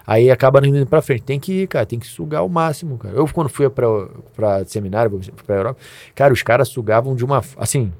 Aí 0.08 0.32
acaba 0.32 0.62
não 0.62 0.70
indo 0.70 0.86
pra 0.86 1.02
frente. 1.02 1.24
Tem 1.24 1.39
que 1.39 1.64
ir, 1.64 1.68
cara, 1.68 1.86
tem 1.86 2.00
que 2.00 2.08
sugar 2.08 2.44
o 2.44 2.50
máximo, 2.50 2.98
cara. 2.98 3.14
Eu, 3.16 3.28
quando 3.28 3.50
fui 3.50 3.70
pra, 3.70 3.88
pra 4.36 4.64
seminário, 4.66 5.20
pra 5.46 5.56
Europa, 5.56 5.80
cara, 6.16 6.32
os 6.34 6.42
caras 6.42 6.70
sugavam 6.70 7.16
de 7.16 7.26
uma. 7.26 7.44
Assim, 7.58 7.92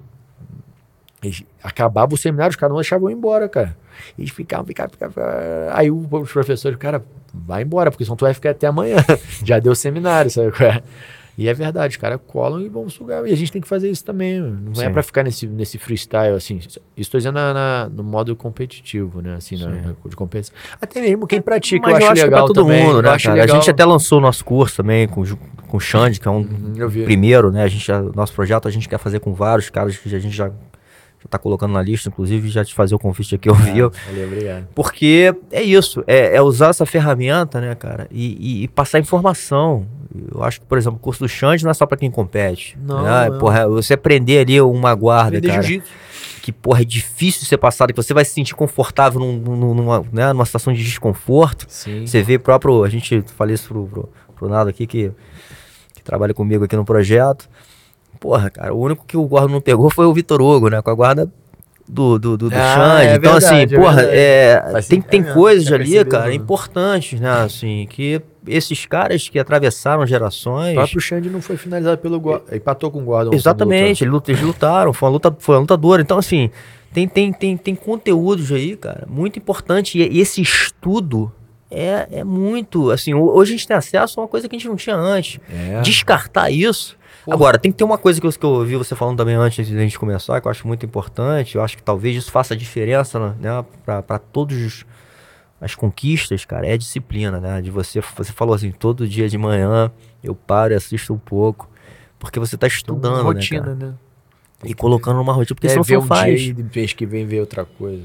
acabava 1.64 2.14
o 2.14 2.18
seminário, 2.18 2.52
os 2.52 2.56
caras 2.56 2.72
não 2.72 2.80
deixavam 2.82 3.10
eu 3.10 3.16
ir 3.16 3.18
embora, 3.18 3.48
cara. 3.50 3.76
Eles 4.18 4.32
ficavam, 4.32 4.66
ficavam, 4.66 4.91
ficavam. 4.91 5.24
Aí 5.72 5.89
os 5.91 6.32
professores, 6.32 6.78
cara, 6.78 7.04
vai 7.34 7.64
embora, 7.64 7.91
porque 7.91 8.04
senão 8.04 8.16
tu 8.16 8.26
vai 8.26 8.34
ficar 8.34 8.52
até 8.52 8.68
amanhã. 8.68 8.97
Já 9.43 9.60
deu 9.60 9.74
seminário, 9.76 10.30
sabe 10.32 10.52
qual 10.52 10.70
é? 10.70 10.82
E 11.38 11.47
é 11.47 11.54
verdade, 11.54 11.93
os 11.93 11.97
caras 11.97 12.20
colam 12.28 12.62
e 12.62 12.68
vão 12.68 12.88
sugar. 12.89 13.26
E 13.26 13.32
a 13.32 13.36
gente 13.38 13.52
tem 13.52 13.62
que 13.62 13.68
fazer 13.68 13.89
isso 13.89 14.04
também. 14.04 14.39
Não 14.39 14.74
é 14.74 14.86
Sim. 14.88 14.91
pra 14.91 15.02
ficar 15.02 15.24
nesse, 15.24 15.47
nesse 15.47 15.78
freestyle, 15.78 16.36
assim. 16.36 16.58
Isso 16.58 16.80
estou 16.97 17.18
dizendo 17.18 17.36
na, 17.36 17.54
na- 17.54 17.89
no 17.89 18.04
modo 18.04 18.36
competitivo, 18.36 19.22
né? 19.22 19.36
Assim, 19.36 19.56
na, 19.58 19.68
na- 19.70 19.95
de 20.06 20.16
competição. 20.16 20.54
Até 20.80 21.02
mesmo 21.02 21.26
quem 21.26 21.41
pratica, 21.41 21.89
Mas 21.89 21.99
eu 22.04 22.12
acho 22.12 22.16
que 22.22 22.28
legal 22.28 22.45
pra 22.45 22.54
todo 22.54 22.66
também. 22.68 22.84
mundo, 22.84 22.97
eu 22.97 23.02
né, 23.02 23.10
acho 23.12 23.28
cara? 23.30 23.43
A 23.43 23.47
gente 23.47 23.70
até 23.72 23.84
lançou 23.86 24.18
o 24.20 24.22
nosso 24.22 24.43
curso 24.43 24.76
também 24.76 25.08
com, 25.08 25.24
com 25.68 25.78
o 25.78 25.80
Xande, 25.80 26.20
que 26.20 26.28
é 26.28 26.32
um 26.32 26.41
Uhum, 26.41 26.74
eu 26.76 26.91
primeiro, 26.91 27.49
né? 27.49 27.64
A 27.64 27.68
gente 27.68 27.89
nosso 28.14 28.34
projeto 28.34 28.68
a 28.68 28.72
gente 28.72 28.88
quer 28.89 28.99
fazer 28.99 29.20
com 29.22 29.34
vários 29.34 29.70
caras 29.70 29.97
que 29.97 30.14
a 30.14 30.20
gente 30.20 30.36
já, 30.36 30.52
já 31.24 31.28
tá 31.30 31.38
colocando 31.38 31.72
na 31.74 31.82
lista, 31.82 32.10
inclusive 32.10 32.50
já 32.50 32.66
te 32.66 32.74
fazer 32.74 32.96
o 32.96 33.00
convite 33.00 33.36
aqui 33.36 33.48
ao 33.48 33.56
vivo. 33.56 33.92
Ah, 33.96 34.10
valeu, 34.10 34.28
obrigado. 34.28 34.68
Porque 34.74 35.36
é 35.52 35.62
isso, 35.62 36.04
é, 36.08 36.36
é 36.36 36.42
usar 36.42 36.70
essa 36.70 36.86
ferramenta, 36.86 37.62
né, 37.62 37.76
cara, 37.76 38.08
e, 38.12 38.62
e- 38.62 38.64
e 38.64 38.68
passar 38.68 39.00
informação. 39.00 39.86
Eu 40.34 40.43
acho 40.43 40.60
que, 40.60 40.66
por 40.66 40.78
exemplo, 40.78 40.98
o 40.98 41.02
curso 41.02 41.22
do 41.24 41.30
Xande 41.30 41.64
não 41.64 41.72
é 41.72 41.74
só 41.74 41.86
pra 41.86 41.98
quem 41.98 42.12
compete. 42.12 42.78
Não, 42.82 43.02
né? 43.04 43.30
não. 43.30 43.39
Porra, 43.39 43.68
você 43.68 43.93
aprender 43.93 44.39
ali 44.39 44.60
uma 44.60 44.93
guarda, 44.93 45.38
Aprender 45.38 45.48
cara, 45.48 45.62
jiu-jitsu. 45.62 45.89
que, 46.42 46.52
porra, 46.52 46.82
é 46.82 46.84
difícil 46.84 47.46
ser 47.46 47.58
passado, 47.58 47.93
que 47.93 48.02
você 48.02 48.14
vai 48.14 48.26
se 48.26 48.32
sentir 48.32 48.54
confortável 48.56 49.20
num- 49.22 49.74
numa, 49.74 50.04
né, 50.12 50.34
numa 50.34 50.46
situação 50.46 50.74
de 50.74 50.84
desconforto. 50.84 51.66
Sim. 51.70 52.06
Você 52.06 52.22
vê 52.24 52.38
próprio, 52.39 52.84
a 52.84 52.89
gente 52.89 53.22
falei 53.38 53.56
isso 53.56 53.68
pro, 53.70 53.86
pro, 53.88 54.10
pro 54.36 54.50
Nado 54.50 54.70
aqui, 54.70 54.86
que, 54.86 55.12
que 55.93 56.04
trabalha 56.04 56.34
comigo 56.34 56.66
aqui 56.66 56.76
no 56.76 56.84
projeto. 56.84 57.48
Porra, 58.22 58.52
cara, 58.52 58.72
o 58.72 58.80
único 58.80 59.04
que 59.04 59.18
o 59.18 59.24
guarda 59.26 59.52
não 59.52 59.60
pegou 59.60 59.89
foi 59.89 60.06
o 60.06 60.14
Vitor 60.14 60.39
Hugo, 60.39 60.70
né? 60.70 60.80
Com 60.80 60.92
a 60.92 60.93
guarda 60.93 61.28
do, 61.89 62.20
do, 62.20 62.38
do, 62.38 62.50
do 62.52 62.56
Ah, 62.56 62.76
Xande. 62.76 63.08
é 63.08 63.16
então, 63.16 63.32
verdade, 63.34 63.46
assim, 63.46 63.76
é 63.76 63.80
porra, 63.80 64.02
é, 64.04 64.82
tem, 64.88 65.02
tem 65.02 65.20
é 65.20 65.24
mesmo, 65.24 65.34
coisas 65.34 65.72
ali, 65.72 66.06
cara, 66.06 66.28
né? 66.28 66.36
importantes, 66.36 67.20
né? 67.20 67.32
Assim, 67.32 67.88
que 67.89 68.22
esses 68.48 68.86
caras 68.86 69.28
que 69.28 69.39
atravessaram 69.39 70.06
gerações. 70.06 70.74
O 70.74 70.76
próprio 70.76 71.02
Xande 71.02 71.32
não 71.32 71.42
foi 71.42 71.58
finalizado 71.58 71.98
pelo 71.98 72.20
Gordon. 72.20 72.46
Empatou 72.56 72.92
com 72.92 73.00
o 73.00 73.06
Gordon. 73.06 73.34
Exatamente, 73.34 74.04
eles 74.04 74.42
lutaram, 74.42 74.93
foi 74.93 75.10
uma 75.10 75.14
luta, 75.14 75.36
foi 75.39 75.56
uma 75.56 75.62
lutadora. 75.62 76.00
Então, 76.00 76.20
assim, 76.20 76.52
tem, 76.93 77.08
tem, 77.08 77.34
tem, 77.34 77.58
tem 77.58 77.74
conteúdos 77.74 78.52
aí, 78.52 78.78
cara, 78.78 79.08
muito 79.10 79.39
importante. 79.39 79.98
E 79.98 80.20
esse 80.20 80.43
estudo 80.43 81.32
é, 81.72 82.08
é 82.12 82.24
muito. 82.24 82.92
Assim, 82.92 83.16
hoje 83.16 83.54
a 83.54 83.58
gente 83.58 83.68
tem 83.68 83.76
acesso 83.76 84.20
a 84.20 84.24
uma 84.24 84.30
coisa 84.30 84.48
que 84.48 84.56
a 84.56 84.60
gente 84.60 84.68
não 84.68 84.76
tinha 84.76 84.96
antes. 84.96 85.39
É. 85.50 85.82
Descartar 85.82 86.52
isso. 86.52 87.01
Porra. 87.24 87.36
Agora, 87.36 87.60
tem 87.60 87.72
que 87.72 87.78
ter 87.78 87.84
uma 87.84 87.98
coisa 87.98 88.20
que 88.20 88.26
eu, 88.26 88.32
que 88.32 88.43
eu 88.43 88.50
ouvi 88.50 88.76
você 88.76 88.96
falando 88.96 89.18
também 89.18 89.36
antes 89.36 89.68
de 89.68 89.78
a 89.78 89.82
gente 89.82 89.98
começar, 89.98 90.39
que 90.42 90.48
eu 90.48 90.52
acho 90.52 90.68
muito 90.68 90.86
importante. 90.86 91.56
Eu 91.56 91.64
acho 91.64 91.78
que 91.78 91.84
talvez 91.84 92.16
isso 92.16 92.32
faça 92.32 92.56
diferença 92.56 93.36
né, 93.39 93.64
para 93.86 94.18
todos 94.18 94.86
as 95.60 95.76
conquistas, 95.76 96.43
cara. 96.46 96.66
É 96.66 96.74
a 96.74 96.78
disciplina, 96.78 97.39
né? 97.39 97.62
De 97.62 97.70
você, 97.70 98.02
você 98.18 98.34
falou 98.34 98.56
assim, 98.56 98.72
todo 98.72 99.08
dia 99.08 99.30
de 99.30 99.38
manhã 99.38 99.92
eu 100.24 100.34
paro 100.34 100.74
e 100.74 100.76
assisto 100.76 101.14
um 101.14 101.20
pouco. 101.20 101.70
Porque 102.18 102.39
você 102.39 102.56
está 102.56 102.68
estudando, 102.68 103.16
uma 103.16 103.24
rotina, 103.24 103.76
né? 103.76 103.86
né? 103.88 103.93
E 104.64 104.74
colocando 104.74 105.18
numa 105.18 105.34
rotina, 105.34 105.56
porque 105.56 105.68
é, 105.68 105.72
senão 105.72 105.84
você 105.84 105.98
um 105.98 106.02
faz. 106.02 106.39
Dia 106.39 106.56
e 106.58 106.76
mês 106.76 106.93
que 106.93 107.06
vem 107.06 107.26
ver 107.26 107.39
outra 107.39 107.66
coisa. 107.66 108.04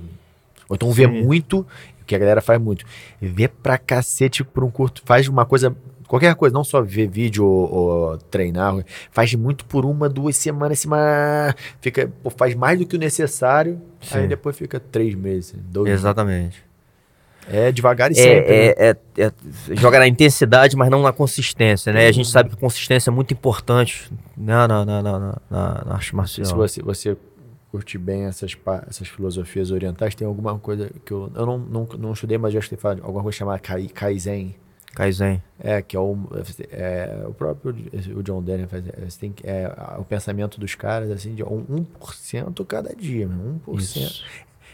Ou 0.69 0.75
então 0.75 0.89
Sim. 0.89 0.95
ver 0.95 1.09
muito, 1.09 1.67
que 2.07 2.15
a 2.15 2.19
galera 2.19 2.41
faz 2.41 2.61
muito. 2.61 2.85
Ver 3.21 3.49
pra 3.49 3.77
cacete 3.77 4.45
por 4.45 4.65
um 4.65 4.71
curto. 4.71 5.03
Faz 5.05 5.29
uma 5.29 5.45
coisa. 5.45 5.75
Qualquer 6.07 6.35
coisa, 6.35 6.55
não 6.55 6.65
só 6.65 6.81
ver 6.83 7.09
vídeo 7.09 7.45
ou, 7.45 7.73
ou 7.73 8.19
treinar, 8.19 8.75
faz 9.11 9.35
muito 9.35 9.65
por 9.65 9.85
uma, 9.85 10.09
duas 10.09 10.37
semanas, 10.37 10.79
semana, 10.79 11.55
fica, 11.81 12.11
pô, 12.23 12.31
faz 12.31 12.55
mais 12.55 12.79
do 12.79 12.87
que 12.87 12.97
o 12.97 12.99
necessário, 12.99 13.81
Sim. 14.01 14.19
aí 14.19 14.29
depois 14.29 14.57
fica 14.57 14.79
três 14.79 15.15
meses, 15.15 15.55
dois 15.57 15.91
Exatamente. 15.91 16.65
É 17.49 17.71
devagar 17.71 18.11
e 18.11 18.19
é, 18.19 18.23
sempre. 18.23 18.53
É, 18.53 18.67
né? 18.67 18.99
é, 19.19 19.23
é, 19.23 19.33
joga 19.77 20.01
na 20.01 20.09
intensidade, 20.09 20.77
mas 20.77 20.91
não 20.91 21.03
na 21.03 21.13
consistência, 21.13 21.93
né? 21.93 22.09
A 22.09 22.13
gente 22.13 22.29
sabe 22.29 22.51
que 22.51 22.57
consistência 22.57 23.09
é 23.09 23.13
muito 23.13 23.33
importante 23.33 24.11
né? 24.37 24.67
na, 24.67 24.85
na, 24.85 24.85
na, 24.85 25.03
na, 25.03 25.39
na 25.51 25.95
arte 25.95 26.15
marcial. 26.15 26.45
Se 26.45 26.55
você, 26.55 26.83
você 26.83 27.17
curte 27.71 27.99
bem 27.99 28.25
essas, 28.25 28.57
essas 28.89 29.07
filosofias 29.07 29.71
orientais, 29.71 30.15
tem 30.15 30.27
alguma 30.27 30.59
coisa 30.59 30.91
que 31.05 31.13
eu, 31.13 31.31
eu 31.35 31.47
não, 31.47 31.59
não, 31.59 31.89
não 31.99 32.13
estudei, 32.13 32.37
mas 32.37 32.53
já 32.53 32.59
estudei 32.59 32.81
falar 32.81 32.97
alguma 33.03 33.23
coisa 33.23 33.39
chamada 33.39 33.61
Kai, 33.61 33.87
Kaizen. 33.89 34.57
Kaizen. 34.97 35.43
É, 35.61 35.83
que 35.83 35.95
é 35.95 36.01
o, 36.01 36.17
é, 36.73 37.25
o 37.29 37.35
próprio 37.35 37.75
o 38.17 38.23
John 38.23 38.43
Daniel 38.43 38.67
faz. 38.67 38.83
É, 38.89 39.07
tem, 39.21 39.35
é, 39.45 39.71
o 39.99 40.05
pensamento 40.05 40.59
dos 40.59 40.75
caras, 40.75 41.11
assim, 41.11 41.35
de 41.35 41.45
1% 41.45 42.67
cada 42.67 42.95
dia, 42.95 43.29
1%. 43.29 43.79
Isso. 43.79 44.25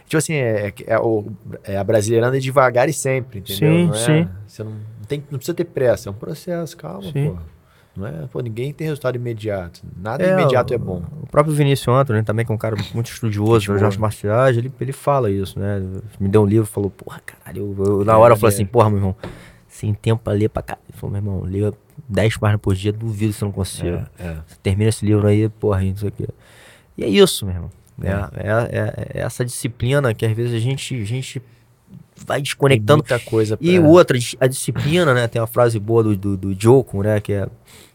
Tipo 0.07 0.19
assim, 0.19 0.35
é, 0.35 0.69
é, 0.69 0.75
é, 0.87 0.99
o, 0.99 1.27
é 1.65 1.77
a 1.77 1.83
brasileiranda 1.83 2.39
devagar 2.39 2.89
e 2.89 2.93
sempre, 2.93 3.41
entendeu? 3.41 3.73
Sim, 3.73 3.87
não 3.87 3.95
é, 3.95 3.99
sim. 3.99 4.29
Você 4.47 4.65
não, 4.65 4.73
tem, 5.09 5.25
não 5.31 5.39
precisa 5.39 5.55
ter 5.55 5.65
pressa, 5.65 6.09
é 6.09 6.13
um 6.13 6.15
processo, 6.15 6.77
calma, 6.77 7.11
sim. 7.11 7.31
pô. 7.31 7.39
Não 7.95 8.07
é? 8.07 8.27
Pô, 8.33 8.41
ninguém 8.41 8.73
tem 8.73 8.87
resultado 8.87 9.17
imediato. 9.17 9.83
Nada 9.97 10.25
é, 10.25 10.33
imediato 10.33 10.73
é 10.73 10.79
bom. 10.79 11.03
O 11.23 11.27
próprio 11.27 11.55
Vinícius 11.55 11.95
Antônio, 11.95 12.25
também, 12.25 12.47
que 12.47 12.51
é 12.51 12.55
um 12.55 12.59
cara 12.59 12.75
muito 12.95 13.11
estudioso 13.11 13.73
das 13.73 13.83
artes 13.83 13.99
marciais, 13.99 14.57
ele, 14.57 14.73
ele 14.81 14.93
fala 14.93 15.31
isso, 15.31 15.59
né? 15.59 15.83
Me 16.19 16.29
deu 16.29 16.43
um 16.43 16.47
livro 16.47 16.67
falou, 16.67 16.91
porra, 16.91 17.21
caralho. 17.25 17.75
Eu, 17.79 17.85
eu 18.01 18.05
na 18.05 18.17
hora 18.17 18.33
eu 18.33 18.39
falei 18.39 18.55
assim, 18.55 18.65
porra, 18.65 18.89
meu 18.89 18.99
irmão, 18.99 19.17
sem 19.73 19.95
tempo 19.95 20.23
pra 20.23 20.35
ler 20.35 20.51
pra 20.51 20.63
cá. 20.63 20.79
Ele 20.87 20.99
falou, 20.99 21.11
meu 21.13 21.19
irmão, 21.19 21.41
lê 21.51 21.73
10 22.09 22.37
páginas 22.37 22.61
por 22.61 22.75
dia, 22.75 22.93
duvido 22.93 23.33
se 23.33 23.43
não 23.43 23.51
consiga. 23.51 24.11
É, 24.19 24.27
é. 24.27 24.35
Você 24.47 24.57
termina 24.63 24.91
esse 24.91 25.05
livro 25.05 25.27
aí, 25.27 25.49
porra, 25.49 25.83
não 25.83 25.97
sei 25.97 26.09
o 26.11 26.13
quê. 26.13 26.29
E 26.97 27.05
é 27.05 27.09
isso, 27.09 27.47
meu 27.47 27.55
irmão. 27.55 27.71
É, 28.03 28.09
é, 28.09 28.51
é, 28.51 29.19
é, 29.19 29.21
essa 29.21 29.45
disciplina 29.45 30.13
que 30.13 30.27
às 30.27 30.33
vezes 30.33 30.55
a 30.55 30.59
gente, 30.59 30.95
a 30.95 31.05
gente 31.05 31.43
vai 32.27 32.43
desconectando. 32.43 33.03
Tem 33.03 33.17
muita 33.17 33.31
coisa 33.31 33.57
pra... 33.57 33.67
E 33.67 33.79
outra, 33.79 34.19
a 34.41 34.47
disciplina, 34.47 35.15
né? 35.15 35.27
Tem 35.27 35.41
uma 35.41 35.47
frase 35.47 35.79
boa 35.79 36.03
do, 36.03 36.17
do, 36.17 36.37
do 36.37 36.61
Joko, 36.61 37.03
né? 37.03 37.19
Que 37.21 37.33
é 37.33 37.49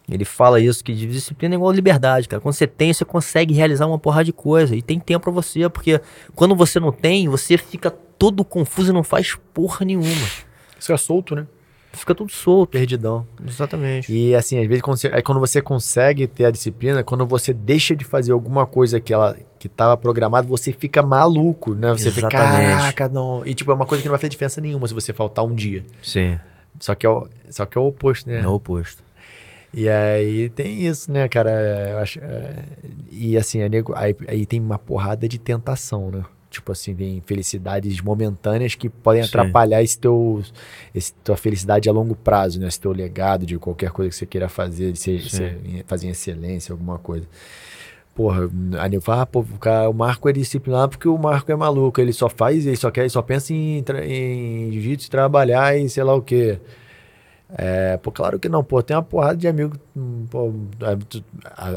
ele 0.10 0.24
fala 0.24 0.60
isso, 0.60 0.82
que 0.84 0.95
disciplina 0.95 1.54
é 1.54 1.58
igual 1.58 1.70
liberdade, 1.72 2.30
cara. 2.30 2.41
Quando 2.41 2.56
você 2.56 2.66
tem, 2.66 2.94
você 2.94 3.04
consegue 3.04 3.54
realizar 3.54 3.86
uma 3.88 3.99
porrada 3.99 4.24
de 4.24 4.32
coisa. 4.32 4.74
E 4.74 4.82
tem 4.82 4.99
tempo 4.99 5.26
para 5.26 5.34
você, 5.34 5.70
porque 5.70 5.99
quando 6.34 6.56
você 6.56 6.80
não 6.80 6.94
tem, 6.94 7.28
você 7.28 7.58
fica 7.58 7.91
todo 7.91 8.45
confuso 8.45 8.91
e 8.91 8.94
não 8.94 9.04
faz 9.04 9.36
porra 9.54 9.86
nenhuma. 9.86 10.26
Fica 10.80 10.98
solto, 10.98 11.36
né? 11.36 11.45
Fica 11.93 12.14
tudo 12.14 12.31
solto. 12.31 12.72
Perdidão. 12.72 13.26
Exatamente. 13.45 14.11
E 14.14 14.35
assim, 14.35 14.59
às 14.59 14.68
vezes, 14.68 14.81
quando 14.81 14.97
você, 14.97 15.07
é 15.07 15.22
quando 15.22 15.39
você 15.39 15.61
consegue 15.61 16.27
ter 16.27 16.45
a 16.45 16.51
disciplina, 16.51 17.03
quando 17.03 17.26
você 17.26 17.53
deixa 17.53 17.95
de 17.95 18.05
fazer 18.05 18.31
alguma 18.31 18.65
coisa 18.65 18.99
que 18.99 19.14
ela 19.14 19.35
que 19.57 19.68
estava 19.68 19.97
programada, 19.97 20.47
você 20.47 20.72
fica 20.72 21.01
maluco, 21.01 21.73
né? 21.73 21.91
Você 21.93 22.09
Exatamente. 22.09 22.31
fica, 22.31 22.77
caraca, 22.77 23.09
não. 23.09 23.45
E 23.45 23.53
tipo, 23.55 23.72
é 23.72 23.73
uma 23.73 23.85
coisa 23.85 24.01
que 24.01 24.07
não 24.07 24.14
vai 24.14 24.19
fazer 24.19 24.30
diferença 24.30 24.61
nenhuma 24.61 24.88
se 24.88 24.93
você 24.93 25.11
faltar 25.11 25.43
um 25.43 25.55
dia. 25.55 25.84
Sim. 26.03 26.39
Só 26.80 26.93
que 26.93 27.05
é 27.05 27.09
o, 27.09 27.27
só 27.49 27.65
que 27.65 27.77
é 27.77 27.81
o 27.81 27.88
oposto, 27.88 28.30
né? 28.30 28.41
É 28.41 28.47
o 28.47 28.53
oposto. 28.53 29.03
E 29.73 29.89
aí 29.89 30.49
tem 30.49 30.85
isso, 30.85 31.11
né, 31.11 31.27
cara? 31.27 31.51
Eu 31.91 31.97
acho, 31.99 32.19
é, 32.19 32.64
e 33.11 33.38
assim, 33.38 33.59
aí, 33.61 34.15
aí 34.27 34.45
tem 34.45 34.59
uma 34.59 34.80
porrada 34.80 35.27
de 35.27 35.38
tentação, 35.38 36.09
né? 36.09 36.23
Tipo 36.57 36.71
assim, 36.71 36.95
tem 36.95 37.21
felicidades 37.25 38.01
momentâneas 38.01 38.75
que 38.75 38.89
podem 38.89 39.21
Sim. 39.23 39.29
atrapalhar 39.29 39.81
esse 39.84 39.97
teu, 39.97 40.43
esse 40.93 41.13
tua 41.23 41.38
felicidade 41.38 41.88
a 41.88 41.91
longo 41.91 42.15
prazo, 42.15 42.59
né? 42.59 42.67
Esse 42.67 42.79
teu 42.79 42.91
legado 42.91 43.45
de 43.45 43.57
qualquer 43.57 43.91
coisa 43.91 44.09
que 44.09 44.15
você 44.15 44.25
queira 44.25 44.49
fazer, 44.49 44.91
de 44.91 44.99
ser, 44.99 45.21
ser, 45.21 45.84
fazer 45.85 46.07
em 46.07 46.09
excelência, 46.11 46.73
alguma 46.73 46.97
coisa. 46.97 47.27
Porra, 48.15 48.49
aí 48.79 48.93
eu 48.95 49.01
falo, 49.01 49.21
ah, 49.21 49.25
pô, 49.27 49.41
o, 49.41 49.59
cara, 49.59 49.88
o 49.88 49.93
Marco 49.93 50.27
é 50.27 50.34
disciplinado 50.34 50.89
porque 50.89 51.07
o 51.07 51.17
Marco 51.19 51.51
é 51.51 51.55
maluco, 51.55 52.01
ele 52.01 52.11
só 52.11 52.27
faz, 52.27 52.65
ele 52.65 52.75
só 52.75 52.89
quer, 52.89 53.01
ele 53.01 53.09
só 53.09 53.21
pensa 53.21 53.53
em, 53.53 53.84
em 54.03 54.71
jiu-jitsu, 54.71 55.11
trabalhar 55.11 55.77
e 55.77 55.88
sei 55.88 56.03
lá 56.03 56.15
o 56.15 56.21
quê. 56.21 56.59
É, 57.49 57.95
pô, 57.98 58.11
claro 58.11 58.38
que 58.38 58.49
não, 58.49 58.61
pô, 58.61 58.84
tem 58.84 58.95
uma 58.95 59.02
porrada 59.02 59.38
de 59.38 59.48
amigo, 59.48 59.74
pô, 60.30 60.53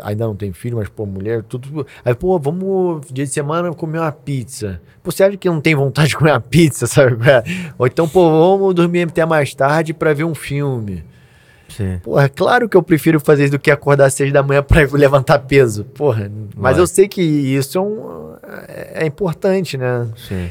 ainda 0.02 0.26
não 0.26 0.34
tem 0.34 0.52
filho, 0.52 0.76
mas, 0.78 0.88
pô, 0.88 1.06
mulher, 1.06 1.44
tudo. 1.44 1.86
Aí, 2.04 2.12
pô, 2.12 2.38
vamos 2.40 3.06
dia 3.12 3.24
de 3.24 3.30
semana 3.30 3.72
comer 3.72 4.00
uma 4.00 4.10
pizza. 4.10 4.80
Pô, 5.00 5.12
você 5.12 5.22
acha 5.22 5.36
que 5.36 5.48
não 5.48 5.60
tem 5.60 5.76
vontade 5.76 6.08
de 6.08 6.16
comer 6.16 6.32
uma 6.32 6.40
pizza, 6.40 6.88
sabe? 6.88 7.16
É? 7.30 7.44
Ou 7.78 7.86
então, 7.86 8.08
pô, 8.08 8.28
vamos 8.30 8.74
dormir 8.74 9.08
até 9.08 9.24
mais 9.24 9.54
tarde 9.54 9.94
para 9.94 10.12
ver 10.12 10.24
um 10.24 10.34
filme. 10.34 11.04
Sim. 11.68 12.00
Porra, 12.02 12.28
claro 12.28 12.68
que 12.68 12.76
eu 12.76 12.82
prefiro 12.82 13.20
fazer 13.20 13.44
isso 13.44 13.52
do 13.52 13.58
que 13.58 13.70
acordar 13.70 14.06
às 14.06 14.14
seis 14.14 14.32
da 14.32 14.42
manhã 14.42 14.64
para 14.64 14.82
levantar 14.92 15.38
peso. 15.38 15.84
Porra, 15.84 16.30
mas 16.56 16.74
Vai. 16.74 16.82
eu 16.82 16.86
sei 16.88 17.06
que 17.06 17.22
isso 17.22 17.78
é, 17.78 17.80
um, 17.80 18.34
é, 18.66 19.04
é 19.04 19.06
importante, 19.06 19.78
né? 19.78 20.08
Sim. 20.16 20.50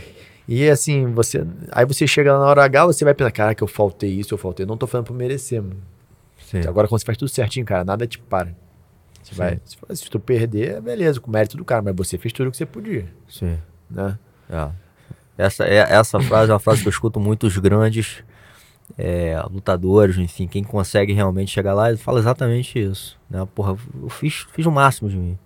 E 0.52 0.68
assim, 0.68 1.06
você. 1.14 1.46
Aí 1.72 1.86
você 1.86 2.08
chega 2.08 2.34
na 2.34 2.44
hora 2.44 2.64
H, 2.64 2.88
você 2.88 3.06
vai 3.06 3.14
pensar, 3.14 3.30
cara, 3.32 3.54
que 3.54 3.62
eu 3.62 3.68
faltei 3.68 4.10
isso, 4.10 4.34
eu 4.34 4.38
faltei. 4.38 4.66
Não 4.66 4.76
tô 4.76 4.88
falando 4.88 5.06
pra 5.06 5.16
merecer, 5.16 5.62
mano. 5.62 5.78
Sim. 6.40 6.62
Agora, 6.68 6.88
quando 6.88 7.00
você 7.00 7.06
faz 7.06 7.20
tudo 7.20 7.30
certinho, 7.30 7.64
cara, 7.64 7.86
nada 7.86 8.08
te 8.08 8.18
para. 8.18 8.56
Você 9.22 9.36
vai. 9.36 9.62
Se, 9.64 9.78
se, 9.96 10.10
tu 10.10 10.20
perder, 10.20 10.82
beleza, 10.82 11.20
com 11.20 11.30
mérito 11.30 11.56
do 11.56 11.64
cara, 11.64 11.84
mas 11.84 11.96
você 11.96 12.18
fez 12.18 12.34
tudo 12.34 12.48
o 12.48 12.52
que 12.52 12.58
você 12.58 12.66
podia. 12.66 13.06
Sim. 13.28 13.60
Né? 13.92 14.18
É. 14.50 14.70
Essa, 15.38 15.66
é, 15.66 15.78
essa 15.78 16.20
frase 16.20 16.50
é 16.50 16.54
uma 16.54 16.60
frase 16.60 16.82
que 16.82 16.88
eu 16.88 16.92
escuto 16.92 17.20
muitos 17.20 17.56
grandes 17.60 18.24
é, 18.98 19.40
lutadores, 19.52 20.18
enfim, 20.18 20.48
quem 20.48 20.64
consegue 20.64 21.14
realmente 21.14 21.52
chegar 21.52 21.76
lá, 21.76 21.96
fala 21.96 22.18
exatamente 22.18 22.80
isso. 22.80 23.20
Né? 23.30 23.48
Porra, 23.54 23.78
eu 24.02 24.10
fiz, 24.10 24.48
fiz 24.52 24.66
o 24.66 24.72
máximo 24.72 25.12
de 25.12 25.16
mim. 25.16 25.38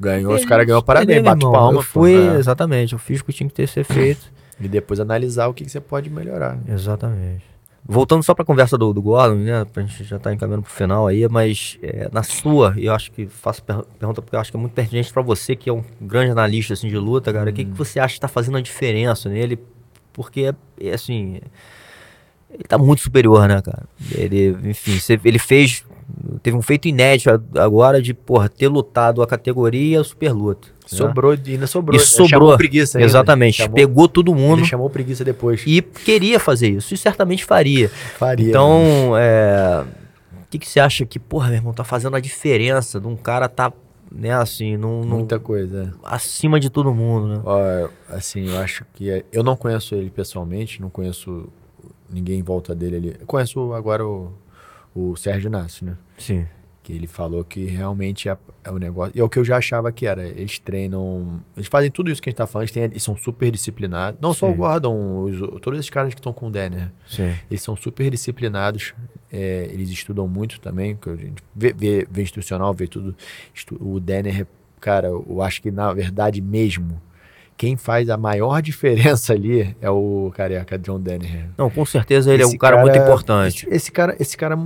Ganhou, 0.00 0.34
os 0.34 0.44
caras 0.44 0.66
ganhou, 0.66 0.82
parabéns, 0.82 1.22
bate 1.22 1.40
palma. 1.40 1.78
Eu 1.78 1.82
fui, 1.82 2.14
pô, 2.14 2.34
é. 2.34 2.38
exatamente, 2.38 2.92
eu 2.92 2.98
fiz 2.98 3.20
o 3.20 3.24
que 3.24 3.32
tinha 3.32 3.48
que 3.48 3.54
ter 3.54 3.66
ser 3.66 3.84
feito. 3.84 4.32
E 4.60 4.68
depois 4.68 4.98
analisar 4.98 5.46
o 5.46 5.54
que, 5.54 5.64
que 5.64 5.70
você 5.70 5.80
pode 5.80 6.10
melhorar. 6.10 6.58
Exatamente. 6.68 7.44
Voltando 7.90 8.22
só 8.22 8.34
para 8.34 8.42
a 8.42 8.46
conversa 8.46 8.76
do, 8.76 8.92
do 8.92 9.00
Gordon, 9.00 9.36
né? 9.36 9.64
A 9.74 9.80
gente 9.80 10.04
já 10.04 10.16
está 10.16 10.32
encaminhando 10.32 10.62
para 10.62 10.70
o 10.70 10.74
final 10.74 11.06
aí, 11.06 11.26
mas 11.28 11.78
é, 11.82 12.08
na 12.12 12.22
sua, 12.22 12.74
eu 12.76 12.92
acho 12.92 13.10
que 13.12 13.26
faço 13.26 13.62
per 13.62 13.82
pergunta 13.98 14.20
porque 14.20 14.36
eu 14.36 14.40
acho 14.40 14.50
que 14.50 14.56
é 14.56 14.60
muito 14.60 14.72
pertinente 14.72 15.12
para 15.12 15.22
você, 15.22 15.56
que 15.56 15.70
é 15.70 15.72
um 15.72 15.82
grande 16.00 16.32
analista 16.32 16.74
assim, 16.74 16.88
de 16.88 16.98
luta, 16.98 17.32
cara. 17.32 17.46
O 17.46 17.50
hum. 17.50 17.54
que, 17.54 17.64
que 17.64 17.70
você 17.70 17.98
acha 17.98 18.12
que 18.12 18.18
está 18.18 18.28
fazendo 18.28 18.58
a 18.58 18.60
diferença 18.60 19.28
nele? 19.28 19.58
Porque, 20.12 20.52
é, 20.80 20.92
assim, 20.92 21.40
ele 22.50 22.62
está 22.62 22.76
muito 22.76 23.00
superior, 23.00 23.48
né, 23.48 23.62
cara? 23.62 23.84
Ele, 24.12 24.56
enfim, 24.64 24.98
ele 25.24 25.38
fez 25.38 25.84
teve 26.42 26.56
um 26.56 26.62
feito 26.62 26.88
inédito 26.88 27.30
agora 27.56 28.00
de, 28.00 28.14
porra, 28.14 28.48
ter 28.48 28.68
lutado 28.68 29.22
a 29.22 29.26
categoria 29.26 30.02
super 30.02 30.32
luta. 30.32 30.68
Né? 30.68 30.74
Sobrou, 30.86 31.32
né? 31.32 31.42
ainda 31.46 31.66
sobrou. 31.66 32.00
E 32.00 32.02
sobrou. 32.02 32.28
Chamou 32.28 32.56
preguiça 32.56 32.98
ainda. 32.98 33.06
Exatamente. 33.06 33.58
Chamou, 33.58 33.74
Pegou 33.74 34.08
todo 34.08 34.34
mundo. 34.34 34.60
Ele 34.60 34.66
chamou 34.66 34.88
preguiça 34.88 35.24
depois. 35.24 35.62
E 35.66 35.82
queria 35.82 36.40
fazer 36.40 36.70
isso. 36.70 36.94
E 36.94 36.96
certamente 36.96 37.44
faria. 37.44 37.88
Faria. 37.88 38.48
Então, 38.48 39.12
é... 39.16 39.84
O 40.42 40.50
que, 40.50 40.58
que 40.58 40.68
você 40.68 40.80
acha 40.80 41.04
que, 41.04 41.18
porra, 41.18 41.48
meu 41.48 41.56
irmão, 41.56 41.74
tá 41.74 41.84
fazendo 41.84 42.16
a 42.16 42.20
diferença 42.20 42.98
de 42.98 43.06
um 43.06 43.16
cara 43.16 43.50
tá, 43.50 43.70
né, 44.10 44.32
assim, 44.32 44.78
num... 44.78 45.04
num 45.04 45.18
Muita 45.18 45.38
coisa. 45.38 45.92
Acima 46.02 46.58
de 46.58 46.70
todo 46.70 46.94
mundo, 46.94 47.28
né? 47.28 47.40
Ó, 47.44 47.88
assim, 48.08 48.48
eu 48.48 48.58
acho 48.58 48.86
que... 48.94 49.10
É... 49.10 49.24
Eu 49.30 49.42
não 49.42 49.56
conheço 49.56 49.94
ele 49.94 50.08
pessoalmente, 50.08 50.80
não 50.80 50.88
conheço 50.88 51.48
ninguém 52.08 52.38
em 52.38 52.42
volta 52.42 52.74
dele 52.74 52.96
ali. 52.96 53.16
Eu 53.20 53.26
conheço 53.26 53.74
agora 53.74 54.06
o 54.06 54.32
o 54.98 55.16
Sérgio 55.16 55.50
Nassi, 55.50 55.84
né? 55.84 55.96
Sim. 56.16 56.46
Que 56.82 56.92
ele 56.92 57.06
falou 57.06 57.44
que 57.44 57.66
realmente 57.66 58.28
é, 58.28 58.36
é 58.64 58.70
o 58.70 58.78
negócio. 58.78 59.12
E 59.14 59.20
é 59.20 59.24
o 59.24 59.28
que 59.28 59.38
eu 59.38 59.44
já 59.44 59.58
achava 59.58 59.92
que 59.92 60.06
era. 60.06 60.26
Eles 60.26 60.58
treinam. 60.58 61.42
Eles 61.56 61.68
fazem 61.68 61.90
tudo 61.90 62.10
isso 62.10 62.22
que 62.22 62.28
a 62.28 62.30
gente 62.30 62.38
tá 62.38 62.46
falando. 62.46 62.64
Eles, 62.64 62.72
têm, 62.72 62.82
eles 62.84 63.02
são 63.02 63.16
super 63.16 63.50
disciplinados. 63.50 64.18
Não 64.20 64.32
Sim. 64.32 64.38
só 64.40 64.50
o 64.50 64.54
Gordon, 64.54 65.24
os, 65.24 65.38
todos 65.60 65.78
esses 65.78 65.90
caras 65.90 66.14
que 66.14 66.20
estão 66.20 66.32
com 66.32 66.48
o 66.48 66.50
Denner. 66.50 66.90
Sim. 67.06 67.34
Eles 67.50 67.62
são 67.62 67.76
super 67.76 68.10
disciplinados. 68.10 68.94
é, 69.30 69.68
eles 69.70 69.90
estudam 69.90 70.26
muito 70.26 70.58
também, 70.60 70.96
que 70.96 71.10
a 71.10 71.16
gente 71.16 71.42
vê, 71.54 71.72
vê, 71.72 72.06
vê 72.10 72.22
institucional, 72.22 72.72
vê 72.72 72.86
tudo. 72.86 73.14
O 73.78 74.00
Denner, 74.00 74.46
cara, 74.80 75.08
eu 75.08 75.42
acho 75.42 75.60
que 75.60 75.70
na 75.70 75.92
verdade 75.92 76.40
mesmo, 76.40 77.00
quem 77.58 77.76
faz 77.76 78.08
a 78.08 78.16
maior 78.16 78.62
diferença 78.62 79.34
ali 79.34 79.76
é 79.82 79.90
o 79.90 80.32
careca 80.34 80.78
John 80.78 81.00
Denner. 81.00 81.50
Não, 81.58 81.68
com 81.68 81.84
certeza 81.84 82.32
ele 82.32 82.44
esse 82.44 82.52
é 82.52 82.54
um 82.54 82.58
cara, 82.58 82.76
cara, 82.76 82.86
muito 82.88 83.02
importante. 83.02 83.66
Esse, 83.66 83.74
esse, 83.74 83.92
cara, 83.92 84.16
esse 84.18 84.36
cara, 84.36 84.56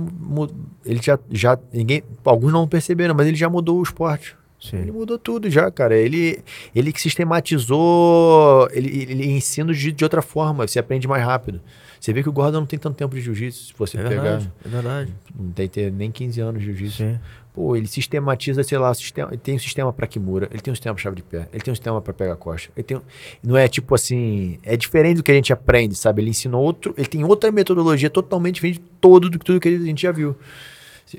ele 0.85 1.01
já, 1.01 1.19
já 1.29 1.59
ninguém, 1.73 2.03
alguns 2.23 2.53
não 2.53 2.67
perceberam, 2.67 3.15
mas 3.15 3.27
ele 3.27 3.35
já 3.35 3.49
mudou 3.49 3.79
o 3.79 3.83
esporte. 3.83 4.37
Sim. 4.61 4.77
Ele 4.77 4.91
mudou 4.93 5.17
tudo 5.17 5.49
já, 5.49 5.69
cara. 5.69 5.93
Ele, 5.93 6.41
ele 6.73 6.93
que 6.93 7.01
sistematizou, 7.01 8.69
ele, 8.71 9.01
ele 9.01 9.31
ensina 9.31 9.73
de, 9.73 9.91
de 9.91 10.03
outra 10.05 10.21
forma, 10.21 10.65
você 10.65 10.79
aprende 10.79 11.05
mais 11.05 11.23
rápido. 11.25 11.59
Você 12.03 12.11
vê 12.11 12.21
que 12.21 12.27
o 12.27 12.33
Gordon 12.33 12.59
não 12.59 12.65
tem 12.65 12.77
tanto 12.77 12.97
tempo 12.97 13.15
de 13.15 13.21
jiu-jitsu, 13.21 13.67
se 13.67 13.73
você 13.77 13.97
é 13.97 14.03
pegar. 14.03 14.21
Verdade, 14.21 14.51
é 14.65 14.67
verdade. 14.67 15.13
Não 15.39 15.51
tem 15.53 15.69
ter 15.69 15.89
nem 15.89 16.11
15 16.11 16.41
anos 16.41 16.61
de 16.61 16.65
jiu-jitsu. 16.65 17.17
Pô, 17.53 17.77
ele 17.77 17.87
sistematiza, 17.87 18.61
sei 18.61 18.77
lá, 18.77 18.93
sistema, 18.93 19.29
ele 19.29 19.37
tem 19.37 19.55
um 19.55 19.59
sistema 19.59 19.93
para 19.93 20.05
Kimura, 20.05 20.49
ele 20.51 20.59
tem 20.59 20.69
um 20.69 20.75
sistema 20.75 20.93
para 20.93 21.01
chave 21.01 21.15
de 21.15 21.23
pé, 21.23 21.47
ele 21.53 21.63
tem 21.63 21.71
um 21.71 21.75
sistema 21.75 22.01
para 22.01 22.13
pegar 22.13 22.35
costa. 22.35 22.69
Ele 22.75 22.83
tem, 22.83 22.99
não 23.41 23.55
é 23.55 23.69
tipo 23.69 23.95
assim, 23.95 24.59
é 24.63 24.75
diferente 24.75 25.17
do 25.17 25.23
que 25.23 25.31
a 25.31 25.33
gente 25.33 25.53
aprende, 25.53 25.95
sabe? 25.95 26.21
Ele 26.21 26.31
ensinou 26.31 26.61
outro, 26.61 26.93
ele 26.97 27.07
tem 27.07 27.23
outra 27.23 27.49
metodologia 27.53 28.09
totalmente 28.09 28.55
diferente 28.55 28.79
de 28.81 28.85
todo 28.99 29.29
do 29.29 29.39
tudo 29.39 29.61
que 29.61 29.69
a 29.69 29.79
gente 29.79 30.01
já 30.01 30.11
viu. 30.11 30.35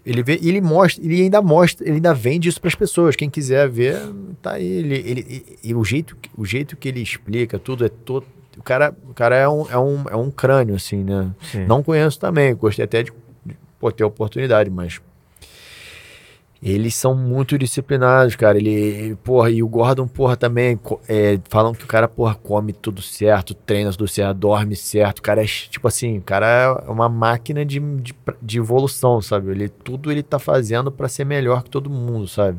Ele 0.04 0.22
vê, 0.22 0.38
ele 0.42 0.60
mostra, 0.60 1.02
ele 1.02 1.22
ainda 1.22 1.40
mostra, 1.40 1.86
ele 1.86 1.94
ainda 1.94 2.12
vende 2.12 2.50
isso 2.50 2.60
para 2.60 2.68
as 2.68 2.74
pessoas. 2.74 3.16
Quem 3.16 3.30
quiser 3.30 3.70
ver, 3.70 4.02
tá 4.42 4.52
aí. 4.52 4.66
Ele, 4.66 5.46
ele, 5.62 5.74
o 5.74 5.82
jeito, 5.82 6.14
o 6.36 6.44
jeito 6.44 6.76
que 6.76 6.88
ele 6.88 7.00
explica 7.00 7.58
tudo 7.58 7.86
é 7.86 7.88
todo 7.88 8.26
o 8.58 8.62
cara, 8.62 8.94
o 9.08 9.14
cara 9.14 9.36
é, 9.36 9.48
um, 9.48 9.70
é, 9.70 9.78
um, 9.78 10.04
é 10.10 10.16
um 10.16 10.30
crânio, 10.30 10.74
assim, 10.74 11.02
né? 11.02 11.30
Sim. 11.42 11.66
Não 11.66 11.82
conheço 11.82 12.18
também, 12.18 12.54
gostei 12.54 12.84
até 12.84 13.02
de, 13.02 13.12
de 13.44 13.56
pô, 13.78 13.90
ter 13.90 14.04
a 14.04 14.06
oportunidade, 14.06 14.70
mas 14.70 15.00
eles 16.64 16.94
são 16.94 17.14
muito 17.14 17.58
disciplinados, 17.58 18.34
cara. 18.36 18.56
Ele, 18.56 19.14
porra, 19.16 19.50
e 19.50 19.62
o 19.62 19.68
Gordon, 19.68 20.08
porra, 20.08 20.34
também. 20.34 20.80
É, 21.06 21.38
falam 21.50 21.74
que 21.74 21.84
o 21.84 21.86
cara, 21.86 22.08
porra, 22.08 22.34
come 22.34 22.72
tudo 22.72 23.02
certo, 23.02 23.52
treina 23.52 23.90
tudo 23.90 24.08
certo, 24.08 24.38
dorme 24.38 24.74
certo. 24.74 25.18
O 25.18 25.22
cara 25.22 25.42
é, 25.42 25.46
tipo 25.46 25.86
assim, 25.86 26.16
o 26.16 26.22
cara 26.22 26.80
é 26.86 26.90
uma 26.90 27.06
máquina 27.06 27.66
de, 27.66 27.78
de, 27.78 28.14
de 28.40 28.58
evolução, 28.58 29.20
sabe? 29.20 29.50
Ele, 29.50 29.68
tudo 29.68 30.10
ele 30.10 30.22
tá 30.22 30.38
fazendo 30.38 30.90
para 30.90 31.06
ser 31.06 31.26
melhor 31.26 31.62
que 31.62 31.68
todo 31.68 31.90
mundo, 31.90 32.26
sabe? 32.26 32.58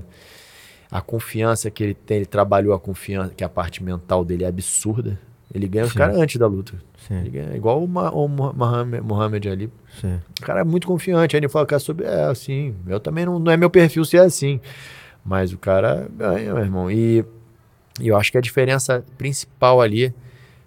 A 0.92 1.02
confiança 1.02 1.72
que 1.72 1.84
ele 1.84 1.96
tem, 1.96 2.18
ele 2.18 2.26
trabalhou 2.28 2.76
a 2.76 2.80
confiança, 2.80 3.34
que 3.36 3.44
a 3.44 3.50
parte 3.50 3.84
mental 3.84 4.24
dele 4.24 4.44
é 4.44 4.48
absurda. 4.48 5.20
Ele 5.56 5.70
ganha 5.70 5.86
os 5.86 5.94
caras 5.94 6.18
antes 6.18 6.36
da 6.36 6.48
luta. 6.48 6.74
Ele 7.10 7.30
ganha, 7.30 7.56
igual 7.56 7.82
o, 7.82 7.88
Ma, 7.88 8.12
o 8.12 8.28
Mohamed, 8.28 9.02
Mohamed 9.02 9.48
ali. 9.48 9.72
Sim. 10.02 10.20
O 10.42 10.44
cara 10.44 10.60
é 10.60 10.64
muito 10.66 10.86
confiante. 10.86 11.34
Aí 11.34 11.40
ele 11.40 11.48
fala, 11.48 11.66
cara, 11.66 11.80
sobre. 11.80 12.06
É 12.06 12.26
assim. 12.26 12.76
Eu 12.86 13.00
também 13.00 13.26
não, 13.26 13.40
não 13.40 13.50
é 13.50 13.56
meu 13.56 13.70
perfil 13.70 14.04
ser 14.04 14.18
assim. 14.18 14.60
Mas 15.24 15.54
o 15.54 15.58
cara 15.58 16.10
ganha, 16.14 16.54
meu 16.54 16.62
irmão. 16.62 16.92
E, 16.92 17.24
e 18.02 18.10
eu 18.10 18.18
acho 18.18 18.34
que 18.34 18.38
a 18.38 18.42
diferença 18.42 19.06
principal 19.18 19.80
ali 19.80 20.14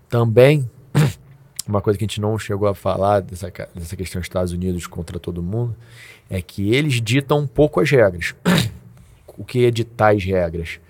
também. 0.09 0.69
Uma 1.69 1.83
coisa 1.83 1.99
que 1.99 2.05
a 2.05 2.09
gente 2.09 2.19
não 2.19 2.39
chegou 2.39 2.67
a 2.67 2.75
falar 2.75 3.21
dessa, 3.21 3.53
dessa 3.75 3.95
questão 3.95 4.21
dos 4.21 4.27
Estados 4.27 4.53
Unidos 4.55 4.87
contra 4.87 5.19
todo 5.19 5.43
mundo 5.43 5.77
é 6.31 6.41
que 6.41 6.75
eles 6.75 6.95
ditam 6.95 7.41
um 7.41 7.47
pouco 7.47 7.79
as 7.79 7.91
regras. 7.91 8.35
o 9.37 9.45
que 9.45 9.67
é 9.67 9.71
ditar 9.71 10.15
as 10.15 10.25
regras? 10.25 10.81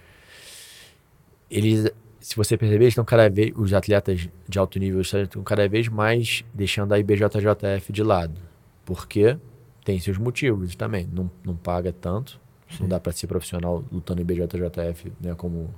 Eles 1.51 1.91
se 2.29 2.37
você 2.37 2.59
perceber, 2.59 2.89
estão 2.89 3.07
cada 3.07 3.31
vez 3.31 3.55
os 3.57 3.73
atletas 3.73 4.29
de 4.47 4.59
alto 4.59 4.79
nível 4.79 5.01
estão 5.01 5.43
cada 5.43 5.67
vez 5.67 5.89
mais 5.89 6.45
deixando 6.53 6.93
a 6.93 6.99
IBJJF 6.99 7.91
de 7.91 8.03
lado, 8.03 8.39
porque 8.85 9.39
tem 9.83 9.99
seus 9.99 10.19
motivos 10.19 10.77
também. 10.77 11.09
Não, 11.11 11.31
não 11.43 11.57
paga 11.57 11.91
tanto, 11.91 12.39
Sim. 12.69 12.83
não 12.83 12.89
dá 12.91 13.01
para 13.01 13.13
ser 13.13 13.29
profissional 13.29 13.83
lutando 13.91 14.21
IBJJF, 14.21 15.11
né? 15.19 15.35
Como 15.39 15.75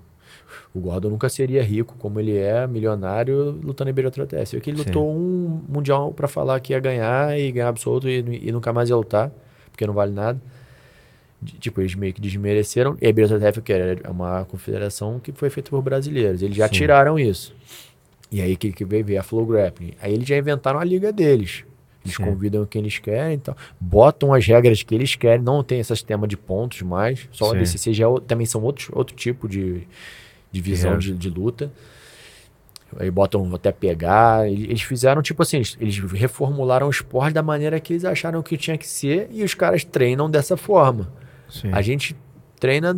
o 0.75 0.81
Gordon 0.81 1.11
nunca 1.11 1.29
seria 1.29 1.63
rico 1.63 1.95
como 2.01 2.19
ele 2.19 2.37
é, 2.37 2.67
milionário 2.67 3.53
lutando 3.63 3.91
IBJJF. 3.91 4.57
É 4.57 4.61
que 4.61 4.71
ele 4.71 4.79
Sim. 4.79 4.87
lutou 4.87 5.09
um 5.09 5.63
mundial 5.69 6.13
para 6.13 6.27
falar 6.27 6.59
que 6.59 6.73
ia 6.73 6.81
ganhar 6.81 7.39
e 7.39 7.53
ganhar 7.53 7.69
absoluto 7.69 8.09
e, 8.09 8.49
e 8.49 8.51
nunca 8.51 8.73
mais 8.73 8.89
ia 8.89 8.97
lutar, 8.97 9.31
porque 9.71 9.87
não 9.87 9.95
vale 9.95 10.11
nada 10.11 10.41
tipo, 11.59 11.81
eles 11.81 11.95
meio 11.95 12.13
que 12.13 12.21
desmereceram. 12.21 12.97
E 13.01 13.07
a 13.07 13.13
BJF, 13.13 13.61
que 13.63 13.73
é 13.73 13.99
uma 14.09 14.45
confederação 14.45 15.19
que 15.19 15.33
foi 15.33 15.51
feita 15.51 15.71
por 15.71 15.83
brasileiros. 15.83 16.43
Eles 16.43 16.57
já 16.57 16.69
Sim. 16.69 16.75
tiraram 16.75 17.19
isso. 17.19 17.55
E 18.31 18.41
aí 18.41 18.57
que, 18.57 18.73
que 18.73 18.85
veio, 18.85 19.19
a 19.19 19.23
Flow 19.23 19.45
Grappling. 19.45 19.95
Aí 20.01 20.15
eles 20.15 20.29
já 20.29 20.37
inventaram 20.37 20.79
a 20.79 20.85
liga 20.85 21.13
deles. 21.13 21.65
Eles 22.05 22.17
Sim. 22.17 22.25
convidam 22.25 22.65
quem 22.65 22.81
eles 22.81 22.99
querem, 22.99 23.35
então 23.35 23.55
botam 23.79 24.33
as 24.33 24.47
regras 24.47 24.83
que 24.83 24.95
eles 24.95 25.15
querem, 25.17 25.45
não 25.45 25.63
tem 25.63 25.81
esse 25.81 25.95
sistema 25.95 26.27
de 26.27 26.37
pontos 26.37 26.81
mais. 26.83 27.29
Só 27.31 27.47
Sim. 27.47 27.51
o 27.51 27.55
ADCC 27.57 27.93
já 27.93 28.07
é, 28.09 28.21
também 28.27 28.47
são 28.47 28.63
outros, 28.63 28.89
outro 28.93 29.15
tipo 29.15 29.49
de, 29.49 29.87
de 30.51 30.61
visão 30.61 30.97
de, 30.99 31.13
de 31.13 31.29
luta. 31.29 31.71
Aí 32.99 33.11
botam 33.11 33.55
até 33.55 33.71
pegar. 33.71 34.49
Eles 34.49 34.83
fizeram 34.83 35.23
tipo 35.23 35.43
assim, 35.43 35.63
eles 35.79 35.99
reformularam 35.99 36.87
o 36.87 36.91
esporte 36.91 37.35
da 37.35 37.43
maneira 37.43 37.79
que 37.79 37.93
eles 37.93 38.05
acharam 38.05 38.43
que 38.43 38.57
tinha 38.57 38.79
que 38.79 38.87
ser 38.87 39.29
e 39.31 39.45
os 39.45 39.55
caras 39.55 39.85
treinam 39.85 40.31
dessa 40.31 40.57
forma. 40.57 41.13
Sim. 41.51 41.71
A 41.73 41.83
gente 41.83 42.17
treina 42.59 42.97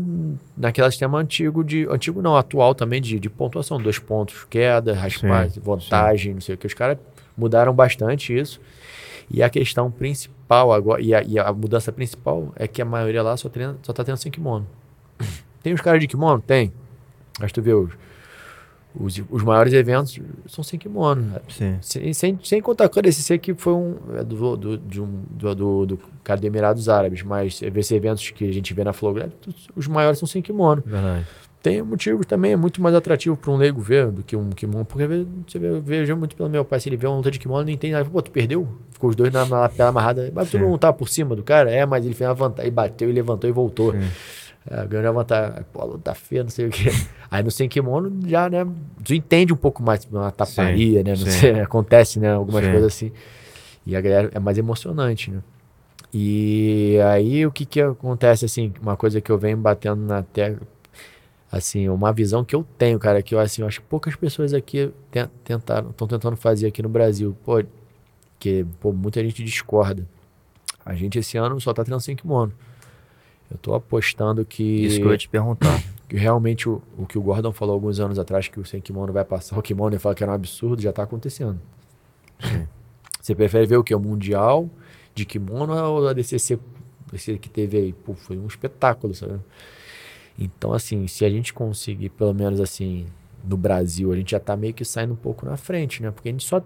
naquele 0.57 0.91
sistema 0.91 1.19
antigo 1.19 1.63
de 1.63 1.87
antigo 1.89 2.21
não 2.21 2.37
atual 2.37 2.75
também 2.75 3.01
de, 3.01 3.21
de 3.21 3.31
pontuação 3.31 3.81
dois 3.81 3.99
pontos 3.99 4.45
queda 4.51 4.93
raspar 4.93 5.49
sim, 5.49 5.61
vantagem 5.61 6.35
não 6.35 6.41
sei 6.41 6.57
o 6.57 6.59
que. 6.59 6.67
Os 6.67 6.75
caras 6.75 6.99
mudaram 7.37 7.73
bastante 7.73 8.37
isso. 8.37 8.61
E 9.31 9.43
a 9.43 9.49
questão 9.49 9.91
principal 9.91 10.73
agora 10.73 11.01
e 11.01 11.15
a, 11.15 11.23
e 11.23 11.39
a, 11.39 11.53
mudança 11.53 11.93
principal 11.93 12.53
é 12.57 12.67
que 12.67 12.83
a 12.83 12.85
maioria 12.85 13.23
lá 13.23 13.37
só 13.37 13.49
treina 13.49 13.79
só 13.83 13.93
tá 13.93 14.05
tendo 14.05 14.17
sem 14.17 14.31
kimono. 14.31 14.67
Tem 15.63 15.73
os 15.73 15.81
caras 15.81 16.01
de 16.01 16.09
kimono? 16.09 16.43
Tem. 16.43 16.73
Mas 17.41 17.53
tu 17.53 17.63
vê 17.63 17.73
os 17.73 17.93
os, 18.95 19.21
os 19.31 19.43
maiores 19.43 19.73
eventos 19.73 20.19
são 20.47 20.63
sem 20.63 20.79
kimono. 20.79 21.41
Sim. 21.49 21.79
Sem, 21.81 22.13
sem, 22.13 22.39
sem 22.43 22.61
contar 22.61 22.89
com 22.89 23.01
esse 23.05 23.39
que 23.39 23.55
foi 23.55 23.73
um 23.73 23.97
é 24.17 24.25
do, 24.25 24.57
do, 24.57 24.79
de 24.79 25.01
um, 25.01 25.23
do, 25.31 25.55
do, 25.55 25.87
do 25.87 26.01
cara 26.23 26.41
do 26.41 26.47
Emirados 26.47 26.89
Árabes, 26.89 27.23
mas 27.23 27.61
esses 27.63 27.93
eventos 27.93 28.31
que 28.31 28.49
a 28.49 28.53
gente 28.53 28.73
vê 28.75 28.85
na 28.85 28.93
Flowgrad, 28.93 29.33
os 29.75 29.87
maiores 29.87 30.19
são 30.19 30.29
sem 30.29 30.43
kimono. 30.43 30.83
Verdade. 30.85 31.27
Tem 31.63 31.81
motivos 31.81 32.27
também, 32.27 32.53
é 32.53 32.57
muito 32.57 32.83
mais 32.83 32.93
atrativo 32.93 33.37
para 33.37 33.53
um 33.53 33.57
leigo 33.57 33.81
ver 33.81 34.11
do 34.11 34.25
que 34.25 34.35
um 34.35 34.51
kimono, 34.51 34.85
porque 34.85 35.07
você 35.47 35.61
vê, 35.61 35.79
vejo 35.79 36.17
muito 36.17 36.35
pelo 36.35 36.49
meu 36.49 36.65
pai, 36.65 36.81
se 36.81 36.89
ele 36.89 36.97
vê 36.97 37.07
uma 37.07 37.17
luta 37.17 37.31
de 37.31 37.39
kimono, 37.39 37.65
não 37.65 37.71
entende 37.71 37.93
nada. 37.93 38.11
Pô, 38.11 38.21
tu 38.21 38.33
perdeu? 38.33 38.67
Ficou 38.91 39.11
os 39.11 39.15
dois 39.15 39.33
na, 39.33 39.47
na 39.47 39.71
amarrada. 39.87 40.31
Mas 40.35 40.51
tu 40.51 40.59
não 40.59 40.77
tá 40.77 40.93
por 40.93 41.09
cima 41.09 41.37
do 41.37 41.43
cara? 41.45 41.71
É, 41.71 41.87
mas 41.87 42.05
ele 42.05 42.15
fez 42.15 42.29
uma 42.29 42.35
vantagem, 42.35 42.73
bateu 42.73 43.09
e 43.09 43.13
levantou 43.13 43.49
e 43.49 43.53
voltou. 43.53 43.93
Sim. 43.93 44.01
É, 44.69 44.87
ganhou 44.87 45.09
a 45.09 45.13
vantagem. 45.13 45.65
Pô, 45.73 45.85
luta 45.85 46.15
feia, 46.15 46.43
não 46.43 46.51
sei 46.51 46.67
o 46.67 46.71
quê. 46.71 46.91
Aí 47.31 47.43
no 47.43 47.51
sem 47.51 47.69
kimono 47.69 48.21
já, 48.29 48.49
né? 48.49 48.67
Tu 49.05 49.15
entende 49.15 49.53
um 49.53 49.57
pouco 49.57 49.83
mais 49.83 50.05
uma 50.05 50.31
taparia, 50.31 50.99
sim, 50.99 51.05
né? 51.05 51.11
Não 51.11 51.17
sim. 51.17 51.31
sei, 51.31 51.61
acontece, 51.61 52.21
né? 52.21 52.33
Algumas 52.33 52.65
sim. 52.65 52.71
coisas 52.71 52.93
assim. 52.93 53.13
E 53.85 53.97
a 53.97 54.01
galera 54.01 54.31
é 54.33 54.39
mais 54.39 54.59
emocionante, 54.59 55.31
né? 55.31 55.43
E 56.15 56.99
aí 57.11 57.47
o 57.47 57.51
que 57.51 57.65
que 57.65 57.81
acontece, 57.81 58.45
assim? 58.45 58.73
Uma 58.81 58.97
coisa 58.97 59.21
que 59.21 59.33
eu 59.33 59.39
venho 59.39 59.57
batendo 59.57 60.03
na 60.03 60.23
tecla, 60.23 60.67
assim, 61.51 61.89
uma 61.89 62.13
visão 62.13 62.45
que 62.45 62.55
eu 62.55 62.65
tenho, 62.79 62.99
cara, 62.99 63.23
que 63.23 63.35
eu, 63.35 63.39
assim, 63.41 63.63
eu 63.63 63.69
acho 63.69 63.81
que 63.81 63.87
poucas 63.87 64.15
pessoas 64.15 64.55
aqui 64.55 64.93
tentaram, 65.43 65.91
estão 65.91 66.07
tentando 66.07 66.37
fazer 66.37 66.67
aqui 66.67 66.83
no 66.83 66.89
Brasil. 66.89 67.37
Pô, 67.45 67.63
que 68.39 68.65
pô, 68.81 68.93
muita 68.93 69.23
gente 69.23 69.43
discorda. 69.43 70.07
A 70.85 70.95
gente 70.95 71.19
esse 71.19 71.39
ano 71.39 71.61
só 71.61 71.73
tá 71.73 71.83
treinando 71.83 72.03
sem 72.03 72.15
kimono. 72.15 72.53
Eu 73.53 73.59
tô 73.59 73.75
apostando 73.75 74.45
que. 74.45 74.63
Isso 74.63 74.99
que 74.99 75.07
eu 75.07 75.13
ia 75.13 75.19
te 75.19 75.29
perguntar. 75.29 75.83
Que 76.13 76.19
realmente 76.19 76.69
o, 76.69 76.83
o 76.99 77.07
que 77.07 77.17
o 77.17 77.23
Gordon 77.23 77.53
falou 77.53 77.73
alguns 77.73 77.99
anos 77.99 78.19
atrás, 78.19 78.47
que 78.47 78.61
o 78.61 78.67
sem 78.67 78.83
kimono 78.83 79.15
vai 79.15 79.25
passar 79.25 79.59
o 79.59 79.63
kimono 79.63 79.97
e 79.97 79.99
fala 79.99 80.15
que 80.15 80.23
era 80.23 80.31
um 80.31 80.35
absurdo, 80.35 80.83
já 80.83 80.93
tá 80.93 81.05
acontecendo. 81.05 81.59
Sim. 82.39 82.69
Você 83.19 83.35
prefere 83.35 83.65
ver 83.65 83.79
o 83.79 83.83
que? 83.83 83.95
O 83.95 83.99
Mundial 83.99 84.69
de 85.15 85.25
kimono 85.25 85.75
ou 85.75 86.07
a 86.07 86.13
DCC, 86.13 86.59
DCC 87.11 87.39
que 87.39 87.49
teve 87.49 87.79
aí? 87.79 87.93
Pô, 87.95 88.13
foi 88.13 88.37
um 88.37 88.47
espetáculo, 88.47 89.15
sabe? 89.15 89.41
Então, 90.39 90.75
assim, 90.75 91.07
se 91.07 91.25
a 91.25 91.31
gente 91.31 91.55
conseguir, 91.55 92.11
pelo 92.11 92.35
menos 92.35 92.61
assim, 92.61 93.07
no 93.45 93.57
Brasil, 93.57 94.13
a 94.13 94.17
gente 94.17 94.33
já 94.33 94.41
tá 94.41 94.57
meio 94.57 94.75
que 94.75 94.85
saindo 94.85 95.13
um 95.13 95.17
pouco 95.17 95.47
na 95.47 95.57
frente, 95.57 96.03
né? 96.03 96.11
Porque 96.11 96.29
a 96.29 96.33
gente 96.33 96.45
só. 96.45 96.63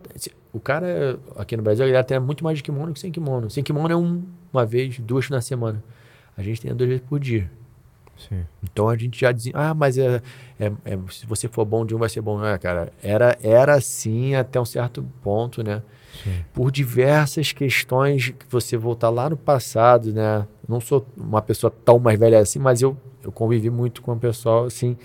O 0.53 0.61
cara 0.61 1.19
aqui 1.37 1.57
no 1.57 1.63
Brasil, 1.63 1.87
ele 1.87 2.03
tem 2.05 2.19
muito 2.19 2.43
mais 2.43 2.59
de 2.59 2.65
kimono 2.65 2.93
que 2.93 2.99
sem 2.99 3.13
kimono. 3.13 3.51
Sem 3.51 3.63
kimono 3.63 3.93
é 3.93 3.97
um, 3.97 4.23
uma 4.53 4.65
vez, 4.65 4.99
duas 4.99 5.29
na 5.29 5.41
semana. 5.41 5.83
A 6.37 6.43
gente 6.43 6.61
tem 6.61 6.75
duas 6.75 6.89
vezes 6.89 7.05
por 7.09 7.19
dia. 7.19 7.51
Sim. 8.17 8.45
Então 8.63 8.89
a 8.89 8.97
gente 8.97 9.21
já 9.21 9.31
dizia, 9.31 9.53
ah, 9.55 9.75
mas 9.75 9.99
é, 9.99 10.23
é, 10.59 10.73
é, 10.85 10.99
se 11.11 11.27
você 11.27 11.49
for 11.49 11.65
bom 11.65 11.85
de 11.85 11.95
um, 11.95 11.99
vai 11.99 12.09
ser 12.09 12.21
bom. 12.21 12.39
Não 12.39 12.47
é, 12.47 12.59
cara? 12.59 12.93
Era, 13.03 13.37
era 13.43 13.75
assim 13.75 14.35
até 14.35 14.61
um 14.61 14.65
certo 14.65 15.07
ponto, 15.23 15.63
né? 15.63 15.83
Sim. 16.23 16.45
Por 16.55 16.71
diversas 16.71 17.53
questões 17.53 18.31
que 18.31 18.47
você 18.49 18.77
voltar 18.77 19.11
lá 19.11 19.29
no 19.29 19.37
passado, 19.37 20.13
né? 20.13 20.47
Não 20.67 20.81
sou 20.81 21.07
uma 21.17 21.43
pessoa 21.43 21.71
tão 21.85 21.99
mais 21.99 22.19
velha 22.19 22.39
assim, 22.39 22.59
mas 22.59 22.81
eu, 22.81 22.97
eu 23.23 23.31
convivi 23.31 23.69
muito 23.71 24.01
com 24.01 24.13
o 24.13 24.19
pessoal 24.19 24.65
assim. 24.65 24.97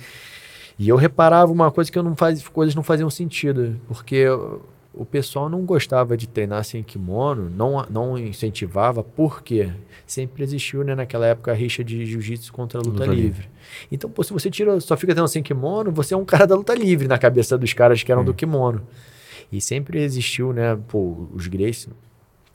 E 0.79 0.87
eu 0.89 0.95
reparava 0.95 1.51
uma 1.51 1.69
coisa 1.69 1.91
que 1.91 1.99
eu 1.99 2.03
não 2.03 2.15
fazia, 2.15 2.43
coisas 2.49 2.73
não 2.73 2.81
faziam 2.81 3.09
sentido, 3.09 3.79
porque 3.87 4.25
o 4.93 5.05
pessoal 5.05 5.49
não 5.49 5.65
gostava 5.65 6.17
de 6.17 6.27
treinar 6.27 6.63
sem 6.65 6.83
kimono, 6.83 7.49
não, 7.49 7.85
não 7.89 8.17
incentivava, 8.17 9.01
porque 9.01 9.71
sempre 10.05 10.43
existiu 10.43 10.83
né, 10.83 10.93
naquela 10.93 11.25
época 11.25 11.51
a 11.51 11.53
rixa 11.53 11.83
de 11.83 12.05
jiu-jitsu 12.05 12.51
contra 12.51 12.79
a 12.79 12.83
luta, 12.83 12.99
luta 12.99 13.05
livre. 13.05 13.23
livre. 13.23 13.49
Então, 13.89 14.09
pô, 14.09 14.21
se 14.21 14.33
você 14.33 14.51
tira, 14.51 14.79
só 14.81 14.97
fica 14.97 15.13
treinando 15.13 15.29
sem 15.29 15.41
kimono, 15.41 15.91
você 15.91 16.13
é 16.13 16.17
um 16.17 16.25
cara 16.25 16.45
da 16.45 16.55
luta 16.55 16.73
livre 16.75 17.07
na 17.07 17.17
cabeça 17.17 17.57
dos 17.57 17.71
caras 17.73 18.03
que 18.03 18.11
eram 18.11 18.21
hum. 18.21 18.25
do 18.25 18.33
kimono. 18.33 18.81
E 19.49 19.61
sempre 19.61 20.01
existiu, 20.01 20.51
né, 20.51 20.77
pô, 20.89 21.27
os 21.33 21.47
Grace, 21.47 21.89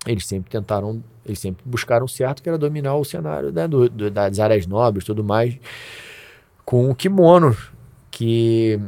eles 0.07 0.27
sempre 0.27 0.51
tentaram, 0.51 1.03
eles 1.25 1.39
sempre 1.39 1.63
buscaram 1.65 2.05
o 2.05 2.09
certo, 2.09 2.43
que 2.43 2.49
era 2.49 2.59
dominar 2.59 2.97
o 2.97 3.05
cenário 3.05 3.51
né, 3.51 3.67
do, 3.67 3.89
do, 3.89 4.11
das 4.11 4.39
áreas 4.39 4.67
nobres 4.67 5.05
tudo 5.05 5.25
mais, 5.25 5.57
com 6.67 6.91
o 6.91 6.95
kimono, 6.95 7.57
que 8.11 8.79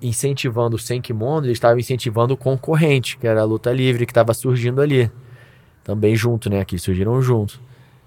incentivando 0.00 0.78
sem 0.78 1.00
kimono, 1.00 1.46
ele 1.46 1.52
estava 1.52 1.78
incentivando 1.78 2.34
o 2.34 2.36
concorrente, 2.36 3.18
que 3.18 3.26
era 3.26 3.40
a 3.40 3.44
luta 3.44 3.72
livre, 3.72 4.06
que 4.06 4.12
estava 4.12 4.32
surgindo 4.32 4.80
ali. 4.80 5.10
Também 5.82 6.14
junto, 6.14 6.48
né? 6.48 6.64
Que 6.64 6.78
surgiram 6.78 7.20
juntos. 7.20 7.60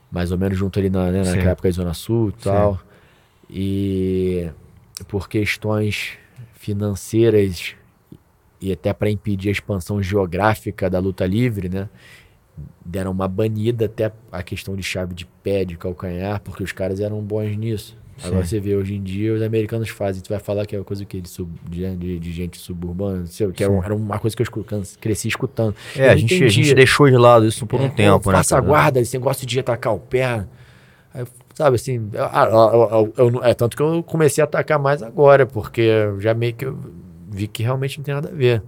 Mais 0.10 0.32
ou 0.32 0.38
menos 0.38 0.58
junto 0.58 0.80
ali 0.80 0.90
na, 0.90 1.12
né, 1.12 1.24
naquela 1.24 1.52
época 1.52 1.68
da 1.68 1.74
Zona 1.74 1.94
Sul 1.94 2.30
e 2.30 2.44
tal. 2.44 2.76
Sim. 2.76 2.80
E 3.50 4.50
por 5.08 5.28
questões 5.28 6.18
financeiras 6.54 7.76
e 8.60 8.72
até 8.72 8.94
para 8.94 9.10
impedir 9.10 9.50
a 9.50 9.52
expansão 9.52 10.02
geográfica 10.02 10.90
da 10.90 11.00
luta 11.00 11.26
livre, 11.26 11.70
né? 11.70 11.90
Deram 12.84 13.12
uma 13.12 13.28
banida 13.28 13.86
até 13.86 14.12
a 14.32 14.42
questão 14.42 14.76
de 14.76 14.82
chave 14.82 15.14
de 15.14 15.26
pé, 15.26 15.64
de 15.64 15.78
calcanhar, 15.78 16.42
porque 16.42 16.64
os 16.64 16.72
caras 16.72 17.00
eram 17.00 17.22
bons 17.22 17.56
nisso. 17.56 17.96
Sim. 18.18 18.28
Agora 18.28 18.46
você 18.46 18.60
vê, 18.60 18.76
hoje 18.76 18.96
em 18.96 19.04
dia 19.04 19.34
os 19.34 19.42
americanos 19.42 19.90
fazem, 19.90 20.24
tu 20.24 20.30
vai 20.30 20.40
falar 20.40 20.66
que 20.66 20.76
é 20.76 20.80
uma 20.80 20.86
coisa 20.86 21.06
que 21.06 21.22
de, 21.22 21.30
sub, 21.30 21.52
de, 21.70 22.20
de, 22.20 22.32
gente 22.32 22.58
suburbana, 22.58 23.26
sei, 23.28 23.52
que 23.52 23.64
era, 23.64 23.72
era, 23.74 23.96
uma 23.96 24.18
coisa 24.18 24.36
que 24.36 24.42
eu 24.42 24.74
cresci 25.00 25.28
escutando. 25.28 25.76
É, 25.96 26.10
a 26.10 26.16
gente, 26.16 26.44
a 26.44 26.48
gente, 26.48 26.74
deixou 26.74 27.08
de 27.08 27.16
lado 27.16 27.46
isso 27.46 27.66
por 27.68 27.80
é, 27.80 27.84
um 27.84 27.90
tempo, 27.90 28.32
né? 28.32 28.38
Passa 28.38 28.58
a 28.58 28.62
guarda, 28.62 29.00
esse 29.00 29.16
negócio 29.16 29.46
de 29.46 29.60
atacar 29.60 29.94
o 29.94 30.00
pé. 30.00 30.46
Aí, 31.14 31.26
sabe 31.54 31.76
assim, 31.76 32.10
eu, 32.12 33.14
eu, 33.16 33.34
eu, 33.34 33.44
é 33.44 33.54
tanto 33.54 33.78
que 33.78 33.84
eu 33.84 34.02
comecei 34.02 34.42
a 34.42 34.46
atacar 34.46 34.80
mais 34.80 35.04
agora, 35.04 35.46
porque 35.46 35.88
já 36.20 36.34
meio 36.34 36.56
que 36.56 36.66
eu 36.66 36.78
vi 37.30 37.48
que 37.48 37.62
realmente 37.62 38.00
não 38.00 38.04
tem 38.04 38.16
nada 38.16 38.30
a 38.30 38.34
ver. 38.34 38.64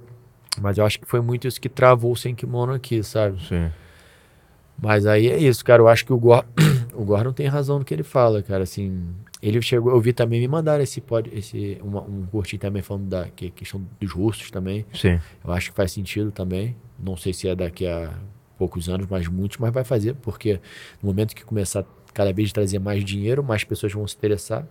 Mas 0.61 0.77
eu 0.77 0.85
acho 0.85 0.99
que 0.99 1.07
foi 1.07 1.21
muito 1.21 1.47
isso 1.47 1.59
que 1.59 1.69
travou 1.69 2.11
o 2.11 2.15
sem 2.15 2.35
kimono 2.35 2.73
aqui, 2.73 3.01
sabe? 3.03 3.41
Sim. 3.47 3.71
Mas 4.81 5.05
aí 5.05 5.27
é 5.27 5.38
isso, 5.38 5.63
cara. 5.63 5.81
Eu 5.81 5.88
acho 5.88 6.05
que 6.05 6.13
o 6.13 6.17
Gordon, 6.17 6.47
o 6.93 7.03
Gordon 7.03 7.34
tem 7.34 7.47
razão 7.47 7.80
no 7.80 7.85
que 7.85 7.93
ele 7.93 8.03
fala, 8.03 8.41
cara. 8.41 8.63
Assim, 8.63 9.03
ele 9.41 9.61
chegou, 9.61 9.91
eu 9.94 10.02
vi 10.02 10.11
também 10.11 10.41
me 10.41 10.48
mandar 10.48 10.82
esse 10.82 10.99
pod, 10.99 11.30
esse 11.34 11.78
uma, 11.82 12.02
um 12.02 12.26
curtinho 12.26 12.60
também 12.60 12.82
falando 12.82 13.07
da 13.07 13.30
que, 13.30 13.49
questão 13.49 13.86
dos 13.99 14.11
russos 14.11 14.52
também. 14.52 14.86
Sim. 14.94 15.20
Eu 15.44 15.52
acho 15.53 15.70
que 15.70 15.76
faz 15.76 15.91
sentido 15.91 16.32
também. 16.32 16.76
Não 16.98 17.16
sei 17.16 17.34
se 17.34 17.48
é 17.48 17.56
daqui 17.56 17.88
a 17.88 18.14
poucos 18.57 18.90
anos, 18.90 19.07
mas 19.10 19.28
muitos, 19.28 19.57
mas 19.57 19.72
vai 19.72 19.86
fazer, 19.86 20.16
porque 20.16 20.60
no 21.02 21.07
momento 21.07 21.34
que 21.34 21.45
começar 21.45 21.86
cada 22.14 22.34
vez 22.34 22.52
trazer 22.52 22.80
mais 22.80 23.06
dinheiro, 23.06 23.41
mais 23.41 23.64
pessoas 23.64 23.94
vão 23.94 24.06
se 24.06 24.16
interessar. 24.18 24.68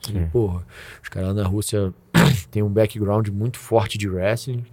Sim. 0.00 0.22
E, 0.22 0.26
porra, 0.26 0.64
os 1.02 1.08
caras 1.08 1.34
na 1.34 1.44
Rússia 1.44 1.92
têm 2.50 2.62
um 2.62 2.68
background 2.68 3.28
muito 3.28 3.58
forte 3.58 3.98
de 3.98 4.08
wrestling. 4.08 4.64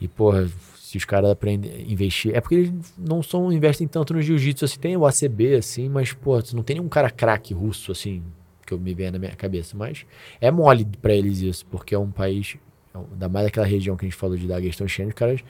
E, 0.00 0.06
porra, 0.06 0.48
se 0.88 0.96
os 0.96 1.04
caras 1.04 1.30
aprendem 1.30 1.92
investir. 1.92 2.34
É 2.34 2.40
porque 2.40 2.54
eles 2.54 2.94
não 2.96 3.22
são, 3.22 3.52
investem 3.52 3.86
tanto 3.86 4.14
no 4.14 4.22
jiu-jitsu 4.22 4.64
assim. 4.64 4.80
Tem 4.80 4.96
o 4.96 5.04
ACB, 5.04 5.56
assim, 5.56 5.86
mas, 5.86 6.14
pô, 6.14 6.42
não 6.54 6.62
tem 6.62 6.76
nenhum 6.76 6.88
cara 6.88 7.10
craque 7.10 7.52
russo, 7.52 7.92
assim, 7.92 8.22
que 8.66 8.72
eu 8.72 8.78
me 8.78 8.94
venha 8.94 9.12
na 9.12 9.18
minha 9.18 9.36
cabeça. 9.36 9.76
Mas 9.76 10.06
é 10.40 10.50
mole 10.50 10.86
para 11.02 11.12
eles 11.12 11.40
isso, 11.40 11.66
porque 11.66 11.94
é 11.94 11.98
um 11.98 12.10
país, 12.10 12.56
ainda 12.94 13.28
mais 13.28 13.44
daquela 13.44 13.66
região 13.66 13.98
que 13.98 14.06
a 14.06 14.08
gente 14.08 14.16
falou 14.16 14.34
de 14.34 14.46
Daguestão 14.46 14.88
Xênio, 14.88 15.10
os 15.10 15.14
caras 15.14 15.44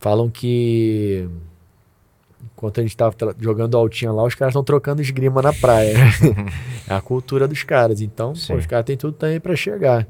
falam 0.00 0.28
que 0.28 1.28
Enquanto 2.54 2.80
a 2.80 2.82
gente 2.82 2.96
tava 2.96 3.14
jogando 3.38 3.76
altinha 3.76 4.10
lá, 4.10 4.24
os 4.24 4.34
caras 4.34 4.52
estão 4.52 4.64
trocando 4.64 5.00
esgrima 5.00 5.40
na 5.40 5.52
praia. 5.52 5.94
é 6.88 6.94
a 6.94 7.00
cultura 7.00 7.46
dos 7.46 7.62
caras. 7.62 8.00
Então, 8.00 8.32
pô, 8.46 8.54
os 8.54 8.66
caras 8.66 8.84
têm 8.84 8.96
tudo 8.96 9.12
também 9.12 9.38
para 9.38 9.54
chegar. 9.54 10.06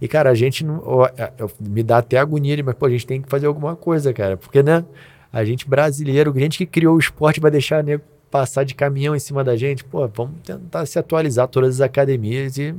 E, 0.00 0.06
cara, 0.06 0.30
a 0.30 0.34
gente 0.34 0.64
não. 0.64 0.82
Ó, 0.84 1.06
é, 1.06 1.32
me 1.58 1.82
dá 1.82 1.98
até 1.98 2.18
agonia, 2.18 2.62
mas, 2.62 2.74
pô, 2.74 2.86
a 2.86 2.90
gente 2.90 3.06
tem 3.06 3.22
que 3.22 3.28
fazer 3.28 3.46
alguma 3.46 3.74
coisa, 3.74 4.12
cara. 4.12 4.36
Porque, 4.36 4.62
né? 4.62 4.84
A 5.32 5.44
gente 5.44 5.68
brasileiro, 5.68 6.32
a 6.34 6.38
gente 6.38 6.58
que 6.58 6.66
criou 6.66 6.96
o 6.96 6.98
esporte 6.98 7.40
vai 7.40 7.50
deixar 7.50 7.82
nego 7.82 8.02
passar 8.30 8.64
de 8.64 8.74
caminhão 8.74 9.14
em 9.16 9.18
cima 9.18 9.42
da 9.42 9.56
gente. 9.56 9.84
Pô, 9.84 10.06
vamos 10.08 10.34
tentar 10.44 10.84
se 10.86 10.98
atualizar 10.98 11.48
todas 11.48 11.76
as 11.76 11.80
academias 11.80 12.58
e, 12.58 12.74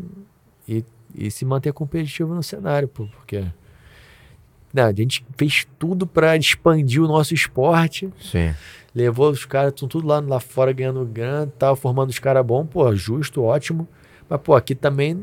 e, 0.68 0.84
e 1.16 1.32
se 1.32 1.46
manter 1.46 1.74
competitivo 1.74 2.34
no 2.36 2.44
cenário, 2.44 2.88
pô, 2.88 3.08
porque. 3.08 3.44
Não, 4.78 4.86
a 4.86 4.94
gente 4.94 5.26
fez 5.36 5.66
tudo 5.80 6.06
para 6.06 6.38
expandir 6.38 7.02
o 7.02 7.08
nosso 7.08 7.34
esporte. 7.34 8.14
Sim. 8.22 8.54
Levou 8.94 9.32
os 9.32 9.44
caras, 9.44 9.74
estão 9.74 9.88
tudo 9.88 10.08
lá, 10.08 10.20
lá 10.20 10.40
fora 10.40 10.72
ganhando 10.72 11.04
grana, 11.04 11.52
tal, 11.58 11.76
formando 11.76 12.12
os 12.12 12.20
caras 12.20 12.46
bons, 12.46 12.68
pô, 12.68 12.96
justo, 12.96 13.42
ótimo. 13.42 13.88
Mas, 14.30 14.40
pô, 14.40 14.54
aqui 14.54 14.76
também 14.76 15.20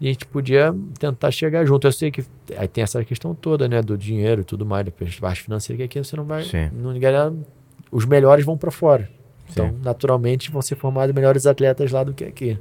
a 0.00 0.04
gente 0.04 0.24
podia 0.24 0.74
tentar 0.98 1.30
chegar 1.30 1.66
junto. 1.66 1.86
Eu 1.86 1.92
sei 1.92 2.10
que 2.10 2.24
aí 2.56 2.66
tem 2.66 2.82
essa 2.82 3.04
questão 3.04 3.34
toda, 3.34 3.68
né, 3.68 3.82
do 3.82 3.98
dinheiro 3.98 4.40
e 4.40 4.44
tudo 4.44 4.64
mais, 4.64 4.86
da 4.86 4.92
parte 5.20 5.42
financeira, 5.42 5.76
que 5.76 5.82
aqui 5.84 6.02
você 6.02 6.16
não 6.16 6.24
vai. 6.24 6.42
Sim. 6.44 6.70
Não, 6.72 7.44
os 7.90 8.06
melhores 8.06 8.46
vão 8.46 8.56
para 8.56 8.70
fora. 8.70 9.10
Então, 9.50 9.68
Sim. 9.68 9.76
naturalmente, 9.84 10.50
vão 10.50 10.62
ser 10.62 10.76
formados 10.76 11.14
melhores 11.14 11.46
atletas 11.46 11.92
lá 11.92 12.02
do 12.02 12.14
que 12.14 12.24
aqui. 12.24 12.58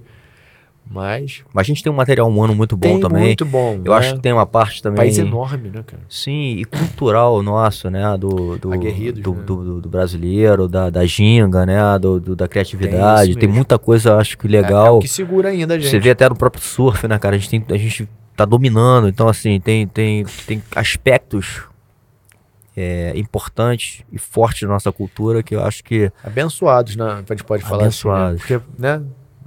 Mas. 0.89 1.41
Mas 1.53 1.61
a 1.61 1.67
gente 1.67 1.81
tem 1.81 1.91
um 1.91 1.95
material 1.95 2.27
humano 2.27 2.53
muito 2.53 2.75
bom 2.75 2.89
tem 2.89 2.99
também. 2.99 3.23
Muito 3.27 3.45
bom. 3.45 3.79
Eu 3.83 3.93
né? 3.93 3.97
acho 3.97 4.15
que 4.15 4.19
tem 4.19 4.33
uma 4.33 4.45
parte 4.45 4.83
também. 4.83 4.97
País 4.97 5.17
enorme, 5.17 5.69
né, 5.69 5.83
cara? 5.85 6.03
Sim, 6.09 6.57
e 6.57 6.65
cultural 6.65 7.41
nosso, 7.41 7.89
né? 7.89 8.17
Do, 8.17 8.57
do, 8.57 8.73
Aguerridos, 8.73 9.21
do, 9.21 9.33
né? 9.33 9.43
do, 9.43 9.63
do, 9.63 9.81
do, 9.81 9.89
brasileiro, 9.89 10.67
da, 10.67 10.89
da 10.89 11.05
ginga, 11.05 11.65
né? 11.65 11.79
Do, 11.97 12.19
do 12.19 12.35
da 12.35 12.47
criatividade. 12.47 13.31
Tem, 13.33 13.47
tem, 13.47 13.49
muita 13.49 13.79
coisa, 13.79 14.17
acho 14.17 14.37
que 14.37 14.47
legal. 14.47 14.85
É, 14.85 14.89
é 14.89 14.91
o 14.91 14.99
que 14.99 15.07
segura 15.07 15.49
ainda, 15.49 15.79
gente. 15.79 15.89
Você 15.89 15.99
vê 15.99 16.09
até 16.09 16.27
no 16.27 16.35
próprio 16.35 16.61
surf, 16.61 17.07
né, 17.07 17.17
cara? 17.17 17.35
A 17.35 17.39
gente, 17.39 17.49
tem, 17.49 17.75
a 17.75 17.79
gente 17.79 18.09
tá 18.35 18.43
dominando. 18.43 19.07
Então, 19.07 19.29
assim, 19.29 19.61
tem, 19.61 19.87
tem, 19.87 20.25
tem 20.45 20.61
aspectos 20.75 21.63
é, 22.75 23.13
importantes 23.15 24.03
e 24.11 24.17
fortes 24.17 24.63
da 24.63 24.67
nossa 24.67 24.91
cultura 24.91 25.41
que 25.41 25.55
eu 25.55 25.63
acho 25.63 25.83
que. 25.83 26.11
Abençoados, 26.23 26.95
né? 26.95 27.05
A 27.05 27.33
gente 27.33 27.43
pode 27.43 27.63
falar 27.63 27.83
Abençoados. 27.83 28.41
assim. 28.41 28.53
Né? 28.53 28.59
Porque, 28.59 28.81
né? 28.81 29.01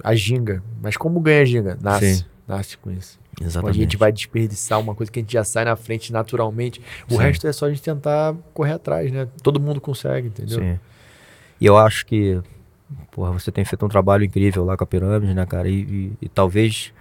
A 0.05 0.13
ginga. 0.13 0.61
Mas 0.83 0.95
como 0.95 1.19
ganha 1.19 1.41
a 1.41 1.45
ginga? 1.45 1.77
Nasce. 1.81 2.17
Sim. 2.17 2.25
Nasce 2.47 2.77
com 2.77 2.91
isso. 2.91 3.19
Exatamente. 3.41 3.61
Quando 3.61 3.75
a 3.75 3.83
gente 3.83 3.97
vai 3.97 4.11
desperdiçar 4.11 4.79
uma 4.79 4.93
coisa 4.93 5.11
que 5.11 5.19
a 5.19 5.21
gente 5.23 5.33
já 5.33 5.43
sai 5.43 5.65
na 5.65 5.75
frente 5.75 6.13
naturalmente, 6.13 6.79
o 7.09 7.15
Sim. 7.15 7.17
resto 7.17 7.47
é 7.47 7.51
só 7.51 7.65
a 7.65 7.69
gente 7.69 7.81
tentar 7.81 8.35
correr 8.53 8.73
atrás, 8.73 9.11
né? 9.11 9.27
Todo 9.41 9.59
mundo 9.59 9.81
consegue, 9.81 10.27
entendeu? 10.27 10.59
Sim. 10.59 10.79
E 11.59 11.65
eu 11.65 11.75
acho 11.75 12.05
que, 12.05 12.39
porra, 13.11 13.31
você 13.31 13.51
tem 13.51 13.65
feito 13.65 13.83
um 13.83 13.89
trabalho 13.89 14.23
incrível 14.23 14.63
lá 14.63 14.77
com 14.77 14.83
a 14.83 14.87
pirâmide, 14.87 15.33
né, 15.33 15.43
cara? 15.45 15.67
E, 15.67 15.81
e, 15.81 16.13
e 16.21 16.29
talvez 16.29 16.93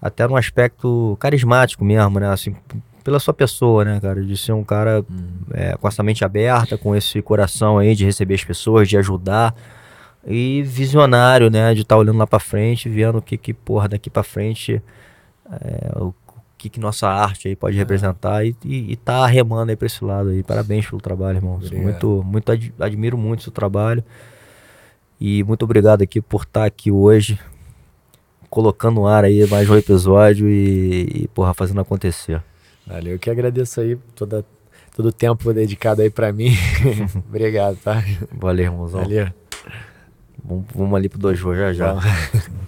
até 0.00 0.26
num 0.28 0.36
aspecto 0.36 1.16
carismático 1.18 1.84
mesmo, 1.84 2.20
né? 2.20 2.28
Assim, 2.28 2.54
pela 3.02 3.18
sua 3.18 3.34
pessoa, 3.34 3.84
né, 3.84 3.98
cara? 4.00 4.24
De 4.24 4.36
ser 4.36 4.52
um 4.52 4.62
cara 4.62 5.04
hum. 5.10 5.26
é, 5.52 5.76
com 5.76 5.88
essa 5.88 6.04
mente 6.04 6.24
aberta, 6.24 6.78
com 6.78 6.94
esse 6.94 7.20
coração 7.20 7.78
aí 7.78 7.96
de 7.96 8.04
receber 8.04 8.34
as 8.34 8.44
pessoas, 8.44 8.88
de 8.88 8.96
ajudar 8.96 9.54
e 10.26 10.62
visionário, 10.62 11.50
né? 11.50 11.74
De 11.74 11.82
estar 11.82 11.94
tá 11.94 11.98
olhando 11.98 12.18
lá 12.18 12.26
para 12.26 12.38
frente, 12.38 12.88
vendo 12.88 13.18
o 13.18 13.22
que 13.22 13.36
que, 13.36 13.52
porra, 13.52 13.88
daqui 13.88 14.08
para 14.08 14.22
frente 14.22 14.82
é, 15.50 15.98
o, 15.98 16.14
que 16.56 16.70
que 16.70 16.80
nossa 16.80 17.06
arte 17.06 17.48
aí 17.48 17.54
pode 17.54 17.76
é. 17.76 17.78
representar 17.78 18.44
e, 18.44 18.56
e, 18.64 18.92
e 18.92 18.96
tá 18.96 19.26
remando 19.26 19.70
aí 19.70 19.76
para 19.76 19.86
esse 19.86 20.02
lado 20.02 20.30
aí. 20.30 20.42
Parabéns 20.42 20.88
pelo 20.88 21.00
trabalho, 21.00 21.36
irmão. 21.36 21.60
Muito, 21.72 22.22
muito 22.24 22.50
ad, 22.50 22.74
admiro 22.80 23.18
muito 23.18 23.40
o 23.40 23.42
seu 23.42 23.52
trabalho. 23.52 24.02
E 25.20 25.44
muito 25.44 25.62
obrigado 25.64 26.02
aqui 26.02 26.20
por 26.20 26.42
estar 26.42 26.60
tá 26.60 26.66
aqui 26.66 26.90
hoje, 26.90 27.38
colocando 28.48 28.96
no 28.96 29.06
ar 29.06 29.24
aí 29.24 29.46
mais 29.46 29.68
um 29.68 29.76
episódio 29.76 30.48
e, 30.48 31.24
e 31.24 31.28
porra, 31.28 31.52
fazendo 31.52 31.80
acontecer. 31.80 32.42
Valeu, 32.86 33.12
eu 33.12 33.18
que 33.18 33.30
agradeço 33.30 33.80
aí 33.80 33.96
toda, 34.14 34.44
todo 34.96 35.06
o 35.06 35.12
tempo 35.12 35.52
dedicado 35.52 36.02
aí 36.02 36.10
para 36.10 36.32
mim. 36.32 36.52
Obrigado, 37.28 37.76
tá? 37.76 38.02
Valeu, 38.32 38.64
irmãozão. 38.64 39.02
Valeu. 39.02 39.43
Vamos, 40.44 40.64
vamos 40.74 40.94
ali 40.96 41.08
pro 41.08 41.18
dojo 41.18 41.54
já 41.54 41.72
já. 41.72 41.94